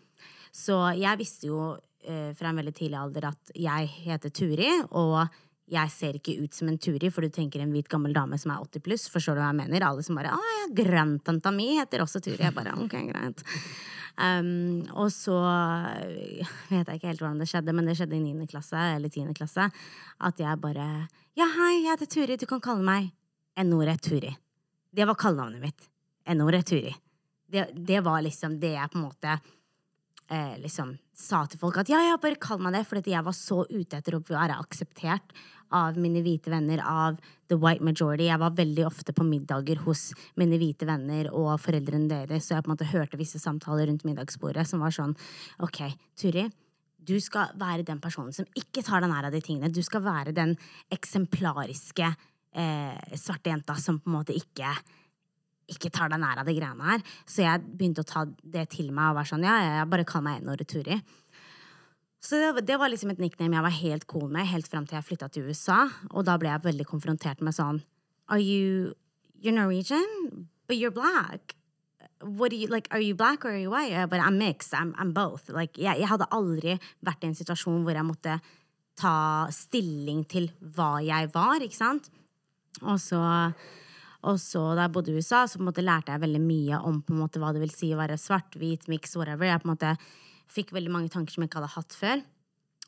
Så 0.55 0.77
jeg 0.95 1.19
visste 1.19 1.49
jo 1.49 1.73
eh, 2.05 2.31
fra 2.37 2.51
en 2.51 2.61
veldig 2.61 2.75
tidlig 2.75 2.99
alder 2.99 3.31
at 3.31 3.55
jeg 3.57 3.89
heter 4.05 4.31
Turi, 4.35 4.69
og 4.95 5.25
jeg 5.71 5.89
ser 5.89 6.19
ikke 6.19 6.35
ut 6.43 6.53
som 6.53 6.69
en 6.69 6.77
Turi, 6.77 7.09
for 7.09 7.25
du 7.25 7.33
tenker 7.33 7.63
en 7.63 7.73
hvit, 7.73 7.89
gammel 7.89 8.13
dame 8.13 8.37
som 8.37 8.53
er 8.53 8.61
80 8.61 8.85
pluss. 8.85 9.07
Forstår 9.09 9.37
du 9.37 9.41
hva 9.41 9.49
jeg 9.49 9.61
mener? 9.63 9.87
Alle 9.87 10.05
som 10.05 10.17
bare 10.17 10.35
'Å 10.35 10.51
ja, 10.59 10.67
grandtanta 10.83 11.51
mi 11.51 11.75
heter 11.79 12.05
også 12.05 12.21
Turi'. 12.21 12.45
Jeg 12.45 12.53
bare, 12.53 12.77
ok, 12.77 12.95
greit. 13.09 13.41
Um, 14.15 14.85
og 14.95 15.09
så 15.11 15.35
øh, 15.35 16.47
vet 16.69 16.87
jeg 16.87 16.95
ikke 16.95 17.09
helt 17.09 17.19
hvordan 17.19 17.41
det 17.41 17.49
skjedde, 17.51 17.73
men 17.75 17.89
det 17.89 17.97
skjedde 17.99 18.15
i 18.15 18.33
9. 18.33 18.47
klasse 18.47 18.79
eller 18.95 19.11
10. 19.11 19.33
klasse. 19.35 19.67
At 20.23 20.39
jeg 20.39 20.61
bare 20.61 21.07
Ja, 21.35 21.49
hei, 21.51 21.83
jeg 21.83 21.91
heter 21.91 22.11
Turi, 22.13 22.37
du 22.39 22.45
kan 22.47 22.63
kalle 22.63 22.85
meg 22.85 23.09
N-ordet 23.59 23.99
Turi. 24.03 24.31
Det 24.95 25.07
var 25.07 25.19
kallenavnet 25.19 25.63
mitt. 25.63 25.89
N-ordet 26.31 26.63
Turi. 26.69 26.93
Det, 27.51 27.67
det 27.75 27.99
var 28.03 28.23
liksom 28.23 28.55
det 28.59 28.71
jeg 28.77 28.91
på 28.91 28.99
en 28.99 29.03
måte 29.03 29.35
eh, 30.31 30.55
liksom 30.63 30.95
sa 31.15 31.45
til 31.47 31.59
folk 31.61 31.77
at 31.79 31.89
ja, 31.91 32.01
ja, 32.03 32.17
bare 32.21 32.39
kall 32.41 32.59
meg 32.63 32.75
det, 32.75 32.85
fordi 32.89 33.13
jeg 33.13 33.25
var 33.25 33.35
så 33.35 33.63
ute 33.69 33.99
etter 33.99 34.17
å 34.17 34.23
være 34.27 34.57
akseptert 34.59 35.35
av 35.75 35.97
mine 35.99 36.21
hvite 36.23 36.51
venner, 36.53 36.81
av 36.83 37.17
the 37.49 37.57
white 37.59 37.83
majority. 37.83 38.27
Jeg 38.27 38.41
var 38.41 38.53
veldig 38.57 38.85
ofte 38.87 39.15
på 39.15 39.25
middager 39.27 39.81
hos 39.85 40.09
mine 40.39 40.59
hvite 40.61 40.87
venner 40.87 41.31
og 41.33 41.55
foreldrene 41.63 42.11
deres, 42.11 42.45
så 42.45 42.57
jeg 42.57 42.65
på 42.65 42.71
en 42.71 42.75
måte 42.75 42.91
hørte 42.91 43.19
visse 43.19 43.41
samtaler 43.41 43.89
rundt 43.89 44.05
middagsbordet 44.07 44.67
som 44.69 44.83
var 44.83 44.93
sånn 44.95 45.15
Ok, 45.65 45.81
Turi, 46.19 46.45
du 47.05 47.15
skal 47.21 47.53
være 47.59 47.85
den 47.87 48.01
personen 48.03 48.35
som 48.35 48.47
ikke 48.57 48.83
tar 48.85 49.03
deg 49.03 49.11
nær 49.11 49.27
av 49.27 49.35
de 49.35 49.41
tingene. 49.43 49.73
Du 49.73 49.81
skal 49.85 50.03
være 50.05 50.35
den 50.35 50.55
eksemplariske 50.93 52.11
eh, 52.55 53.17
svarte 53.17 53.51
jenta 53.51 53.77
som 53.81 53.99
på 54.01 54.09
en 54.09 54.17
måte 54.19 54.37
ikke 54.37 54.73
ikke 55.71 55.91
tar 55.93 56.11
deg 56.13 56.21
nær 56.21 56.41
av 56.41 56.47
de 56.47 56.55
greiene 56.57 56.89
her. 56.89 57.05
Så 57.25 57.45
jeg 57.45 57.63
begynte 57.65 58.03
å 58.05 58.09
ta 58.09 58.25
det 58.25 58.67
til 58.75 58.91
meg 58.93 59.11
og 59.11 59.19
være 59.19 59.31
sånn, 59.33 59.45
ja, 59.47 59.55
jeg 59.63 59.91
bare 59.91 60.07
kall 60.07 60.25
meg 60.25 60.43
N-ordet 60.43 60.67
Turi. 60.69 60.99
Så 62.25 62.39
det, 62.65 62.77
var 62.81 62.89
liksom 62.89 63.11
et 63.13 63.21
nickname 63.21 63.53
jeg 63.53 63.65
var 63.67 63.75
helt 63.75 64.05
cool 64.09 64.29
med 64.33 64.47
helt 64.49 64.69
fram 64.69 64.87
til 64.89 64.97
jeg 64.97 65.05
flytta 65.05 65.29
til 65.29 65.49
USA. 65.49 65.83
Og 66.13 66.25
da 66.25 66.39
ble 66.41 66.49
jeg 66.49 66.65
veldig 66.65 66.87
konfrontert 66.89 67.43
med 67.45 67.53
sånn 67.57 67.83
Are 68.33 68.41
you 68.41 68.95
You're 69.41 69.53
Norwegian, 69.53 70.47
but 70.65 70.77
you're 70.77 70.95
black. 70.95 71.55
What 72.21 72.49
do 72.49 72.57
you, 72.57 72.67
like, 72.67 72.87
are 72.89 72.99
you 72.99 73.13
black 73.13 73.45
or 73.45 73.49
are 73.49 73.57
you 73.57 73.69
white? 73.69 74.09
But 74.09 74.19
I'm 74.19 74.39
mixed. 74.39 74.73
I'm, 74.73 74.95
I'm 74.97 75.11
both. 75.13 75.49
Like, 75.49 75.77
jeg, 75.77 75.99
jeg 75.99 76.09
hadde 76.09 76.25
aldri 76.33 76.77
vært 77.05 77.25
i 77.25 77.29
en 77.29 77.37
situasjon 77.37 77.83
hvor 77.85 77.93
jeg 77.93 78.07
måtte 78.07 78.39
ta 78.97 79.15
stilling 79.53 80.23
til 80.31 80.47
hva 80.73 80.95
jeg 81.05 81.29
var, 81.35 81.61
ikke 81.61 81.77
sant? 81.77 82.09
Og 82.81 82.97
så 83.03 83.19
og 84.25 84.39
så 84.41 84.61
da 84.73 84.87
jeg 84.87 84.93
bodde 84.95 85.13
i 85.13 85.17
USA, 85.19 85.43
så 85.45 85.59
på 85.59 85.63
en 85.65 85.69
måte 85.69 85.85
lærte 85.85 86.13
jeg 86.13 86.23
veldig 86.23 86.41
mye 86.41 86.79
om 86.87 87.01
på 87.05 87.13
en 87.13 87.21
måte 87.21 87.41
hva 87.41 87.51
det 87.53 87.61
vil 87.63 87.73
si 87.73 87.91
å 87.93 87.99
være 87.99 88.17
svart, 88.21 88.57
hvit, 88.59 88.87
mix, 88.91 89.13
whatever. 89.19 89.47
Jeg 89.49 89.61
på 89.61 89.69
en 89.69 89.73
måte 89.75 89.91
fikk 90.51 90.73
veldig 90.75 90.93
mange 90.93 91.11
tanker 91.13 91.35
som 91.35 91.45
jeg 91.45 91.51
ikke 91.51 91.61
hadde 91.61 91.75
hatt 91.75 91.97
før. 91.97 92.23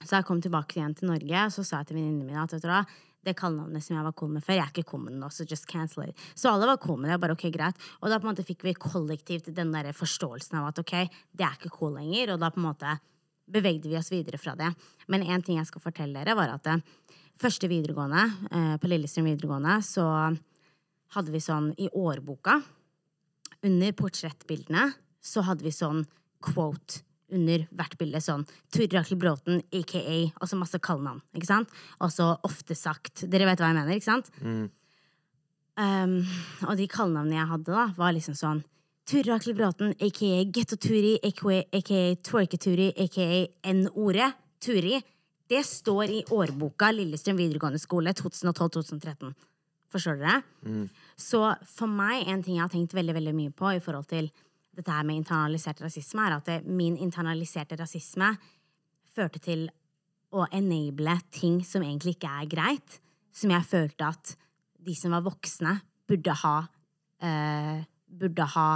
Så 0.04 0.14
jeg 0.14 0.28
kom 0.28 0.42
tilbake 0.42 0.78
igjen 0.78 0.96
til 0.98 1.10
Norge, 1.10 1.44
og 1.48 1.54
så 1.54 1.66
sa 1.66 1.82
jeg 1.82 1.90
til 1.90 2.00
venninnene 2.00 2.28
mine 2.28 2.42
at 2.44 2.54
vet 2.54 2.66
du 2.66 2.70
hva, 2.70 2.84
det 3.28 3.34
kallenavnet 3.38 3.84
som 3.84 3.98
jeg 3.98 4.06
var 4.06 4.16
cool 4.16 4.30
med 4.36 4.46
før, 4.46 4.56
jeg 4.56 4.64
er 4.64 4.72
ikke 4.72 4.90
cool 4.92 5.02
med 5.04 5.18
nå, 5.20 5.30
så 5.34 5.46
just 5.50 5.68
cancel 5.68 6.06
it. 6.06 6.26
Så 6.38 6.52
alle 6.52 6.70
var 6.70 6.80
cool 6.80 7.00
med 7.02 7.12
det. 7.12 7.20
bare 7.20 7.36
ok, 7.36 7.48
greit. 7.54 7.88
Og 8.00 8.12
da 8.12 8.20
på 8.22 8.28
en 8.28 8.32
måte 8.32 8.46
fikk 8.48 8.64
vi 8.64 8.76
kollektivt 8.78 9.50
den 9.58 9.74
der 9.74 9.90
forståelsen 9.98 10.60
av 10.62 10.70
at 10.70 10.82
ok, 10.84 10.94
det 11.34 11.48
er 11.48 11.58
ikke 11.58 11.74
cool 11.76 11.98
lenger, 11.98 12.36
og 12.36 12.42
da 12.44 12.52
på 12.54 12.62
en 12.62 12.70
måte 12.70 12.98
bevegde 13.52 13.90
vi 13.90 13.98
oss 14.00 14.12
videre 14.14 14.40
fra 14.40 14.56
det. 14.60 14.70
Men 15.12 15.26
én 15.26 15.44
ting 15.44 15.60
jeg 15.60 15.68
skal 15.70 15.84
fortelle 15.84 16.20
dere, 16.20 16.38
var 16.38 16.56
at 16.56 16.70
første 17.42 17.70
videregående, 17.72 18.24
eh, 18.52 18.76
på 18.80 18.92
Lillestrøm 18.92 19.28
videregående, 19.30 19.80
så 19.84 20.08
hadde 21.16 21.34
vi 21.34 21.42
sånn 21.44 21.72
i 21.80 21.90
årboka 21.96 22.60
Under 23.66 23.94
portrettbildene 23.98 24.92
så 25.24 25.44
hadde 25.48 25.66
vi 25.66 25.74
sånn 25.76 26.04
quote 26.44 27.04
under 27.34 27.66
hvert 27.76 27.98
bilde. 28.00 28.22
Sånn 28.24 28.46
Turre 28.72 29.02
Akel 29.02 29.20
Bråten, 29.20 29.62
aka 29.76 30.04
Altså 30.40 30.60
masse 30.60 30.80
kallenavn. 30.80 31.22
ikke 31.36 31.50
sant? 31.50 31.70
Og 32.00 32.12
så 32.14 32.36
ofte 32.48 32.76
sagt 32.76 33.26
Dere 33.28 33.50
vet 33.50 33.60
hva 33.60 33.72
jeg 33.72 33.80
mener, 33.80 33.96
ikke 33.98 34.12
sant? 34.12 34.32
Mm. 34.42 34.70
Um, 35.78 36.16
og 36.66 36.78
de 36.80 36.88
kallenavnene 36.90 37.38
jeg 37.38 37.52
hadde, 37.52 37.74
da, 37.74 37.86
var 37.98 38.16
liksom 38.16 38.38
sånn 38.38 38.64
Turre 39.08 39.38
Akel 39.38 39.56
Bråten, 39.56 39.94
aka 40.04 40.32
Getto-Turi, 40.52 41.14
aka, 41.24 41.62
aka 41.78 42.00
Twerke-Turi, 42.28 42.90
aka 43.06 43.28
N-ordet 43.72 44.34
Turi. 44.60 44.98
Det 45.48 45.62
står 45.64 46.12
i 46.12 46.24
årboka 46.36 46.90
Lillestrøm 46.92 47.38
videregående 47.40 47.80
skole 47.80 48.12
2012-2013. 48.12 49.32
Forstår 49.92 50.20
dere? 50.20 50.42
Mm. 50.68 50.86
Så 51.18 51.42
for 51.70 51.90
meg, 51.92 52.28
en 52.28 52.44
ting 52.44 52.58
jeg 52.58 52.66
har 52.66 52.74
tenkt 52.74 52.96
veldig 52.98 53.16
veldig 53.18 53.36
mye 53.38 53.56
på 53.56 53.72
i 53.78 53.82
forhold 53.84 54.10
til 54.12 54.30
dette 54.78 54.94
her 54.94 55.06
med 55.08 55.22
internalisert 55.22 55.82
rasisme, 55.82 56.26
er 56.28 56.38
at 56.38 56.50
det, 56.50 56.58
min 56.68 56.98
internaliserte 57.02 57.78
rasisme 57.80 58.34
førte 59.16 59.42
til 59.42 59.66
å 60.36 60.46
enable 60.54 61.16
ting 61.34 61.62
som 61.66 61.86
egentlig 61.86 62.18
ikke 62.18 62.34
er 62.42 62.52
greit. 62.52 63.00
Som 63.34 63.54
jeg 63.54 63.70
følte 63.70 64.12
at 64.12 64.34
de 64.88 64.96
som 64.98 65.16
var 65.16 65.26
voksne, 65.26 65.80
burde 66.08 66.34
ha 66.44 66.58
eh, 67.24 67.86
Burde 68.08 68.46
ha 68.54 68.70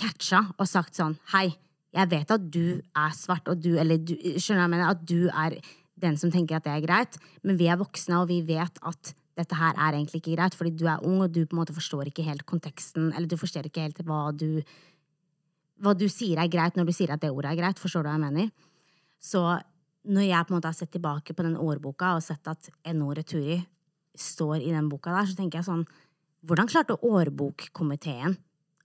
catcha 0.00 0.38
og 0.54 0.64
sagt 0.64 0.96
sånn 0.96 1.12
Hei, 1.34 1.50
jeg 1.92 2.08
vet 2.08 2.32
at 2.32 2.46
du 2.48 2.80
er 2.80 3.12
svart, 3.12 3.50
og 3.52 3.60
du 3.60 3.74
Eller 3.76 4.00
du, 4.00 4.14
skjønner 4.40 4.64
jeg 4.64 4.72
mener? 4.72 4.94
At 4.94 5.04
du 5.04 5.28
er 5.28 5.58
den 6.00 6.16
som 6.16 6.32
tenker 6.32 6.56
at 6.56 6.64
det 6.64 6.72
er 6.72 6.86
greit, 6.86 7.18
men 7.44 7.58
vi 7.60 7.66
er 7.68 7.76
voksne, 7.76 8.22
og 8.22 8.30
vi 8.30 8.38
vet 8.48 8.78
at 8.88 9.12
dette 9.40 9.56
her 9.58 9.74
er 9.74 9.96
egentlig 9.96 10.20
ikke 10.20 10.36
greit, 10.36 10.56
fordi 10.56 10.74
du 10.76 10.86
er 10.90 11.02
ung, 11.06 11.22
og 11.24 11.32
du 11.32 11.42
på 11.44 11.56
en 11.56 11.62
måte 11.62 11.76
forstår 11.76 12.10
ikke 12.10 12.26
helt 12.26 12.46
konteksten, 12.48 13.10
eller 13.14 13.28
du 13.30 13.36
forstår 13.40 13.68
ikke 13.70 13.88
helt 13.88 14.00
hva 14.06 14.28
du 14.36 14.62
hva 15.80 15.94
du 15.96 16.06
sier 16.12 16.36
er 16.36 16.50
greit 16.52 16.76
når 16.76 16.90
du 16.90 16.92
sier 16.92 17.12
at 17.14 17.22
det 17.22 17.30
ordet 17.32 17.54
er 17.54 17.60
greit. 17.62 17.80
Forstår 17.80 18.04
du 18.04 18.10
hva 18.10 18.18
jeg 18.18 18.24
mener? 18.26 18.50
Så 19.16 19.40
når 20.08 20.26
jeg 20.26 20.46
på 20.46 20.52
en 20.52 20.58
måte 20.58 20.70
har 20.70 20.76
sett 20.76 20.92
tilbake 20.92 21.36
på 21.36 21.44
den 21.44 21.56
årboka 21.60 22.14
og 22.16 22.24
sett 22.24 22.48
at 22.52 22.70
NO 22.92 23.10
Returi 23.16 23.56
Turi 23.56 23.58
står 24.20 24.60
i 24.60 24.72
den 24.72 24.88
boka 24.90 25.12
der, 25.14 25.28
så 25.28 25.36
tenker 25.38 25.60
jeg 25.60 25.68
sånn 25.68 25.84
Hvordan 26.40 26.70
klarte 26.70 26.96
årbokkomiteen 27.04 28.32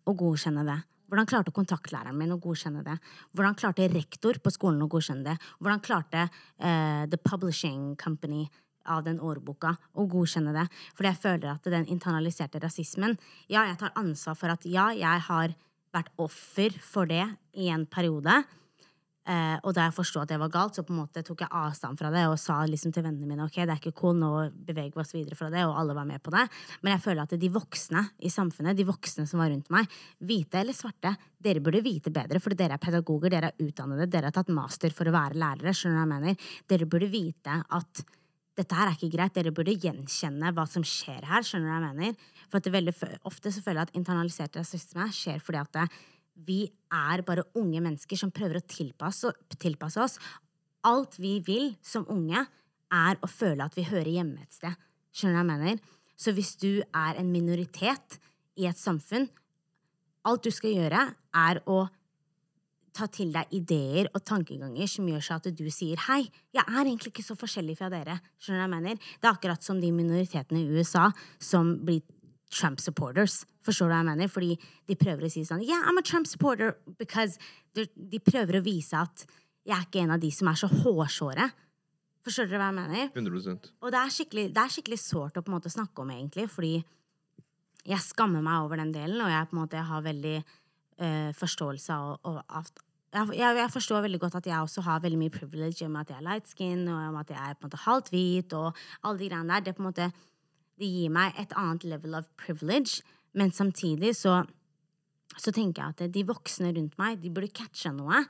å 0.05 0.13
godkjenne 0.19 0.65
det? 0.67 0.75
Hvordan 1.07 1.29
klarte 1.29 1.53
kontaktlæreren 1.55 2.17
min 2.19 2.33
å 2.33 2.39
godkjenne 2.41 2.81
det? 2.83 2.97
Hvordan 3.31 3.55
klarte 3.55 3.87
rektor 3.93 4.41
på 4.43 4.51
skolen 4.51 4.83
å 4.83 4.89
godkjenne 4.91 5.23
det? 5.23 5.35
Hvordan 5.61 5.83
klarte 5.85 6.25
uh, 6.27 7.05
The 7.07 7.19
Publishing 7.21 7.93
Company 8.01 8.43
av 8.87 9.05
den 9.05 9.21
årboka 9.23 9.75
og 9.95 10.09
godkjenne 10.13 10.55
det. 10.55 10.67
Fordi 10.97 11.11
jeg 11.11 11.21
føler 11.23 11.53
at 11.53 11.71
den 11.71 11.87
internaliserte 11.91 12.61
rasismen 12.63 13.17
Ja, 13.47 13.65
jeg 13.69 13.79
tar 13.81 13.95
ansvar 13.95 14.37
for 14.39 14.53
at 14.53 14.65
ja, 14.65 14.89
jeg 14.95 15.25
har 15.29 15.55
vært 15.95 16.13
offer 16.19 16.75
for 16.83 17.07
det 17.09 17.25
i 17.55 17.69
en 17.71 17.85
periode. 17.87 18.43
Eh, 19.25 19.55
og 19.65 19.73
da 19.73 19.87
jeg 19.87 19.95
forsto 19.95 20.21
at 20.21 20.29
det 20.29 20.37
var 20.37 20.51
galt, 20.53 20.77
så 20.77 20.83
på 20.85 20.93
en 20.93 20.99
måte 20.99 21.23
tok 21.25 21.39
jeg 21.41 21.49
avstand 21.57 21.97
fra 21.97 22.11
det 22.13 22.27
og 22.29 22.37
sa 22.37 22.59
liksom 22.69 22.91
til 22.93 23.01
vennene 23.07 23.25
mine 23.25 23.47
ok, 23.47 23.55
det 23.63 23.73
er 23.73 23.79
ikke 23.79 23.95
cool, 23.97 24.19
nå 24.21 24.29
beveger 24.67 24.93
vi 24.93 25.01
oss 25.01 25.15
videre 25.15 25.37
fra 25.39 25.49
det, 25.49 25.63
og 25.65 25.73
alle 25.81 25.95
var 25.97 26.05
med 26.05 26.21
på 26.21 26.33
det. 26.35 26.43
Men 26.85 26.93
jeg 26.93 27.03
føler 27.07 27.25
at 27.25 27.33
de 27.41 27.49
voksne 27.49 28.03
i 28.21 28.29
samfunnet, 28.29 28.77
de 28.77 28.85
voksne 28.85 29.25
som 29.25 29.41
var 29.41 29.49
rundt 29.49 29.71
meg, 29.73 29.89
hvite 30.21 30.61
eller 30.61 30.77
svarte, 30.77 31.15
dere 31.41 31.63
burde 31.65 31.81
vite 31.85 32.13
bedre, 32.13 32.41
for 32.43 32.53
dere 32.57 32.77
er 32.77 32.83
pedagoger, 32.85 33.33
dere 33.33 33.49
er 33.49 33.65
utdannede, 33.65 34.05
dere 34.13 34.29
har 34.29 34.37
tatt 34.37 34.53
master 34.53 34.93
for 34.93 35.09
å 35.09 35.15
være 35.15 35.41
lærere. 35.41 35.73
skjønner 35.73 35.97
du 35.97 36.01
hva 36.03 36.05
jeg 36.05 36.13
mener? 36.13 36.53
Dere 36.69 36.89
burde 36.93 37.09
vite 37.09 37.57
at 37.79 38.05
dette 38.55 38.75
her 38.77 38.89
er 38.89 38.95
ikke 38.95 39.11
greit. 39.11 39.35
Dere 39.35 39.53
burde 39.55 39.75
gjenkjenne 39.75 40.51
hva 40.55 40.65
som 40.69 40.83
skjer 40.87 41.25
her. 41.27 41.43
skjønner 41.43 41.67
du 41.67 41.73
hva 41.73 41.89
jeg 41.89 41.99
mener? 41.99 42.27
For 42.47 42.59
at 42.59 42.67
det 42.67 42.75
veldig, 42.75 42.93
Ofte 43.27 43.51
så 43.51 43.63
føler 43.63 43.81
jeg 43.81 43.89
at 43.89 43.97
internalisert 43.99 44.59
rasisme 44.59 45.07
skjer 45.15 45.41
fordi 45.43 45.61
at 45.61 45.73
det, 45.75 45.87
vi 46.45 46.59
er 46.91 47.23
bare 47.27 47.45
unge 47.55 47.81
mennesker 47.83 48.19
som 48.19 48.31
prøver 48.35 48.59
å 48.59 48.67
tilpasse, 48.67 49.31
tilpasse 49.59 50.01
oss. 50.03 50.17
Alt 50.87 51.19
vi 51.19 51.37
vil 51.43 51.73
som 51.83 52.07
unge, 52.11 52.45
er 52.95 53.17
å 53.23 53.27
føle 53.27 53.65
at 53.65 53.75
vi 53.75 53.87
hører 53.87 54.11
hjemme 54.13 54.43
et 54.43 54.55
sted. 54.55 54.75
Skjønner 55.15 55.33
du 55.33 55.39
hva 55.39 55.43
jeg 55.43 55.51
mener? 55.51 55.79
Så 56.15 56.31
hvis 56.35 56.53
du 56.61 56.69
er 56.85 57.17
en 57.19 57.31
minoritet 57.33 58.19
i 58.61 58.67
et 58.69 58.79
samfunn, 58.79 59.25
alt 60.25 60.45
du 60.45 60.51
skal 60.53 60.75
gjøre, 60.77 61.01
er 61.35 61.59
å 61.67 61.85
ta 62.95 63.07
til 63.11 63.33
deg 63.35 63.51
ideer 63.55 64.09
og 64.13 64.23
tankeganger 64.25 64.89
som 64.89 65.07
gjør 65.09 65.23
seg 65.27 65.41
at 65.41 65.57
du 65.57 65.65
sier 65.73 65.99
hei, 66.07 66.21
jeg 66.55 66.63
er 66.63 66.81
egentlig 66.81 67.11
ikke 67.11 67.25
så 67.25 67.35
forskjellig 67.37 67.75
fra 67.79 67.89
dere. 67.91 68.17
Skjønner 68.39 68.61
du 68.61 68.63
hva 68.63 68.67
jeg 68.67 68.75
mener? 68.75 69.09
Det 69.19 69.27
er 69.27 69.33
akkurat 69.33 69.65
som 69.65 69.81
de 69.83 69.91
minoritetene 69.95 70.63
i 70.63 70.69
USA 70.71 71.09
som 71.43 71.75
blir 71.85 72.03
Trump 72.55 72.79
supporters. 72.79 73.41
Forstår 73.65 73.89
du 73.89 73.95
hva 73.95 74.01
jeg 74.03 74.09
mener? 74.11 74.31
Fordi 74.31 74.55
de 74.87 74.97
prøver 74.99 75.27
å 75.27 75.31
si 75.33 75.43
sånn 75.47 75.65
Yeah, 75.65 75.83
I'm 75.89 75.99
a 75.99 76.05
Trump 76.05 76.29
supporter 76.29 76.77
because 76.99 77.39
de, 77.75 77.87
de 77.95 78.21
prøver 78.23 78.59
å 78.59 78.65
vise 78.65 78.95
at 78.95 79.25
jeg 79.65 79.75
er 79.75 79.87
ikke 79.87 80.03
en 80.05 80.13
av 80.15 80.21
de 80.21 80.29
som 80.31 80.49
er 80.51 80.59
så 80.61 80.69
hårsåre. 80.69 81.49
Forstår 82.25 82.49
dere 82.49 82.61
hva 82.61 82.69
jeg 82.71 82.77
mener? 82.79 83.09
100 83.13 83.71
Og 83.81 83.91
det 83.93 84.01
er 84.01 84.13
skikkelig, 84.13 84.45
det 84.53 84.61
er 84.61 84.73
skikkelig 84.73 85.01
sårt 85.01 85.37
å 85.37 85.43
på 85.45 85.51
en 85.51 85.57
måte 85.57 85.73
snakke 85.73 86.01
om, 86.01 86.13
egentlig, 86.13 86.47
fordi 86.49 86.75
jeg 87.85 88.01
skammer 88.01 88.41
meg 88.45 88.65
over 88.65 88.81
den 88.81 88.93
delen, 88.93 89.19
og 89.21 89.29
jeg 89.29 89.49
på 89.49 89.57
en 89.57 89.61
måte 89.61 89.81
har 89.89 90.05
veldig 90.05 90.37
eh, 90.99 91.31
forståelse 91.35 91.95
av, 91.95 92.19
av, 92.27 92.41
av 93.15 93.31
jeg, 93.35 93.55
jeg, 93.55 93.71
forstår 93.71 94.03
veldig 94.03 94.19
godt 94.19 94.39
at 94.41 94.47
jeg 94.49 94.59
også 94.59 94.83
har 94.83 95.03
veldig 95.03 95.19
mye 95.21 95.33
privilege 95.33 95.87
med 95.87 96.03
at 96.03 96.11
jeg 96.11 96.19
er 96.19 96.25
light 96.25 96.49
skin, 96.51 96.87
og 96.91 97.09
om 97.09 97.19
at 97.21 97.31
jeg 97.31 97.39
er 97.39 97.55
på 97.55 97.63
en 97.63 97.69
måte 97.69 97.83
halvt 97.85 98.11
hvit, 98.11 98.55
og 98.57 98.81
alle 99.03 99.21
de 99.21 99.29
greiene 99.29 99.53
der. 99.53 99.65
Det 99.67 99.75
på 99.77 99.83
en 99.83 99.89
måte 99.89 100.09
det 100.75 100.89
gir 100.91 101.11
meg 101.15 101.37
et 101.39 101.53
annet 101.55 101.85
level 101.87 102.17
of 102.19 102.27
privilege, 102.39 103.05
men 103.35 103.53
samtidig 103.55 104.11
så, 104.19 104.41
så 105.39 105.53
tenker 105.55 105.85
jeg 105.85 105.95
at 105.95 106.15
de 106.15 106.25
voksne 106.27 106.73
rundt 106.75 106.97
meg, 106.99 107.21
de 107.21 107.31
burde 107.31 107.53
catche 107.55 107.93
noe. 107.95 108.25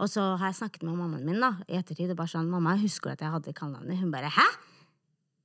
Og 0.00 0.08
så 0.08 0.22
har 0.40 0.52
jeg 0.52 0.60
snakket 0.62 0.86
med 0.86 0.96
mammaen 0.96 1.26
min 1.26 1.42
da, 1.42 1.56
i 1.68 1.76
ettertid, 1.76 2.12
og 2.12 2.20
bare 2.22 2.32
sånn, 2.32 2.48
mamma, 2.50 2.76
husker 2.80 3.10
du 3.10 3.18
at 3.18 3.24
jeg 3.26 3.34
hadde 3.34 3.56
kallenavnet? 3.56 3.98
Hun 4.00 4.14
bare, 4.14 4.30
hæ? 4.32 4.46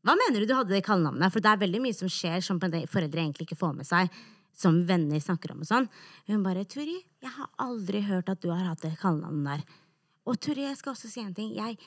Hva 0.05 0.13
mener 0.13 0.43
du 0.43 0.47
du 0.47 0.53
hadde 0.55 0.71
det 0.71 0.85
kallenavnet? 0.85 1.33
For 1.33 1.43
det 1.43 1.49
er 1.49 1.63
veldig 1.65 1.81
mye 1.81 1.97
som 1.97 2.11
skjer 2.11 2.45
som 2.45 2.61
foreldre 2.61 3.23
egentlig 3.23 3.49
ikke 3.49 3.57
får 3.59 3.73
med 3.81 3.89
seg, 3.89 4.13
som 4.57 4.81
venner 4.87 5.21
snakker 5.21 5.53
om 5.53 5.63
og 5.63 5.69
sånn. 5.69 5.89
Hun 6.29 6.43
bare, 6.45 6.65
Turi, 6.69 6.97
jeg 7.23 7.33
har 7.37 7.51
aldri 7.61 8.03
hørt 8.07 8.31
at 8.31 8.41
du 8.43 8.51
har 8.53 8.63
hatt 8.69 8.83
det 8.85 8.95
kallenavnet 9.01 9.51
der. 9.65 9.81
Og 10.25 10.39
Turi, 10.41 10.65
jeg 10.65 10.79
skal 10.79 10.95
også 10.95 11.11
si 11.11 11.21
en 11.21 11.35
ting. 11.37 11.53
Jeg, 11.57 11.77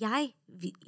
jeg, 0.00 0.32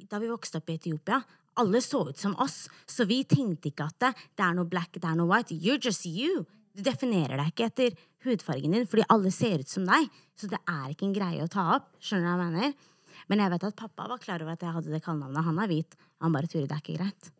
da 0.09 0.19
vi 0.21 0.31
vokste 0.31 0.59
opp 0.59 0.71
i 0.73 0.77
Etiopia, 0.79 1.21
alle 1.57 1.81
så 1.81 2.03
ut 2.09 2.19
som 2.19 2.35
oss, 2.43 2.65
så 2.85 3.07
vi 3.09 3.23
tenkte 3.25 3.71
ikke 3.71 3.87
at 3.87 3.97
det, 4.03 4.11
det 4.37 4.45
er 4.45 4.57
noe 4.57 4.69
black, 4.69 4.99
det 4.99 5.09
er 5.09 5.17
noe 5.17 5.29
white. 5.29 5.55
You're 5.55 5.81
just 5.81 6.05
you. 6.05 6.43
Du 6.77 6.83
definerer 6.85 7.39
deg 7.39 7.53
ikke 7.53 7.71
etter 7.71 7.95
hudfargen 8.27 8.75
din, 8.75 8.85
fordi 8.89 9.07
alle 9.13 9.31
ser 9.33 9.63
ut 9.63 9.71
som 9.71 9.87
deg. 9.87 10.11
Så 10.37 10.49
det 10.51 10.59
er 10.69 10.91
ikke 10.93 11.07
en 11.07 11.15
greie 11.15 11.41
å 11.41 11.49
ta 11.49 11.65
opp. 11.77 11.89
Skjønner 12.03 12.27
du 12.27 12.29
hva 12.29 12.45
jeg 12.45 12.53
mener? 12.53 12.93
Men 13.27 13.41
jeg 13.41 13.53
vet 13.53 13.65
at 13.71 13.79
pappa 13.79 14.05
var 14.11 14.21
klar 14.21 14.43
over 14.43 14.53
at 14.53 14.63
jeg 14.63 14.75
hadde 14.75 14.93
det 14.93 15.01
kallenavnet. 15.05 15.47
Han 15.47 15.61
er 15.63 15.71
hvit. 15.71 15.97
Han 16.21 16.35
bare, 16.35 16.49
Turi, 16.51 16.67
det 16.69 16.77
er 16.77 16.83
ikke 16.83 16.99
greit. 16.99 17.31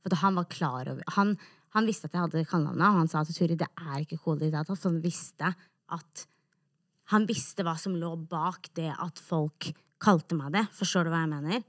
For 0.00 0.16
han 0.22 0.38
var 0.38 0.48
klar 0.48 0.88
over 0.88 1.04
Han, 1.18 1.34
han 1.74 1.86
visste 1.86 2.08
at 2.08 2.16
jeg 2.16 2.24
hadde 2.24 2.46
kallenavnet, 2.50 2.86
og 2.88 2.98
han 2.98 3.10
sa 3.10 3.22
til 3.24 3.36
Turi, 3.36 3.56
det 3.58 3.68
er 3.78 4.02
ikke 4.02 4.18
det. 4.40 4.64
Så 4.66 4.88
han 4.88 5.02
visste 5.02 5.54
at 5.90 6.26
Han 7.10 7.24
visste 7.26 7.64
hva 7.66 7.72
som 7.74 7.96
lå 7.98 8.12
bak 8.30 8.68
det 8.78 8.92
at 8.94 9.18
folk 9.18 9.72
kalte 9.98 10.36
meg 10.38 10.52
det. 10.54 10.62
Forstår 10.70 11.08
du 11.08 11.10
hva 11.10 11.24
jeg 11.24 11.30
mener? 11.32 11.64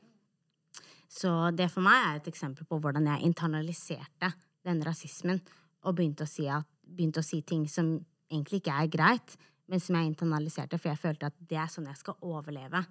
Så 1.10 1.50
det 1.58 1.66
for 1.74 1.82
meg 1.82 1.98
er 1.98 2.20
et 2.20 2.30
eksempel 2.30 2.68
på 2.70 2.78
hvordan 2.78 3.08
jeg 3.10 3.26
internaliserte 3.26 4.30
den 4.62 4.84
rasismen 4.86 5.42
og 5.82 5.96
begynte 5.98 6.28
å 6.28 6.30
si, 6.30 6.46
at, 6.46 6.68
begynte 6.86 7.24
å 7.24 7.26
si 7.26 7.42
ting 7.42 7.66
som 7.66 7.90
egentlig 8.30 8.62
ikke 8.62 8.78
er 8.84 8.94
greit, 8.94 9.36
men 9.66 9.82
som 9.82 9.98
jeg 9.98 10.12
internaliserte, 10.12 10.78
for 10.78 10.92
jeg 10.92 11.02
følte 11.02 11.32
at 11.32 11.42
det 11.50 11.58
er 11.58 11.74
sånn 11.74 11.90
jeg 11.90 11.98
skal 11.98 12.22
overleve 12.22 12.86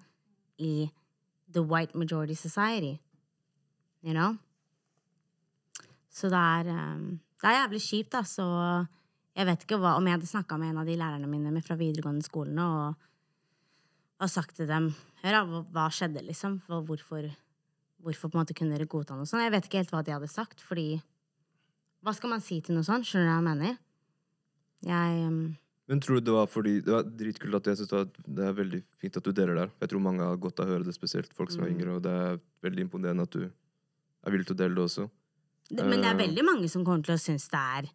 i 0.59 0.91
the 1.47 1.63
white 1.63 1.95
majority 1.95 2.35
society. 2.35 2.99
You 4.03 4.13
know? 4.13 4.35
Så 6.11 6.29
det 6.31 6.39
er, 6.39 6.71
um, 6.75 7.05
det 7.39 7.47
er 7.47 7.61
jævlig 7.61 7.81
kjipt, 7.85 8.11
da. 8.15 8.21
Så 8.27 8.45
jeg 9.37 9.47
vet 9.47 9.63
ikke 9.63 9.79
hva, 9.79 9.95
om 9.97 10.07
jeg 10.07 10.17
hadde 10.17 10.29
snakka 10.29 10.57
med 10.59 10.73
en 10.73 10.81
av 10.81 10.89
de 10.89 10.97
lærerne 10.99 11.29
mine 11.31 11.63
fra 11.63 11.77
videregående 11.79 12.25
skolene 12.25 12.65
og, 12.67 13.07
og 14.21 14.31
sagt 14.31 14.57
til 14.59 14.67
dem 14.69 14.91
Hør, 15.21 15.37
da, 15.37 15.61
hva, 15.69 15.85
skjedde, 15.93 16.23
liksom? 16.25 16.57
Hvorfor, 16.65 17.27
hvorfor 18.01 18.31
på 18.31 18.37
en 18.37 18.41
måte 18.41 18.55
kunne 18.57 18.73
dere 18.73 18.89
godta 18.89 19.15
noe 19.15 19.29
sånt? 19.29 19.43
Jeg 19.45 19.53
vet 19.53 19.67
ikke 19.69 19.83
helt 19.83 19.93
hva 19.93 20.01
de 20.05 20.15
hadde 20.15 20.29
sagt, 20.31 20.63
fordi 20.65 20.99
Hva 22.01 22.15
skal 22.17 22.31
man 22.33 22.41
si 22.41 22.57
til 22.65 22.73
noe 22.73 22.87
sånt? 22.87 23.05
Skjønner 23.05 23.27
du 23.27 23.31
hva 23.31 23.37
jeg 23.37 23.45
mener? 23.45 23.75
Jeg 24.81 25.27
um, 25.29 25.41
Men 25.93 26.01
tror 26.01 26.17
du 26.17 26.25
det 26.25 26.33
var 26.33 26.47
fordi 26.49 26.79
Det 26.81 26.95
var 26.95 27.05
dritkult 27.05 27.59
at 27.59 27.69
jeg 27.69 27.77
synes 27.83 27.91
det 27.93 28.25
det 28.41 28.47
er 28.47 28.57
veldig 28.57 28.81
fint 28.97 29.21
at 29.21 29.29
du 29.29 29.31
deler 29.31 29.61
der. 29.61 29.73
Jeg 29.83 29.93
tror 29.93 30.03
mange 30.09 30.25
har 30.25 30.41
godt 30.41 30.59
av 30.59 30.67
å 30.67 30.73
høre 30.73 30.89
det, 30.89 30.97
spesielt 30.97 31.33
folk 31.37 31.53
som 31.53 31.63
er 31.63 31.71
yngre, 31.75 31.99
og 31.99 32.03
det 32.03 32.11
er 32.11 32.41
veldig 32.65 32.87
imponerende 32.87 33.29
at 33.29 33.37
du 33.37 33.45
er 33.45 34.33
villig 34.33 34.49
til 34.49 34.57
å 34.57 34.61
dele 34.63 34.79
det 34.79 34.87
også. 34.89 35.07
Men 35.71 36.01
det 36.01 36.05
er 36.09 36.15
Eh. 36.17 36.27
veldig 36.27 36.43
mange 36.45 36.69
som 36.69 36.83
kommer 36.85 37.03
til 37.03 37.15
å 37.15 37.19
synes 37.21 37.47
det 37.49 37.59
er 37.59 37.89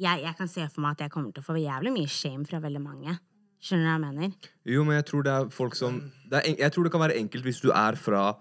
jeg, 0.00 0.22
jeg 0.24 0.36
kan 0.38 0.48
se 0.48 0.66
for 0.68 0.80
meg 0.80 0.92
at 0.96 0.98
jeg 1.04 1.10
kommer 1.10 1.32
til 1.34 1.42
å 1.42 1.46
få 1.46 1.56
jævlig 1.60 1.92
mye 1.92 2.08
shame 2.08 2.44
fra 2.48 2.60
veldig 2.62 2.80
mange. 2.82 3.18
Skjønner 3.60 3.84
du 3.84 3.90
hva 3.90 3.96
jeg 3.98 4.04
mener? 4.14 4.34
Jo, 4.64 4.84
men 4.84 4.96
jeg 4.96 5.04
tror 5.10 5.22
det 5.26 5.32
er 5.34 5.48
folk 5.50 5.74
som 5.76 5.98
det 6.30 6.38
er, 6.40 6.48
en- 6.48 6.56
Jeg 6.56 6.72
tror 6.72 6.84
det 6.84 6.92
kan 6.92 7.00
være 7.00 7.18
enkelt 7.20 7.44
hvis 7.44 7.60
du 7.60 7.70
er 7.70 7.96
fra 7.96 8.36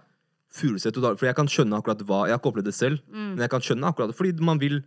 Furuset. 0.51 0.95
og 0.97 1.03
Dal... 1.03 1.15
For 1.17 1.25
jeg 1.27 1.35
kan 1.35 1.45
skjønne 1.47 1.77
akkurat 1.77 1.99
hva 2.07 2.25
Jeg 2.25 2.31
har 2.33 2.39
ikke 2.39 2.51
opplevd 2.53 2.65
det 2.65 2.73
selv, 2.73 2.99
men 3.11 3.37
jeg 3.37 3.49
kan 3.51 3.61
skjønne 3.61 3.85
akkurat 3.91 4.15
Fordi 4.15 4.31
man 4.41 4.57
vil 4.59 4.79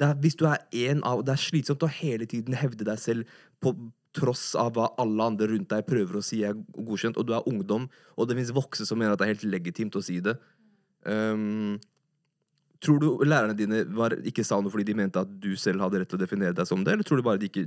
er, 0.00 0.14
Hvis 0.14 0.36
du 0.36 0.44
er 0.44 0.58
en 0.72 1.02
av 1.04 1.22
Det 1.24 1.32
er 1.32 1.40
slitsomt 1.40 1.80
å 1.86 1.88
hele 1.88 2.26
tiden 2.26 2.52
hevde 2.54 2.84
deg 2.84 2.98
selv 2.98 3.24
på 3.62 3.72
tross 4.12 4.54
av 4.56 4.72
hva 4.74 4.90
alle 4.98 5.22
andre 5.22 5.46
rundt 5.48 5.68
deg 5.68 5.86
prøver 5.86 6.16
å 6.16 6.22
si 6.24 6.42
er 6.42 6.52
godkjent, 6.54 7.16
og 7.18 7.26
du 7.26 7.32
er 7.34 7.46
ungdom, 7.48 7.88
og 8.16 8.28
det 8.28 8.36
fins 8.36 8.50
voksne 8.50 8.86
som 8.86 8.98
mener 8.98 9.12
at 9.12 9.18
det 9.18 9.26
er 9.28 9.34
helt 9.34 9.44
legitimt 9.52 9.92
å 9.96 10.02
si 10.02 10.20
det. 10.20 10.38
Um, 11.04 11.78
Tror 12.84 13.00
du 13.00 13.06
lærerne 13.24 13.56
dine 13.56 13.84
var, 13.96 14.16
ikke 14.26 14.44
sa 14.44 14.58
noe 14.60 14.72
fordi 14.72 14.90
de 14.90 14.96
mente 14.98 15.20
at 15.22 15.30
du 15.40 15.54
selv 15.56 15.80
hadde 15.84 16.02
rett 16.02 16.10
til 16.12 16.18
å 16.18 16.24
definere 16.24 16.56
deg 16.56 16.68
som 16.68 16.82
det, 16.84 16.92
eller 16.96 17.06
tror 17.08 17.20
du 17.20 17.26
bare 17.26 17.40
de 17.40 17.48
ikke 17.48 17.64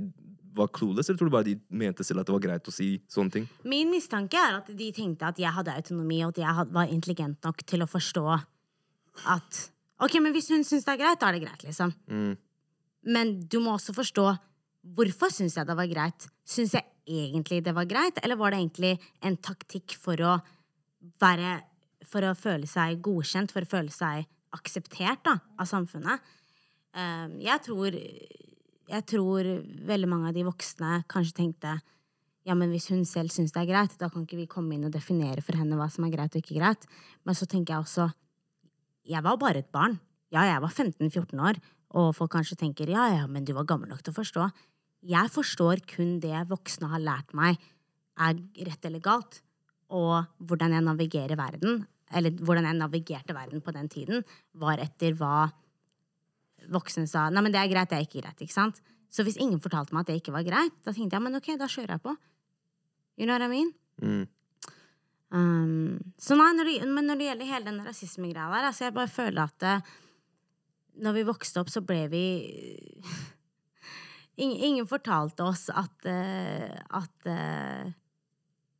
var 0.54 0.70
clueless, 0.74 1.08
eller 1.08 1.18
tror 1.18 1.30
du 1.30 1.34
bare 1.34 1.48
de 1.48 1.56
mente 1.82 2.04
selv 2.06 2.22
at 2.22 2.28
det 2.28 2.34
var 2.34 2.44
greit 2.44 2.70
å 2.70 2.74
si 2.74 2.92
sånne 3.10 3.34
ting? 3.34 3.48
Min 3.70 3.90
mistanke 3.92 4.38
er 4.38 4.60
at 4.60 4.70
de 4.76 4.90
tenkte 4.94 5.28
at 5.30 5.38
jeg 5.40 5.54
hadde 5.56 5.74
autonomi, 5.74 6.20
og 6.26 6.34
at 6.34 6.42
jeg 6.42 6.68
var 6.74 6.94
intelligent 6.94 7.46
nok 7.46 7.64
til 7.66 7.84
å 7.86 7.90
forstå 7.90 8.26
at 9.34 9.66
Ok, 10.00 10.14
men 10.16 10.32
hvis 10.32 10.46
hun 10.48 10.62
syns 10.64 10.86
det 10.86 10.94
er 10.94 11.00
greit, 11.02 11.18
da 11.20 11.28
er 11.28 11.36
det 11.36 11.42
greit, 11.42 11.62
liksom. 11.66 11.90
Men 13.04 13.32
du 13.52 13.58
må 13.60 13.74
også 13.74 13.92
forstå 13.92 14.30
hvorfor 14.96 15.28
syns 15.28 15.58
jeg 15.58 15.68
det 15.68 15.76
var 15.76 15.90
greit. 15.90 16.24
Syns 16.48 16.72
jeg 16.72 16.86
egentlig 17.04 17.58
det 17.66 17.74
var 17.76 17.84
greit, 17.84 18.16
eller 18.24 18.38
var 18.40 18.54
det 18.54 18.62
egentlig 18.62 18.94
en 19.20 19.36
taktikk 19.36 19.98
for 20.00 20.20
å 20.24 20.38
være 21.20 21.58
For 22.10 22.24
å 22.24 22.32
føle 22.32 22.66
seg 22.66 23.02
godkjent, 23.04 23.52
for 23.52 23.60
å 23.60 23.68
føle 23.68 23.92
seg 23.92 24.24
akseptert 24.56 25.22
da, 25.26 25.38
av 25.58 25.68
samfunnet? 25.68 26.20
Um, 26.90 27.38
jeg 27.38 27.62
tror 27.62 27.94
Jeg 28.90 29.04
tror 29.06 29.46
veldig 29.86 30.08
mange 30.10 30.30
av 30.32 30.34
de 30.34 30.42
voksne 30.42 31.04
kanskje 31.06 31.36
tenkte 31.36 31.76
ja, 32.48 32.56
men 32.56 32.72
hvis 32.72 32.88
hun 32.90 33.04
selv 33.06 33.30
syns 33.30 33.52
det 33.54 33.60
er 33.62 33.68
greit, 33.68 33.92
da 34.00 34.08
kan 34.10 34.24
ikke 34.24 34.38
vi 34.38 34.48
komme 34.50 34.74
inn 34.74 34.86
og 34.88 34.94
definere 34.94 35.44
for 35.44 35.58
henne 35.60 35.76
hva 35.78 35.86
som 35.92 36.06
er 36.06 36.14
greit 36.14 36.34
og 36.34 36.40
ikke 36.40 36.56
greit. 36.56 36.86
Men 37.28 37.36
så 37.36 37.46
tenker 37.46 37.76
jeg 37.76 37.84
også 37.84 38.08
Jeg 39.06 39.22
var 39.24 39.36
bare 39.40 39.60
et 39.60 39.70
barn. 39.72 39.98
Ja, 40.32 40.46
jeg 40.46 40.62
var 40.62 40.70
15-14 40.70 41.40
år, 41.42 41.60
og 41.98 42.14
folk 42.16 42.32
kanskje 42.32 42.56
tenker 42.56 42.90
ja, 42.90 43.08
ja, 43.12 43.26
men 43.26 43.44
du 43.44 43.52
var 43.56 43.66
gammel 43.68 43.90
nok 43.90 44.02
til 44.02 44.14
å 44.14 44.18
forstå. 44.20 44.48
Jeg 45.10 45.32
forstår 45.32 45.82
kun 45.90 46.18
det 46.22 46.46
voksne 46.48 46.90
har 46.92 47.02
lært 47.02 47.34
meg 47.34 47.58
er 48.20 48.36
rett 48.68 48.84
eller 48.84 49.02
galt, 49.02 49.40
og 49.90 50.28
hvordan 50.38 50.76
jeg 50.76 50.86
navigerer 50.86 51.38
verden, 51.40 51.84
eller 52.10 52.34
hvordan 52.42 52.66
jeg 52.66 52.78
navigerte 52.78 53.36
verden 53.36 53.62
på 53.62 53.74
den 53.74 53.88
tiden, 53.92 54.24
var 54.58 54.82
etter 54.82 55.14
hva 55.18 55.50
voksne 56.70 57.06
sa 57.08 57.28
Nei, 57.30 57.42
men 57.44 57.54
det 57.54 57.60
er 57.60 57.70
greit, 57.70 57.90
det 57.90 57.98
er 57.98 58.06
ikke 58.06 58.20
greit. 58.20 58.42
ikke 58.42 58.56
sant? 58.56 58.82
Så 59.10 59.24
hvis 59.26 59.38
ingen 59.42 59.62
fortalte 59.62 59.94
meg 59.94 60.04
at 60.04 60.12
det 60.12 60.20
ikke 60.20 60.34
var 60.34 60.46
greit, 60.46 60.74
da 60.84 60.92
tenkte 60.94 61.16
jeg 61.16 61.24
men 61.24 61.38
ok, 61.38 61.54
da 61.58 61.70
kjører 61.70 61.96
jeg 61.96 62.04
på. 62.04 62.14
You 63.18 63.26
know 63.26 63.36
what 63.36 63.46
I 63.46 63.50
mean? 63.50 63.72
Mm. 64.02 64.28
Um, 65.30 66.12
så 66.18 66.34
nei, 66.38 66.50
når 66.58 66.66
det, 66.66 66.76
men 66.90 67.06
når 67.06 67.18
det 67.18 67.26
gjelder 67.28 67.50
hele 67.52 67.70
den 67.70 67.82
rasismegreia 67.86 68.50
der, 68.50 68.68
altså 68.70 68.88
jeg 68.88 68.96
bare 68.96 69.12
føler 69.12 69.42
at 69.44 69.56
det, 69.62 69.74
når 71.04 71.16
vi 71.16 71.26
vokste 71.28 71.62
opp, 71.62 71.70
så 71.70 71.82
ble 71.86 72.00
vi 72.10 72.24
ingen, 74.42 74.58
ingen 74.58 74.88
fortalte 74.90 75.46
oss 75.46 75.68
at, 75.70 76.08
eh, 76.10 76.74
at 76.98 77.30
eh, 77.30 77.92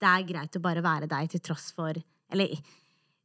det 0.01 0.11
er 0.11 0.26
greit 0.26 0.59
å 0.59 0.64
bare 0.64 0.83
være 0.85 1.11
deg 1.11 1.31
til 1.31 1.45
tross 1.51 1.70
for 1.76 1.95
Eller 2.31 2.55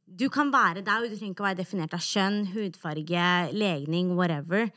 du 0.06 0.28
kan 0.32 0.52
være 0.54 0.84
deg, 0.86 1.02
og 1.02 1.10
du 1.10 1.16
trenger 1.18 1.34
ikke 1.34 1.44
å 1.44 1.48
være 1.48 1.60
definert 1.60 1.94
av 1.96 2.04
kjønn, 2.04 2.44
hudfarge, 2.54 3.30
legning, 3.52 4.14
whatever. 4.18 4.68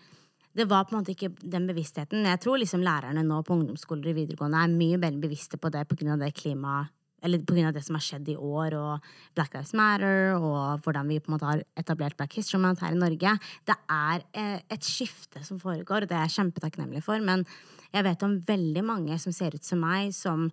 Det 0.57 0.65
var 0.67 0.87
på 0.87 0.95
en 0.95 0.99
måte 0.99 1.13
ikke 1.13 1.31
den 1.39 1.67
bevisstheten. 1.69 2.25
Jeg 2.25 2.41
tror 2.43 2.57
liksom 2.59 2.81
lærerne 2.83 3.21
nå 3.23 3.43
på 3.45 3.53
ungdomsskoler 3.55 4.09
og 4.11 4.17
videregående 4.17 4.63
er 4.65 4.73
mye 4.73 4.97
mer 4.99 5.19
bevisste 5.21 5.59
på 5.61 5.69
det 5.71 5.85
pga. 5.87 6.17
det 6.17 6.33
klimaet 6.33 6.95
eller 7.21 7.67
av 7.67 7.73
det 7.73 7.83
som 7.83 7.97
har 7.97 8.03
skjedd 8.03 8.29
i 8.31 8.35
år, 8.35 8.75
og 8.79 9.07
Black 9.35 9.53
Lives 9.53 9.73
Matter, 9.75 10.37
og 10.37 10.85
hvordan 10.85 11.09
vi 11.11 11.19
på 11.19 11.29
en 11.29 11.35
måte 11.35 11.49
har 11.49 11.63
etablert 11.79 12.17
Black 12.17 12.33
History 12.33 12.61
Month 12.61 12.83
her 12.83 12.95
i 12.95 12.99
Norge. 12.99 13.35
Det 13.67 13.75
er 13.91 14.23
eh, 14.33 14.59
et 14.71 14.87
skifte 14.87 15.43
som 15.43 15.59
foregår, 15.59 16.05
og 16.05 16.09
det 16.09 16.15
er 16.15 16.27
jeg 16.27 16.37
kjempetakknemlig 16.39 17.03
for. 17.03 17.19
Men 17.19 17.45
jeg 17.91 18.05
vet 18.07 18.23
om 18.23 18.37
veldig 18.47 18.85
mange 18.85 19.19
som 19.19 19.35
ser 19.35 19.57
ut 19.57 19.65
som 19.65 19.83
meg, 19.83 20.13
som, 20.15 20.47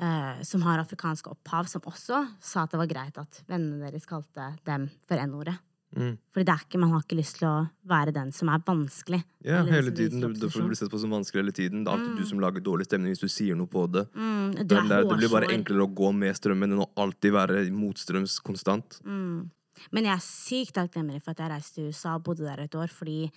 eh, 0.00 0.42
som 0.46 0.62
har 0.66 0.82
afrikansk 0.82 1.28
opphav, 1.32 1.68
som 1.70 1.84
også 1.88 2.24
sa 2.40 2.64
at 2.66 2.74
det 2.74 2.80
var 2.82 2.90
greit 2.90 3.18
at 3.22 3.42
vennene 3.48 3.80
deres 3.90 4.06
kalte 4.08 4.52
dem 4.66 4.90
for 5.08 5.16
N-ordet. 5.22 5.56
Mm. 5.96 6.16
Fordi 6.34 6.44
det 6.44 6.52
er 6.52 6.64
ikke, 6.66 6.78
man 6.82 6.90
har 6.92 7.04
ikke 7.06 7.16
lyst 7.16 7.38
til 7.38 7.46
å 7.48 7.54
være 7.88 8.12
den 8.12 8.32
som 8.34 8.50
er 8.52 8.60
vanskelig. 8.66 9.20
Ja, 9.46 9.62
hele 9.64 9.92
tiden. 9.94 10.20
Det, 10.20 10.32
det 10.34 10.48
opposisjon. 10.50 10.66
blir 10.68 10.76
sett 10.76 10.90
på 10.92 10.98
som 11.00 11.14
vanskelig 11.14 11.40
hele 11.44 11.54
tiden. 11.56 11.84
Det 11.86 11.92
er 11.92 11.96
alltid 11.96 12.18
du 12.20 12.26
som 12.28 12.42
lager 12.42 12.64
dårlig 12.66 12.88
stemning 12.88 13.14
hvis 13.14 13.22
du 13.22 13.30
sier 13.32 13.56
noe 13.56 13.70
på 13.70 13.86
det. 13.94 14.02
Mm, 14.12 14.50
du 14.58 14.64
Det, 14.64 14.80
er- 14.82 15.06
det 15.06 15.18
blir 15.22 15.32
bare 15.32 15.52
enklere 15.54 15.86
å 15.86 15.94
gå 16.02 16.10
med 16.12 16.36
strømmen 16.36 16.74
enn 16.74 16.82
å 16.84 16.90
alltid 17.00 17.32
være 17.32 17.62
motstrøms 17.72 18.36
konstant. 18.44 18.98
Mm. 19.06 19.46
Men 19.92 20.08
jeg 20.08 20.14
er 20.16 20.24
sykt 20.26 20.74
takknemlig 20.76 21.22
for 21.22 21.32
at 21.32 21.40
jeg 21.44 21.52
reiste 21.54 21.78
til 21.78 21.88
USA 21.92 22.16
og 22.18 22.26
bodde 22.28 22.44
der 22.44 22.64
et 22.66 22.76
år, 22.76 22.92
fordi 22.92 23.30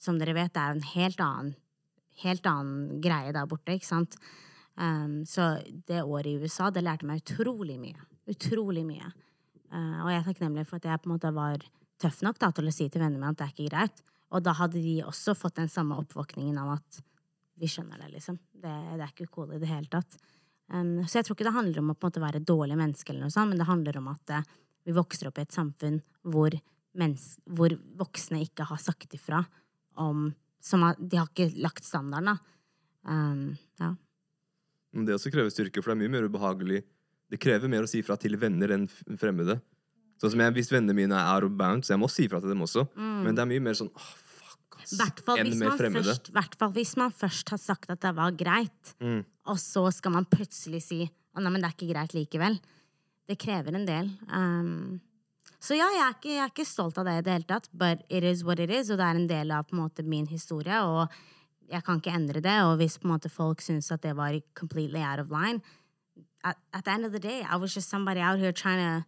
som 0.00 0.18
dere 0.18 0.34
vet, 0.34 0.52
det 0.54 0.62
er 0.62 0.72
en 0.78 0.88
helt 0.94 1.20
annen, 1.20 1.52
helt 2.24 2.46
annen 2.48 3.00
greie 3.04 3.32
der 3.34 3.46
borte, 3.50 3.76
ikke 3.76 3.86
sant? 3.90 4.16
Um, 4.80 5.22
så 5.28 5.56
det 5.88 6.02
året 6.02 6.30
i 6.30 6.38
USA, 6.40 6.70
det 6.72 6.84
lærte 6.84 7.08
meg 7.08 7.22
utrolig 7.22 7.76
mye. 7.80 8.08
Utrolig 8.32 8.84
mye. 8.88 9.12
Uh, 9.72 10.02
og 10.04 10.10
jeg 10.12 10.20
er 10.20 10.26
takknemlig 10.28 10.66
for 10.68 10.80
at 10.80 10.88
jeg 10.88 11.02
på 11.02 11.10
en 11.10 11.14
måte 11.16 11.32
var 11.36 11.64
tøff 12.02 12.22
nok 12.24 12.40
da, 12.40 12.50
til 12.54 12.68
å 12.68 12.74
si 12.74 12.88
til 12.88 13.02
vennene 13.02 13.20
mine 13.20 13.32
at 13.34 13.40
det 13.40 13.46
er 13.46 13.54
ikke 13.54 13.70
greit. 13.70 14.04
Og 14.32 14.44
da 14.44 14.54
hadde 14.56 14.80
de 14.80 14.98
også 15.04 15.36
fått 15.36 15.58
den 15.60 15.70
samme 15.72 15.98
oppvåkningen 16.00 16.56
av 16.60 16.76
at 16.78 17.02
vi 17.60 17.68
skjønner 17.68 18.00
det, 18.00 18.14
liksom. 18.14 18.38
Det, 18.52 18.72
det 18.96 19.04
er 19.04 19.12
ikke 19.12 19.30
cool 19.34 19.52
i 19.54 19.60
det 19.62 19.70
hele 19.70 19.90
tatt. 19.92 20.16
Um, 20.72 21.02
så 21.04 21.20
jeg 21.20 21.28
tror 21.28 21.36
ikke 21.36 21.48
det 21.50 21.56
handler 21.58 21.82
om 21.82 21.92
å 21.92 21.96
på 21.96 22.06
en 22.06 22.12
måte 22.12 22.24
være 22.24 22.44
dårlig 22.48 22.78
menneske, 22.80 23.12
eller 23.12 23.26
noe 23.26 23.34
sånt, 23.34 23.52
men 23.52 23.60
det 23.60 23.68
handler 23.68 23.98
om 24.00 24.08
at 24.14 24.36
uh, 24.38 24.54
vi 24.86 24.94
vokser 24.96 25.28
opp 25.28 25.38
i 25.38 25.44
et 25.44 25.54
samfunn 25.54 26.00
hvor, 26.32 26.56
hvor 27.56 27.74
voksne 28.00 28.40
ikke 28.46 28.66
har 28.70 28.80
sagt 28.80 29.14
ifra 29.18 29.42
om 30.00 30.30
som 30.62 30.84
har, 30.86 30.94
De 30.98 31.18
har 31.18 31.26
ikke 31.26 31.58
lagt 31.58 31.82
standarden, 31.82 32.36
da. 32.36 32.36
Um, 33.02 33.56
ja. 33.80 33.88
Men 34.92 35.06
det 35.08 35.14
også 35.16 35.30
krever 35.32 35.50
styrke, 35.52 35.82
for 35.82 35.92
det 35.92 35.98
er 35.98 36.02
mye 36.04 36.12
mer 36.20 36.26
ubehagelig. 36.28 36.82
Det 37.32 37.38
krever 37.40 37.70
mer 37.72 37.86
å 37.86 37.88
si 37.88 38.02
fra 38.04 38.16
til 38.20 38.36
venner 38.36 38.74
enn 38.76 38.86
fremmede. 39.18 39.60
Sånn 40.20 40.34
som 40.34 40.42
jeg, 40.44 40.52
Hvis 40.54 40.68
vennene 40.70 40.94
mine 40.94 41.16
er 41.16 41.30
out 41.34 41.44
of 41.48 41.54
bounds, 41.58 41.88
jeg 41.90 41.98
må 41.98 42.10
si 42.12 42.28
fra 42.28 42.40
til 42.40 42.52
dem 42.52 42.60
også. 42.62 42.84
Men 42.96 43.34
det 43.34 43.42
er 43.42 43.48
mye 43.50 43.62
mer 43.64 43.74
sånn 43.78 43.88
oh, 43.90 44.10
fuck, 44.38 44.76
ass. 44.82 44.92
Enn 45.38 45.54
mer 45.58 45.78
fremmede. 45.80 46.12
først- 46.12 46.30
hvertfall 46.36 46.72
hvis 46.76 46.96
man 47.00 47.10
først 47.10 47.48
har 47.50 47.58
sagt 47.58 47.90
at 47.90 48.00
det 48.04 48.14
var 48.14 48.30
greit, 48.32 48.94
Mm. 49.00 49.24
og 49.46 49.56
så 49.56 49.90
skal 49.92 50.12
man 50.12 50.24
plutselig 50.26 50.82
si 50.82 51.00
å 51.34 51.40
nei, 51.40 51.50
men 51.50 51.60
det 51.62 51.70
er 51.70 51.74
ikke 51.78 51.92
greit 51.94 52.12
likevel. 52.14 52.60
Det 53.26 53.38
krever 53.38 53.74
en 53.74 53.86
del. 53.86 54.10
Um, 54.28 55.00
så 55.58 55.76
ja, 55.78 55.88
jeg 55.88 56.02
er, 56.02 56.14
ikke, 56.14 56.28
jeg 56.36 56.42
er 56.44 56.50
ikke 56.50 56.66
stolt 56.66 56.98
av 56.98 57.04
det 57.06 57.18
i 57.18 57.22
det 57.22 57.32
hele 57.32 57.44
tatt, 57.48 57.68
but 57.72 58.02
it 58.10 58.22
is 58.24 58.44
what 58.44 58.58
it 58.60 58.68
is, 58.70 58.90
og 58.90 58.98
det 58.98 59.06
er 59.06 59.16
en 59.16 59.26
del 59.28 59.50
av 59.50 59.64
på 59.68 59.72
en 59.72 59.88
måte 59.88 60.04
min 60.04 60.26
historie, 60.26 60.74
og 60.82 61.08
jeg 61.72 61.84
kan 61.84 62.00
ikke 62.00 62.12
endre 62.14 62.42
det, 62.44 62.58
og 62.66 62.76
hvis 62.80 62.98
på 63.00 63.08
en 63.08 63.14
måte 63.14 63.32
folk 63.32 63.62
syns 63.64 63.90
at 63.94 64.02
det 64.04 64.12
var 64.16 64.36
completely 64.58 65.00
out 65.00 65.22
of 65.22 65.32
line 65.32 65.62
at, 66.44 66.56
at 66.72 66.84
the 66.84 66.92
end 66.92 67.06
of 67.06 67.12
the 67.12 67.18
day, 67.18 67.42
I 67.42 67.56
was 67.56 67.72
just 67.74 67.88
somebody 67.88 68.20
out 68.20 68.38
here 68.38 68.52
trying 68.52 68.78
to 68.78 69.04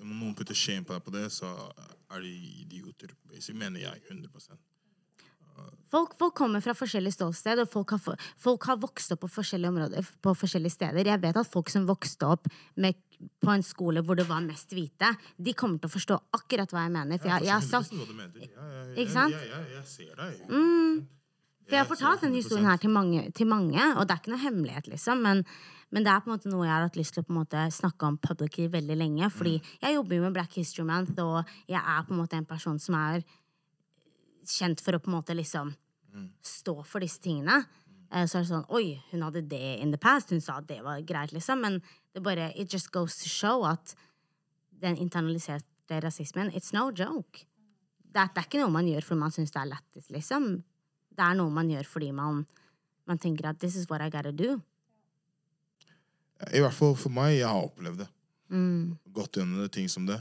Om 0.00 0.12
noen 0.16 0.34
putter 0.34 0.56
shame 0.56 0.82
på 0.82 0.94
deg 0.96 1.02
på, 1.04 1.12
det, 1.12 1.26
så 1.30 1.46
er 2.10 2.22
de 2.24 2.30
idioter. 2.64 3.12
Mener 3.52 3.84
jeg 3.84 4.00
100% 4.10 4.56
Folk, 5.90 6.14
folk 6.16 6.34
kommer 6.38 6.62
fra 6.64 6.72
forskjellige 6.72 7.18
ståsted, 7.18 7.60
og 7.60 7.68
folk 7.68 7.92
har, 7.92 8.26
folk 8.38 8.64
har 8.70 8.78
vokst 8.80 9.12
opp 9.12 9.24
på 9.26 9.30
forskjellige 9.34 9.72
områder, 9.74 10.10
på 10.24 10.32
forskjellige 10.38 10.72
steder. 10.72 11.10
Jeg 11.10 11.20
vet 11.20 11.36
at 11.36 11.50
folk 11.50 11.68
som 11.72 11.88
vokste 11.88 12.30
opp 12.30 12.48
med, 12.80 12.96
på 13.40 13.52
en 13.52 13.64
skole 13.64 14.02
hvor 14.04 14.16
det 14.18 14.26
var 14.28 14.42
mest 14.44 14.72
hvite, 14.72 15.12
de 15.36 15.54
kommer 15.56 15.80
til 15.80 15.90
å 15.90 15.94
forstå 15.94 16.18
akkurat 16.38 16.72
hva 16.72 16.86
jeg 16.86 16.94
mener. 16.94 17.20
For 17.20 17.32
jeg, 17.32 17.48
jeg 17.48 17.50
ja, 17.50 17.58
ja, 17.60 18.92
Ikke 18.96 19.14
sant? 19.14 19.34
Jeg, 19.34 19.50
jeg, 19.50 19.72
jeg 19.76 19.88
ser 19.94 20.14
deg. 20.20 20.44
For 21.70 21.76
jeg 21.76 21.84
har 21.84 21.90
fortalt 21.90 22.24
denne 22.24 22.40
historien 22.40 22.66
her 22.66 22.80
til 22.82 22.90
mange, 22.90 23.26
til 23.36 23.46
mange, 23.46 23.82
og 23.94 24.02
det 24.02 24.14
er 24.14 24.22
ikke 24.22 24.32
noe 24.32 24.42
hemmelighet, 24.42 24.88
liksom. 24.90 25.20
Men, 25.22 25.44
men 25.94 26.06
det 26.06 26.10
er 26.10 26.24
på 26.24 26.30
en 26.30 26.34
måte 26.34 26.50
noe 26.50 26.64
jeg 26.66 26.72
har 26.74 26.86
hatt 26.88 26.98
lyst 26.98 27.14
til 27.14 27.22
å 27.22 27.28
på 27.28 27.30
en 27.30 27.38
måte 27.42 27.66
snakke 27.76 28.08
om 28.08 28.16
publicly 28.18 28.66
veldig 28.72 28.96
lenge. 28.98 29.28
Fordi 29.30 29.52
jeg 29.60 29.94
jobber 29.94 30.18
jo 30.18 30.24
med 30.24 30.34
Black 30.34 30.56
History 30.58 30.86
Month, 30.88 31.14
og 31.22 31.52
jeg 31.70 31.78
er 31.78 32.08
på 32.08 32.16
en 32.16 32.20
måte 32.24 32.40
en 32.40 32.48
person 32.48 32.80
som 32.82 32.98
er 32.98 33.22
kjent 34.50 34.82
for 34.82 34.98
å 34.98 35.02
på 35.04 35.12
en 35.12 35.18
måte 35.20 35.36
liksom 35.38 35.70
stå 36.42 36.74
for 36.82 37.06
disse 37.06 37.22
tingene. 37.22 37.60
Eh, 38.12 38.26
Så 38.26 38.38
er 38.38 38.42
det 38.42 38.50
sånn 38.50 38.66
Oi, 38.74 39.00
hun 39.12 39.22
hadde 39.22 39.42
det 39.48 39.80
in 39.80 39.92
the 39.92 39.98
past. 39.98 40.30
Hun 40.30 40.40
sa 40.40 40.58
at 40.58 40.68
det 40.68 40.82
var 40.82 41.00
greit, 41.06 41.32
liksom. 41.32 41.60
Men 41.60 41.80
det 42.14 42.22
bare 42.22 42.52
It 42.56 42.72
just 42.72 42.90
goes 42.90 43.16
to 43.22 43.28
show 43.28 43.64
at 43.64 43.94
den 44.80 44.96
internaliserte 44.96 46.00
rasismen, 46.02 46.50
it's 46.50 46.72
no 46.72 46.90
joke. 46.90 47.44
Det 48.00 48.16
er, 48.16 48.30
det 48.34 48.40
er 48.42 48.48
ikke 48.48 48.62
noe 48.62 48.72
man 48.72 48.88
gjør 48.88 49.04
fordi 49.04 49.20
man 49.20 49.34
syns 49.34 49.52
det 49.52 49.60
er 49.60 49.70
lættis, 49.70 50.08
liksom. 50.10 50.64
Det 51.10 51.24
er 51.26 51.36
noe 51.38 51.52
man 51.52 51.68
gjør 51.70 51.86
fordi 51.86 52.10
man, 52.16 52.46
man 53.06 53.18
tenker 53.18 53.50
at 53.50 53.60
this 53.60 53.76
is 53.76 53.88
what 53.90 54.00
I 54.00 54.08
gotta 54.10 54.32
do. 54.32 54.60
I 56.48 56.62
hvert 56.64 56.74
fall 56.74 56.96
for 56.96 57.12
meg, 57.12 57.36
jeg 57.36 57.48
har 57.48 57.66
opplevd 57.68 58.00
det. 58.00 58.08
Mm. 58.50 58.96
Gått 59.12 59.36
gjennom 59.36 59.60
det, 59.60 59.70
ting 59.76 59.90
som 59.92 60.06
det. 60.08 60.18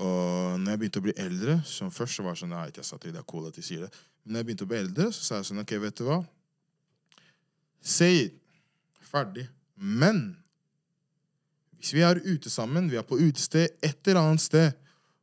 Og 0.00 0.60
når 0.62 0.70
jeg 0.70 0.80
begynte 0.80 1.00
å 1.02 1.06
bli 1.08 1.16
eldre, 1.20 1.58
som 1.66 1.90
først 1.92 2.16
så 2.16 2.24
var 2.24 2.36
det 2.36 2.44
sånn, 2.44 2.54
nei, 2.54 2.68
jeg 2.72 2.86
sa 2.86 2.96
til 3.00 3.12
det 3.12 3.20
er 3.20 3.28
cool 3.28 3.48
at 3.50 3.58
de 3.58 3.64
sier 3.66 3.82
det. 3.84 3.90
Men 4.22 4.36
når 4.36 4.40
jeg 4.40 4.48
begynte 4.48 4.68
å 4.68 4.70
bli 4.70 4.78
eldre, 4.84 5.08
så 5.12 5.26
sa 5.26 5.40
jeg 5.40 5.50
sånn, 5.50 5.64
ok, 5.64 5.74
vet 5.82 5.98
du 5.98 6.06
hva? 6.06 6.20
Say 7.82 8.24
it. 8.26 8.34
Ferdig. 9.10 9.48
Men 9.76 10.36
hvis 11.78 11.94
vi 11.96 12.00
er 12.04 12.20
ute 12.20 12.50
sammen, 12.52 12.90
vi 12.90 12.96
er 13.00 13.02
på 13.08 13.16
utested 13.18 13.68
et 13.82 14.06
eller 14.06 14.20
annet 14.20 14.40
sted, 14.44 14.72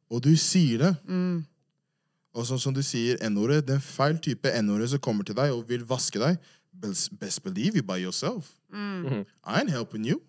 og 0.10 0.24
du 0.24 0.32
sier 0.40 0.78
det, 0.82 0.96
Mm. 1.06 1.44
og 2.34 2.46
sånn 2.46 2.60
som 2.60 2.74
du 2.74 2.82
sier 2.82 3.18
N-ordet, 3.30 3.66
den 3.68 3.80
feil 3.82 4.18
type 4.18 4.50
N-ordet 4.62 4.90
som 4.90 5.00
kommer 5.00 5.24
til 5.24 5.36
deg 5.36 5.52
og 5.54 5.68
vil 5.70 5.84
vaske 5.86 6.20
deg, 6.20 6.38
best, 6.74 7.44
believe 7.44 7.76
you 7.76 7.84
by 7.84 7.98
yourself. 8.04 8.54
I 8.74 9.24
ain't 9.46 9.70
helping 9.70 10.06
you. 10.06 10.22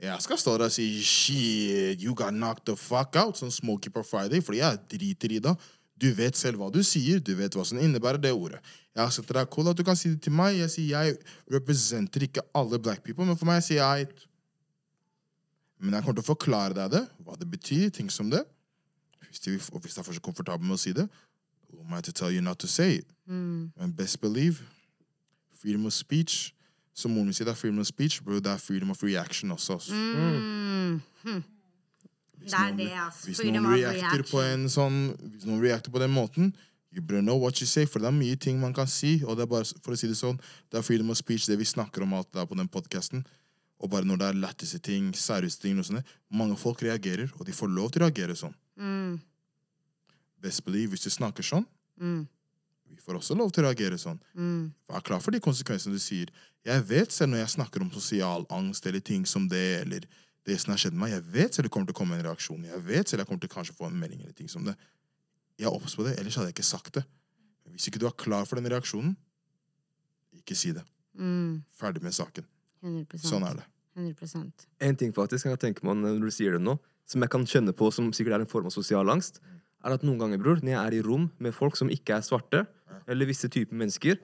Jeg 0.00 0.22
skal 0.22 0.38
stå 0.38 0.56
der 0.58 0.64
og 0.64 0.72
si 0.72 1.02
shit, 1.02 2.02
you 2.02 2.14
got 2.14 2.32
knocked 2.34 2.66
the 2.66 2.76
fuck 2.76 3.14
out, 3.16 3.36
sånn 3.38 3.50
Smoky 3.54 3.90
på 3.90 4.02
Friday, 4.02 4.40
fordi 4.42 4.58
jeg 4.58 4.78
driter 4.90 5.32
i 5.36 5.38
det. 5.38 5.56
Du 6.00 6.08
vet 6.16 6.36
selv 6.36 6.58
hva 6.58 6.70
du 6.72 6.80
sier, 6.86 7.20
du 7.20 7.34
vet 7.38 7.54
hva 7.54 7.64
som 7.66 7.78
innebærer 7.78 8.20
det 8.20 8.32
ordet. 8.32 8.60
Jeg 8.94 9.02
har 9.02 9.12
sagt 9.14 9.28
til 9.28 9.36
deg, 9.38 9.50
cool 9.52 9.70
at 9.70 9.78
du 9.78 9.84
kan 9.86 9.96
si 9.96 10.10
det 10.12 10.22
til 10.24 10.34
meg. 10.36 10.56
Jeg 10.58 10.72
sier 10.72 11.04
jeg 11.04 11.18
representerer 11.52 12.26
ikke 12.28 12.44
alle 12.58 12.80
black 12.82 13.04
people, 13.04 13.26
men 13.28 13.38
for 13.38 13.48
meg 13.48 13.62
sier 13.64 13.82
jeg 13.82 14.08
Men 15.82 15.96
jeg 15.96 16.04
kommer 16.04 16.20
til 16.20 16.22
å 16.22 16.30
forklare 16.30 16.74
deg 16.76 16.92
det, 16.92 17.00
hva 17.26 17.34
det 17.34 17.48
betyr, 17.50 17.88
ting 17.90 18.06
som 18.06 18.28
det. 18.30 18.44
Hvis 19.26 19.40
du, 19.42 19.56
og 19.74 19.80
hvis 19.82 19.96
du 19.96 19.98
er 19.98 20.04
for 20.06 20.14
så 20.14 20.22
komfortabel 20.22 20.62
med 20.62 20.76
å 20.76 20.78
si 20.78 20.92
det, 20.94 21.08
who 21.72 21.80
am 21.82 21.96
I 21.98 22.02
to 22.06 22.12
tell 22.12 22.30
you 22.30 22.40
not 22.40 22.60
to 22.62 22.68
say 22.70 23.00
it? 23.00 23.08
And 23.26 23.96
best 23.96 24.20
believe, 24.20 24.62
freedom 25.58 25.86
of 25.86 25.92
speech, 25.92 26.54
som 26.94 27.10
moren 27.10 27.26
min 27.26 27.34
sier, 27.34 27.48
det 27.48 27.56
er 27.56 27.58
freedom 27.58 27.80
of 27.82 27.86
speech, 27.86 28.20
bro, 28.22 28.38
det 28.38 28.52
er 28.52 28.62
freedom 28.62 28.90
of 28.90 29.02
reaction 29.02 29.50
også. 29.50 29.80
Mm. 29.90 31.00
Mm. 31.24 31.42
Hm. 32.42 32.50
Det 32.50 32.58
er 32.58 32.76
det, 32.76 32.90
altså. 32.98 33.26
Hvis 33.30 33.40
noen 33.46 33.66
reacter 33.72 34.22
på 34.30 34.40
en 34.42 34.68
sånn 34.68 35.00
Hvis 35.32 35.46
noen 35.46 35.60
reacter 35.62 35.90
på 35.94 36.00
den 36.02 36.10
måten 36.12 36.52
You 36.92 37.00
better 37.00 37.22
know 37.22 37.38
what 37.40 37.60
you 37.62 37.66
say, 37.66 37.86
for 37.88 38.00
det 38.02 38.08
er 38.10 38.12
mye 38.12 38.36
ting 38.36 38.58
man 38.60 38.74
kan 38.76 38.86
si. 38.86 39.22
Og 39.24 39.38
det 39.38 39.46
er 39.46 39.48
bare, 39.48 39.64
for 39.80 39.94
å 39.94 39.96
si 39.96 40.10
det 40.10 40.16
sånn, 40.18 40.36
det 40.68 40.76
er 40.76 40.82
freedom 40.84 41.08
of 41.08 41.16
speech, 41.16 41.46
det 41.48 41.56
vi 41.56 41.64
snakker 41.64 42.02
om 42.04 42.12
alt 42.18 42.28
der 42.36 42.44
på 42.44 42.58
den 42.58 42.68
podcasten. 42.68 43.22
Og 43.80 43.88
bare 43.88 44.04
når 44.04 44.18
det 44.20 44.26
er 44.28 44.36
lættise 44.42 44.78
ting, 44.84 45.06
seriøse 45.16 45.58
ting, 45.62 45.78
og 45.80 45.86
sånne, 45.88 46.02
mange 46.30 46.54
folk 46.60 46.82
reagerer, 46.84 47.32
og 47.38 47.46
de 47.48 47.54
får 47.56 47.72
lov 47.72 47.94
til 47.94 48.02
å 48.02 48.10
reagere 48.10 48.36
sånn. 48.36 48.52
Mm. 48.76 49.16
Best 50.42 50.64
believe, 50.66 50.92
hvis 50.92 51.06
du 51.06 51.10
snakker 51.10 51.42
sånn, 51.42 51.64
Mm. 51.98 52.26
vi 52.90 52.96
får 53.00 53.14
også 53.22 53.36
lov 53.38 53.52
til 53.52 53.64
å 53.64 53.68
reagere 53.72 53.96
sånn. 53.96 54.20
Mm. 54.36 54.72
Vær 54.90 55.00
klar 55.02 55.22
for 55.22 55.30
de 55.30 55.40
konsekvensene 55.40 55.92
du 55.94 55.98
sier. 55.98 56.28
Jeg 56.62 56.82
vet 56.84 57.08
selv 57.10 57.32
når 57.32 57.46
jeg 57.46 57.56
snakker 57.56 57.80
om 57.80 57.90
sosial 57.90 58.44
angst 58.50 58.86
eller 58.86 59.00
ting 59.00 59.24
som 59.24 59.48
det, 59.48 59.80
eller 59.86 60.00
det 60.48 60.58
som 60.58 60.72
har 60.74 60.80
skjedd 60.82 60.96
meg, 60.98 61.12
jeg 61.14 61.24
vet 61.34 61.54
selv 61.54 61.68
det 61.68 61.72
kommer 61.74 61.88
til 61.90 61.94
å 61.94 62.00
komme 62.00 62.16
en 62.18 62.24
reaksjon. 62.26 62.64
Jeg 62.66 62.84
vet 62.86 63.10
selv 63.10 63.22
jeg 63.22 63.28
kommer 63.30 63.44
til 63.44 63.74
å 63.74 63.76
få 63.78 63.88
en 63.88 63.98
melding 63.98 64.24
eller 64.24 64.34
ting 64.36 64.50
som 64.50 64.64
det. 64.66 64.74
Jeg 65.60 65.68
er 65.68 65.74
obs 65.74 65.94
på 65.94 66.06
det, 66.06 66.16
ellers 66.18 66.38
hadde 66.38 66.50
jeg 66.50 66.56
ikke 66.56 66.66
sagt 66.66 66.96
det. 66.98 67.04
Hvis 67.70 67.86
ikke 67.88 68.00
du 68.02 68.08
er 68.08 68.16
klar 68.18 68.48
for 68.48 68.58
den 68.58 68.66
reaksjonen, 68.72 69.14
ikke 70.42 70.56
si 70.58 70.72
det. 70.74 70.82
Mm. 71.14 71.62
Ferdig 71.78 72.02
med 72.02 72.16
saken. 72.16 72.46
100% 72.82 73.28
Sånn 73.30 73.46
er 73.46 73.60
det. 73.60 73.66
100% 73.94 74.66
En 74.82 74.96
ting 74.98 75.12
faktisk 75.14 75.44
kan 75.44 75.54
jeg 75.54 75.62
tenke 75.66 75.84
meg 75.86 76.00
når 76.00 76.24
du 76.24 76.34
sier 76.34 76.56
det 76.56 76.62
nå, 76.64 76.78
som 77.06 77.22
jeg 77.22 77.32
kan 77.32 77.44
kjenne 77.46 77.74
på 77.76 77.90
som 77.94 78.08
sikkert 78.16 78.38
er 78.38 78.44
en 78.46 78.50
form 78.50 78.70
av 78.70 78.74
sosial 78.74 79.10
angst, 79.12 79.42
er 79.82 79.94
at 79.94 80.04
noen 80.06 80.20
ganger, 80.20 80.40
bror, 80.40 80.60
når 80.62 80.72
jeg 80.72 80.80
er 80.80 80.96
i 80.96 81.02
rom 81.04 81.28
med 81.42 81.54
folk 81.54 81.76
som 81.78 81.90
ikke 81.92 82.16
er 82.16 82.26
svarte, 82.26 82.64
eller 83.10 83.28
visse 83.28 83.50
typer 83.50 83.76
mennesker, 83.78 84.18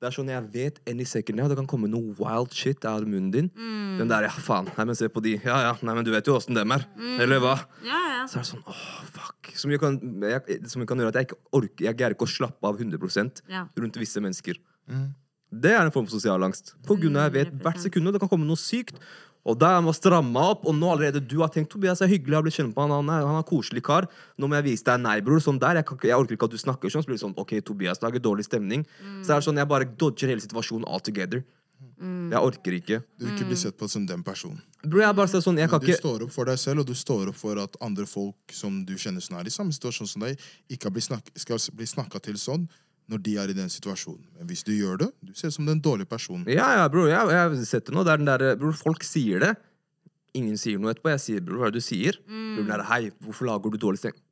det 0.00 0.08
er 0.10 0.12
sånn 0.12 0.28
jeg 0.28 0.44
vet 0.52 0.80
any 0.90 1.04
second 1.08 1.38
now, 1.40 1.48
det 1.48 1.56
kan 1.56 1.66
komme 1.70 1.88
noe 1.88 2.12
wild 2.18 2.52
shit 2.52 2.84
out 2.84 3.02
av 3.02 3.06
munnen 3.08 3.30
din. 3.32 3.50
Den 3.98 4.10
der, 4.10 4.26
ja, 4.28 4.32
faen, 4.44 4.68
nei, 4.76 4.84
men 4.90 4.94
se 4.98 5.08
på 5.08 5.22
de, 5.24 5.36
ja, 5.44 5.56
ja, 5.70 5.74
nei, 5.82 5.94
men 5.96 6.04
du 6.04 6.10
vet 6.12 6.26
jo 6.28 6.34
åssen 6.36 6.54
dem 6.58 6.74
er, 6.76 6.84
eller 7.22 7.40
hva? 7.40 7.54
Ja, 7.86 8.00
ja. 8.12 8.22
Så 8.28 8.40
er 8.40 8.44
det 8.44 8.50
sånn, 8.50 8.64
åh, 8.68 8.82
fuck. 9.14 9.52
Som 9.56 9.70
jeg, 9.72 9.80
kan, 9.80 9.96
jeg, 10.26 10.58
som 10.68 10.82
kan 10.88 10.98
gjøre 11.00 11.14
at 11.14 11.20
jeg 11.20 11.28
ikke 11.30 11.38
orker, 11.56 11.84
jeg 11.88 11.96
greier 11.96 12.16
ikke 12.16 12.26
å 12.28 12.32
slappe 12.34 12.68
av 12.68 12.76
100% 12.82 13.40
Ja. 13.48 13.64
rundt 13.78 13.96
visse 14.02 14.20
mennesker. 14.20 14.58
Det 15.56 15.70
er 15.72 15.84
en 15.86 15.92
form 15.94 16.04
for 16.08 16.18
sosial 16.18 16.42
angst. 16.44 16.74
På 16.84 16.96
grunn 16.98 17.16
av 17.16 17.30
jeg 17.30 17.36
vet 17.46 17.54
hvert 17.62 17.78
sekund 17.80 18.10
det 18.12 18.20
kan 18.20 18.28
komme 18.28 18.44
noe 18.48 18.58
sykt. 18.60 18.98
Og 19.46 19.58
da 19.60 19.76
må 19.78 19.92
jeg 19.94 20.00
stramme 20.00 20.42
opp, 20.42 20.64
og 20.66 20.74
nå 20.74 20.88
allerede 20.90 21.22
du 21.22 21.38
har 21.42 21.52
tenkt 21.54 21.70
Tobias 21.70 22.02
er 22.02 22.10
hyggelig, 22.10 22.34
jeg 22.34 22.38
har 22.40 22.46
blitt 22.46 22.58
kjent 22.58 22.74
på 22.74 22.82
han, 22.82 22.94
han 22.96 23.12
er, 23.14 23.26
han 23.26 23.38
er 23.38 23.44
en 23.44 23.46
koselig 23.46 23.84
kar. 23.86 24.08
Nå 24.36 24.50
må 24.50 24.58
jeg 24.58 24.66
vise 24.72 24.86
deg 24.88 25.04
nei, 25.04 25.20
bror. 25.24 25.42
Sånn 25.42 25.60
der, 25.62 25.78
jeg, 25.80 25.86
kan, 25.86 26.00
jeg 26.02 26.18
orker 26.18 26.34
ikke 26.34 26.48
at 26.50 26.56
du 26.56 26.62
snakker 26.62 26.92
sånn. 26.92 27.04
Så 27.04 27.10
blir 27.12 27.20
det 27.20 27.22
sånn, 27.22 27.36
ok, 27.38 27.58
Tobias 27.66 28.02
lager 28.02 28.22
dårlig 28.22 28.48
stemning. 28.48 28.82
Så 29.20 29.30
det 29.30 29.36
er 29.38 29.46
sånn, 29.46 29.62
jeg 29.62 29.70
bare 29.70 29.86
dodger 29.86 30.34
hele 30.34 30.42
situasjonen 30.42 30.88
all 30.90 31.04
together. 31.04 31.44
Jeg 31.96 32.40
orker 32.40 32.74
ikke. 32.76 32.98
Du 33.16 33.24
vil 33.24 33.34
ikke 33.34 33.46
bli 33.48 33.58
sett 33.60 33.76
på 33.78 33.86
som 33.88 34.04
den 34.08 34.24
personen. 34.24 34.58
Bro, 34.82 35.00
jeg 35.02 35.16
bare 35.16 35.40
sånn, 35.40 35.60
jeg 35.60 35.70
kan 35.70 35.80
Du 35.80 35.88
ikke 35.88 36.00
står 36.00 36.24
opp 36.26 36.32
for 36.34 36.48
deg 36.48 36.58
selv, 36.60 36.82
og 36.82 36.88
du 36.88 36.96
står 36.96 37.30
opp 37.32 37.38
for 37.38 37.60
at 37.60 37.76
andre 37.84 38.06
folk 38.08 38.54
som 38.54 38.82
du 38.88 38.94
kjenner 39.00 39.24
som 39.24 39.38
er 39.38 39.48
i 39.48 39.52
samme 39.52 39.74
situasjon 39.76 40.10
som 40.10 40.24
deg, 40.24 40.40
ikke 40.72 40.92
bli 40.92 41.04
snak 41.04 41.30
skal 41.36 41.60
bli 41.76 41.88
snakka 41.88 42.20
til 42.24 42.40
sånn 42.40 42.66
når 43.10 43.22
de 43.22 43.36
er 43.38 43.52
i 43.52 43.56
den 43.56 43.70
situasjonen. 43.70 44.24
Men 44.38 44.48
hvis 44.50 44.64
du 44.66 44.72
gjør 44.74 45.04
det, 45.04 45.10
du 45.22 45.32
ser 45.36 45.52
ut 45.52 45.56
som 45.58 45.68
den 45.68 45.80
dårlige 45.82 46.10
personen. 46.10 46.46
Ja, 46.50 46.72
ja, 46.80 46.88
bror, 46.90 47.06
jeg, 47.10 47.30
jeg 47.30 47.42
har 47.42 47.56
sett 47.68 47.86
det 47.86 47.94
nå. 47.94 48.02
Det 48.06 48.14
er 48.14 48.22
den 48.22 48.30
der, 48.30 48.46
bro, 48.60 48.72
folk 48.74 49.06
sier 49.06 49.42
det. 49.44 49.52
Ingen 50.36 50.58
sier 50.60 50.80
noe 50.82 50.92
etterpå. 50.92 51.12
Jeg 51.14 51.22
sier, 51.22 51.44
bror, 51.44 51.62
hva 51.62 51.70
er 51.70 51.76
det 51.76 51.84
du 51.84 51.86
sier? 51.86 52.18
Mm. 52.26 52.48
Bro, 52.58 52.66
der, 52.72 52.84
hei, 52.90 53.02
hvorfor 53.22 53.48
lager 53.48 53.72
du 53.74 53.78
dårlig 53.86 54.02
stemning? 54.02 54.22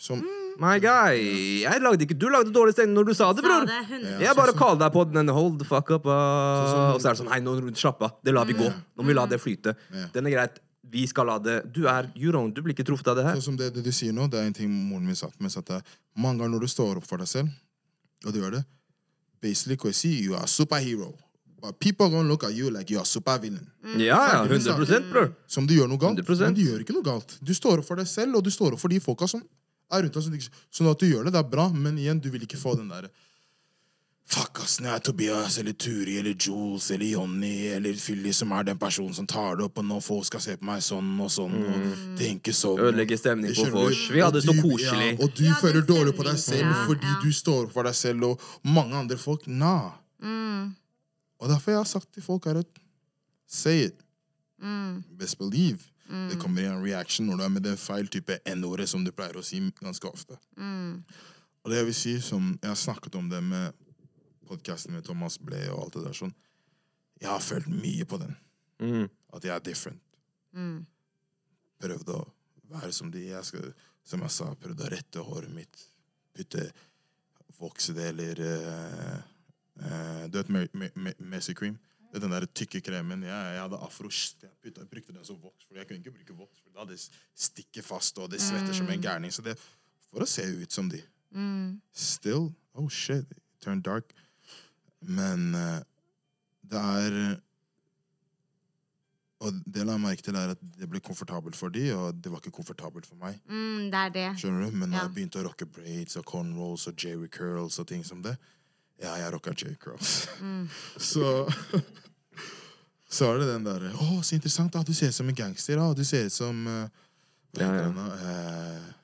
Som, 0.00 0.22
My 0.60 0.78
guy, 0.80 1.16
jeg 1.60 1.80
lagde 1.84 2.04
ikke 2.06 2.16
Du 2.16 2.30
lagde 2.32 2.52
dårlig 2.52 2.72
stemning 2.72 2.96
når 2.96 3.10
du 3.10 3.14
sa 3.16 3.30
det, 3.36 3.44
bror. 3.44 3.64
100 3.68 4.24
Jeg 4.24 4.36
bare 4.36 4.54
kaller 4.56 4.80
deg 4.82 4.94
på 4.96 5.04
den 5.08 5.32
hold 5.32 5.60
the 5.60 5.68
fuck 5.68 5.92
up. 5.96 6.08
Uh, 6.08 6.92
og 6.92 7.00
så 7.00 7.10
er 7.10 7.14
det 7.14 7.20
sånn, 7.22 7.30
hei, 7.32 7.40
nå 7.44 7.56
slapp 7.76 8.02
av. 8.04 8.18
Det 8.24 8.34
lar 8.36 8.48
vi 8.48 8.56
gå. 8.58 8.68
Nå 8.68 9.04
må 9.04 9.08
vi 9.12 9.16
la 9.16 9.24
det 9.30 9.40
flyte. 9.40 9.76
Ja. 9.96 10.10
Den 10.12 10.28
er 10.28 10.36
greit. 10.36 10.60
Vi 10.90 11.04
skal 11.06 11.28
la 11.30 11.36
det 11.38 11.56
Du 11.70 11.84
er 11.86 12.08
you 12.18 12.32
don't, 12.34 12.52
du 12.52 12.64
blir 12.64 12.74
ikke 12.74 12.84
truffet 12.88 13.12
av 13.12 13.20
det 13.20 13.24
her. 13.28 13.36
sånn 13.38 13.52
som 13.52 13.58
det, 13.60 13.70
det 13.76 13.84
du 13.86 13.92
sier 13.94 14.12
nå, 14.16 14.26
det 14.28 14.40
er 14.40 14.48
en 14.48 14.56
ting 14.56 14.70
moren 14.72 15.06
min 15.06 15.16
sa 15.16 15.30
til 15.30 15.46
meg. 15.46 15.92
Mange 16.18 16.42
ganger 16.42 16.56
når 16.56 16.66
du 16.66 16.72
står 16.72 16.98
opp 16.98 17.06
for 17.06 17.22
deg 17.22 17.30
selv, 17.30 17.52
og 18.24 18.32
du 18.34 18.40
gjør 18.40 18.58
det, 18.58 18.64
basically, 19.40 19.76
jeg 19.84 19.94
si, 19.96 20.12
you 20.24 20.34
are 20.36 20.44
a 20.44 20.50
superhero. 20.50 21.14
But 21.60 21.78
people 21.78 22.06
are 22.06 22.10
gonna 22.10 22.28
look 22.28 22.44
at 22.44 22.54
you 22.56 22.70
like 22.70 22.90
you 22.92 22.98
are 22.98 23.06
supervillain. 23.06 23.66
Ja, 23.98 24.16
ja, 24.16 24.44
Ferdig 24.48 24.66
100 24.66 25.10
bror. 25.12 25.32
Som 25.46 25.66
du 25.68 25.74
gjør 25.76 25.88
noe 25.88 26.00
galt. 26.00 26.20
100%. 26.24 26.40
Men 26.46 26.54
du 26.56 26.62
gjør 26.64 26.84
ikke 26.84 26.96
noe 26.96 27.04
galt. 27.04 27.36
Du 27.44 27.52
står 27.54 27.82
opp 27.82 27.88
for 27.88 28.00
deg 28.00 28.08
selv, 28.08 28.38
og 28.38 28.44
du 28.44 28.50
står 28.50 28.76
opp 28.76 28.80
for 28.80 28.92
de 28.92 29.00
folka 29.00 29.28
som 29.28 29.42
er 29.92 30.06
rundt 30.06 30.16
deg. 30.16 30.46
Sånn 30.72 30.88
at 30.88 31.02
du 31.02 31.08
gjør 31.10 31.28
det, 31.28 31.34
det 31.36 31.42
er 31.42 31.50
bra, 31.52 31.68
men 31.74 31.98
igjen, 32.00 32.20
du 32.22 32.30
vil 32.32 32.46
ikke 32.46 32.60
få 32.60 32.76
den 32.80 32.88
derre 32.88 33.12
Fuck, 34.30 34.60
ass, 34.62 34.76
når 34.78 34.86
jeg 34.92 34.94
er 35.00 35.02
Tobias 35.08 35.56
eller 35.58 35.74
Turi 35.74 36.12
eller 36.20 36.34
Jules 36.38 36.84
eller 36.94 37.06
Jonny 37.08 37.54
eller 37.74 37.96
Philly 37.98 38.30
som 38.36 38.52
er 38.54 38.68
den 38.68 38.78
personen 38.78 39.14
som 39.16 39.26
tar 39.26 39.56
det 39.58 39.64
opp, 39.66 39.80
og 39.82 39.88
nå 39.88 39.96
folk 40.06 40.28
skal 40.28 40.42
se 40.44 40.54
på 40.60 40.68
meg 40.68 40.84
sånn 40.86 41.08
og 41.24 41.32
sånn 41.34 41.56
og 41.58 41.88
tenke 42.20 42.54
sånn 42.54 42.78
Ødelegge 42.78 43.18
stemning 43.18 43.56
på 43.58 43.66
vors. 43.74 44.04
Vi 44.14 44.22
hadde 44.22 44.38
det 44.38 44.46
så 44.46 44.54
koselig. 44.60 45.08
Ja, 45.10 45.16
og 45.18 45.34
du 45.34 45.42
Ja, 45.48 45.56
føler 45.58 45.82
dårlig 45.88 46.14
på 46.14 46.28
deg 46.28 46.38
selv 46.38 46.68
Ja, 46.68 46.84
fordi 46.86 47.10
ja. 47.10 47.16
du 47.24 47.32
står 47.40 47.64
opp 47.66 47.74
for 47.74 47.90
deg 47.90 47.98
selv 47.98 48.28
og 48.28 48.46
mange 48.62 48.94
andre 49.02 49.18
folk. 49.18 49.48
Nah. 49.50 49.96
Mm. 50.22 50.76
Og 51.40 51.50
derfor 51.50 51.74
jeg 51.74 51.82
har 51.82 51.90
sagt 51.90 52.12
til 52.14 52.22
folk 52.22 52.46
her 52.46 52.62
at 52.62 52.80
say 53.50 53.88
it. 53.88 53.98
Mm. 54.62 55.02
Best 55.18 55.38
believe. 55.42 55.90
Det 56.30 56.38
kommer 56.42 56.62
i 56.62 56.70
en 56.70 56.82
reaction 56.82 57.26
når 57.26 57.36
du 57.38 57.44
er 57.44 57.52
med 57.54 57.62
den 57.66 57.76
feil 57.78 58.08
type 58.10 58.38
N-ordet 58.46 58.88
som 58.90 59.04
du 59.06 59.12
pleier 59.14 59.38
å 59.38 59.44
si 59.46 59.60
ganske 59.78 60.06
ofte. 60.10 60.38
Mm. 60.58 61.02
Og 61.62 61.70
det 61.70 61.78
jeg 61.78 61.86
vil 61.90 61.94
si, 61.94 62.14
som 62.24 62.58
jeg 62.62 62.70
har 62.70 62.78
snakket 62.78 63.14
om 63.18 63.28
det 63.30 63.42
med 63.44 63.72
podkasten 64.50 64.94
med 64.96 65.06
Thomas 65.06 65.38
Ble 65.40 65.62
og 65.70 65.84
alt 65.86 65.96
det 65.98 66.04
der 66.08 66.16
sånn 66.18 66.34
Jeg 67.22 67.30
har 67.30 67.42
følt 67.44 67.68
mye 67.70 68.06
på 68.08 68.18
den. 68.22 68.34
Mm. 68.80 69.06
At 69.36 69.44
jeg 69.44 69.52
er 69.54 69.64
different. 69.64 70.00
Mm. 70.56 70.86
Prøvde 71.80 72.14
å 72.16 72.22
være 72.70 72.92
som 72.96 73.10
de. 73.12 73.26
Jeg 73.30 73.44
skal, 73.44 73.66
som 74.08 74.22
jeg 74.24 74.32
sa, 74.34 74.48
prøvde 74.56 74.86
å 74.86 74.90
rette 74.94 75.24
håret 75.26 75.52
mitt. 75.52 75.82
Putte 76.36 76.64
voksedeler 77.60 78.40
eh, 78.40 79.18
eh, 79.84 80.24
Du 80.32 80.38
vet 80.40 80.48
Mer- 80.74 81.18
Mercy 81.20 81.54
Cream? 81.54 81.76
Det 82.10 82.18
er 82.18 82.24
den 82.24 82.32
der 82.34 82.46
tykke 82.58 82.80
kremen. 82.82 83.22
Jeg, 83.22 83.52
jeg 83.54 83.60
hadde 83.62 83.78
afro. 83.86 84.08
Jeg, 84.10 84.50
putta, 84.64 84.82
jeg 84.82 84.90
brukte 84.90 85.14
den 85.14 85.28
som 85.28 85.36
voks, 85.44 85.68
for 85.68 85.78
jeg 85.78 85.86
kunne 85.86 86.00
ikke 86.02 86.14
bruke 86.16 86.38
voks. 86.40 86.62
For 86.64 86.72
da 86.74 86.88
det 86.88 86.96
stikker 87.38 87.84
fast, 87.86 88.18
og 88.18 88.32
det 88.32 88.40
svetter 88.42 88.74
som 88.74 88.88
en 88.90 89.04
gærning. 89.04 89.30
Så 89.34 89.44
det 89.46 89.54
For 90.10 90.24
å 90.24 90.26
se 90.26 90.42
ut 90.42 90.72
som 90.74 90.88
de. 90.90 90.98
Mm. 91.36 91.76
Still 91.94 92.48
Oh 92.74 92.88
shit, 92.88 93.26
it 93.30 93.42
turned 93.62 93.82
dark. 93.86 94.10
Men 95.02 95.54
eh, 95.54 95.80
det 96.70 96.78
er 96.80 97.40
Og 99.40 99.54
det 99.64 99.86
la 99.86 99.94
jeg 99.96 100.00
merke 100.02 100.22
til, 100.22 100.36
er 100.36 100.50
at 100.52 100.60
det 100.76 100.84
ble 100.92 101.00
komfortabelt 101.00 101.56
for 101.56 101.72
de, 101.72 101.86
og 101.96 102.18
det 102.20 102.28
var 102.30 102.42
ikke 102.42 102.52
komfortabelt 102.58 103.06
for 103.08 103.16
meg. 103.16 103.38
Mm, 103.48 103.86
det 103.88 103.94
er 104.02 104.10
det. 104.12 104.26
Skjønner 104.42 104.66
du? 104.68 104.76
Men 104.76 104.90
når 104.92 104.98
Ja. 104.98 105.04
jeg 105.06 105.14
begynte 105.14 105.40
å 105.40 105.46
rocke 105.46 105.64
braids 105.66 106.16
og 106.20 106.24
cornrolls 106.28 106.84
og 106.90 106.94
jerry 107.00 107.28
curls 107.32 107.78
og 107.80 107.86
ting 107.88 108.04
som 108.04 108.20
det 108.22 108.36
Ja, 109.00 109.14
jeg 109.16 109.32
rocka 109.32 109.54
jerry 109.56 109.76
curls. 109.80 110.28
Mm. 110.42 110.68
så 110.98 111.48
Så 113.10 113.26
er 113.32 113.38
det 113.40 113.48
den 113.48 113.64
derre 113.64 113.90
Å, 113.96 114.20
så 114.22 114.34
interessant. 114.36 114.72
da, 114.76 114.82
Du 114.86 114.92
ser 114.94 115.08
ut 115.08 115.14
som 115.14 115.28
en 115.28 115.34
gangster. 115.34 115.76
da, 115.80 115.94
Du 115.94 116.04
ser 116.04 116.26
ut 116.26 116.32
som 116.32 116.66
uh, 116.66 116.88
Ja, 117.58 117.72
ja. 117.74 117.88
han 117.88 117.96
uh, 117.98 118.94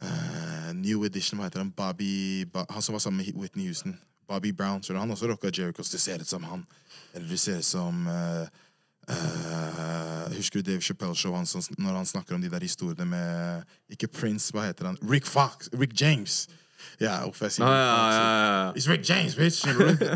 Eh, 0.00 0.08
eh, 0.08 0.72
New 0.74 1.04
Edition, 1.04 1.38
hva 1.38 1.44
heter 1.50 1.60
han? 1.60 1.70
Bobby 1.76 2.44
Ba- 2.46 2.64
Han 2.70 2.82
som 2.82 2.94
var 2.94 3.00
sammen 3.04 3.18
med 3.26 3.34
Whitney 3.36 3.66
Houston. 3.66 3.98
Bobby 4.30 4.52
Brown. 4.54 4.82
Så 4.86 4.94
han 4.96 5.10
også 5.10 5.26
rocka 5.30 5.50
Jericho, 5.50 5.80
curls. 5.82 5.90
Du 5.90 5.98
ser 5.98 6.22
ut 6.22 6.28
som 6.30 6.44
han. 6.46 6.62
Eller 7.14 7.28
du 7.28 7.36
ser 7.36 7.58
ut 7.58 7.66
som 7.66 8.06
uh, 8.06 8.46
uh, 9.10 10.30
Husker 10.36 10.60
du 10.62 10.70
Dave 10.70 10.80
Chappelle 10.86 11.14
Show 11.18 11.34
han, 11.36 11.46
som- 11.46 11.62
når 11.78 11.96
han 11.96 12.06
snakker 12.06 12.34
om 12.38 12.40
de 12.42 12.50
der 12.50 12.62
historiene 12.62 13.04
med 13.10 13.62
Ikke 13.90 14.06
Prince, 14.08 14.52
hva 14.54 14.68
heter 14.68 14.86
han? 14.92 14.98
Rick 15.10 15.26
Fox. 15.26 15.68
Rick 15.74 15.96
James. 16.00 16.46
Ja, 17.00 17.18
hvorfor 17.26 17.44
jeg 17.48 17.52
sier 17.58 17.66
Ja, 17.66 17.72
Rick 17.72 18.14
ja, 18.14 18.14
ja, 18.14 18.66
ja. 18.66 18.72
It's 18.78 18.88
Rick 18.88 19.08
James, 19.08 19.34
bitch! 19.36 19.66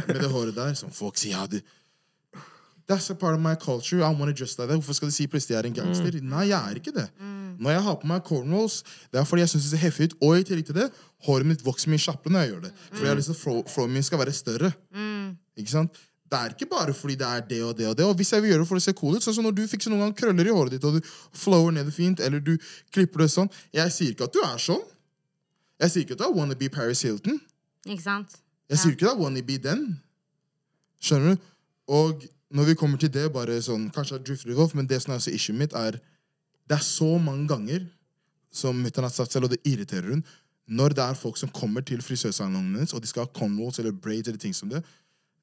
Med 0.09 0.21
det 0.23 0.31
håret 0.31 0.55
der. 0.57 0.75
Som 0.79 0.93
folk 0.95 1.19
sier 1.21 1.37
ja, 1.39 1.47
du 1.47 1.61
That's 2.87 3.09
a 3.11 3.15
part 3.15 3.35
of 3.35 3.41
my 3.41 3.55
culture. 3.57 4.01
I 4.05 4.13
wanna 4.13 4.33
dress 4.33 4.59
like 4.59 4.69
that. 4.69 4.77
Hvorfor 4.77 4.93
skal 4.93 5.09
de 5.09 5.13
si 5.17 5.27
plutselig 5.27 5.55
jeg 5.55 5.63
er 5.63 5.69
en 5.71 5.75
gangster? 5.79 6.19
Nei, 6.21 6.49
jeg 6.51 6.71
er 6.71 6.75
ikke 6.77 6.93
det. 6.93 7.07
Når 7.59 7.71
jeg 7.77 7.83
har 7.83 7.97
på 8.01 8.07
meg 8.11 8.25
cornrows, 8.25 8.83
det 9.13 9.21
er 9.21 9.25
fordi 9.29 9.43
jeg 9.45 9.49
syns 9.55 9.69
det 9.71 9.71
ser 9.79 9.85
heftig 9.87 10.09
ut. 10.11 10.17
Og 10.23 10.39
i 10.39 10.43
tillegg 10.49 10.67
til 10.67 10.75
det, 10.79 10.89
håret 11.27 11.47
mitt 11.47 11.63
vokser 11.65 11.91
mye 11.93 11.99
kjappere 12.03 12.33
når 12.35 12.41
jeg 12.45 12.51
gjør 12.55 12.63
det. 12.67 12.73
Fordi 12.91 13.05
jeg 13.05 13.13
har 13.15 13.21
lyst 13.21 13.31
til 13.33 13.39
at 13.61 13.71
flowen 13.75 13.93
min 13.95 14.03
skal 14.03 14.19
være 14.19 14.33
større. 14.33 14.73
Ikke 15.57 15.71
sant? 15.71 16.01
Det 16.31 16.39
er 16.41 16.55
ikke 16.57 16.67
bare 16.71 16.95
fordi 16.97 17.15
det 17.21 17.27
er 17.29 17.41
det 17.47 17.61
og 17.63 17.77
det 17.79 17.87
og 17.87 17.97
det. 17.99 18.05
Og 18.09 18.15
hvis 18.19 18.33
jeg 18.33 18.43
vil 18.43 18.51
gjøre 18.51 18.65
det 18.65 18.69
for 18.69 18.81
å 18.81 18.83
se 18.83 18.93
cool 18.99 19.15
ut, 19.15 19.23
sånn 19.23 19.35
som 19.37 19.45
når 19.47 19.55
du 19.55 19.67
fikser 19.71 19.93
noen 19.93 20.01
gang 20.09 20.15
krøller 20.19 20.49
i 20.49 20.55
håret 20.57 20.73
ditt, 20.75 20.85
og 20.89 20.97
du 20.97 21.11
flower 21.37 21.71
ned 21.77 21.87
det 21.87 21.95
fint, 21.95 22.19
eller 22.21 22.41
du 22.43 22.57
klipper 22.91 23.23
det 23.23 23.31
sånn 23.31 23.51
Jeg 23.77 23.93
sier 23.95 24.11
ikke 24.17 24.25
at 24.27 24.35
du 24.35 24.41
er 24.43 24.59
sånn. 24.59 24.83
Jeg 25.85 25.91
sier 25.93 26.03
ikke 26.07 26.17
at 26.17 26.23
du 26.23 26.25
er 26.27 26.35
wannabe 26.35 26.71
Paris 26.75 27.03
Hilton. 27.07 27.39
Ikke 27.87 28.03
sant? 28.03 28.41
Jeg 28.71 28.79
Ja. 28.79 28.83
sier 28.83 28.93
ikke 28.97 29.07
at 29.07 29.15
du 29.15 29.21
er 29.21 29.23
wannabe 29.23 29.59
den. 29.63 30.01
Skjønner 31.05 31.37
du? 31.37 31.41
Og 31.93 32.25
når 32.55 32.65
vi 32.71 32.75
kommer 32.75 32.99
til 32.99 33.11
det, 33.13 33.29
bare 33.33 33.61
sånn, 33.63 33.91
kanskje 33.93 34.17
jeg 34.19 34.25
drifter 34.27 34.49
litt 34.51 34.59
off, 34.65 34.75
men 34.75 34.87
det 34.87 35.03
som 35.03 35.13
er 35.13 35.19
også 35.21 35.35
issuet 35.35 35.59
mitt, 35.59 35.73
er 35.75 36.01
det 36.69 36.77
er 36.79 36.85
så 36.85 37.19
mange 37.19 37.49
ganger 37.49 37.85
som 38.55 38.77
mutter'n 38.85 39.03
har 39.09 39.13
sagt 39.13 39.33
selv, 39.35 39.45
og 39.49 39.51
det 39.51 39.59
irriterer 39.67 40.11
hun, 40.15 40.25
når 40.69 40.95
det 40.97 41.03
er 41.05 41.15
folk 41.19 41.37
som 41.37 41.51
kommer 41.53 41.83
til 41.85 42.01
frisørsalongen 42.03 42.75
hennes, 42.79 42.93
og 42.95 43.03
de 43.03 43.09
skal 43.11 43.27
ha 43.27 43.33
conrolls 43.37 43.79
eller 43.83 43.93
braids 43.93 44.29
eller 44.31 44.39
ting 44.41 44.55
som 44.57 44.71
det, 44.71 44.81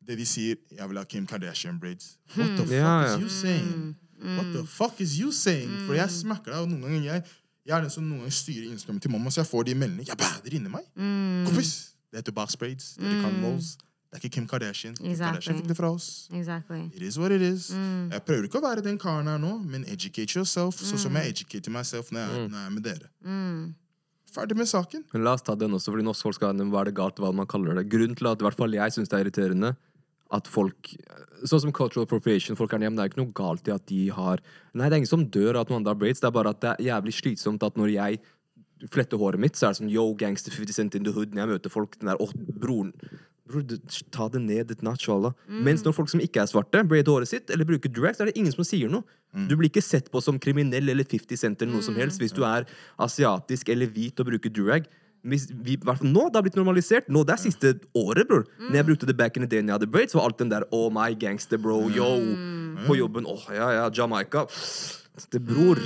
det 0.02 0.18
de 0.18 0.26
sier 0.26 0.56
'Jeg 0.72 0.90
vil 0.90 0.98
ha 0.98 1.04
Kim 1.04 1.28
Kardashian 1.28 1.78
braids'. 1.80 2.18
What 2.38 2.50
the 2.58 2.66
fuck 2.66 2.72
Ja, 2.72 3.02
ja. 3.02 3.16
is 3.18 3.22
you 3.22 3.30
saying? 3.30 3.96
What 4.24 4.46
the 4.54 4.66
fuck 4.66 5.02
is 5.02 5.12
you 5.20 5.32
saying? 5.32 5.70
For 5.86 5.94
jeg 5.94 6.10
smakker 6.10 6.52
deg, 6.52 6.62
og 6.62 6.70
noen 6.70 6.82
ganger 6.82 7.04
jeg, 7.14 7.24
jeg 7.66 7.78
er 7.78 7.82
den 7.82 7.90
som 7.90 8.04
noen 8.04 8.20
ganger 8.24 8.32
styrer 8.34 8.72
Instagram 8.72 9.00
til 9.00 9.12
mamma, 9.12 9.30
så 9.30 9.42
jeg 9.42 9.48
får 9.48 9.64
de 9.64 9.76
meldingene. 9.76 10.08
Jeg 10.08 10.18
bader 10.18 10.54
inni 10.58 10.70
meg. 10.70 10.82
Kompis! 11.46 11.94
Det 12.12 12.18
heter 12.20 12.32
box 12.32 12.56
braids. 12.58 12.96
Det 12.98 13.04
heter 13.06 13.22
conrolls. 13.30 13.78
Det 14.12 14.18
er 14.20 14.26
ikke 14.26 14.34
Kim 14.36 14.48
Kardashian. 14.52 14.96
Kim 14.98 15.08
Exactly. 15.08 15.38
Kardashian 15.40 15.60
fikk 15.62 15.68
det 15.72 15.76
fra 15.78 15.90
oss. 15.96 16.08
Exactly. 16.36 16.82
It 16.92 17.04
is 17.08 17.18
what 17.20 17.32
it 17.32 17.42
is. 17.42 17.70
Jeg 17.72 18.24
prøver 18.28 18.50
ikke 18.50 18.60
å 18.60 18.66
være 18.66 18.84
den 18.84 18.98
karen 19.00 19.30
her 19.32 19.40
nå, 19.40 19.54
men 19.64 19.86
educate 19.88 20.36
yourself, 20.36 20.82
sånn 20.84 21.00
som 21.00 21.16
jeg 21.16 21.32
educater 21.32 21.72
myself 21.72 22.12
når 22.12 22.26
jeg, 22.26 22.50
når 22.52 22.60
jeg 22.60 22.68
er 22.68 22.76
med 22.76 22.84
dere. 22.90 23.08
Ferdig 24.32 24.56
med 24.60 24.68
saken. 24.68 25.06
Men 25.14 25.24
la 25.28 25.34
oss 25.36 25.44
ta 25.48 25.56
den 25.60 25.76
også, 25.76 25.92
fordi 25.92 26.04
norsk 26.08 26.28
folk 26.28 26.38
skal 26.38 26.52
ha 26.52 26.68
hva 26.72 26.84
er 26.84 26.92
det 26.92 26.96
galt, 27.00 27.18
hva 27.20 27.32
man 27.36 27.48
kaller 27.52 27.80
det. 27.80 27.88
Grunnen 27.92 28.16
til 28.20 28.28
at 28.32 28.44
i 28.44 28.48
hvert 28.48 28.60
fall 28.60 28.76
jeg 28.76 28.96
syns 28.96 29.12
det 29.12 29.18
er 29.18 29.26
irriterende 29.26 29.74
at 30.32 30.48
folk 30.48 30.94
Sånn 31.42 31.64
som 31.64 31.72
cultural 31.74 32.06
appropriation, 32.06 32.56
folk 32.56 32.72
er 32.76 32.84
hjemme, 32.86 33.00
det 33.00 33.04
er 33.04 33.10
ikke 33.10 33.20
noe 33.20 33.34
galt 33.36 33.66
i 33.68 33.74
at 33.74 33.84
de 33.90 34.04
har 34.14 34.40
Nei, 34.78 34.86
det 34.86 34.94
er 34.94 35.00
ingen 35.02 35.10
som 35.10 35.24
dør 35.34 35.58
av 35.58 35.66
at 35.66 35.72
noen 35.72 35.82
andre 35.82 35.96
har 35.96 36.00
braids, 36.04 36.22
det 36.22 36.30
er 36.30 36.36
bare 36.36 36.54
at 36.54 36.62
det 36.62 36.70
er 36.76 36.86
jævlig 36.86 37.14
slitsomt 37.18 37.66
at 37.66 37.80
når 37.82 37.92
jeg 37.96 38.20
fletter 38.94 39.20
håret 39.22 39.42
mitt, 39.42 39.58
så 39.58 39.68
er 39.68 39.74
det 39.74 39.80
sånn 39.82 39.92
yo, 39.92 40.06
gangster 40.18 40.54
50 40.54 40.78
cent 40.78 40.96
in 40.98 41.04
the 41.08 41.14
hood 41.16 41.34
når 41.34 41.44
jeg 41.44 41.52
møter 41.52 41.74
folk. 41.74 41.98
Den 42.02 42.10
der, 42.14 42.22
åh, 42.22 42.32
broren 42.62 42.94
Bror, 43.52 43.66
ta 44.16 44.28
det 44.34 44.42
ned 44.44 44.72
et 44.74 44.82
notch, 44.86 45.08
wallah. 45.12 45.36
Mens 45.52 45.84
når 45.86 45.96
folk 45.98 46.10
som 46.12 46.24
ikke 46.24 46.42
er 46.44 46.50
svarte, 46.50 46.82
braid 46.88 47.10
håret 47.12 47.30
sitt 47.30 47.52
eller 47.54 47.68
bruker 47.68 47.92
drag, 47.92 48.16
så 48.18 48.26
er 48.26 48.32
det 48.32 48.38
ingen 48.42 48.56
som 48.56 48.66
sier 48.68 48.90
noe. 48.92 49.04
Du 49.48 49.54
blir 49.56 49.70
ikke 49.70 49.84
sett 49.84 50.10
på 50.12 50.20
som 50.24 50.40
kriminell 50.42 50.90
eller 50.92 51.08
50 51.08 51.40
cent 51.40 51.62
eller 51.62 51.78
noe 51.78 51.86
som 51.86 51.96
helst 51.96 52.20
hvis 52.20 52.34
du 52.36 52.42
er 52.48 52.66
asiatisk 53.00 53.70
eller 53.72 53.88
hvit 53.92 54.20
og 54.20 54.28
bruker 54.32 54.52
drag. 54.52 54.90
Hvis 55.22 55.46
vi, 55.54 55.76
i 55.76 55.78
hvert 55.78 56.00
fall 56.02 56.10
nå, 56.10 56.24
det 56.32 56.40
har 56.40 56.46
blitt 56.48 56.58
normalisert. 56.58 57.10
Nå, 57.14 57.22
Det 57.28 57.36
er 57.36 57.42
siste 57.44 57.74
året, 57.94 58.26
bror. 58.28 58.48
Når 58.58 58.80
jeg 58.80 58.88
brukte 58.88 59.06
det 59.06 59.16
back 59.20 59.38
in 59.38 59.46
the 59.46 59.50
day 59.52 59.62
når 59.62 59.76
jeg 59.76 59.78
hadde 59.80 59.92
braids, 59.94 60.16
var 60.18 60.26
alt 60.26 60.40
den 60.42 60.50
der 60.50 60.66
oh 60.74 60.90
my 60.90 61.14
gangster, 61.14 61.62
bro, 61.62 61.78
yo. 61.94 62.10
På 62.88 62.98
jobben, 62.98 63.28
åh, 63.30 63.46
ja, 63.54 63.70
ja, 63.78 63.86
Jamaica. 63.94 64.48
Det 65.32 65.42
bror. 65.46 65.78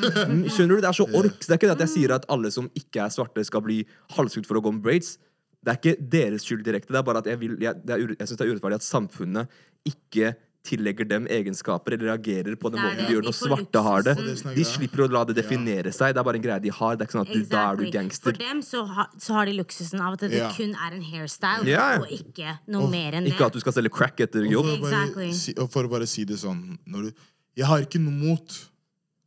Mm, 0.00 0.46
Skjønner 0.50 0.78
du? 0.78 0.82
Det 0.82 0.88
er 0.88 0.96
så 0.96 1.06
ork. 1.06 1.38
Det 1.38 1.52
er 1.52 1.58
ikke 1.60 1.68
det 1.70 1.76
at 1.76 1.84
jeg 1.84 1.92
sier 1.94 2.14
at 2.16 2.24
alle 2.32 2.50
som 2.50 2.66
ikke 2.74 3.04
er 3.04 3.12
svarte, 3.14 3.44
skal 3.46 3.62
bli 3.62 3.82
halshugd 4.16 4.48
for 4.48 4.58
å 4.58 4.64
gå 4.64 4.72
med 4.74 4.82
braids. 4.82 5.18
Det 5.60 5.72
er 5.72 5.76
ikke 5.80 5.96
deres 6.12 6.44
skyld 6.46 6.62
direkte. 6.64 6.92
Det 6.94 7.00
er 7.02 7.02
bare 7.04 7.18
at 7.20 7.26
jeg, 7.28 7.40
vil, 7.40 7.56
jeg, 7.60 7.74
jeg 7.84 8.26
synes 8.26 8.38
det 8.38 8.46
er 8.46 8.52
urettferdig 8.54 8.78
at 8.80 8.86
samfunnet 8.86 9.58
ikke 9.88 10.30
tillegger 10.64 11.06
dem 11.08 11.24
egenskaper 11.32 11.94
eller 11.96 12.10
reagerer 12.10 12.56
på 12.60 12.68
den 12.68 12.80
Det 12.82 12.84
måten 12.84 13.06
de 13.08 13.12
gjør 13.14 13.22
De 13.24 13.28
når 13.30 13.36
svarte 13.38 13.80
har 13.86 14.02
det. 14.04 14.12
Og 14.20 14.56
De 14.58 14.64
slipper 14.68 15.02
å 15.06 15.06
la 15.08 15.22
det 15.24 15.36
definere 15.38 15.92
seg. 15.96 16.12
Det 16.12 16.20
er 16.20 16.26
bare 16.28 16.36
en 16.40 16.44
greie 16.44 16.60
de 16.60 16.72
har. 16.76 16.96
Det 16.96 17.04
er 17.04 17.08
ikke 17.08 17.16
sånn 17.16 17.24
at 17.24 17.32
du, 17.32 17.44
da 17.48 17.62
er 17.70 17.78
du 17.80 17.84
gangster. 17.94 18.34
For 18.36 18.40
dem 18.42 18.60
så, 18.66 18.82
ha, 18.98 19.06
så 19.24 19.36
har 19.38 19.48
de 19.48 19.54
luksusen 19.56 20.02
av 20.04 20.18
at 20.18 20.24
det 20.26 20.36
Ja. 20.36 20.50
kun 20.56 20.74
er 20.76 20.96
en 20.98 21.02
hairstyle, 21.02 21.64
Ja, 21.68 21.86
og 22.00 22.12
ikke 22.12 22.58
noe 22.68 22.90
mer 22.92 23.16
enn 23.16 23.24
det. 23.24 23.32
Ikke 23.32 23.46
at 23.48 23.56
du 23.56 23.60
skal 23.64 23.72
selge 23.72 23.92
crack 23.96 24.20
etter 24.20 24.44
Og 24.44 24.52
jobb. 24.52 24.68
for, 24.68 24.76
å 24.76 24.82
bare 24.84 25.00
Exactly. 25.00 25.32
si, 25.40 25.54
og 25.56 25.70
for 25.72 25.88
å 25.88 25.92
bare 25.96 26.06
si 26.06 26.24
det 26.28 26.36
sånn 26.40 26.78
når 26.86 27.08
du, 27.08 27.12
Jeg 27.56 27.66
har 27.66 27.80
ikke 27.80 28.00
noe 28.00 28.12
mot 28.16 28.58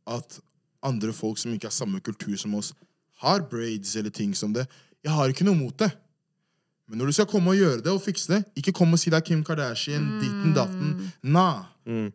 at 0.06 0.38
andre 0.82 1.12
folk 1.12 1.38
som 1.38 1.52
ikke 1.52 1.66
har 1.66 1.74
samme 1.74 2.00
kultur 2.00 2.36
som 2.38 2.54
oss, 2.54 2.72
har 3.22 3.40
braids 3.42 3.96
eller 3.96 4.10
ting 4.10 4.34
som 4.34 4.52
det. 4.52 4.66
Jeg 5.04 5.12
har 5.12 5.28
ikke 5.28 5.44
noe 5.44 5.54
mot 5.58 5.76
det. 5.78 5.90
Men 6.94 6.98
når 7.02 7.06
du 7.10 7.12
skal 7.12 7.26
komme 7.26 7.50
og 7.50 7.56
gjøre 7.58 7.80
det 7.82 7.90
og 7.90 8.02
fikse 8.04 8.30
det, 8.30 8.44
ikke 8.54 8.72
kom 8.78 8.92
og 8.94 9.00
si 9.02 9.10
det 9.10 9.16
er 9.18 9.24
Kim 9.26 9.40
Kardashian, 9.44 10.04
ditten 10.20 10.52
datten. 10.54 11.12
Nah. 11.26 11.64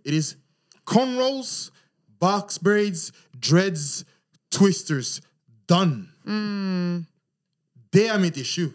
It 0.08 0.14
is 0.16 0.38
cornrows, 0.88 1.72
box 2.20 2.58
braids, 2.64 3.12
dreads, 3.36 4.06
twisters. 4.52 5.20
Done. 5.70 6.08
Det 7.94 8.06
er 8.08 8.20
mitt 8.20 8.38
issue. 8.38 8.72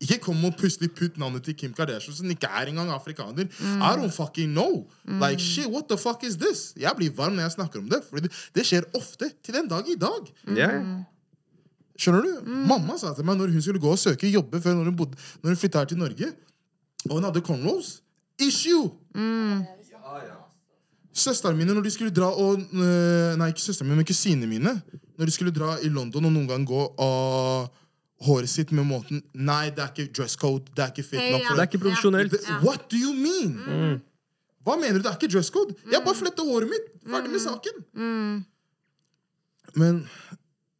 Ikke 0.00 0.18
kom 0.18 0.42
og 0.44 0.56
plutselig 0.58 0.90
putt 0.98 1.14
navnet 1.18 1.46
til 1.46 1.54
Kim 1.54 1.72
Kardashian, 1.78 2.16
som 2.16 2.30
ikke 2.30 2.50
er 2.50 2.66
engang 2.66 2.90
afrikaner. 2.90 3.46
I 3.62 3.94
don't 4.02 4.10
fucking 4.10 4.50
know. 4.50 4.90
Like, 5.06 5.38
shit, 5.38 5.66
what 5.66 5.84
the 5.88 5.98
fuck 5.98 6.26
is 6.26 6.36
this? 6.36 6.72
Jeg 6.76 6.92
blir 6.96 7.14
varm 7.14 7.38
når 7.38 7.42
jeg 7.42 7.52
snakker 7.52 7.78
om 7.78 7.88
det, 7.88 8.02
for 8.10 8.18
det, 8.18 8.32
det 8.54 8.66
skjer 8.66 8.82
ofte. 8.98 9.30
Til 9.44 9.54
den 9.54 9.70
dag 9.70 9.86
i 9.88 9.94
dag. 9.94 10.34
Mm. 10.44 10.56
ja. 10.56 10.70
Skjønner 11.98 12.22
du? 12.22 12.50
Mamma 12.70 12.94
sa 13.00 13.10
til 13.16 13.26
meg 13.26 13.40
når 13.40 13.50
hun 13.56 13.62
skulle 13.64 13.80
gå 13.82 13.90
og 13.90 13.98
søke 13.98 14.28
jobbe 14.30 14.60
før 14.62 14.76
når 14.78 14.84
hun, 14.92 14.96
bodde, 15.00 15.18
når 15.42 15.50
hun 15.54 15.58
flytta 15.58 15.82
her 15.82 15.88
til 15.90 15.98
Norge, 15.98 16.28
og 17.08 17.16
hun 17.18 17.26
hadde 17.26 17.42
cornrows 17.42 17.96
Issue! 18.38 18.86
Søsteren 21.18 21.56
mine, 21.58 21.74
når 21.74 21.82
de 21.82 21.90
skulle 21.90 22.12
dra 22.14 22.28
og 22.38 22.60
øh, 22.60 23.32
Nei, 23.40 23.48
ikke 23.50 23.60
søsteren 23.64 23.88
min, 23.90 23.96
men 23.98 24.06
kusinene 24.06 24.46
mine. 24.46 24.74
Når 25.18 25.26
de 25.26 25.34
skulle 25.34 25.50
dra 25.56 25.72
i 25.82 25.88
London 25.90 26.28
og 26.28 26.32
noen 26.34 26.46
gang 26.46 26.66
gå 26.68 26.84
av 27.02 27.66
håret 28.28 28.50
sitt 28.50 28.70
med 28.74 28.86
måten 28.86 29.22
Nei, 29.34 29.70
det 29.74 29.82
er 29.82 29.90
ikke 29.90 30.12
dress 30.20 30.36
code. 30.38 30.70
Det 30.76 30.84
er 30.84 30.92
ikke 30.92 31.02
fit 31.08 31.18
Hey, 31.20 31.32
nok. 31.34 31.42
ja. 31.42 31.48
for 31.48 31.58
Det 31.58 31.64
er 31.64 31.70
ikke 31.72 31.82
profesjonelt. 31.82 32.36
What 32.62 32.86
do 32.92 33.00
you 33.00 33.10
mean? 33.18 33.98
Hva 34.66 34.76
mener 34.78 35.00
du? 35.00 35.02
Det 35.02 35.10
er 35.10 35.18
ikke 35.18 35.32
dress 35.34 35.50
code. 35.54 35.74
Jeg 35.90 36.02
bare 36.06 36.14
fletta 36.18 36.46
håret 36.46 36.70
mitt. 36.70 36.86
Ferdig 37.08 37.34
med 37.34 37.42
saken. 37.42 37.82
Men 39.78 39.98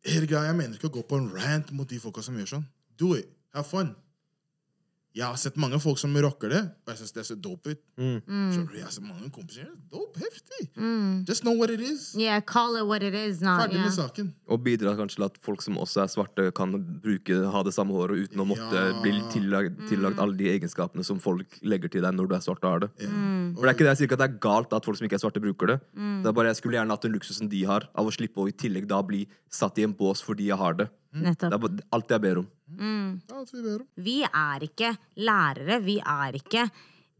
hele 0.08 0.28
greia, 0.30 0.48
jeg 0.50 0.58
mener 0.58 0.78
ikke 0.78 0.90
å 0.90 0.96
gå 0.98 1.04
på 1.08 1.18
en 1.20 1.30
rant 1.34 1.72
mot 1.76 1.88
de 1.88 1.98
folka 2.02 2.24
som 2.24 2.36
gjør 2.38 2.52
sånn. 2.56 2.68
Do 3.00 3.14
it. 3.18 3.30
Have 3.54 3.68
fun. 3.68 3.94
Jeg 5.16 5.24
har 5.24 5.38
sett 5.40 5.56
mange 5.58 5.78
folk 5.80 5.98
som 5.98 6.12
rocker 6.20 6.50
det, 6.52 6.60
og 6.84 6.90
jeg 6.92 6.98
syns 7.00 7.14
det 7.16 7.22
ser 7.26 7.38
dope 7.42 7.72
ut. 7.72 7.78
Mm. 7.98 8.18
du? 8.68 8.74
Jeg 8.76 8.84
har 8.84 8.92
sett 8.92 9.06
mange 9.06 9.30
kompiser. 9.34 9.70
Dope, 9.90 10.20
heftig. 10.20 10.68
Just 11.26 11.42
know 11.42 11.54
what 11.58 11.72
it 11.72 11.80
is. 11.80 12.12
Yeah, 12.14 12.38
call 12.44 12.76
it 12.76 12.84
what 12.86 13.02
it 13.02 13.16
is. 13.16 13.40
Not, 13.40 13.62
Ferdig 13.64 13.78
yeah. 13.80 13.86
med 13.88 13.96
saken. 13.96 14.28
Og 14.46 14.60
bidra 14.62 14.92
kanskje 14.98 15.18
til 15.18 15.26
at 15.26 15.40
folk 15.42 15.64
som 15.64 15.80
også 15.80 16.04
er 16.04 16.12
svarte, 16.12 16.44
kan 16.54 16.76
bruke, 17.02 17.40
ha 17.50 17.62
det 17.66 17.72
samme 17.74 17.96
håret 17.96 18.28
uten 18.28 18.44
å 18.44 18.46
måtte 18.46 18.78
Ja. 18.78 18.92
bli 19.02 19.16
tillagt, 19.32 19.80
tillagt 19.88 20.20
alle 20.22 20.36
de 20.38 20.52
egenskapene 20.52 21.04
som 21.04 21.18
folk 21.18 21.58
legger 21.62 21.90
til 21.90 22.04
deg 22.04 22.14
når 22.14 22.28
du 22.28 22.36
er 22.36 22.44
svart 22.44 22.62
og 22.62 22.70
har 22.70 22.84
det. 22.86 22.90
Ja. 23.00 23.08
For 23.56 23.64
det 23.64 23.72
er 23.72 23.74
ikke 23.74 23.88
det 23.88 23.94
jeg 23.96 24.02
sier 24.04 24.12
at 24.12 24.22
det 24.22 24.28
er 24.28 24.38
galt 24.44 24.76
at 24.76 24.84
folk 24.84 25.00
som 25.00 25.08
ikke 25.08 25.18
er 25.18 25.24
svarte, 25.24 25.42
bruker 25.42 25.72
det. 25.74 25.80
Det 25.96 26.28
er 26.30 26.36
bare 26.36 26.52
Jeg 26.52 26.60
skulle 26.62 26.78
gjerne 26.78 26.94
hatt 26.94 27.02
den 27.02 27.16
luksusen 27.16 27.48
de 27.50 27.64
har, 27.64 27.88
av 27.96 28.06
å 28.06 28.14
slippe 28.14 28.38
å 28.38 28.46
i 28.48 28.52
tillegg 28.54 28.86
da 28.86 29.02
bli 29.02 29.26
satt 29.50 29.78
i 29.78 29.88
en 29.88 29.96
bås 29.96 30.22
fordi 30.22 30.52
jeg 30.52 30.58
har 30.60 30.74
det. 30.78 30.88
Det 31.12 31.48
er 31.48 31.82
alt 31.96 32.10
jeg 32.12 32.20
ber 32.20 32.38
om. 32.42 32.46
Er 32.78 33.36
alt 33.40 33.52
vi 33.54 33.62
ber 33.64 33.80
om. 33.80 33.88
Vi 33.96 34.16
er 34.28 34.64
ikke 34.66 34.92
lærere. 35.16 35.80
Vi 35.84 35.98
er 36.04 36.38
ikke 36.40 36.68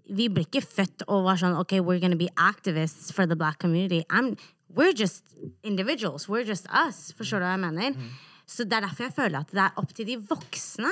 Vi 0.09 0.29
blir 0.33 0.47
ikke 0.47 0.63
født 0.65 1.03
og 1.07 1.27
var 1.27 1.37
sånn 1.37 1.57
OK, 1.61 1.75
we're 1.85 2.01
gonna 2.01 2.17
be 2.17 2.31
activists 2.41 3.11
for 3.13 3.27
the 3.29 3.37
black 3.37 3.59
community. 3.61 4.07
I'm, 4.09 4.39
we're 4.73 4.95
just 4.97 5.35
individuals. 5.63 6.29
We're 6.29 6.47
just 6.49 6.65
us. 6.73 7.13
Forstår 7.13 7.43
du 7.43 7.45
hva 7.45 7.51
jeg 7.59 7.61
mener? 7.61 7.99
Så 8.49 8.65
det 8.65 8.79
er 8.79 8.87
derfor 8.87 9.05
jeg 9.05 9.13
føler 9.19 9.39
at 9.45 9.53
det 9.53 9.61
er 9.67 9.77
opp 9.77 9.93
til 9.93 10.09
de 10.09 10.17
voksne. 10.31 10.89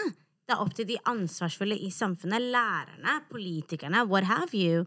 Det 0.47 0.53
er 0.53 0.61
opp 0.61 0.75
til 0.77 0.85
de 0.87 0.99
ansvarsfulle 1.09 1.79
i 1.81 1.89
samfunnet. 1.91 2.45
Lærerne, 2.53 3.15
politikerne, 3.33 4.05
what 4.05 4.29
have 4.29 4.53
you. 4.53 4.85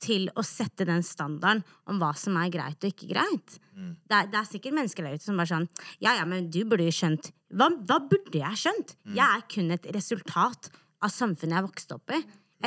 Til 0.00 0.30
å 0.38 0.44
sette 0.46 0.86
den 0.88 1.02
standarden 1.04 1.60
om 1.90 1.98
hva 2.00 2.14
som 2.16 2.38
er 2.40 2.52
greit 2.52 2.80
og 2.80 2.92
ikke 2.92 3.10
greit. 3.10 3.56
Det, 3.76 4.16
er, 4.16 4.28
det 4.32 4.38
er 4.40 4.48
sikkert 4.48 4.76
mennesker 4.78 5.04
der 5.04 5.16
ute 5.18 5.26
som 5.26 5.40
bare 5.40 5.50
sånn 5.50 5.66
Ja, 6.02 6.14
ja, 6.18 6.24
men 6.28 6.50
du 6.52 6.62
burde 6.68 6.84
jo 6.84 6.92
skjønt 6.92 7.30
Hva, 7.48 7.70
hva 7.88 7.96
burde 8.10 8.40
jeg 8.42 8.60
skjønt? 8.60 8.94
Jeg 9.16 9.24
er 9.24 9.44
kun 9.52 9.72
et 9.72 9.88
resultat 9.96 10.70
av 11.00 11.12
samfunnet 11.12 11.56
jeg 11.56 11.64
vokste 11.64 11.96
opp 11.96 12.12
i. 12.12 12.18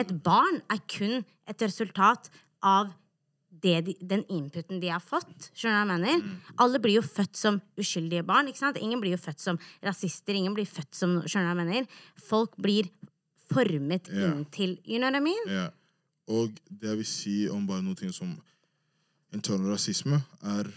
Et 0.02 0.12
barn 0.26 0.58
er 0.74 0.82
kun 0.90 1.22
et 1.50 1.66
resultat 1.66 2.32
av 2.66 2.94
det 3.64 3.76
de, 3.88 3.94
den 4.02 4.24
inputen 4.34 4.82
de 4.82 4.90
har 4.92 5.04
fått. 5.04 5.52
Skjønner 5.54 5.86
du 5.86 5.92
hva 5.92 5.98
jeg 5.98 6.02
mener? 6.02 6.42
Alle 6.64 6.82
blir 6.84 6.98
jo 6.98 7.06
født 7.06 7.38
som 7.40 7.60
uskyldige 7.80 8.26
barn. 8.28 8.50
ikke 8.50 8.64
sant? 8.64 8.80
Ingen 8.82 9.02
blir 9.04 9.16
jo 9.16 9.22
født 9.22 9.44
som 9.44 9.60
rasister. 9.86 10.36
Ingen 10.36 10.56
blir 10.58 10.68
født 10.70 10.98
som 10.98 11.20
Skjønner 11.22 11.54
du 11.54 11.54
hva 11.54 11.54
jeg 11.54 11.62
mener? 11.62 12.04
Folk 12.32 12.58
blir 12.62 12.90
formet 13.54 14.10
yeah. 14.10 14.32
inntil 14.32 14.78
You 14.88 15.00
know 15.00 15.12
what 15.12 15.20
I 15.20 15.24
mean? 15.24 15.48
Ja. 15.48 15.70
Og 16.32 16.54
det 16.70 16.90
jeg 16.90 17.00
vil 17.02 17.08
si 17.08 17.36
om 17.52 17.66
bare 17.68 17.84
noe 17.84 17.98
ting 18.00 18.14
som 18.16 18.32
intern 19.34 19.66
rasisme, 19.68 20.20
er 20.56 20.70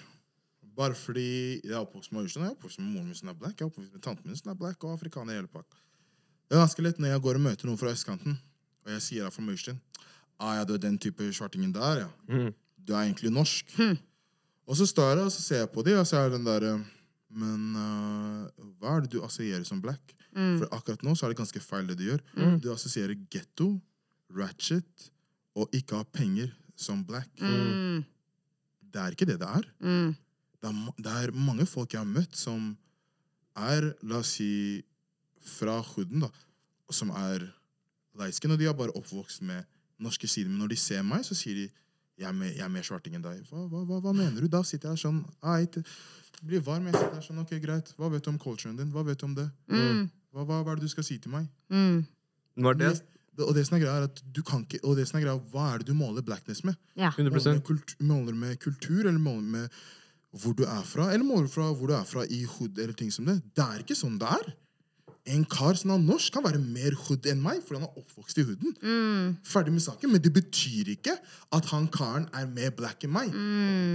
bare 0.76 0.96
fordi 0.96 1.60
jeg 1.62 1.72
er 1.72 1.80
oppvokst 1.80 2.12
med 2.12 2.26
jeg 2.28 2.42
er 2.42 2.52
oppvokst 2.52 2.80
med 2.80 2.92
moren 2.92 3.06
min 3.08 3.16
som 3.16 3.30
er 3.32 3.38
black, 3.38 3.60
jeg 3.60 3.64
er 3.64 3.70
oppvokst 3.70 3.92
med 3.92 4.02
tanten 4.02 4.28
min 4.28 4.36
som 4.36 4.50
er 4.52 4.58
black, 4.58 4.84
og 4.84 4.96
afrikaner 4.96 5.32
i 5.32 5.38
hele 5.38 5.50
pakka. 5.52 5.78
Det 6.46 6.56
er 6.56 6.62
ganske 6.62 6.82
lett 6.82 6.98
når 7.02 7.14
jeg 7.14 7.22
går 7.22 7.38
og 7.38 7.44
møter 7.46 7.68
noen 7.68 7.80
fra 7.80 7.92
østkanten, 7.94 8.36
og 8.84 8.92
jeg 8.94 9.04
sier 9.04 9.22
jeg 9.22 9.30
er 9.30 9.34
fra 9.34 9.46
Møystein. 9.46 9.80
Ah, 10.38 10.58
ja, 10.58 10.66
du 10.68 10.74
er 10.74 10.82
den 10.82 10.98
type 11.00 11.30
svartingen 11.32 11.72
der, 11.74 12.04
ja. 12.04 12.10
Du 12.76 12.92
er 12.92 13.06
egentlig 13.06 13.32
norsk. 13.32 13.72
Og 14.66 14.76
så 14.76 14.86
står 14.86 15.08
jeg 15.08 15.16
der, 15.16 15.24
og 15.24 15.32
så 15.32 15.42
ser 15.42 15.62
jeg 15.64 15.70
på 15.72 15.82
dem, 15.86 15.98
og 15.98 16.06
så 16.06 16.20
er 16.20 16.30
den 16.34 16.46
derre 16.46 16.76
Men 17.36 17.74
uh, 17.74 18.66
hva 18.78 18.96
er 18.96 19.00
det 19.04 19.10
du 19.12 19.18
assosierer 19.24 19.64
som 19.66 19.80
black? 19.82 20.14
For 20.36 20.68
akkurat 20.72 21.02
nå 21.02 21.14
så 21.16 21.26
er 21.26 21.32
det 21.32 21.38
ganske 21.40 21.60
feil 21.60 21.86
det 21.88 21.96
du 21.98 22.04
gjør. 22.06 22.22
Du 22.62 22.70
assosierer 22.72 23.16
getto, 23.32 23.80
ratchet 24.36 25.10
og 25.56 25.72
ikke 25.76 25.96
ha 26.00 26.06
penger 26.12 26.50
som 26.76 27.00
black. 27.08 27.30
Det 28.92 29.00
er 29.02 29.14
ikke 29.16 29.28
det 29.28 29.38
det 29.40 29.48
er. 29.48 29.68
Det 30.62 30.68
er, 30.70 30.92
det 30.98 31.12
er 31.12 31.32
mange 31.36 31.66
folk 31.68 31.92
jeg 31.92 32.00
har 32.00 32.08
møtt 32.08 32.36
som 32.36 32.74
er, 33.56 33.90
la 34.04 34.20
oss 34.20 34.34
si, 34.36 34.82
fra 35.46 35.78
hooden, 35.94 36.24
da, 36.26 36.30
som 36.92 37.12
er 37.14 37.44
leiske, 38.18 38.48
og 38.50 38.58
de 38.60 38.66
er 38.68 38.76
bare 38.76 38.94
oppvokst 38.98 39.42
med 39.46 39.64
norske 40.02 40.28
sider. 40.28 40.50
Men 40.50 40.58
når 40.64 40.74
de 40.74 40.78
ser 40.80 41.04
meg, 41.06 41.24
så 41.24 41.36
sier 41.38 41.54
de 41.62 41.66
jeg 42.16 42.28
er 42.28 42.32
mer, 42.32 42.48
jeg 42.48 42.64
er 42.64 42.72
mer 42.72 42.84
svarting 42.84 43.14
enn 43.18 43.24
deg. 43.24 43.42
Hva, 43.50 43.66
hva, 43.68 43.82
hva, 43.84 43.98
hva 44.00 44.12
mener 44.16 44.40
du? 44.40 44.48
Da 44.48 44.62
sitter 44.64 44.94
jeg 44.94 45.02
sånn 45.02 45.18
Eit, 45.52 45.76
blir 46.42 46.62
varm. 46.64 46.86
Jeg 46.88 46.96
sitter 46.96 47.18
her 47.18 47.24
sånn, 47.26 47.40
ok, 47.42 47.52
greit. 47.60 47.90
Hva 48.00 48.08
vet 48.12 48.24
du 48.24 48.30
om 48.32 48.38
culturen 48.40 48.76
din? 48.78 48.88
Hva 48.94 49.04
vet 49.04 49.20
du 49.20 49.26
om 49.28 49.34
det? 49.36 49.44
Hva, 50.32 50.44
hva, 50.48 50.62
hva 50.64 50.72
er 50.72 50.80
det 50.80 50.88
du 50.88 50.92
skal 50.94 51.04
si 51.04 51.18
til 51.20 51.32
meg? 51.34 51.44
Det 52.56 52.64
var 52.64 52.78
det. 52.80 52.88
Og 53.44 53.52
det 53.56 53.66
som 53.68 53.76
er 53.76 53.84
greia 53.84 54.00
er 54.00 54.08
at 54.08 54.20
du 54.32 54.42
kan 54.46 54.64
ikke, 54.64 54.80
og 54.84 54.96
det 54.98 55.06
som 55.08 55.18
er 55.20 55.26
greia, 55.26 55.40
hva 55.52 55.70
er 55.74 55.82
det 55.82 55.90
du 55.90 55.96
måler 55.98 56.24
blackness 56.24 56.64
med? 56.64 56.76
Ja. 56.96 57.10
100%. 57.12 57.20
Måler 57.20 57.56
med, 57.56 57.64
kultur, 57.66 57.96
måler 58.00 58.38
med 58.42 58.60
kultur, 58.62 59.00
eller 59.06 59.22
måler 59.22 59.50
med 59.56 59.80
hvor 60.36 60.52
du 60.56 60.64
er 60.68 60.84
fra, 60.84 61.10
eller 61.14 61.24
måler 61.24 61.48
fra 61.48 61.70
hvor 61.72 61.88
du 61.88 61.96
er 61.96 62.06
fra 62.08 62.24
i 62.28 62.42
hood, 62.44 62.78
eller 62.78 62.96
ting 62.96 63.12
som 63.12 63.28
det. 63.28 63.38
Det 63.56 63.64
er 63.64 63.84
ikke 63.84 63.96
sånn 63.96 64.18
det 64.20 64.30
er. 64.38 64.54
En 65.36 65.42
kar 65.50 65.74
som 65.74 65.90
er 65.90 66.02
norsk, 66.04 66.32
kan 66.36 66.44
være 66.44 66.60
mer 66.62 66.94
hood 67.06 67.24
enn 67.26 67.40
meg, 67.42 67.62
fordi 67.66 67.80
han 67.80 67.88
er 67.88 68.02
oppvokst 68.02 68.38
i 68.38 68.44
hooden. 68.46 68.76
Ferdig 69.48 69.72
med 69.74 69.82
saken, 69.82 70.12
Men 70.12 70.22
det 70.22 70.30
betyr 70.36 70.92
ikke 70.92 71.16
at 71.56 71.70
han 71.72 71.88
karen 71.90 72.28
er 72.36 72.46
mer 72.46 72.70
black 72.76 73.02
enn 73.08 73.14
meg. 73.16 73.32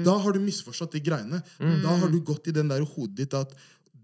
Da 0.04 0.18
har 0.20 0.36
du 0.36 0.42
misforstått 0.44 0.98
de 0.98 1.04
greiene. 1.06 1.40
Da 1.62 1.96
har 2.02 2.12
du 2.12 2.20
gått 2.20 2.50
i 2.52 2.56
den 2.58 2.68
der 2.68 2.84
hodet 2.84 3.16
ditt 3.22 3.38
at 3.38 3.56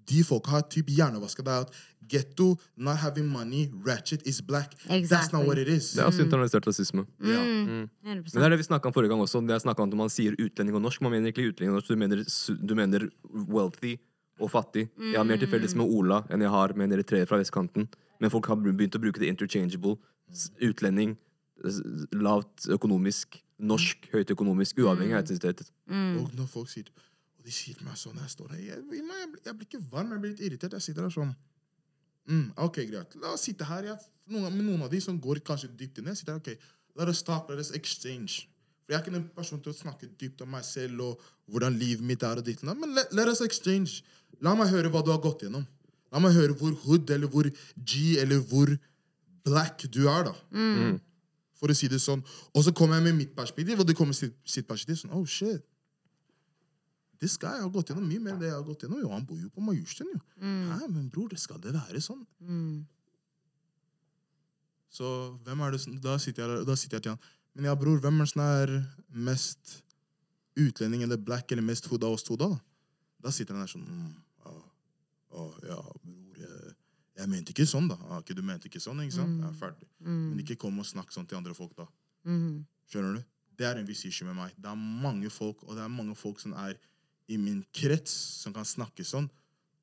de 0.07 0.22
folka 0.23 0.53
har 0.53 0.61
typ 0.72 0.88
hjernevaska 0.88 1.43
deg 1.43 1.65
at 1.65 1.73
ghetto, 2.09 2.57
not 2.77 2.97
having 2.97 3.27
money, 3.27 3.69
ratchet 3.85 4.25
is 4.27 4.41
black. 4.41 4.73
That's 4.88 5.31
not 5.34 5.45
what 5.47 5.57
it 5.57 5.67
is. 5.67 5.93
Det 5.93 6.01
er 6.03 6.09
også 6.11 6.23
internalisert 6.25 6.67
rasisme. 6.67 7.05
Ja. 7.21 7.43
Men 7.43 7.89
det 8.25 8.35
er 8.43 8.49
det 8.49 8.59
vi 8.59 8.67
snakket 8.67 8.85
om 8.91 8.93
forrige 8.93 9.09
gang 9.13 9.21
også. 9.21 9.41
Det 9.47 9.55
er 9.55 9.69
om 9.77 9.89
at 9.89 9.97
Man 9.97 10.09
sier 10.09 10.35
utlending 10.39 10.75
og 10.75 10.81
norsk. 10.81 11.01
Man 11.01 11.11
mener 11.11 11.27
ikke 11.34 11.47
utlending 11.49 11.75
og 11.75 11.79
norsk, 11.81 11.88
du 11.88 11.95
mener, 11.95 12.23
du 12.67 12.75
mener 12.75 13.09
wealthy 13.47 13.97
og 14.39 14.51
fattig. 14.51 14.88
Jeg 14.99 15.17
har 15.17 15.25
mer 15.25 15.38
til 15.41 15.47
felles 15.49 15.73
med 15.75 15.85
Ola 15.89 16.23
enn 16.29 16.41
jeg 16.41 16.49
har 16.53 16.73
med 16.77 16.91
en 16.91 16.99
eritreer 16.99 17.25
fra 17.25 17.38
vestkanten. 17.41 17.88
Men 18.19 18.29
folk 18.34 18.45
har 18.49 18.55
begynt 18.57 18.95
å 18.97 19.01
bruke 19.01 19.19
det 19.19 19.27
interchangeable. 19.29 19.97
Utlending, 20.61 21.15
lavt 22.13 22.67
økonomisk, 22.73 23.39
norsk, 23.57 24.07
høyt 24.13 24.31
økonomisk, 24.34 24.77
uavhengig 24.84 25.15
av 25.17 25.23
etnisitet. 25.25 25.63
Og 25.89 26.34
når 26.38 26.49
folk 26.51 26.69
sier 26.69 26.89
Og 27.38 27.45
de 27.47 27.53
sier 27.55 27.77
til 27.79 27.85
meg 27.88 27.95
sånn 27.95 28.17
jeg 28.19 28.29
står 28.34 28.49
her, 28.51 28.59
jeg, 28.59 28.67
jeg, 28.91 29.03
jeg, 29.07 29.27
blir- 29.31 29.43
jeg 29.45 29.55
blir 29.57 29.67
ikke 29.69 29.79
varm, 29.91 30.09
jeg 30.11 30.19
blir 30.23 30.31
litt 30.34 30.41
irritert. 30.49 30.73
Jeg 30.75 30.81
sitter 30.89 31.05
der 31.07 31.13
sånn 31.13 31.29
mm, 32.27 32.51
Ok, 32.63 32.81
greit. 32.89 33.15
La 33.21 33.33
oss 33.33 33.47
sitte 33.47 33.65
her. 33.67 33.83
Ja. 33.93 33.97
noen, 34.27 34.51
med 34.55 34.65
noen 34.65 34.83
av 34.83 34.91
de 34.91 34.99
som 35.01 35.19
går 35.19 35.39
kanskje 35.47 35.69
dypt. 35.77 36.01
Jeg 36.03 36.17
sitter 36.19 36.35
her, 36.35 36.41
ok, 36.43 36.73
Let 36.97 37.09
us 37.09 37.21
talk, 37.21 37.49
let 37.49 37.59
us 37.59 37.71
exchange. 37.71 38.47
For 38.85 38.93
Jeg 38.93 38.97
er 38.97 39.03
ikke 39.05 39.13
den 39.13 39.29
personen 39.35 39.61
til 39.61 39.69
å 39.69 39.77
snakke 39.77 40.07
dypt 40.19 40.41
om 40.41 40.49
meg 40.49 40.63
selv 40.65 41.01
og 41.05 41.25
hvordan 41.51 41.75
livet 41.77 42.03
mitt 42.03 42.23
er. 42.23 42.39
og 42.39 42.45
ditt 42.45 42.63
Men 42.63 42.95
let, 42.95 43.13
let 43.13 43.27
us 43.27 43.41
exchange. 43.41 44.01
La 44.41 44.55
meg 44.55 44.71
høre 44.73 44.89
hva 44.89 45.03
du 45.05 45.11
har 45.11 45.21
gått 45.21 45.43
gjennom. 45.45 45.65
La 46.11 46.21
meg 46.23 46.33
høre 46.33 46.55
hvor 46.57 46.73
hood 46.85 47.09
eller 47.13 47.27
hvor 47.27 47.49
G 47.77 48.17
eller 48.19 48.39
hvor 48.49 48.71
black 49.45 49.85
du 49.93 50.07
er, 50.07 50.23
da. 50.31 50.33
For 51.57 51.69
å 51.69 51.75
si 51.77 51.87
det 51.89 51.99
sånn. 52.01 52.23
Og 52.55 52.63
så 52.65 52.73
kommer 52.73 52.97
jeg 52.97 53.07
med 53.09 53.15
mitt 53.21 53.35
perspektiv, 53.37 53.79
og 53.81 53.87
det 53.87 53.95
kommer 53.97 54.13
sitt, 54.17 54.35
sitt 54.45 54.67
perspektiv. 54.67 55.01
Sånn, 55.03 55.13
oh 55.17 55.25
shit. 55.25 55.61
This 57.19 57.38
guy 57.41 57.57
har 57.61 57.69
gått 57.73 57.89
gjennom 57.89 58.06
mye 58.06 58.22
mer 58.22 58.35
enn 58.35 58.41
det 58.44 58.52
jeg 58.52 58.57
har 58.57 58.65
gått 58.68 58.84
gjennom. 58.85 58.99
Jo, 59.02 59.10
han 59.14 59.26
bor 59.26 59.39
jo 59.41 59.49
på 59.53 59.64
Majorstuen, 59.65 60.11
jo. 60.14 60.22
Hæ, 60.44 60.88
men 60.94 61.07
bror, 61.14 61.30
det 61.31 61.39
skal 61.41 61.60
det 61.64 61.73
være 61.73 62.02
sånn? 62.03 62.22
Så 64.98 65.10
hvem 65.45 65.60
er 65.65 65.73
det 65.76 65.81
som 65.84 65.98
Da 66.02 66.15
sitter 66.22 66.45
jeg, 66.45 66.65
da 66.68 66.76
sitter 66.80 66.98
jeg 66.98 67.07
til 67.07 67.15
han. 67.15 67.26
Men 67.57 67.68
ja, 67.72 67.76
bror, 67.77 67.99
hvem 68.02 68.22
er 68.22 68.27
det 68.27 68.31
som 68.31 68.44
er 68.45 68.73
mest 69.30 69.80
utlending 70.57 71.03
eller 71.06 71.18
black 71.22 71.52
eller 71.52 71.65
mest 71.65 71.89
hood 71.89 72.06
av 72.06 72.15
oss 72.18 72.26
to, 72.26 72.38
da? 72.38 72.52
Da 73.22 73.34
sitter 73.34 73.57
han 73.57 73.65
der 73.65 73.72
sånn 73.72 73.85
mm, 73.85 74.11
ja, 74.45 74.53
å, 75.38 75.48
ja, 75.65 75.77
bror, 76.03 76.38
jeg, 76.41 76.76
jeg 77.18 77.31
mente 77.34 77.53
ikke 77.53 77.65
sånn, 77.69 77.89
da. 77.89 77.98
Ah, 78.10 78.22
ikke 78.22 78.38
du 78.38 78.44
mente 78.45 78.69
ikke 78.69 78.81
sånn, 78.81 79.02
ikke 79.06 79.18
sant? 79.18 79.41
Ja, 79.41 79.49
ferdig. 79.57 79.89
Men 80.06 80.38
ikke 80.45 80.60
kom 80.61 80.77
og 80.81 80.85
snakk 80.85 81.10
sånn 81.14 81.26
til 81.30 81.39
andre 81.39 81.57
folk, 81.57 81.73
da. 81.77 81.88
Skjønner 82.91 83.18
du? 83.18 83.26
Det 83.57 83.65
er 83.65 83.80
en 83.81 83.88
viss 83.89 84.06
issue 84.06 84.27
med 84.27 84.38
meg. 84.38 84.53
Det 84.61 84.69
er 84.69 84.77
mange 84.77 85.31
folk, 85.34 85.64
og 85.65 85.73
det 85.76 85.81
er 85.81 85.89
mange 85.89 86.14
folk 86.15 86.38
som 86.39 86.53
er 86.61 86.77
i 87.27 87.37
min 87.37 87.61
krets, 87.75 88.13
som 88.41 88.53
kan 88.55 88.67
snakke 88.67 89.05
sånn, 89.05 89.27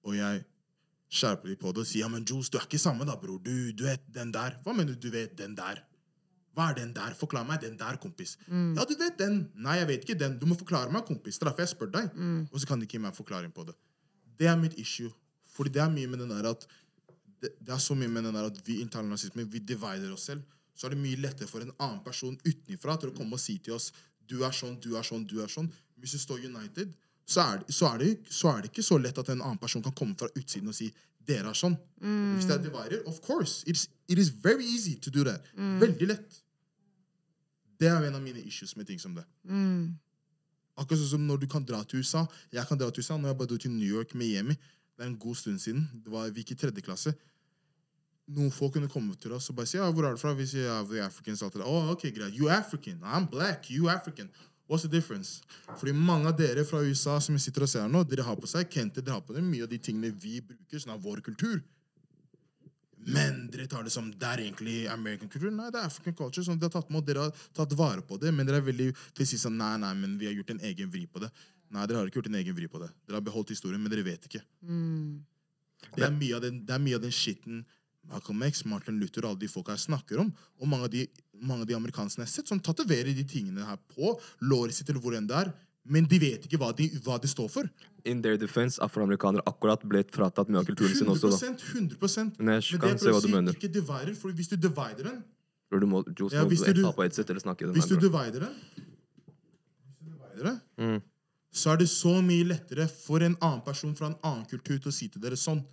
og 0.05 0.17
jeg 0.17 0.45
skjerper 1.15 1.51
litt 1.51 1.61
på 1.61 1.73
det 1.75 1.85
og 1.85 1.89
sier 1.89 2.05
ja, 2.05 2.11
men 2.11 2.25
Jules, 2.27 2.51
du 2.51 2.59
er 2.59 2.67
ikke 2.67 2.81
samme, 2.81 3.07
da, 3.09 3.17
bror. 3.21 3.41
Du, 3.45 3.53
du 3.77 3.85
vet 3.87 4.05
den 4.13 4.33
der. 4.35 4.57
Hva 4.65 4.75
mener 4.75 4.97
du, 4.97 5.07
du 5.07 5.13
vet 5.15 5.37
den 5.39 5.55
der? 5.59 5.83
Hva 6.55 6.71
er 6.71 6.79
den 6.79 6.95
der? 6.95 7.15
Forklar 7.19 7.47
meg 7.47 7.61
den 7.63 7.77
der, 7.79 7.99
kompis. 8.03 8.37
Ja, 8.79 8.87
du 8.87 8.95
vet 8.99 9.19
den. 9.21 9.41
Nei, 9.55 9.77
jeg 9.81 9.89
vet 9.91 10.07
ikke 10.07 10.17
den. 10.19 10.39
Du 10.41 10.47
må 10.51 10.57
forklare 10.59 10.91
meg, 10.95 11.05
kompis. 11.07 11.39
Det 11.39 11.45
er 11.45 11.51
derfor 11.51 11.65
jeg 11.67 11.73
spør 11.73 11.93
deg. 11.95 12.09
Og 12.51 12.63
så 12.63 12.71
kan 12.71 12.81
de 12.81 12.89
ikke 12.89 12.99
gi 12.99 13.03
meg 13.05 13.13
en 13.13 13.19
forklaring 13.19 13.55
på 13.55 13.67
det. 13.69 13.77
Det 14.39 14.49
er 14.51 14.59
mitt 14.59 14.75
issue. 14.81 15.11
Fordi 15.55 15.75
det 15.77 15.83
er 15.85 15.93
mye 15.93 16.11
med 16.11 16.25
den 16.25 16.33
der 16.35 16.51
at 16.51 16.67
det, 17.43 17.53
det 17.61 17.75
er 17.75 17.83
så 17.83 17.95
mye 17.99 18.11
med 18.11 18.27
den 18.27 18.35
der 18.35 18.49
at 18.51 18.59
vi 18.67 18.81
internasisme, 18.83 19.45
vi 19.51 19.63
divider 19.63 20.11
oss 20.15 20.27
selv. 20.31 20.43
Så 20.75 20.89
er 20.89 20.95
det 20.95 21.03
mye 21.03 21.21
lettere 21.23 21.47
for 21.51 21.63
en 21.63 21.75
annen 21.79 22.01
person 22.07 22.35
utenfra 22.47 22.97
til 22.99 23.13
å 23.13 23.17
komme 23.19 23.39
og 23.39 23.43
si 23.43 23.59
til 23.63 23.77
oss 23.77 23.93
du 24.31 24.41
er 24.47 24.55
sånn, 24.57 24.79
du 24.81 24.95
er 24.97 25.05
sånn, 25.07 25.27
du 25.29 25.41
er 25.45 25.51
sånn. 25.53 25.69
Hvis 26.01 26.17
du 26.17 26.21
står 26.23 26.47
United, 26.49 26.95
så 27.27 27.41
er, 27.41 27.59
det, 27.63 27.75
så, 27.75 27.89
er 27.89 27.99
det, 27.99 28.09
så 28.29 28.49
er 28.53 28.63
det 28.63 28.71
ikke 28.71 28.85
så 28.85 28.99
lett 29.01 29.19
at 29.19 29.31
en 29.33 29.41
annen 29.41 29.61
person 29.61 29.83
kan 29.83 29.95
komme 29.97 30.17
fra 30.21 30.29
utsiden 30.37 30.69
og 30.69 30.77
si 30.77 30.91
dere 31.25 31.49
er 31.49 31.57
sånn. 31.57 31.77
Hvis 32.37 32.49
det 32.51 32.59
er 32.59 32.65
divider, 32.67 33.01
of 33.09 33.21
course. 33.25 33.65
It's, 33.67 33.87
it 34.13 34.21
is 34.21 34.29
very 34.29 34.65
easy 34.65 34.99
to 35.01 35.11
do 35.11 35.25
that. 35.25 35.47
Veldig 35.57 36.09
lett. 36.11 36.41
Det 37.81 37.89
er 37.89 38.05
en 38.07 38.19
av 38.19 38.23
mine 38.23 38.43
issues 38.45 38.77
med 38.77 38.87
ting 38.91 39.01
som 39.01 39.17
det. 39.17 39.25
Akkurat 40.77 41.01
sånn 41.01 41.15
som 41.15 41.25
når 41.25 41.45
du 41.45 41.49
kan 41.51 41.65
dra 41.65 41.81
til 41.89 42.05
USA. 42.05 42.27
Jeg 42.53 42.69
kan 42.69 42.79
dra 42.81 42.91
til 42.91 43.05
USA, 43.05 43.17
Når 43.17 43.33
jeg 43.33 43.39
bare 43.41 43.53
dro 43.55 43.57
til 43.63 43.73
New 43.73 43.89
York 43.89 44.13
Yemi, 44.15 44.57
det 44.95 45.03
er 45.03 45.09
en 45.09 45.19
god 45.19 45.35
stund 45.35 45.59
siden, 45.59 45.89
det 46.05 46.13
var, 46.13 46.29
vi 46.31 46.45
gikk 46.45 46.55
i 46.55 46.61
tredje 46.61 46.83
klasse, 46.85 47.15
noen 48.31 48.53
folk 48.55 48.77
kunne 48.77 48.89
komme 48.89 49.17
til 49.21 49.35
oss 49.37 49.51
og 49.51 49.59
bare 49.59 49.69
si 49.69 49.77
ja, 49.77 49.89
hvor 49.93 50.07
er 50.07 50.15
du 50.15 50.21
fra? 50.21 50.33
Vi 50.37 50.47
sier 50.49 50.69
ja, 50.69 50.79
we 50.89 51.01
Africans. 51.03 51.43
det. 51.43 51.65
Oh, 51.65 51.91
ok, 51.93 52.07
greit. 52.15 52.37
You 52.39 52.49
African. 52.49 53.01
I'm 53.03 53.27
black. 53.31 53.71
You 53.71 53.89
African. 53.91 54.31
What's 54.67 54.83
the 54.83 54.89
difference? 54.89 55.43
Fordi 55.77 55.93
mange 55.93 56.31
av 56.31 56.39
dere 56.39 56.65
fra 56.65 56.81
USA 56.81 57.19
som 57.21 57.37
sitter 57.39 57.67
og 57.67 57.71
ser 57.71 57.89
nå, 57.91 58.01
dere 58.09 58.25
har 58.25 58.39
på 58.41 58.49
seg 58.49 58.71
kente, 58.73 59.03
dere 59.05 59.19
har 59.19 59.25
på 59.25 59.37
dere 59.37 59.45
mye 59.45 59.67
av 59.67 59.73
de 59.73 59.79
tingene 59.79 60.09
vi 60.11 60.39
bruker, 60.41 60.81
sånn 60.81 60.95
av 60.97 61.03
vår 61.05 61.21
kultur. 61.27 61.61
Men 63.05 63.43
dere 63.53 63.67
tar 63.69 63.85
det 63.85 63.93
som 63.93 64.09
det 64.09 64.29
er 64.29 64.47
egentlig 64.47 64.87
American 64.89 65.29
culture. 65.29 65.53
Nei, 65.53 65.69
det 65.73 65.83
er 65.83 65.91
African 65.91 66.17
culture. 66.17 66.45
Sånn, 66.47 66.57
dere 66.57 66.73
har 66.73 66.79
tatt 66.79 66.93
med, 66.93 67.03
og 67.03 67.11
dere 67.11 67.27
har 67.27 67.45
tatt 67.57 67.77
vare 67.77 68.05
på 68.09 68.17
det, 68.23 68.33
men 68.33 68.49
dere 68.49 68.63
er 68.63 68.69
veldig 68.71 68.89
til 68.97 69.27
å 69.27 69.29
si 69.29 69.41
sånn 69.41 69.59
Nei, 69.61 69.75
nei, 69.83 69.93
men 69.99 70.17
vi 70.21 70.31
har 70.31 70.37
gjort 70.39 70.55
en 70.55 70.65
egen 70.71 70.93
vri 70.93 71.05
på 71.11 71.21
det. 71.21 71.29
Nei, 71.75 71.85
dere 71.91 72.01
har 72.01 72.09
ikke 72.09 72.23
gjort 72.23 72.33
en 72.33 72.41
egen 72.41 72.57
vri 72.57 72.71
på 72.71 72.81
det. 72.81 72.89
Dere 73.05 73.21
har 73.21 73.27
beholdt 73.27 73.53
historien, 73.53 73.83
men 73.83 73.93
dere 73.93 74.07
vet 74.07 74.25
ikke. 74.31 74.41
Det, 75.85 76.07
er 76.07 76.17
mye 76.17 76.39
av 76.39 76.45
den, 76.47 76.65
det 76.65 76.77
er 76.77 76.85
mye 76.87 76.97
av 76.97 77.05
den 77.05 77.13
skitten 77.13 77.65
Malcolm 78.09 78.43
X, 78.45 78.65
Martin 78.69 78.99
Luther 79.01 79.25
og 79.25 79.35
alle 79.35 79.45
de 79.45 79.49
folka 79.49 79.77
jeg 79.77 79.87
snakker 79.87 80.21
om, 80.25 80.33
og 80.61 80.69
mange 80.69 80.89
av 80.89 80.93
de, 80.93 81.07
mange 81.41 81.61
av 81.63 81.67
de 81.67 81.75
amerikanerne 81.75 82.17
jeg 82.23 82.27
har 82.27 82.33
sett, 82.33 82.49
som 82.49 82.61
tatoverer 82.61 83.15
de 83.15 83.25
tingene 83.25 83.65
her 83.67 83.77
på 83.95 84.19
låret 84.43 84.75
sitt 84.75 84.89
eller 84.91 85.01
hvor 85.01 85.17
enn 85.17 85.27
det 85.27 85.37
er, 85.37 85.53
men 85.85 86.07
de 86.09 86.19
vet 86.19 86.47
ikke 86.47 86.57
hva 86.59 86.71
de, 86.77 86.89
hva 87.05 87.19
de 87.21 87.29
står 87.29 87.49
for. 87.51 87.69
In 88.05 88.23
their 88.23 88.37
defense, 88.41 88.79
afroamerikanere 88.81 89.43
akkurat 89.47 89.83
ble 89.89 90.03
fratatt 90.13 90.49
mye 90.49 90.61
av 90.63 90.67
kulturen 90.69 90.95
sin 90.97 91.07
også. 91.09 91.31
da. 91.31 91.37
100 91.37 91.97
100 91.99 92.39
Men 92.39 92.55
jeg 92.61 92.73
det 92.73 92.81
kan 92.81 92.89
jeg 92.91 93.01
se 93.01 93.07
prøver 93.07 93.19
å 93.19 93.23
si, 93.27 93.33
mener. 93.33 93.53
Ikke 93.53 93.73
divider, 93.73 94.15
for 94.15 94.33
hvis 94.33 94.49
du 94.49 94.57
divider 94.57 95.03
den, 95.11 95.25
Bror, 95.71 95.81
Du 95.81 95.87
må, 95.87 96.03
Jules, 96.19 96.33
Ja, 96.33 96.45
må 96.45 96.49
hvis 96.51 96.63
du 96.65 96.73
du- 96.75 96.83
ta 96.83 96.93
på 96.93 97.03
headset 97.03 97.29
eller 97.31 97.41
snakke 97.41 97.63
i 97.63 97.67
den 97.67 97.75
hvis 97.75 97.89
du 97.89 97.95
her, 97.95 98.01
divider 98.01 98.41
den, 98.41 98.55
hvis 99.89 99.97
du 99.99 100.11
divider 100.13 100.45
det, 100.45 100.61
Mm. 100.79 101.03
så 101.53 101.73
er 101.73 101.77
det 101.79 101.89
så 101.89 102.23
mye 102.23 102.45
lettere 102.45 102.89
for 102.91 103.19
en 103.23 103.37
annen 103.41 103.61
person 103.65 103.95
fra 103.95 104.07
en 104.07 104.17
annen 104.23 104.45
kultur 104.47 104.79
til 104.81 104.91
å 104.91 104.93
si 104.93 105.09
til 105.09 105.21
dere 105.21 105.37
sånn. 105.37 105.65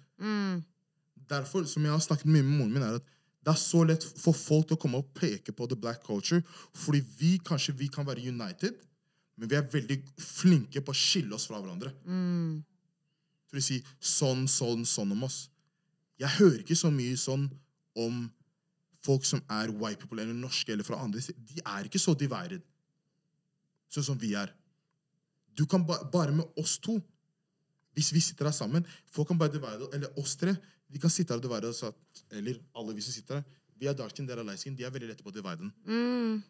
Derfor, 1.30 1.66
som 1.68 1.84
jeg 1.84 1.92
har 1.92 2.00
snakket 2.00 2.26
mye 2.26 2.44
med 2.44 2.58
moren 2.60 2.74
min, 2.74 2.84
er 2.84 2.96
at 2.96 3.04
det 3.41 3.49
er 3.49 3.57
så 3.57 3.81
lett 3.88 4.03
for 4.22 4.38
folk 4.38 4.68
til 4.69 4.77
å 4.77 4.81
komme 4.81 4.99
og 5.01 5.13
peke 5.18 5.53
på 5.55 5.65
the 5.69 5.77
black 5.77 6.03
culture, 6.05 6.43
fordi 6.77 7.01
vi 7.18 7.31
kanskje 7.45 7.73
vi 7.77 7.88
kan 7.89 8.05
være 8.05 8.27
united, 8.30 8.76
men 9.38 9.49
vi 9.49 9.57
er 9.57 9.69
veldig 9.73 9.97
flinke 10.22 10.84
på 10.85 10.93
å 10.93 10.97
skille 10.97 11.34
oss 11.34 11.47
fra 11.49 11.57
hverandre. 11.61 11.89
For 13.49 13.57
å 13.57 13.63
si 13.65 13.80
sånn, 13.97 14.45
sånn, 14.47 14.85
sånn 14.85 15.15
om 15.15 15.26
oss. 15.26 15.47
Jeg 16.22 16.38
hører 16.38 16.61
ikke 16.61 16.77
så 16.77 16.91
mye 16.93 17.18
sånn 17.18 17.47
om 17.97 18.27
folk 19.01 19.26
som 19.26 19.41
er 19.49 19.73
white 19.73 20.03
people 20.03 20.22
eller 20.22 20.38
norske 20.38 20.72
eller 20.72 20.85
fra 20.85 21.01
andre. 21.01 21.23
De 21.34 21.63
er 21.65 21.89
ikke 21.89 22.01
så 22.01 22.13
divided, 22.13 22.61
sånn 23.89 24.05
som 24.11 24.19
vi 24.22 24.35
er. 24.38 24.53
Du 25.57 25.65
kan 25.65 25.81
ba 25.84 25.97
bare 26.13 26.35
med 26.35 26.61
oss 26.61 26.77
to 26.80 26.99
hvis 27.97 28.13
vi 28.15 28.22
sitter 28.23 28.47
her 28.47 28.55
sammen 28.55 28.85
Folk 29.11 29.27
kan 29.27 29.35
bare 29.35 29.51
divide 29.51 29.89
Eller 29.91 30.19
oss 30.19 30.38
tre. 30.39 30.53
Vi 30.91 30.99
kan 30.99 31.09
sitte 31.09 31.34
her 31.34 31.39
og 31.39 31.43
divide 31.43 31.69
oss. 31.69 31.84
at- 31.84 32.23
Eller 32.31 32.59
alle 32.76 32.93
vi 32.95 33.01
som 33.01 33.13
sitter 33.13 33.35
her. 33.35 33.43
Vi 33.80 33.88
er 33.88 33.93
dark 33.93 34.11
skin, 34.11 34.26
dere 34.27 34.39
er 34.39 34.43
light 34.43 34.59
skin. 34.59 34.76
De 34.76 34.84
er 34.84 34.91
veldig 34.91 35.07
lette 35.09 35.23
på 35.23 35.31
å 35.31 35.34
divide 35.34 35.57
den. 35.57 35.72
Men 35.85 36.43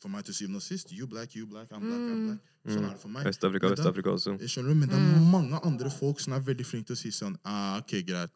for 0.00 0.08
meg 0.12 0.24
til 0.24 0.34
syvende 0.34 0.56
og 0.56 0.62
sist 0.62 0.92
You 0.92 1.06
black, 1.06 1.34
you 1.36 1.46
black, 1.46 1.70
I'm 1.70 1.80
black, 1.80 2.00
I'm 2.00 2.26
black. 2.28 2.38
Sånn 2.66 2.84
er 2.86 2.92
det 2.94 3.00
for 3.02 3.08
meg. 3.12 3.26
Øst-Afrika, 3.28 3.68
Vest-Afrika 3.74 4.10
også. 4.14 4.38
jeg 4.40 4.48
skjønner 4.48 4.68
du, 4.72 4.74
Men 4.74 4.88
det 4.88 4.96
er 4.98 5.30
mange 5.30 5.60
andre 5.64 5.90
folk 5.90 6.20
som 6.20 6.32
er 6.32 6.40
veldig 6.40 6.64
flinke 6.64 6.86
til 6.86 6.96
å 6.96 6.98
si 6.98 7.10
sånn 7.10 7.36
ah, 7.44 7.78
Ok, 7.78 8.02
greit. 8.06 8.30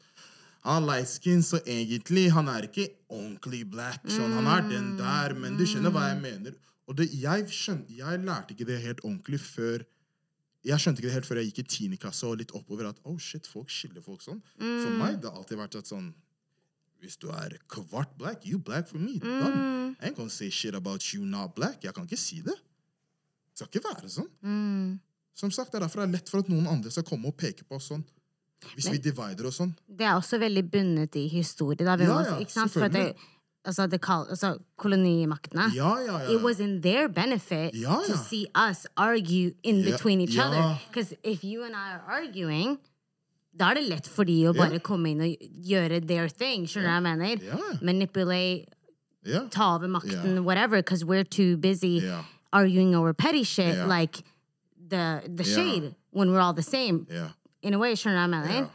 Han 0.64 0.82
er 0.82 0.86
light 0.86 1.08
skin, 1.08 1.40
så 1.40 1.60
egentlig 1.64 2.30
han 2.34 2.48
er 2.48 2.62
ikke 2.68 2.88
ordentlig 3.08 3.62
black. 3.70 4.02
Sånn, 4.04 4.32
han 4.34 4.46
er 4.46 4.68
den 4.68 4.96
der, 4.98 5.32
men 5.34 5.56
du 5.56 5.64
skjønner 5.64 5.90
hva 5.94 6.08
jeg 6.12 6.20
mener. 6.20 6.54
Og 6.88 6.96
det, 6.96 7.08
jeg, 7.12 7.46
skjønner, 7.48 7.86
jeg 7.88 8.20
lærte 8.24 8.52
ikke 8.56 8.66
det 8.66 8.80
helt 8.82 9.00
ordentlig 9.04 9.40
før 9.40 9.84
Jeg 10.66 10.80
skjønte 10.82 10.98
ikke 11.01 11.09
det 11.09 11.14
helt 11.14 11.26
før 11.28 11.39
jeg 11.40 11.51
gikk 11.52 11.59
i 11.62 11.66
tiendeklasse 11.74 12.26
og 12.26 12.39
litt 12.40 12.51
oppover. 12.56 12.89
at 12.89 12.98
oh 13.05 13.18
shit, 13.18 13.47
folk 13.47 13.70
skiller 13.70 14.02
folk 14.02 14.20
sånn. 14.24 14.40
For 14.59 14.90
meg 14.98 15.20
det 15.22 15.30
har 15.30 15.39
alltid 15.39 15.59
vært 15.60 15.76
at 15.78 15.86
sånn 15.86 16.14
Hvis 16.98 17.16
du 17.16 17.28
er 17.30 17.55
kvart 17.70 18.16
black, 18.18 18.44
you 18.44 18.59
black 18.59 18.89
for 18.89 18.98
me. 18.98 19.20
Done. 19.22 19.94
I 20.01 20.09
ain't 20.09 20.16
gonna 20.16 20.28
say 20.28 20.51
shit 20.51 20.74
about 20.74 21.14
you 21.14 21.24
not 21.24 21.55
black. 21.55 21.85
Jeg 21.85 21.94
kan 21.94 22.05
ikke 22.09 22.18
si 22.18 22.40
det. 22.43 22.56
Det 23.55 23.62
skal 23.62 23.68
ikke 23.70 23.85
være 23.94 24.09
sånn. 24.10 24.98
Som 25.39 25.51
sagt, 25.55 25.70
Det 25.70 25.78
er 25.78 25.86
derfor 25.86 26.01
det 26.02 26.09
er 26.09 26.12
lett 26.18 26.28
for 26.28 26.40
at 26.43 26.48
noen 26.51 26.66
andre 26.66 26.90
skal 26.90 27.05
komme 27.06 27.28
og 27.30 27.36
peke 27.39 27.62
på 27.62 27.76
oss 27.78 27.86
sånn. 27.93 28.02
Hvis 28.74 28.89
vi 28.90 28.98
divider 28.98 29.47
og 29.47 29.55
sånn. 29.55 29.76
Det 29.86 30.02
er 30.05 30.16
også 30.18 30.40
veldig 30.43 30.64
bundet 30.72 31.14
i 31.14 31.28
historie. 31.30 31.78
Da. 31.86 31.94
Vi 31.94 32.02
Ja, 32.09 32.18
ja, 32.26 32.39
ikke 32.43 32.51
sant? 32.51 32.72
For 32.74 32.89
det, 32.90 33.14
altså, 33.69 33.99
kal 33.99 34.27
altså, 34.31 34.57
kolonimaktene 34.81 35.69
Ja, 35.74 35.97
ja, 36.01 36.19
ja. 36.23 36.35
It 36.35 36.43
was 36.43 36.61
in 36.61 36.81
their 36.82 37.09
benefit 37.09 37.74
to 37.74 38.16
see 38.16 38.47
us 38.55 38.86
argue 38.97 39.53
in 39.62 39.85
between 39.85 40.20
each 40.20 40.39
other. 40.39 40.78
Because 40.89 41.15
if 41.23 41.45
you 41.45 41.65
and 41.65 41.77
I 41.77 41.95
are 41.95 42.03
arguing, 42.09 42.78
da 43.59 43.70
er 43.70 43.74
det 43.74 43.89
lett 43.89 44.07
for 44.07 44.24
de 44.24 44.36
å 44.49 44.55
bare 44.57 44.78
komme 44.78 45.12
inn 45.12 45.23
og 45.24 45.47
gjøre 45.66 46.01
their 46.07 46.28
thing. 46.28 46.66
Skjønner 46.66 46.89
du 46.89 46.90
hva 46.90 46.99
jeg 46.99 47.07
mener? 47.09 47.78
Manipulate, 47.82 48.66
ja. 49.27 49.45
ta 49.51 49.74
over 49.74 49.89
makten, 49.89 50.45
whatever, 50.45 50.78
because 50.78 51.05
we're 51.05 51.24
too 51.24 51.57
busy 51.57 52.03
arguing 52.53 52.95
over 52.95 53.12
petty 53.12 53.43
shit 53.43 53.86
like 53.86 54.23
the, 54.89 55.23
the 55.27 55.45
shade 55.45 55.95
when 56.11 56.31
we're 56.31 56.40
all 56.40 56.55
the 56.55 56.62
same. 56.62 57.07
In 57.62 57.74
a 57.74 57.78
way, 57.78 57.95
skjønner 57.95 58.15
du 58.15 58.36
hva 58.36 58.45
jeg 58.45 58.53
mener? 58.55 58.70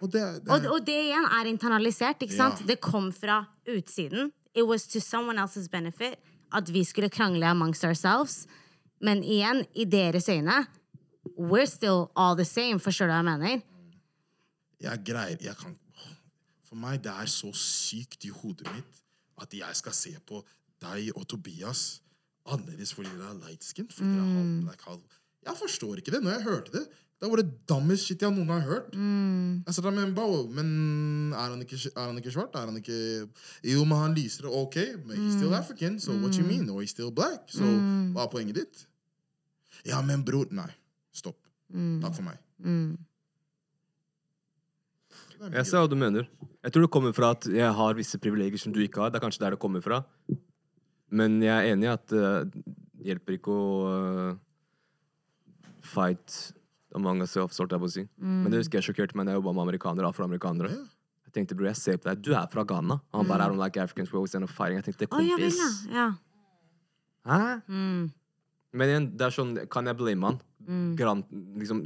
Og 0.00 0.12
det, 0.12 0.22
det 0.44 0.50
Og, 0.50 0.66
og 0.74 0.86
det 0.86 0.96
igjen 1.06 1.24
er 1.40 1.48
internalisert. 1.50 2.22
ikke 2.22 2.36
sant? 2.36 2.60
Ja. 2.60 2.66
Det 2.66 2.80
kom 2.80 3.12
fra 3.12 3.44
utsiden. 3.68 4.32
It 4.54 4.62
was 4.66 4.86
to 4.86 5.00
someone 5.00 5.38
else's 5.42 5.68
benefit 5.68 6.14
at 6.52 6.72
vi 6.72 6.84
skulle 6.84 7.08
krangle 7.10 7.46
amongst 7.46 7.84
ourselves. 7.84 8.46
Men 9.00 9.24
igjen, 9.24 9.64
i 9.74 9.84
deres 9.84 10.28
øyne, 10.28 10.66
we're 11.38 11.66
still 11.66 12.06
all 12.16 12.36
the 12.36 12.44
same. 12.44 12.80
Forstår 12.80 13.06
du 13.06 13.12
hva 13.12 13.16
jeg 13.22 13.24
mener? 13.24 13.60
jeg 14.84 15.00
greier 15.06 15.40
jeg 15.40 15.56
kan, 15.56 15.76
For 16.68 16.76
meg 16.76 17.02
det 17.04 17.12
er 17.12 17.28
så 17.30 17.50
sykt 17.56 18.24
i 18.28 18.32
hodet 18.34 18.66
mitt 18.74 19.02
at 19.42 19.54
jeg 19.54 19.76
skal 19.78 19.94
se 19.96 20.12
på 20.26 20.40
deg 20.82 21.10
og 21.16 21.26
Tobias 21.30 22.00
annerledes 22.44 22.92
fordi 22.94 23.12
dere 23.14 23.30
er 23.32 23.38
light 23.46 23.64
skin. 23.64 23.88
Fordi 23.90 24.10
dere 24.10 24.24
er 24.26 24.34
halv 24.34 24.64
black, 24.66 24.82
halv 24.88 25.02
Jeg 25.44 25.56
forstår 25.58 26.00
ikke 26.00 26.10
det. 26.14 26.22
Når 26.24 26.30
jeg 26.30 26.42
hørte 26.42 26.72
det, 26.72 26.84
det 27.22 27.30
var 27.30 27.40
det 27.40 27.52
dummest 27.70 28.08
shit 28.08 28.20
jeg 28.20 28.34
noen 28.34 28.48
gang 28.50 28.62
har 28.64 28.68
hørt. 28.68 28.96
Jeg 28.96 29.76
satt 29.76 29.86
der 29.86 29.94
med 29.94 30.08
en 30.08 30.16
bow 30.16 30.34
men 30.52 30.68
er 31.32 31.54
han, 31.54 31.62
ikke, 31.64 31.78
er 31.94 32.10
han 32.10 32.18
ikke 32.20 32.34
svart? 32.34 32.56
Er 32.58 32.68
han 32.68 32.76
ikke 32.80 32.98
Jo, 33.64 33.84
men 33.84 33.96
han 33.98 34.16
lyser, 34.16 34.50
ok, 34.50 34.76
men 35.06 35.16
he's 35.22 35.38
still 35.38 35.54
African, 35.56 35.96
so 36.00 36.12
what 36.20 36.36
you 36.36 36.44
mean? 36.44 36.68
Or 36.68 36.82
he's 36.82 36.92
still 36.92 37.12
black, 37.14 37.48
så 37.48 37.64
hva 38.14 38.26
er 38.26 38.32
poenget 38.32 38.60
ditt? 38.60 38.84
Ja, 39.88 40.02
men 40.04 40.24
bror 40.24 40.50
Nei, 40.52 40.70
stopp. 41.14 41.40
Takk 41.72 42.18
for 42.18 42.26
meg. 42.26 42.38
Jeg 45.52 45.66
ser 45.68 45.82
hva 45.82 45.90
du 45.90 45.96
mener. 45.98 46.28
Jeg 46.64 46.72
tror 46.72 46.86
det 46.86 46.92
kommer 46.94 47.12
fra 47.12 47.34
at 47.34 47.46
jeg 47.52 47.70
har 47.76 47.96
visse 47.98 48.18
privilegier 48.20 48.60
som 48.60 48.72
du 48.72 48.80
ikke 48.84 49.02
har. 49.02 49.12
Det 49.12 49.20
er 49.20 49.24
kanskje 49.26 49.44
der 49.44 49.56
det 49.56 49.60
kommer 49.60 49.84
fra. 49.84 50.02
Men 51.12 51.36
jeg 51.44 51.52
er 51.52 51.74
enig 51.74 51.88
i 51.88 51.92
at 51.92 52.14
eh, 52.16 52.46
det 52.48 53.10
hjelper 53.10 53.36
ikke 53.36 53.52
å 53.52 53.64
uh, 53.84 54.30
fight 55.84 56.54
among 56.94 57.22
ourselves, 57.24 57.58
holdt 57.60 57.74
jeg 57.74 57.82
på 57.82 57.88
å 57.88 57.94
si. 57.94 58.04
Men 58.18 58.52
det 58.52 58.60
husker 58.62 58.80
jeg 58.80 58.88
sjokkerte 58.88 59.18
meg 59.18 59.26
da 59.26 59.34
jeg 59.34 59.42
jobba 59.42 59.54
med 59.56 59.66
amerikanere, 59.66 60.10
afroamerikanere. 60.10 60.70
Yeah. 60.70 60.90
Jeg 61.28 61.36
tenkte, 61.38 61.56
bror, 61.58 61.70
jeg 61.72 61.80
ser 61.80 61.96
på 61.98 62.10
deg, 62.10 62.20
du 62.22 62.34
er 62.38 62.46
fra 62.52 62.62
Ghana. 62.68 63.00
Og 63.10 63.20
han 63.20 63.30
bare, 63.30 63.48
I 63.48 63.52
don't 63.52 63.58
like 63.58 63.80
Africans, 63.82 64.12
were 64.12 64.20
always 64.22 64.36
end 64.38 64.46
up 64.46 64.52
fighting. 64.54 64.78
Jeg 64.78 64.92
tenkte, 64.92 65.08
kompis. 65.10 65.58
Oh, 65.58 65.90
ja. 65.90 66.04
ja. 66.04 66.10
Hæ? 67.24 67.40
Mm. 67.66 68.04
Men 68.74 68.90
igjen, 68.90 69.08
det 69.18 69.26
er 69.26 69.34
sånn, 69.34 69.54
kan 69.70 69.90
jeg 69.90 69.98
blame 69.98 70.30
han? 70.30 70.38
Gran, 70.98 71.24
liksom, 71.60 71.82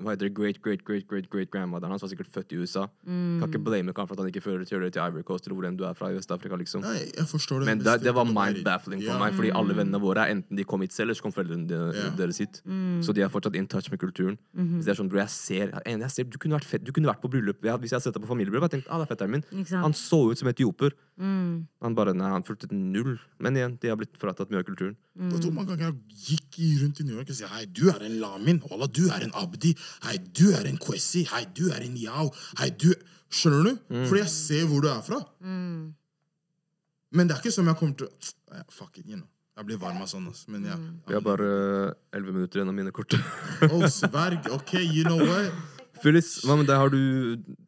hva 0.00 0.14
heter 0.14 0.28
det, 0.28 0.34
great, 0.34 0.58
great, 0.64 0.80
great, 0.88 1.04
great, 1.06 1.26
great 1.30 1.50
grandmotheren 1.52 1.92
hans 1.92 2.02
var 2.02 2.08
sikkert 2.10 2.30
født 2.32 2.52
i 2.52 2.58
USA. 2.62 2.86
Kan 3.04 3.44
ikke 3.44 3.60
blame 3.62 3.92
ham 3.94 4.06
for 4.08 4.14
at 4.16 4.22
han 4.24 4.30
ikke 4.32 4.40
føler 4.42 4.64
til 4.64 4.80
til 4.90 5.02
Ivory 5.02 5.22
Coast 5.22 5.46
eller 5.46 5.54
hvor 5.58 5.66
enn 5.68 5.76
du 5.76 5.84
er 5.84 5.92
fra 5.94 6.08
i 6.10 6.16
Øst-Afrika, 6.16 6.56
liksom. 6.56 6.80
Nei, 6.82 7.10
jeg 7.12 7.26
forstår 7.28 7.60
det. 7.60 7.66
Men 7.68 7.78
det, 7.84 7.98
det 8.02 8.14
var 8.16 8.24
mind-baffling 8.24 9.02
for 9.04 9.12
Ja. 9.12 9.18
meg, 9.20 9.34
fordi 9.36 9.50
alle 9.54 9.74
vennene 9.76 10.00
våre 10.00 10.24
er 10.24 10.32
enten 10.34 10.56
de 10.56 10.64
kom 10.64 10.80
hit 10.80 10.92
selv, 10.96 11.10
eller 11.10 11.14
så 11.20 11.22
kom 11.22 11.32
foreldrene 11.36 11.68
de- 11.68 11.92
Ja. 11.92 12.08
deres 12.16 12.38
hit. 12.38 12.62
Så 13.04 13.12
de 13.14 13.20
er 13.22 13.28
fortsatt 13.28 13.54
in 13.54 13.66
touch 13.68 13.90
med 13.90 14.00
kulturen. 14.00 14.38
Hvis 14.56 14.84
det 14.86 14.96
er 14.96 15.02
sånn, 15.02 15.08
bro, 15.10 15.18
jeg 15.20 15.28
ser, 15.28 15.70
jeg, 15.84 16.00
jeg 16.00 16.10
ser 16.10 16.24
du, 16.24 16.38
kunne 16.38 16.56
vært 16.58 16.64
fett, 16.64 16.82
du 16.84 16.90
kunne 16.92 17.06
vært 17.12 17.20
på 17.20 17.28
bryllup. 17.30 17.60
Jeg, 17.62 17.78
hvis 17.80 17.90
jeg 17.92 18.00
hadde 18.00 18.08
sett 18.08 18.14
deg 18.14 18.22
på 18.24 18.32
familiebryllup, 18.32 18.62
hadde 18.64 18.80
jeg 18.80 18.84
tenkt 18.84 18.90
ah, 18.94 18.98
det 18.98 19.10
er 19.10 19.14
fetteren 19.14 19.30
min. 19.30 19.44
Ikke? 19.62 19.76
Han 19.84 19.92
så 19.92 20.30
ut 20.32 20.38
som 20.38 20.48
etioper. 20.48 20.92
Mm. 21.20 21.66
Han 21.82 21.94
bare, 21.94 22.14
nei, 22.16 22.30
han 22.32 22.42
fulgte 22.42 22.72
null. 22.72 23.18
Men 23.38 23.54
igjen, 23.54 23.78
de 23.78 23.88
har 23.92 23.96
blitt 24.00 24.16
fratatt 24.18 24.50
mye 24.50 24.64
av 24.64 24.64
kulturen. 24.66 24.96
Mm. 25.12 25.28
hvor 25.28 25.52
mange 25.52 25.76
ganger 25.76 25.92
jeg 25.92 26.40
gikk 26.40 26.80
rundt 26.82 27.00
i 27.00 27.04
New 27.04 27.16
York 27.18 27.28
og 27.28 27.36
sa 27.36 27.46
hei, 27.52 27.66
du 27.66 27.90
er 27.90 28.00
en 28.00 28.14
Lamin, 28.18 28.62
Wallah, 28.70 28.88
du 28.88 29.10
er 29.12 29.20
en 29.26 29.32
Abdi, 29.36 29.74
hei, 30.06 30.16
du 30.38 30.46
er 30.56 30.68
en 30.68 30.78
Kwesi, 30.82 31.24
hei, 31.32 31.44
du 31.56 31.68
er 31.72 31.82
en 31.86 31.96
Yao, 32.00 32.30
hei, 32.60 32.70
du 32.70 32.92
Skjønner 33.32 33.64
du? 33.64 33.76
Fordi 34.10 34.20
jeg 34.20 34.28
ser 34.28 34.66
hvor 34.68 34.82
du 34.84 34.88
er 34.92 34.98
fra. 35.06 35.18
Men 37.12 37.28
det 37.28 37.34
er 37.36 37.40
ikke 37.40 37.52
som 37.54 37.68
jeg 37.70 37.78
kommer 37.80 37.96
til 38.02 38.10
Fuck 38.68 38.98
it, 39.00 39.06
you 39.06 39.16
know. 39.16 39.28
Jeg 39.56 39.68
blir 39.68 39.78
varm 39.80 40.00
av 40.00 40.08
sånn, 40.08 40.26
Altså. 40.28 40.48
Men 40.52 40.64
ja. 40.68 40.76
Vi 41.08 41.16
har 41.16 41.24
bare 41.24 41.48
elleve 42.16 42.32
minutter 42.36 42.60
igjen 42.60 42.70
av 42.72 42.76
mine 42.76 42.92
kort. 42.92 43.16
Oh, 43.68 43.84
sverg. 44.00 44.48
Ok, 44.52 44.74
you 44.80 45.04
know 45.04 45.20
what? 45.20 45.52
Phyllis, 46.02 46.30
hva 46.44 46.56
med 46.60 46.68
deg? 46.68 46.76
Har 46.80 46.92
du, 46.92 47.00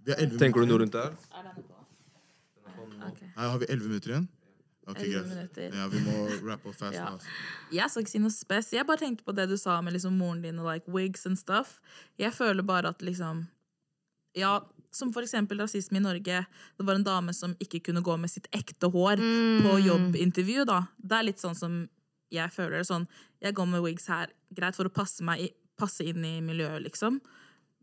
Vi 0.05 0.13
har 0.13 0.21
11 0.25 0.41
tenker 0.41 0.65
du 0.65 0.69
noe 0.73 0.81
rundt 0.83 0.97
det 0.97 1.05
her? 1.05 1.17
Her 3.35 3.51
har 3.53 3.61
vi 3.61 3.69
11 3.69 3.89
minutter 3.89 4.15
igjen. 4.15 4.29
Ok, 4.87 4.99
11 5.01 5.13
greit. 5.13 5.29
minutter. 5.33 5.77
Ja, 5.79 5.87
vi 5.89 6.01
må 6.05 6.15
rappe 6.49 6.69
opp 6.69 6.77
fast 6.77 6.95
Ja. 6.99 7.11
nå. 7.11 7.19
Jeg 7.73 7.91
skal 7.91 8.03
ikke 8.05 8.11
si 8.15 8.19
noe 8.23 8.35
spes. 8.35 8.71
Jeg 8.77 8.87
bare 8.87 9.01
tenkte 9.01 9.25
på 9.25 9.35
det 9.37 9.49
du 9.49 9.57
sa 9.61 9.79
med 9.81 9.95
liksom 9.97 10.17
moren 10.21 10.43
din 10.45 10.59
og 10.61 10.69
like 10.69 10.91
wigs 10.93 11.25
and 11.27 11.39
stuff. 11.41 11.79
Jeg 12.21 12.33
føler 12.37 12.63
bare 12.63 12.89
at 12.93 13.01
liksom 13.03 13.47
Ja, 14.35 14.61
som 14.95 15.13
for 15.15 15.23
eksempel 15.23 15.59
rasisme 15.63 15.97
i 15.99 16.03
Norge. 16.03 16.45
Det 16.79 16.85
var 16.87 16.95
en 16.99 17.05
dame 17.07 17.33
som 17.35 17.55
ikke 17.63 17.81
kunne 17.87 18.03
gå 18.03 18.17
med 18.19 18.31
sitt 18.31 18.47
ekte 18.55 18.91
hår 18.91 19.17
på 19.63 19.77
jobbintervju. 19.85 20.65
da. 20.67 20.81
Det 20.99 21.17
er 21.19 21.23
litt 21.29 21.39
sånn 21.43 21.55
som 21.59 21.89
jeg 22.35 22.51
føler 22.51 22.79
det 22.81 22.87
sånn. 22.89 23.07
Jeg 23.43 23.55
går 23.55 23.67
med 23.71 23.83
wigs 23.85 24.07
her, 24.11 24.29
greit 24.55 24.75
for 24.75 24.87
å 24.87 24.93
passe, 24.93 25.23
meg 25.23 25.41
i, 25.41 25.49
passe 25.79 26.03
inn 26.07 26.25
i 26.25 26.41
miljøet, 26.43 26.83
liksom. 26.83 27.21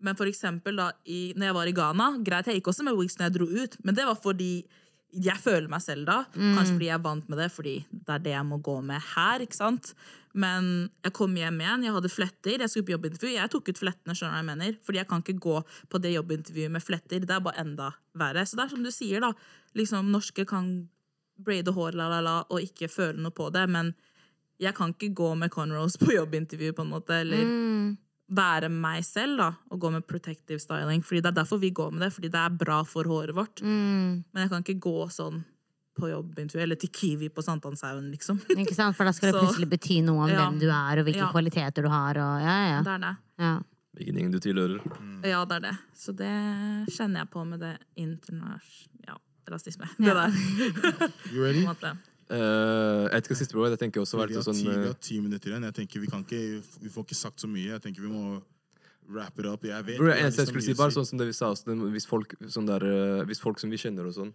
Men 0.02 0.16
for 0.20 0.26
eksempel 0.28 0.76
da, 0.76 0.90
i, 1.06 1.32
når 1.38 1.46
jeg 1.52 1.56
var 1.60 1.68
i 1.72 1.76
Ghana, 1.78 2.08
greit, 2.26 2.48
jeg 2.48 2.60
gikk 2.60 2.68
også 2.74 2.84
med 2.88 2.96
wigs 3.00 3.16
når 3.20 3.28
jeg 3.30 3.36
dro 3.38 3.48
ut, 3.48 3.78
men 3.86 3.96
det 3.96 4.06
var 4.08 4.16
fordi 4.20 4.52
jeg 5.12 5.38
føler 5.44 5.68
meg 5.72 5.84
selv 5.84 6.08
da. 6.08 6.22
Kanskje 6.34 6.76
fordi 6.78 6.88
jeg 6.88 6.96
er 6.96 7.04
vant 7.04 7.30
med 7.30 7.40
det, 7.42 7.50
fordi 7.52 7.76
det 7.92 8.14
er 8.16 8.24
det 8.24 8.34
jeg 8.36 8.48
må 8.48 8.60
gå 8.64 8.78
med 8.86 9.02
her. 9.14 9.44
ikke 9.44 9.58
sant? 9.58 9.92
Men 10.32 10.90
jeg 11.04 11.12
kom 11.18 11.34
hjem 11.36 11.60
igjen, 11.60 11.84
jeg 11.84 11.96
hadde 11.98 12.12
fletter, 12.12 12.64
jeg 12.64 12.72
skulle 12.72 12.88
på 12.88 12.94
jobbintervju. 12.96 13.34
Jeg 13.36 13.52
tok 13.52 13.68
ut 13.68 13.82
flettene, 13.82 14.16
skjønner 14.16 14.40
jeg 14.40 14.48
mener? 14.48 14.78
Fordi 14.88 15.02
jeg 15.02 15.10
kan 15.10 15.26
ikke 15.26 15.44
gå 15.44 15.58
på 15.92 16.02
det 16.04 16.14
jobbintervjuet 16.14 16.72
med 16.72 16.86
fletter. 16.86 17.26
Det 17.26 17.36
er 17.36 17.44
bare 17.44 17.60
enda 17.66 17.90
verre. 18.18 18.46
Så 18.48 18.60
det 18.60 18.66
er 18.66 18.74
som 18.76 18.86
du 18.86 18.92
sier, 18.96 19.24
da. 19.24 19.34
Liksom, 19.76 20.12
Norske 20.14 20.46
kan 20.48 20.72
braide 21.42 21.74
hår, 21.76 21.98
la, 21.98 22.08
la, 22.12 22.22
la, 22.24 22.38
og 22.48 22.64
ikke 22.64 22.88
føle 22.92 23.20
noe 23.20 23.36
på 23.36 23.50
det, 23.52 23.66
men 23.72 23.92
jeg 24.62 24.76
kan 24.78 24.94
ikke 24.94 25.10
gå 25.18 25.34
med 25.42 25.52
Conrose 25.52 26.00
på 26.00 26.14
jobbintervju, 26.14 26.72
på 26.78 26.86
en 26.86 26.92
måte, 26.94 27.18
eller 27.24 27.42
være 28.32 28.70
meg 28.72 29.04
selv, 29.04 29.38
da, 29.42 29.50
og 29.72 29.80
gå 29.84 29.90
med 29.92 30.06
protective 30.08 30.60
styling. 30.64 31.02
Fordi 31.04 31.20
det 31.22 31.32
er 31.34 31.40
derfor 31.44 31.60
vi 31.60 31.70
går 31.76 31.92
med 31.92 32.06
det, 32.06 32.14
fordi 32.16 32.30
det 32.32 32.40
er 32.40 32.50
bra 32.50 32.82
for 32.88 33.04
håret 33.04 33.36
vårt. 33.36 33.62
Men 33.64 34.24
jeg 34.34 34.50
kan 34.50 34.64
ikke 34.64 34.80
gå 34.80 35.10
sånn 35.12 35.42
på 36.00 36.08
jobbintervju, 36.08 36.62
eller 36.64 36.80
til 36.80 36.90
Kiwi 36.96 37.28
på 37.36 37.44
Sankthanshaugen, 37.44 38.08
liksom. 38.14 38.40
Ikke 38.64 38.74
sant? 38.78 38.96
For 38.96 39.04
da 39.04 39.12
skal 39.12 39.34
det 39.34 39.42
plutselig 39.44 39.68
bety 39.74 40.00
noe 40.08 40.24
om 40.24 40.32
Ja. 40.32 40.46
hvem 40.48 40.60
du 40.62 40.70
er, 40.72 41.02
og 41.02 41.06
hvilke 41.10 41.26
Ja. 41.26 41.32
kvaliteter 41.34 41.84
du 41.84 41.90
har. 41.92 42.16
Og, 42.18 42.40
ja, 42.42 42.56
ja, 42.78 42.80
Det 42.88 42.94
er 42.96 43.04
det. 43.08 43.16
ja. 43.44 43.52
Hvilken 44.00 44.16
gjeng 44.22 44.32
du 44.32 44.40
tilhører. 44.40 44.80
Ja, 45.28 45.44
det 45.46 45.58
er 45.60 45.66
det. 45.68 45.74
Så 46.00 46.16
det 46.16 46.32
kjenner 46.96 47.26
jeg 47.26 47.30
på 47.34 47.44
med 47.46 47.60
det 47.60 47.74
internasjonale 48.00 48.62
Ja, 49.08 49.18
rasisme. 49.52 49.90
Ja. 50.00 50.14
Det 50.14 50.16
der. 50.16 51.12
You 51.34 51.44
ready? 51.44 51.66
Måte. 52.32 53.20
Eh, 53.20 53.36
siste, 53.36 53.54
bro. 53.54 53.68
Jeg 53.68 53.82
tenker 53.82 54.02
også 54.02 54.24
ti, 54.26 54.42
sånn 54.48 54.60
vi 54.62 54.72
eh, 54.72 54.88
har 54.88 54.98
ti 55.00 55.20
minutter 55.22 55.54
igjen. 55.54 55.68
Jeg 55.70 55.78
tenker 55.82 56.04
Vi 56.04 56.10
kan 56.12 56.26
ikke, 56.26 56.62
vi 56.82 56.92
får 56.94 57.08
ikke 57.08 57.20
sagt 57.20 57.44
så 57.44 57.50
mye. 57.52 57.70
Jeg 57.74 57.84
tenker 57.84 58.06
vi 58.06 58.12
må 58.12 58.40
wrap 59.12 59.40
it 59.40 59.46
up. 59.46 59.64
Jeg 59.66 59.86
vet 59.86 60.00
Bro, 60.00 60.12
jeg, 60.12 60.24
eneste 60.24 60.42
jeg 60.42 60.48
liksom 60.48 60.54
skulle 60.54 60.68
si, 60.70 60.78
bare 60.80 60.96
sånn 60.96 61.10
som 61.10 61.22
det 61.22 61.28
vi 61.28 61.36
sa 61.36 61.52
også, 61.52 61.76
hvis 61.96 62.08
folk, 62.08 62.36
sånn 62.48 62.70
der, 62.70 62.86
eh, 62.88 63.24
hvis 63.30 63.44
folk 63.44 63.60
som 63.60 63.74
vi 63.74 63.80
kjenner 63.82 64.08
og 64.08 64.16
sånn 64.16 64.32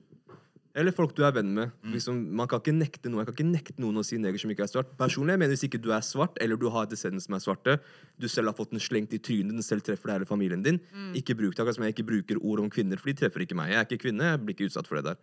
Eller 0.76 0.92
folk 0.92 1.14
du 1.16 1.22
er 1.24 1.32
venn 1.32 1.54
med. 1.56 1.70
Liksom, 1.88 2.18
man 2.36 2.48
kan 2.50 2.60
ikke 2.60 2.74
nekte 2.76 3.08
noen 3.08 3.22
Jeg 3.22 3.28
kan 3.30 3.34
ikke 3.38 3.46
nekte 3.48 3.80
noen 3.80 3.96
å 3.96 4.02
si 4.04 4.18
neger 4.20 4.42
som 4.42 4.50
ikke 4.52 4.66
er 4.66 4.68
svart. 4.68 4.90
Personlig 5.00 5.32
jeg 5.32 5.40
mener 5.40 5.54
Hvis 5.56 5.64
ikke 5.64 5.80
du 5.80 5.88
er 5.96 6.04
svart, 6.04 6.36
eller 6.44 6.60
du 6.60 6.66
har 6.68 6.84
et 6.84 6.92
descendants 6.92 7.24
som 7.24 7.36
er 7.38 7.40
svarte, 7.40 7.78
du 8.20 8.26
selv 8.28 8.50
har 8.52 8.56
fått 8.58 8.74
den 8.74 8.82
slengt 8.84 9.14
i 9.16 9.18
trynet, 9.18 9.54
den 9.56 9.64
selv 9.64 9.80
treffer 9.86 10.12
deg 10.12 10.18
eller 10.20 10.28
familien 10.28 10.60
din, 10.62 10.78
ikke 11.16 11.32
bruk 11.38 11.56
det. 11.56 11.62
Akkurat 11.64 11.78
som 11.78 11.86
jeg 11.88 11.96
ikke 11.96 12.06
bruker 12.10 12.36
ord 12.44 12.60
om 12.60 12.68
kvinner, 12.68 13.00
for 13.00 13.08
de 13.08 13.16
treffer 13.22 13.46
ikke 13.46 13.56
meg. 13.56 13.72
Jeg 13.72 13.80
er 13.80 13.88
ikke 13.88 14.02
kvinne, 14.04 14.28
jeg 14.34 14.42
blir 14.44 14.54
ikke 14.58 14.68
utsatt 14.68 14.86
for 14.86 15.00
det 15.00 15.14
der. 15.14 15.16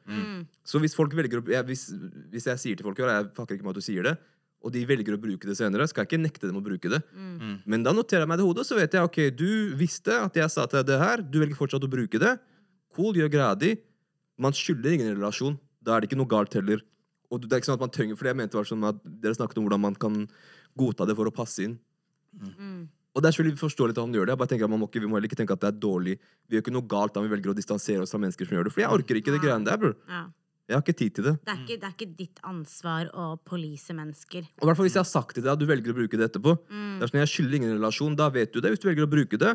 Så 0.65 0.81
hvis 0.81 0.97
folk 0.97 1.13
velger 1.13 1.43
å 1.43 1.45
jeg, 1.53 1.63
hvis, 1.69 1.85
hvis 2.33 2.49
jeg 2.49 2.57
sier 2.65 2.75
til 2.81 2.83
folk 2.89 2.97
«Hør, 2.97 3.13
Jeg 3.13 3.29
fucker 3.37 3.53
ikke 3.59 3.63
med 3.69 3.77
at 3.77 3.81
du 3.81 3.85
sier 3.85 4.03
det, 4.09 4.17
og 4.63 4.71
de 4.71 4.81
velger 4.87 5.13
å 5.13 5.19
bruke 5.21 5.45
det 5.45 5.57
senere, 5.59 5.85
skal 5.91 6.01
jeg 6.05 6.13
ikke 6.15 6.23
nekte 6.23 6.47
dem 6.49 6.57
å 6.57 6.63
bruke 6.65 6.89
det. 6.89 7.01
Men 7.67 7.83
da 7.83 7.91
noterer 7.93 8.23
jeg 8.23 8.29
meg 8.31 8.39
det 8.39 8.45
i 8.45 8.49
hodet, 8.49 8.65
så 8.65 8.77
vet 8.79 8.93
jeg 8.95 9.03
ok, 9.05 9.17
du 9.35 9.75
visste 9.77 10.17
at 10.23 10.33
jeg 10.39 10.49
sa 10.49 10.65
til 10.65 10.79
deg 10.81 10.87
det 10.93 10.99
her. 11.03 11.21
Du 11.21 11.37
velger 11.43 11.59
fortsatt 11.59 11.83
å 11.83 11.89
bruke 11.91 12.17
det. 12.17 12.37
Cool, 12.95 13.13
gjør 13.19 13.29
greia 13.33 13.53
di. 13.59 13.73
Man 14.41 14.55
skylder 14.57 14.95
ingen 14.95 15.13
relasjon. 15.15 15.59
Da 15.83 15.95
er 15.95 16.03
det 16.03 16.09
ikke 16.09 16.19
noe 16.19 16.31
galt 16.31 16.55
heller. 16.57 16.81
Og 17.33 17.41
det 17.41 17.51
er 17.51 17.61
ikke 17.61 17.71
sånn 17.71 17.79
at 17.79 17.85
man 17.85 17.93
trenger, 17.93 18.17
for 18.19 18.29
jeg 18.29 18.37
mente 18.37 18.57
var 18.59 18.67
sånn 18.69 18.85
at 18.85 18.99
Dere 19.03 19.37
snakket 19.37 19.57
om 19.59 19.65
hvordan 19.67 19.81
man 19.81 19.95
kan 19.97 20.19
godta 20.77 21.07
det 21.09 21.15
for 21.17 21.29
å 21.29 21.33
passe 21.33 21.65
inn. 21.65 21.79
Og 23.13 23.21
det 23.21 23.29
er 23.29 23.35
selvfølgelig 23.35 23.61
forståelig 23.61 23.93
at 23.93 24.01
han 24.01 24.13
gjør 24.15 24.25
det. 24.27 24.33
Jeg 24.33 24.41
bare 24.41 24.51
tenker 24.53 24.65
at 24.65 24.73
man 24.73 24.81
må 24.81 24.89
ikke, 24.89 25.01
Vi 25.01 25.09
må 25.09 25.17
heller 25.17 25.29
ikke 25.29 25.37
tenke 25.37 25.53
at 25.53 25.61
det 25.61 25.69
er 25.69 25.81
dårlig. 25.81 26.15
Vi 26.49 26.57
gjør 26.57 26.63
ikke 26.65 26.73
noe 26.73 26.87
galt 26.89 27.13
da 27.13 27.21
vi 27.21 27.29
velger 27.33 27.53
å 27.53 27.57
distansere 27.57 28.05
oss 28.05 28.13
fra 28.13 28.21
mennesker 28.21 28.49
som 28.49 28.57
gjør 28.57 28.69
det. 28.69 28.73
For 28.73 28.85
jeg 28.85 28.95
orker 28.95 29.19
ikke 29.19 29.35
det 29.35 29.41
greiene 29.43 29.69
der, 29.69 29.77
bro. 29.81 29.93
Ja. 30.09 30.23
Jeg 30.63 30.77
har 30.77 30.83
ikke 30.85 30.95
tid 30.95 31.15
til 31.17 31.25
det. 31.27 31.33
Det, 31.43 31.51
er 31.51 31.59
ikke, 31.59 31.75
det 31.81 31.87
er 31.89 31.93
ikke 31.93 32.17
ditt 32.17 32.39
ansvar 32.47 33.09
å 33.19 33.25
police 33.43 33.93
mennesker. 33.93 34.45
Og 34.61 34.69
hvert 34.69 34.79
fall 34.79 34.87
Hvis 34.87 34.95
jeg 34.95 35.03
har 35.03 35.09
sagt 35.09 35.35
til 35.35 35.43
deg 35.43 35.51
at 35.51 35.59
du 35.59 35.65
velger 35.67 35.91
å 35.91 35.97
bruke 35.97 36.19
det 36.19 36.29
etterpå 36.29 36.53
Det 36.55 37.03
er 37.03 37.11
sånn, 37.11 37.19
Jeg 37.19 37.31
skylder 37.33 37.57
ingen 37.59 37.73
relasjon, 37.75 38.15
da 38.15 38.29
vet 38.31 38.53
du 38.53 38.61
det. 38.63 38.71
Hvis 38.71 38.81
du 38.81 38.87
velger 38.87 39.05
å 39.05 39.11
bruke 39.11 39.39
det 39.41 39.51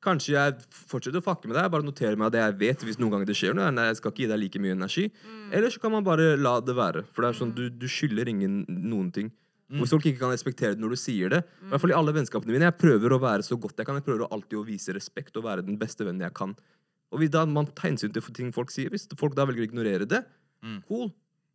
Kanskje 0.00 0.32
jeg 0.32 0.54
fortsetter 0.72 1.20
å 1.20 1.24
fucke 1.24 1.48
med 1.50 1.58
deg, 1.58 1.68
bare 1.72 1.84
noterer 1.84 2.16
meg 2.16 2.32
det 2.32 2.40
jeg 2.40 2.56
vet. 2.62 2.84
Hvis 2.88 2.96
noen 3.00 3.12
ganger 3.14 3.28
det 3.28 3.36
skjer 3.36 3.56
noe 3.56 3.68
jeg 3.68 3.98
skal 3.98 4.14
ikke 4.14 4.22
gi 4.24 4.30
deg 4.30 4.40
like 4.40 4.62
mye 4.64 4.76
energi. 4.78 5.04
Eller 5.52 5.72
så 5.72 5.82
kan 5.82 5.92
man 5.92 6.06
bare 6.06 6.32
la 6.40 6.54
det 6.64 6.76
være. 6.78 7.04
For 7.12 7.24
det 7.24 7.30
er 7.30 7.38
sånn, 7.42 7.52
du, 7.56 7.66
du 7.68 7.86
skylder 7.90 8.30
ingen 8.32 8.62
noen 8.68 9.10
ting. 9.12 9.28
Mm. 9.70 9.82
Hvis 9.82 9.92
folk 9.92 10.06
ikke 10.08 10.22
kan 10.24 10.32
respektere 10.32 10.74
det 10.74 10.82
når 10.82 10.96
du 10.96 10.98
sier 10.98 11.30
det 11.30 11.38
I 11.46 11.68
hvert 11.70 11.82
fall 11.84 11.92
i 11.92 11.94
alle 11.94 12.10
vennskapene 12.10 12.50
mine 12.50 12.66
Jeg 12.66 12.74
prøver 12.80 13.12
å 13.14 13.20
være 13.22 13.44
så 13.46 13.54
godt 13.60 13.78
jeg 13.78 13.86
kan. 13.86 14.00
Jeg 14.00 14.06
prøver 14.08 14.26
alltid 14.26 14.58
å 14.58 14.64
vise 14.66 14.94
respekt 14.96 15.36
og 15.38 15.46
være 15.46 15.62
den 15.66 15.78
beste 15.78 16.06
vennen 16.06 16.24
jeg 16.26 16.34
kan. 16.34 16.56
Og 17.10 17.22
hvis 17.22 17.30
da 17.34 17.44
man 17.46 17.68
tar 17.68 17.90
hensyn 17.90 18.14
til 18.14 18.24
ting 18.34 18.50
folk 18.54 18.72
sier, 18.74 18.90
hvis 18.90 19.06
folk 19.20 19.36
da 19.38 19.46
velger 19.46 19.66
å 19.66 19.68
ignorere 19.68 20.08
det, 20.10 20.24
cool. 20.88 21.10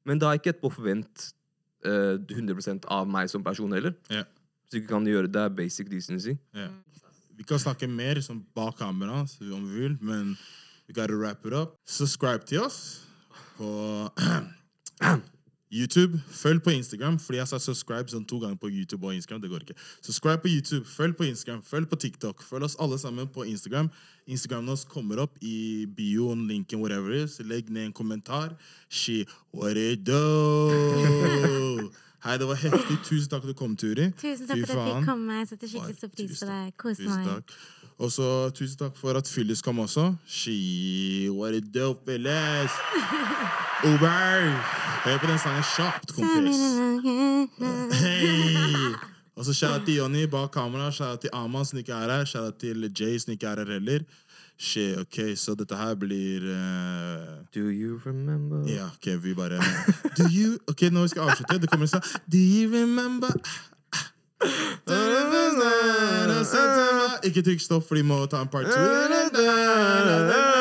Men 0.06 0.22
da 0.22 0.30
er 0.30 0.40
ikke 0.40 0.54
etterpå 0.54 0.72
forvent 0.78 1.30
uh, 1.88 2.16
100% 2.22 2.88
av 2.94 3.10
meg 3.10 3.32
som 3.32 3.44
person 3.44 3.74
heller. 3.74 3.96
Ja. 4.12 4.24
Hvis 4.64 4.76
du 4.76 4.80
ikke 4.82 4.94
kan 4.94 5.08
gjøre 5.10 5.32
det, 5.32 5.42
er 5.42 5.56
basic 5.58 5.90
decency. 5.92 6.36
Ja. 6.56 6.70
Vi 7.38 7.44
kan 7.44 7.60
snakke 7.60 7.88
mer 7.88 8.22
som 8.22 8.46
bak 8.56 8.78
kamera 8.80 9.28
så 9.28 9.44
om 9.54 9.66
vi 9.68 9.80
vil, 9.82 9.98
men 10.02 10.38
we 10.88 10.94
gotta 10.94 11.16
wrap 11.16 11.46
it 11.46 11.54
up. 11.54 11.76
Subscribe 11.86 12.46
til 12.48 12.62
oss 12.62 13.02
på 13.58 14.10
YouTube. 15.76 16.22
Følg 16.30 16.64
på 16.64 16.70
Instagram, 16.70 17.20
fordi 17.20 17.38
jeg 17.38 17.48
sa 17.48 17.60
subscribe 17.60 18.12
sånn 18.12 18.26
to 18.30 18.40
ganger 18.40 18.60
på 18.62 18.70
YouTube 18.70 19.08
og 19.08 19.16
Instagram. 19.16 19.42
Det 19.44 19.52
går 19.52 19.66
ikke. 19.66 19.78
Subscribe 20.06 20.42
på 20.46 20.54
YouTube, 20.54 20.86
følg 20.88 21.18
på 21.18 21.28
Instagram, 21.28 21.64
følg 21.66 21.90
på 21.92 22.00
TikTok. 22.06 22.44
Følg 22.44 22.70
oss 22.70 22.78
alle 22.80 23.00
sammen 23.02 23.28
på 23.28 23.44
Instagram. 23.50 23.92
Instagramen 24.26 24.72
vår 24.72 24.86
kommer 24.94 25.26
opp 25.26 25.36
i 25.42 25.86
bioen, 25.98 26.48
linken, 26.48 26.80
whatever 26.80 27.12
is. 27.12 27.40
Legg 27.44 27.70
ned 27.70 27.90
en 27.90 27.94
kommentar. 27.94 28.56
She, 28.90 29.26
what 29.52 29.78
it 29.78 30.06
do? 30.08 31.92
Hei, 32.26 32.38
det 32.42 32.48
var 32.50 32.58
heftig. 32.58 32.96
Tusen 33.06 33.30
takk 33.30 33.44
for 33.44 33.52
at 33.52 33.54
du 33.54 33.60
kom, 33.60 33.76
Turi. 33.78 34.08
Tusen 34.18 34.48
takk 34.50 34.58
Fy 34.58 34.66
for 34.66 34.80
at 34.82 34.88
jeg 34.88 34.96
fikk 34.96 35.10
komme. 35.12 35.36
Jeg 35.38 35.50
setter 35.52 35.70
skikkelig 35.70 35.98
stor 36.00 36.10
pris 36.16 36.32
Tusen 36.32 36.48
på 36.48 36.54
deg. 36.54 36.72
Tusen 36.82 37.12
meg. 37.12 37.28
takk. 37.30 37.58
Og 37.96 38.12
så 38.12 38.30
tusen 38.58 38.80
takk 38.82 38.98
for 39.00 39.20
at 39.20 39.30
Fyllis 39.30 39.62
kom 39.64 39.80
også. 39.84 40.08
She, 40.28 40.56
what 41.30 41.54
a 41.54 41.62
dope, 41.62 42.02
Fyllis! 42.10 42.74
Uber! 43.92 44.50
Hør 45.06 45.20
på 45.22 45.30
den 45.30 45.40
sangen 45.44 45.68
kjapt, 45.76 46.16
kompis. 46.18 46.64
Hei! 48.02 48.96
Og 49.36 49.46
så 49.46 49.54
shout 49.54 49.86
til 49.86 50.00
Jonny 50.00 50.26
bak 50.32 50.50
kamera, 50.56 50.90
shout 50.96 51.22
til 51.22 51.30
Aman 51.36 51.66
som 51.68 51.78
ikke 51.80 51.94
er 51.94 52.10
her, 52.10 52.26
shout 52.26 52.58
til 52.60 52.88
Jay 52.90 53.20
som 53.20 53.36
ikke 53.36 53.52
er 53.52 53.62
her 53.62 53.74
heller. 53.78 54.06
Shit, 54.58 55.00
ok, 55.00 55.36
så 55.36 55.56
dette 55.56 55.76
her 55.76 55.96
blir 56.00 56.44
uh... 56.48 57.44
Do 57.56 57.70
you 57.70 58.00
remember? 58.06 58.64
Ja, 58.68 58.86
ok, 58.86 59.24
vi 59.24 59.34
bare 59.34 59.60
Do 60.18 60.24
you 60.32 60.58
Ok, 60.68 60.82
nå 60.92 61.02
vi 61.02 61.08
skal 61.08 61.22
avslutte. 61.22 61.62
Det 61.62 61.70
kommer 61.70 61.86
en 61.86 61.88
sang. 61.88 62.04
Do 62.32 62.38
you 62.38 62.72
remember 62.72 63.32
Ikke 67.24 67.42
trykk 67.42 67.62
stopp, 67.62 67.88
for 67.88 67.96
de 67.96 68.04
må 68.04 68.26
ta 68.26 68.42
en 68.42 68.48
part 68.48 68.66
two. 68.66 70.52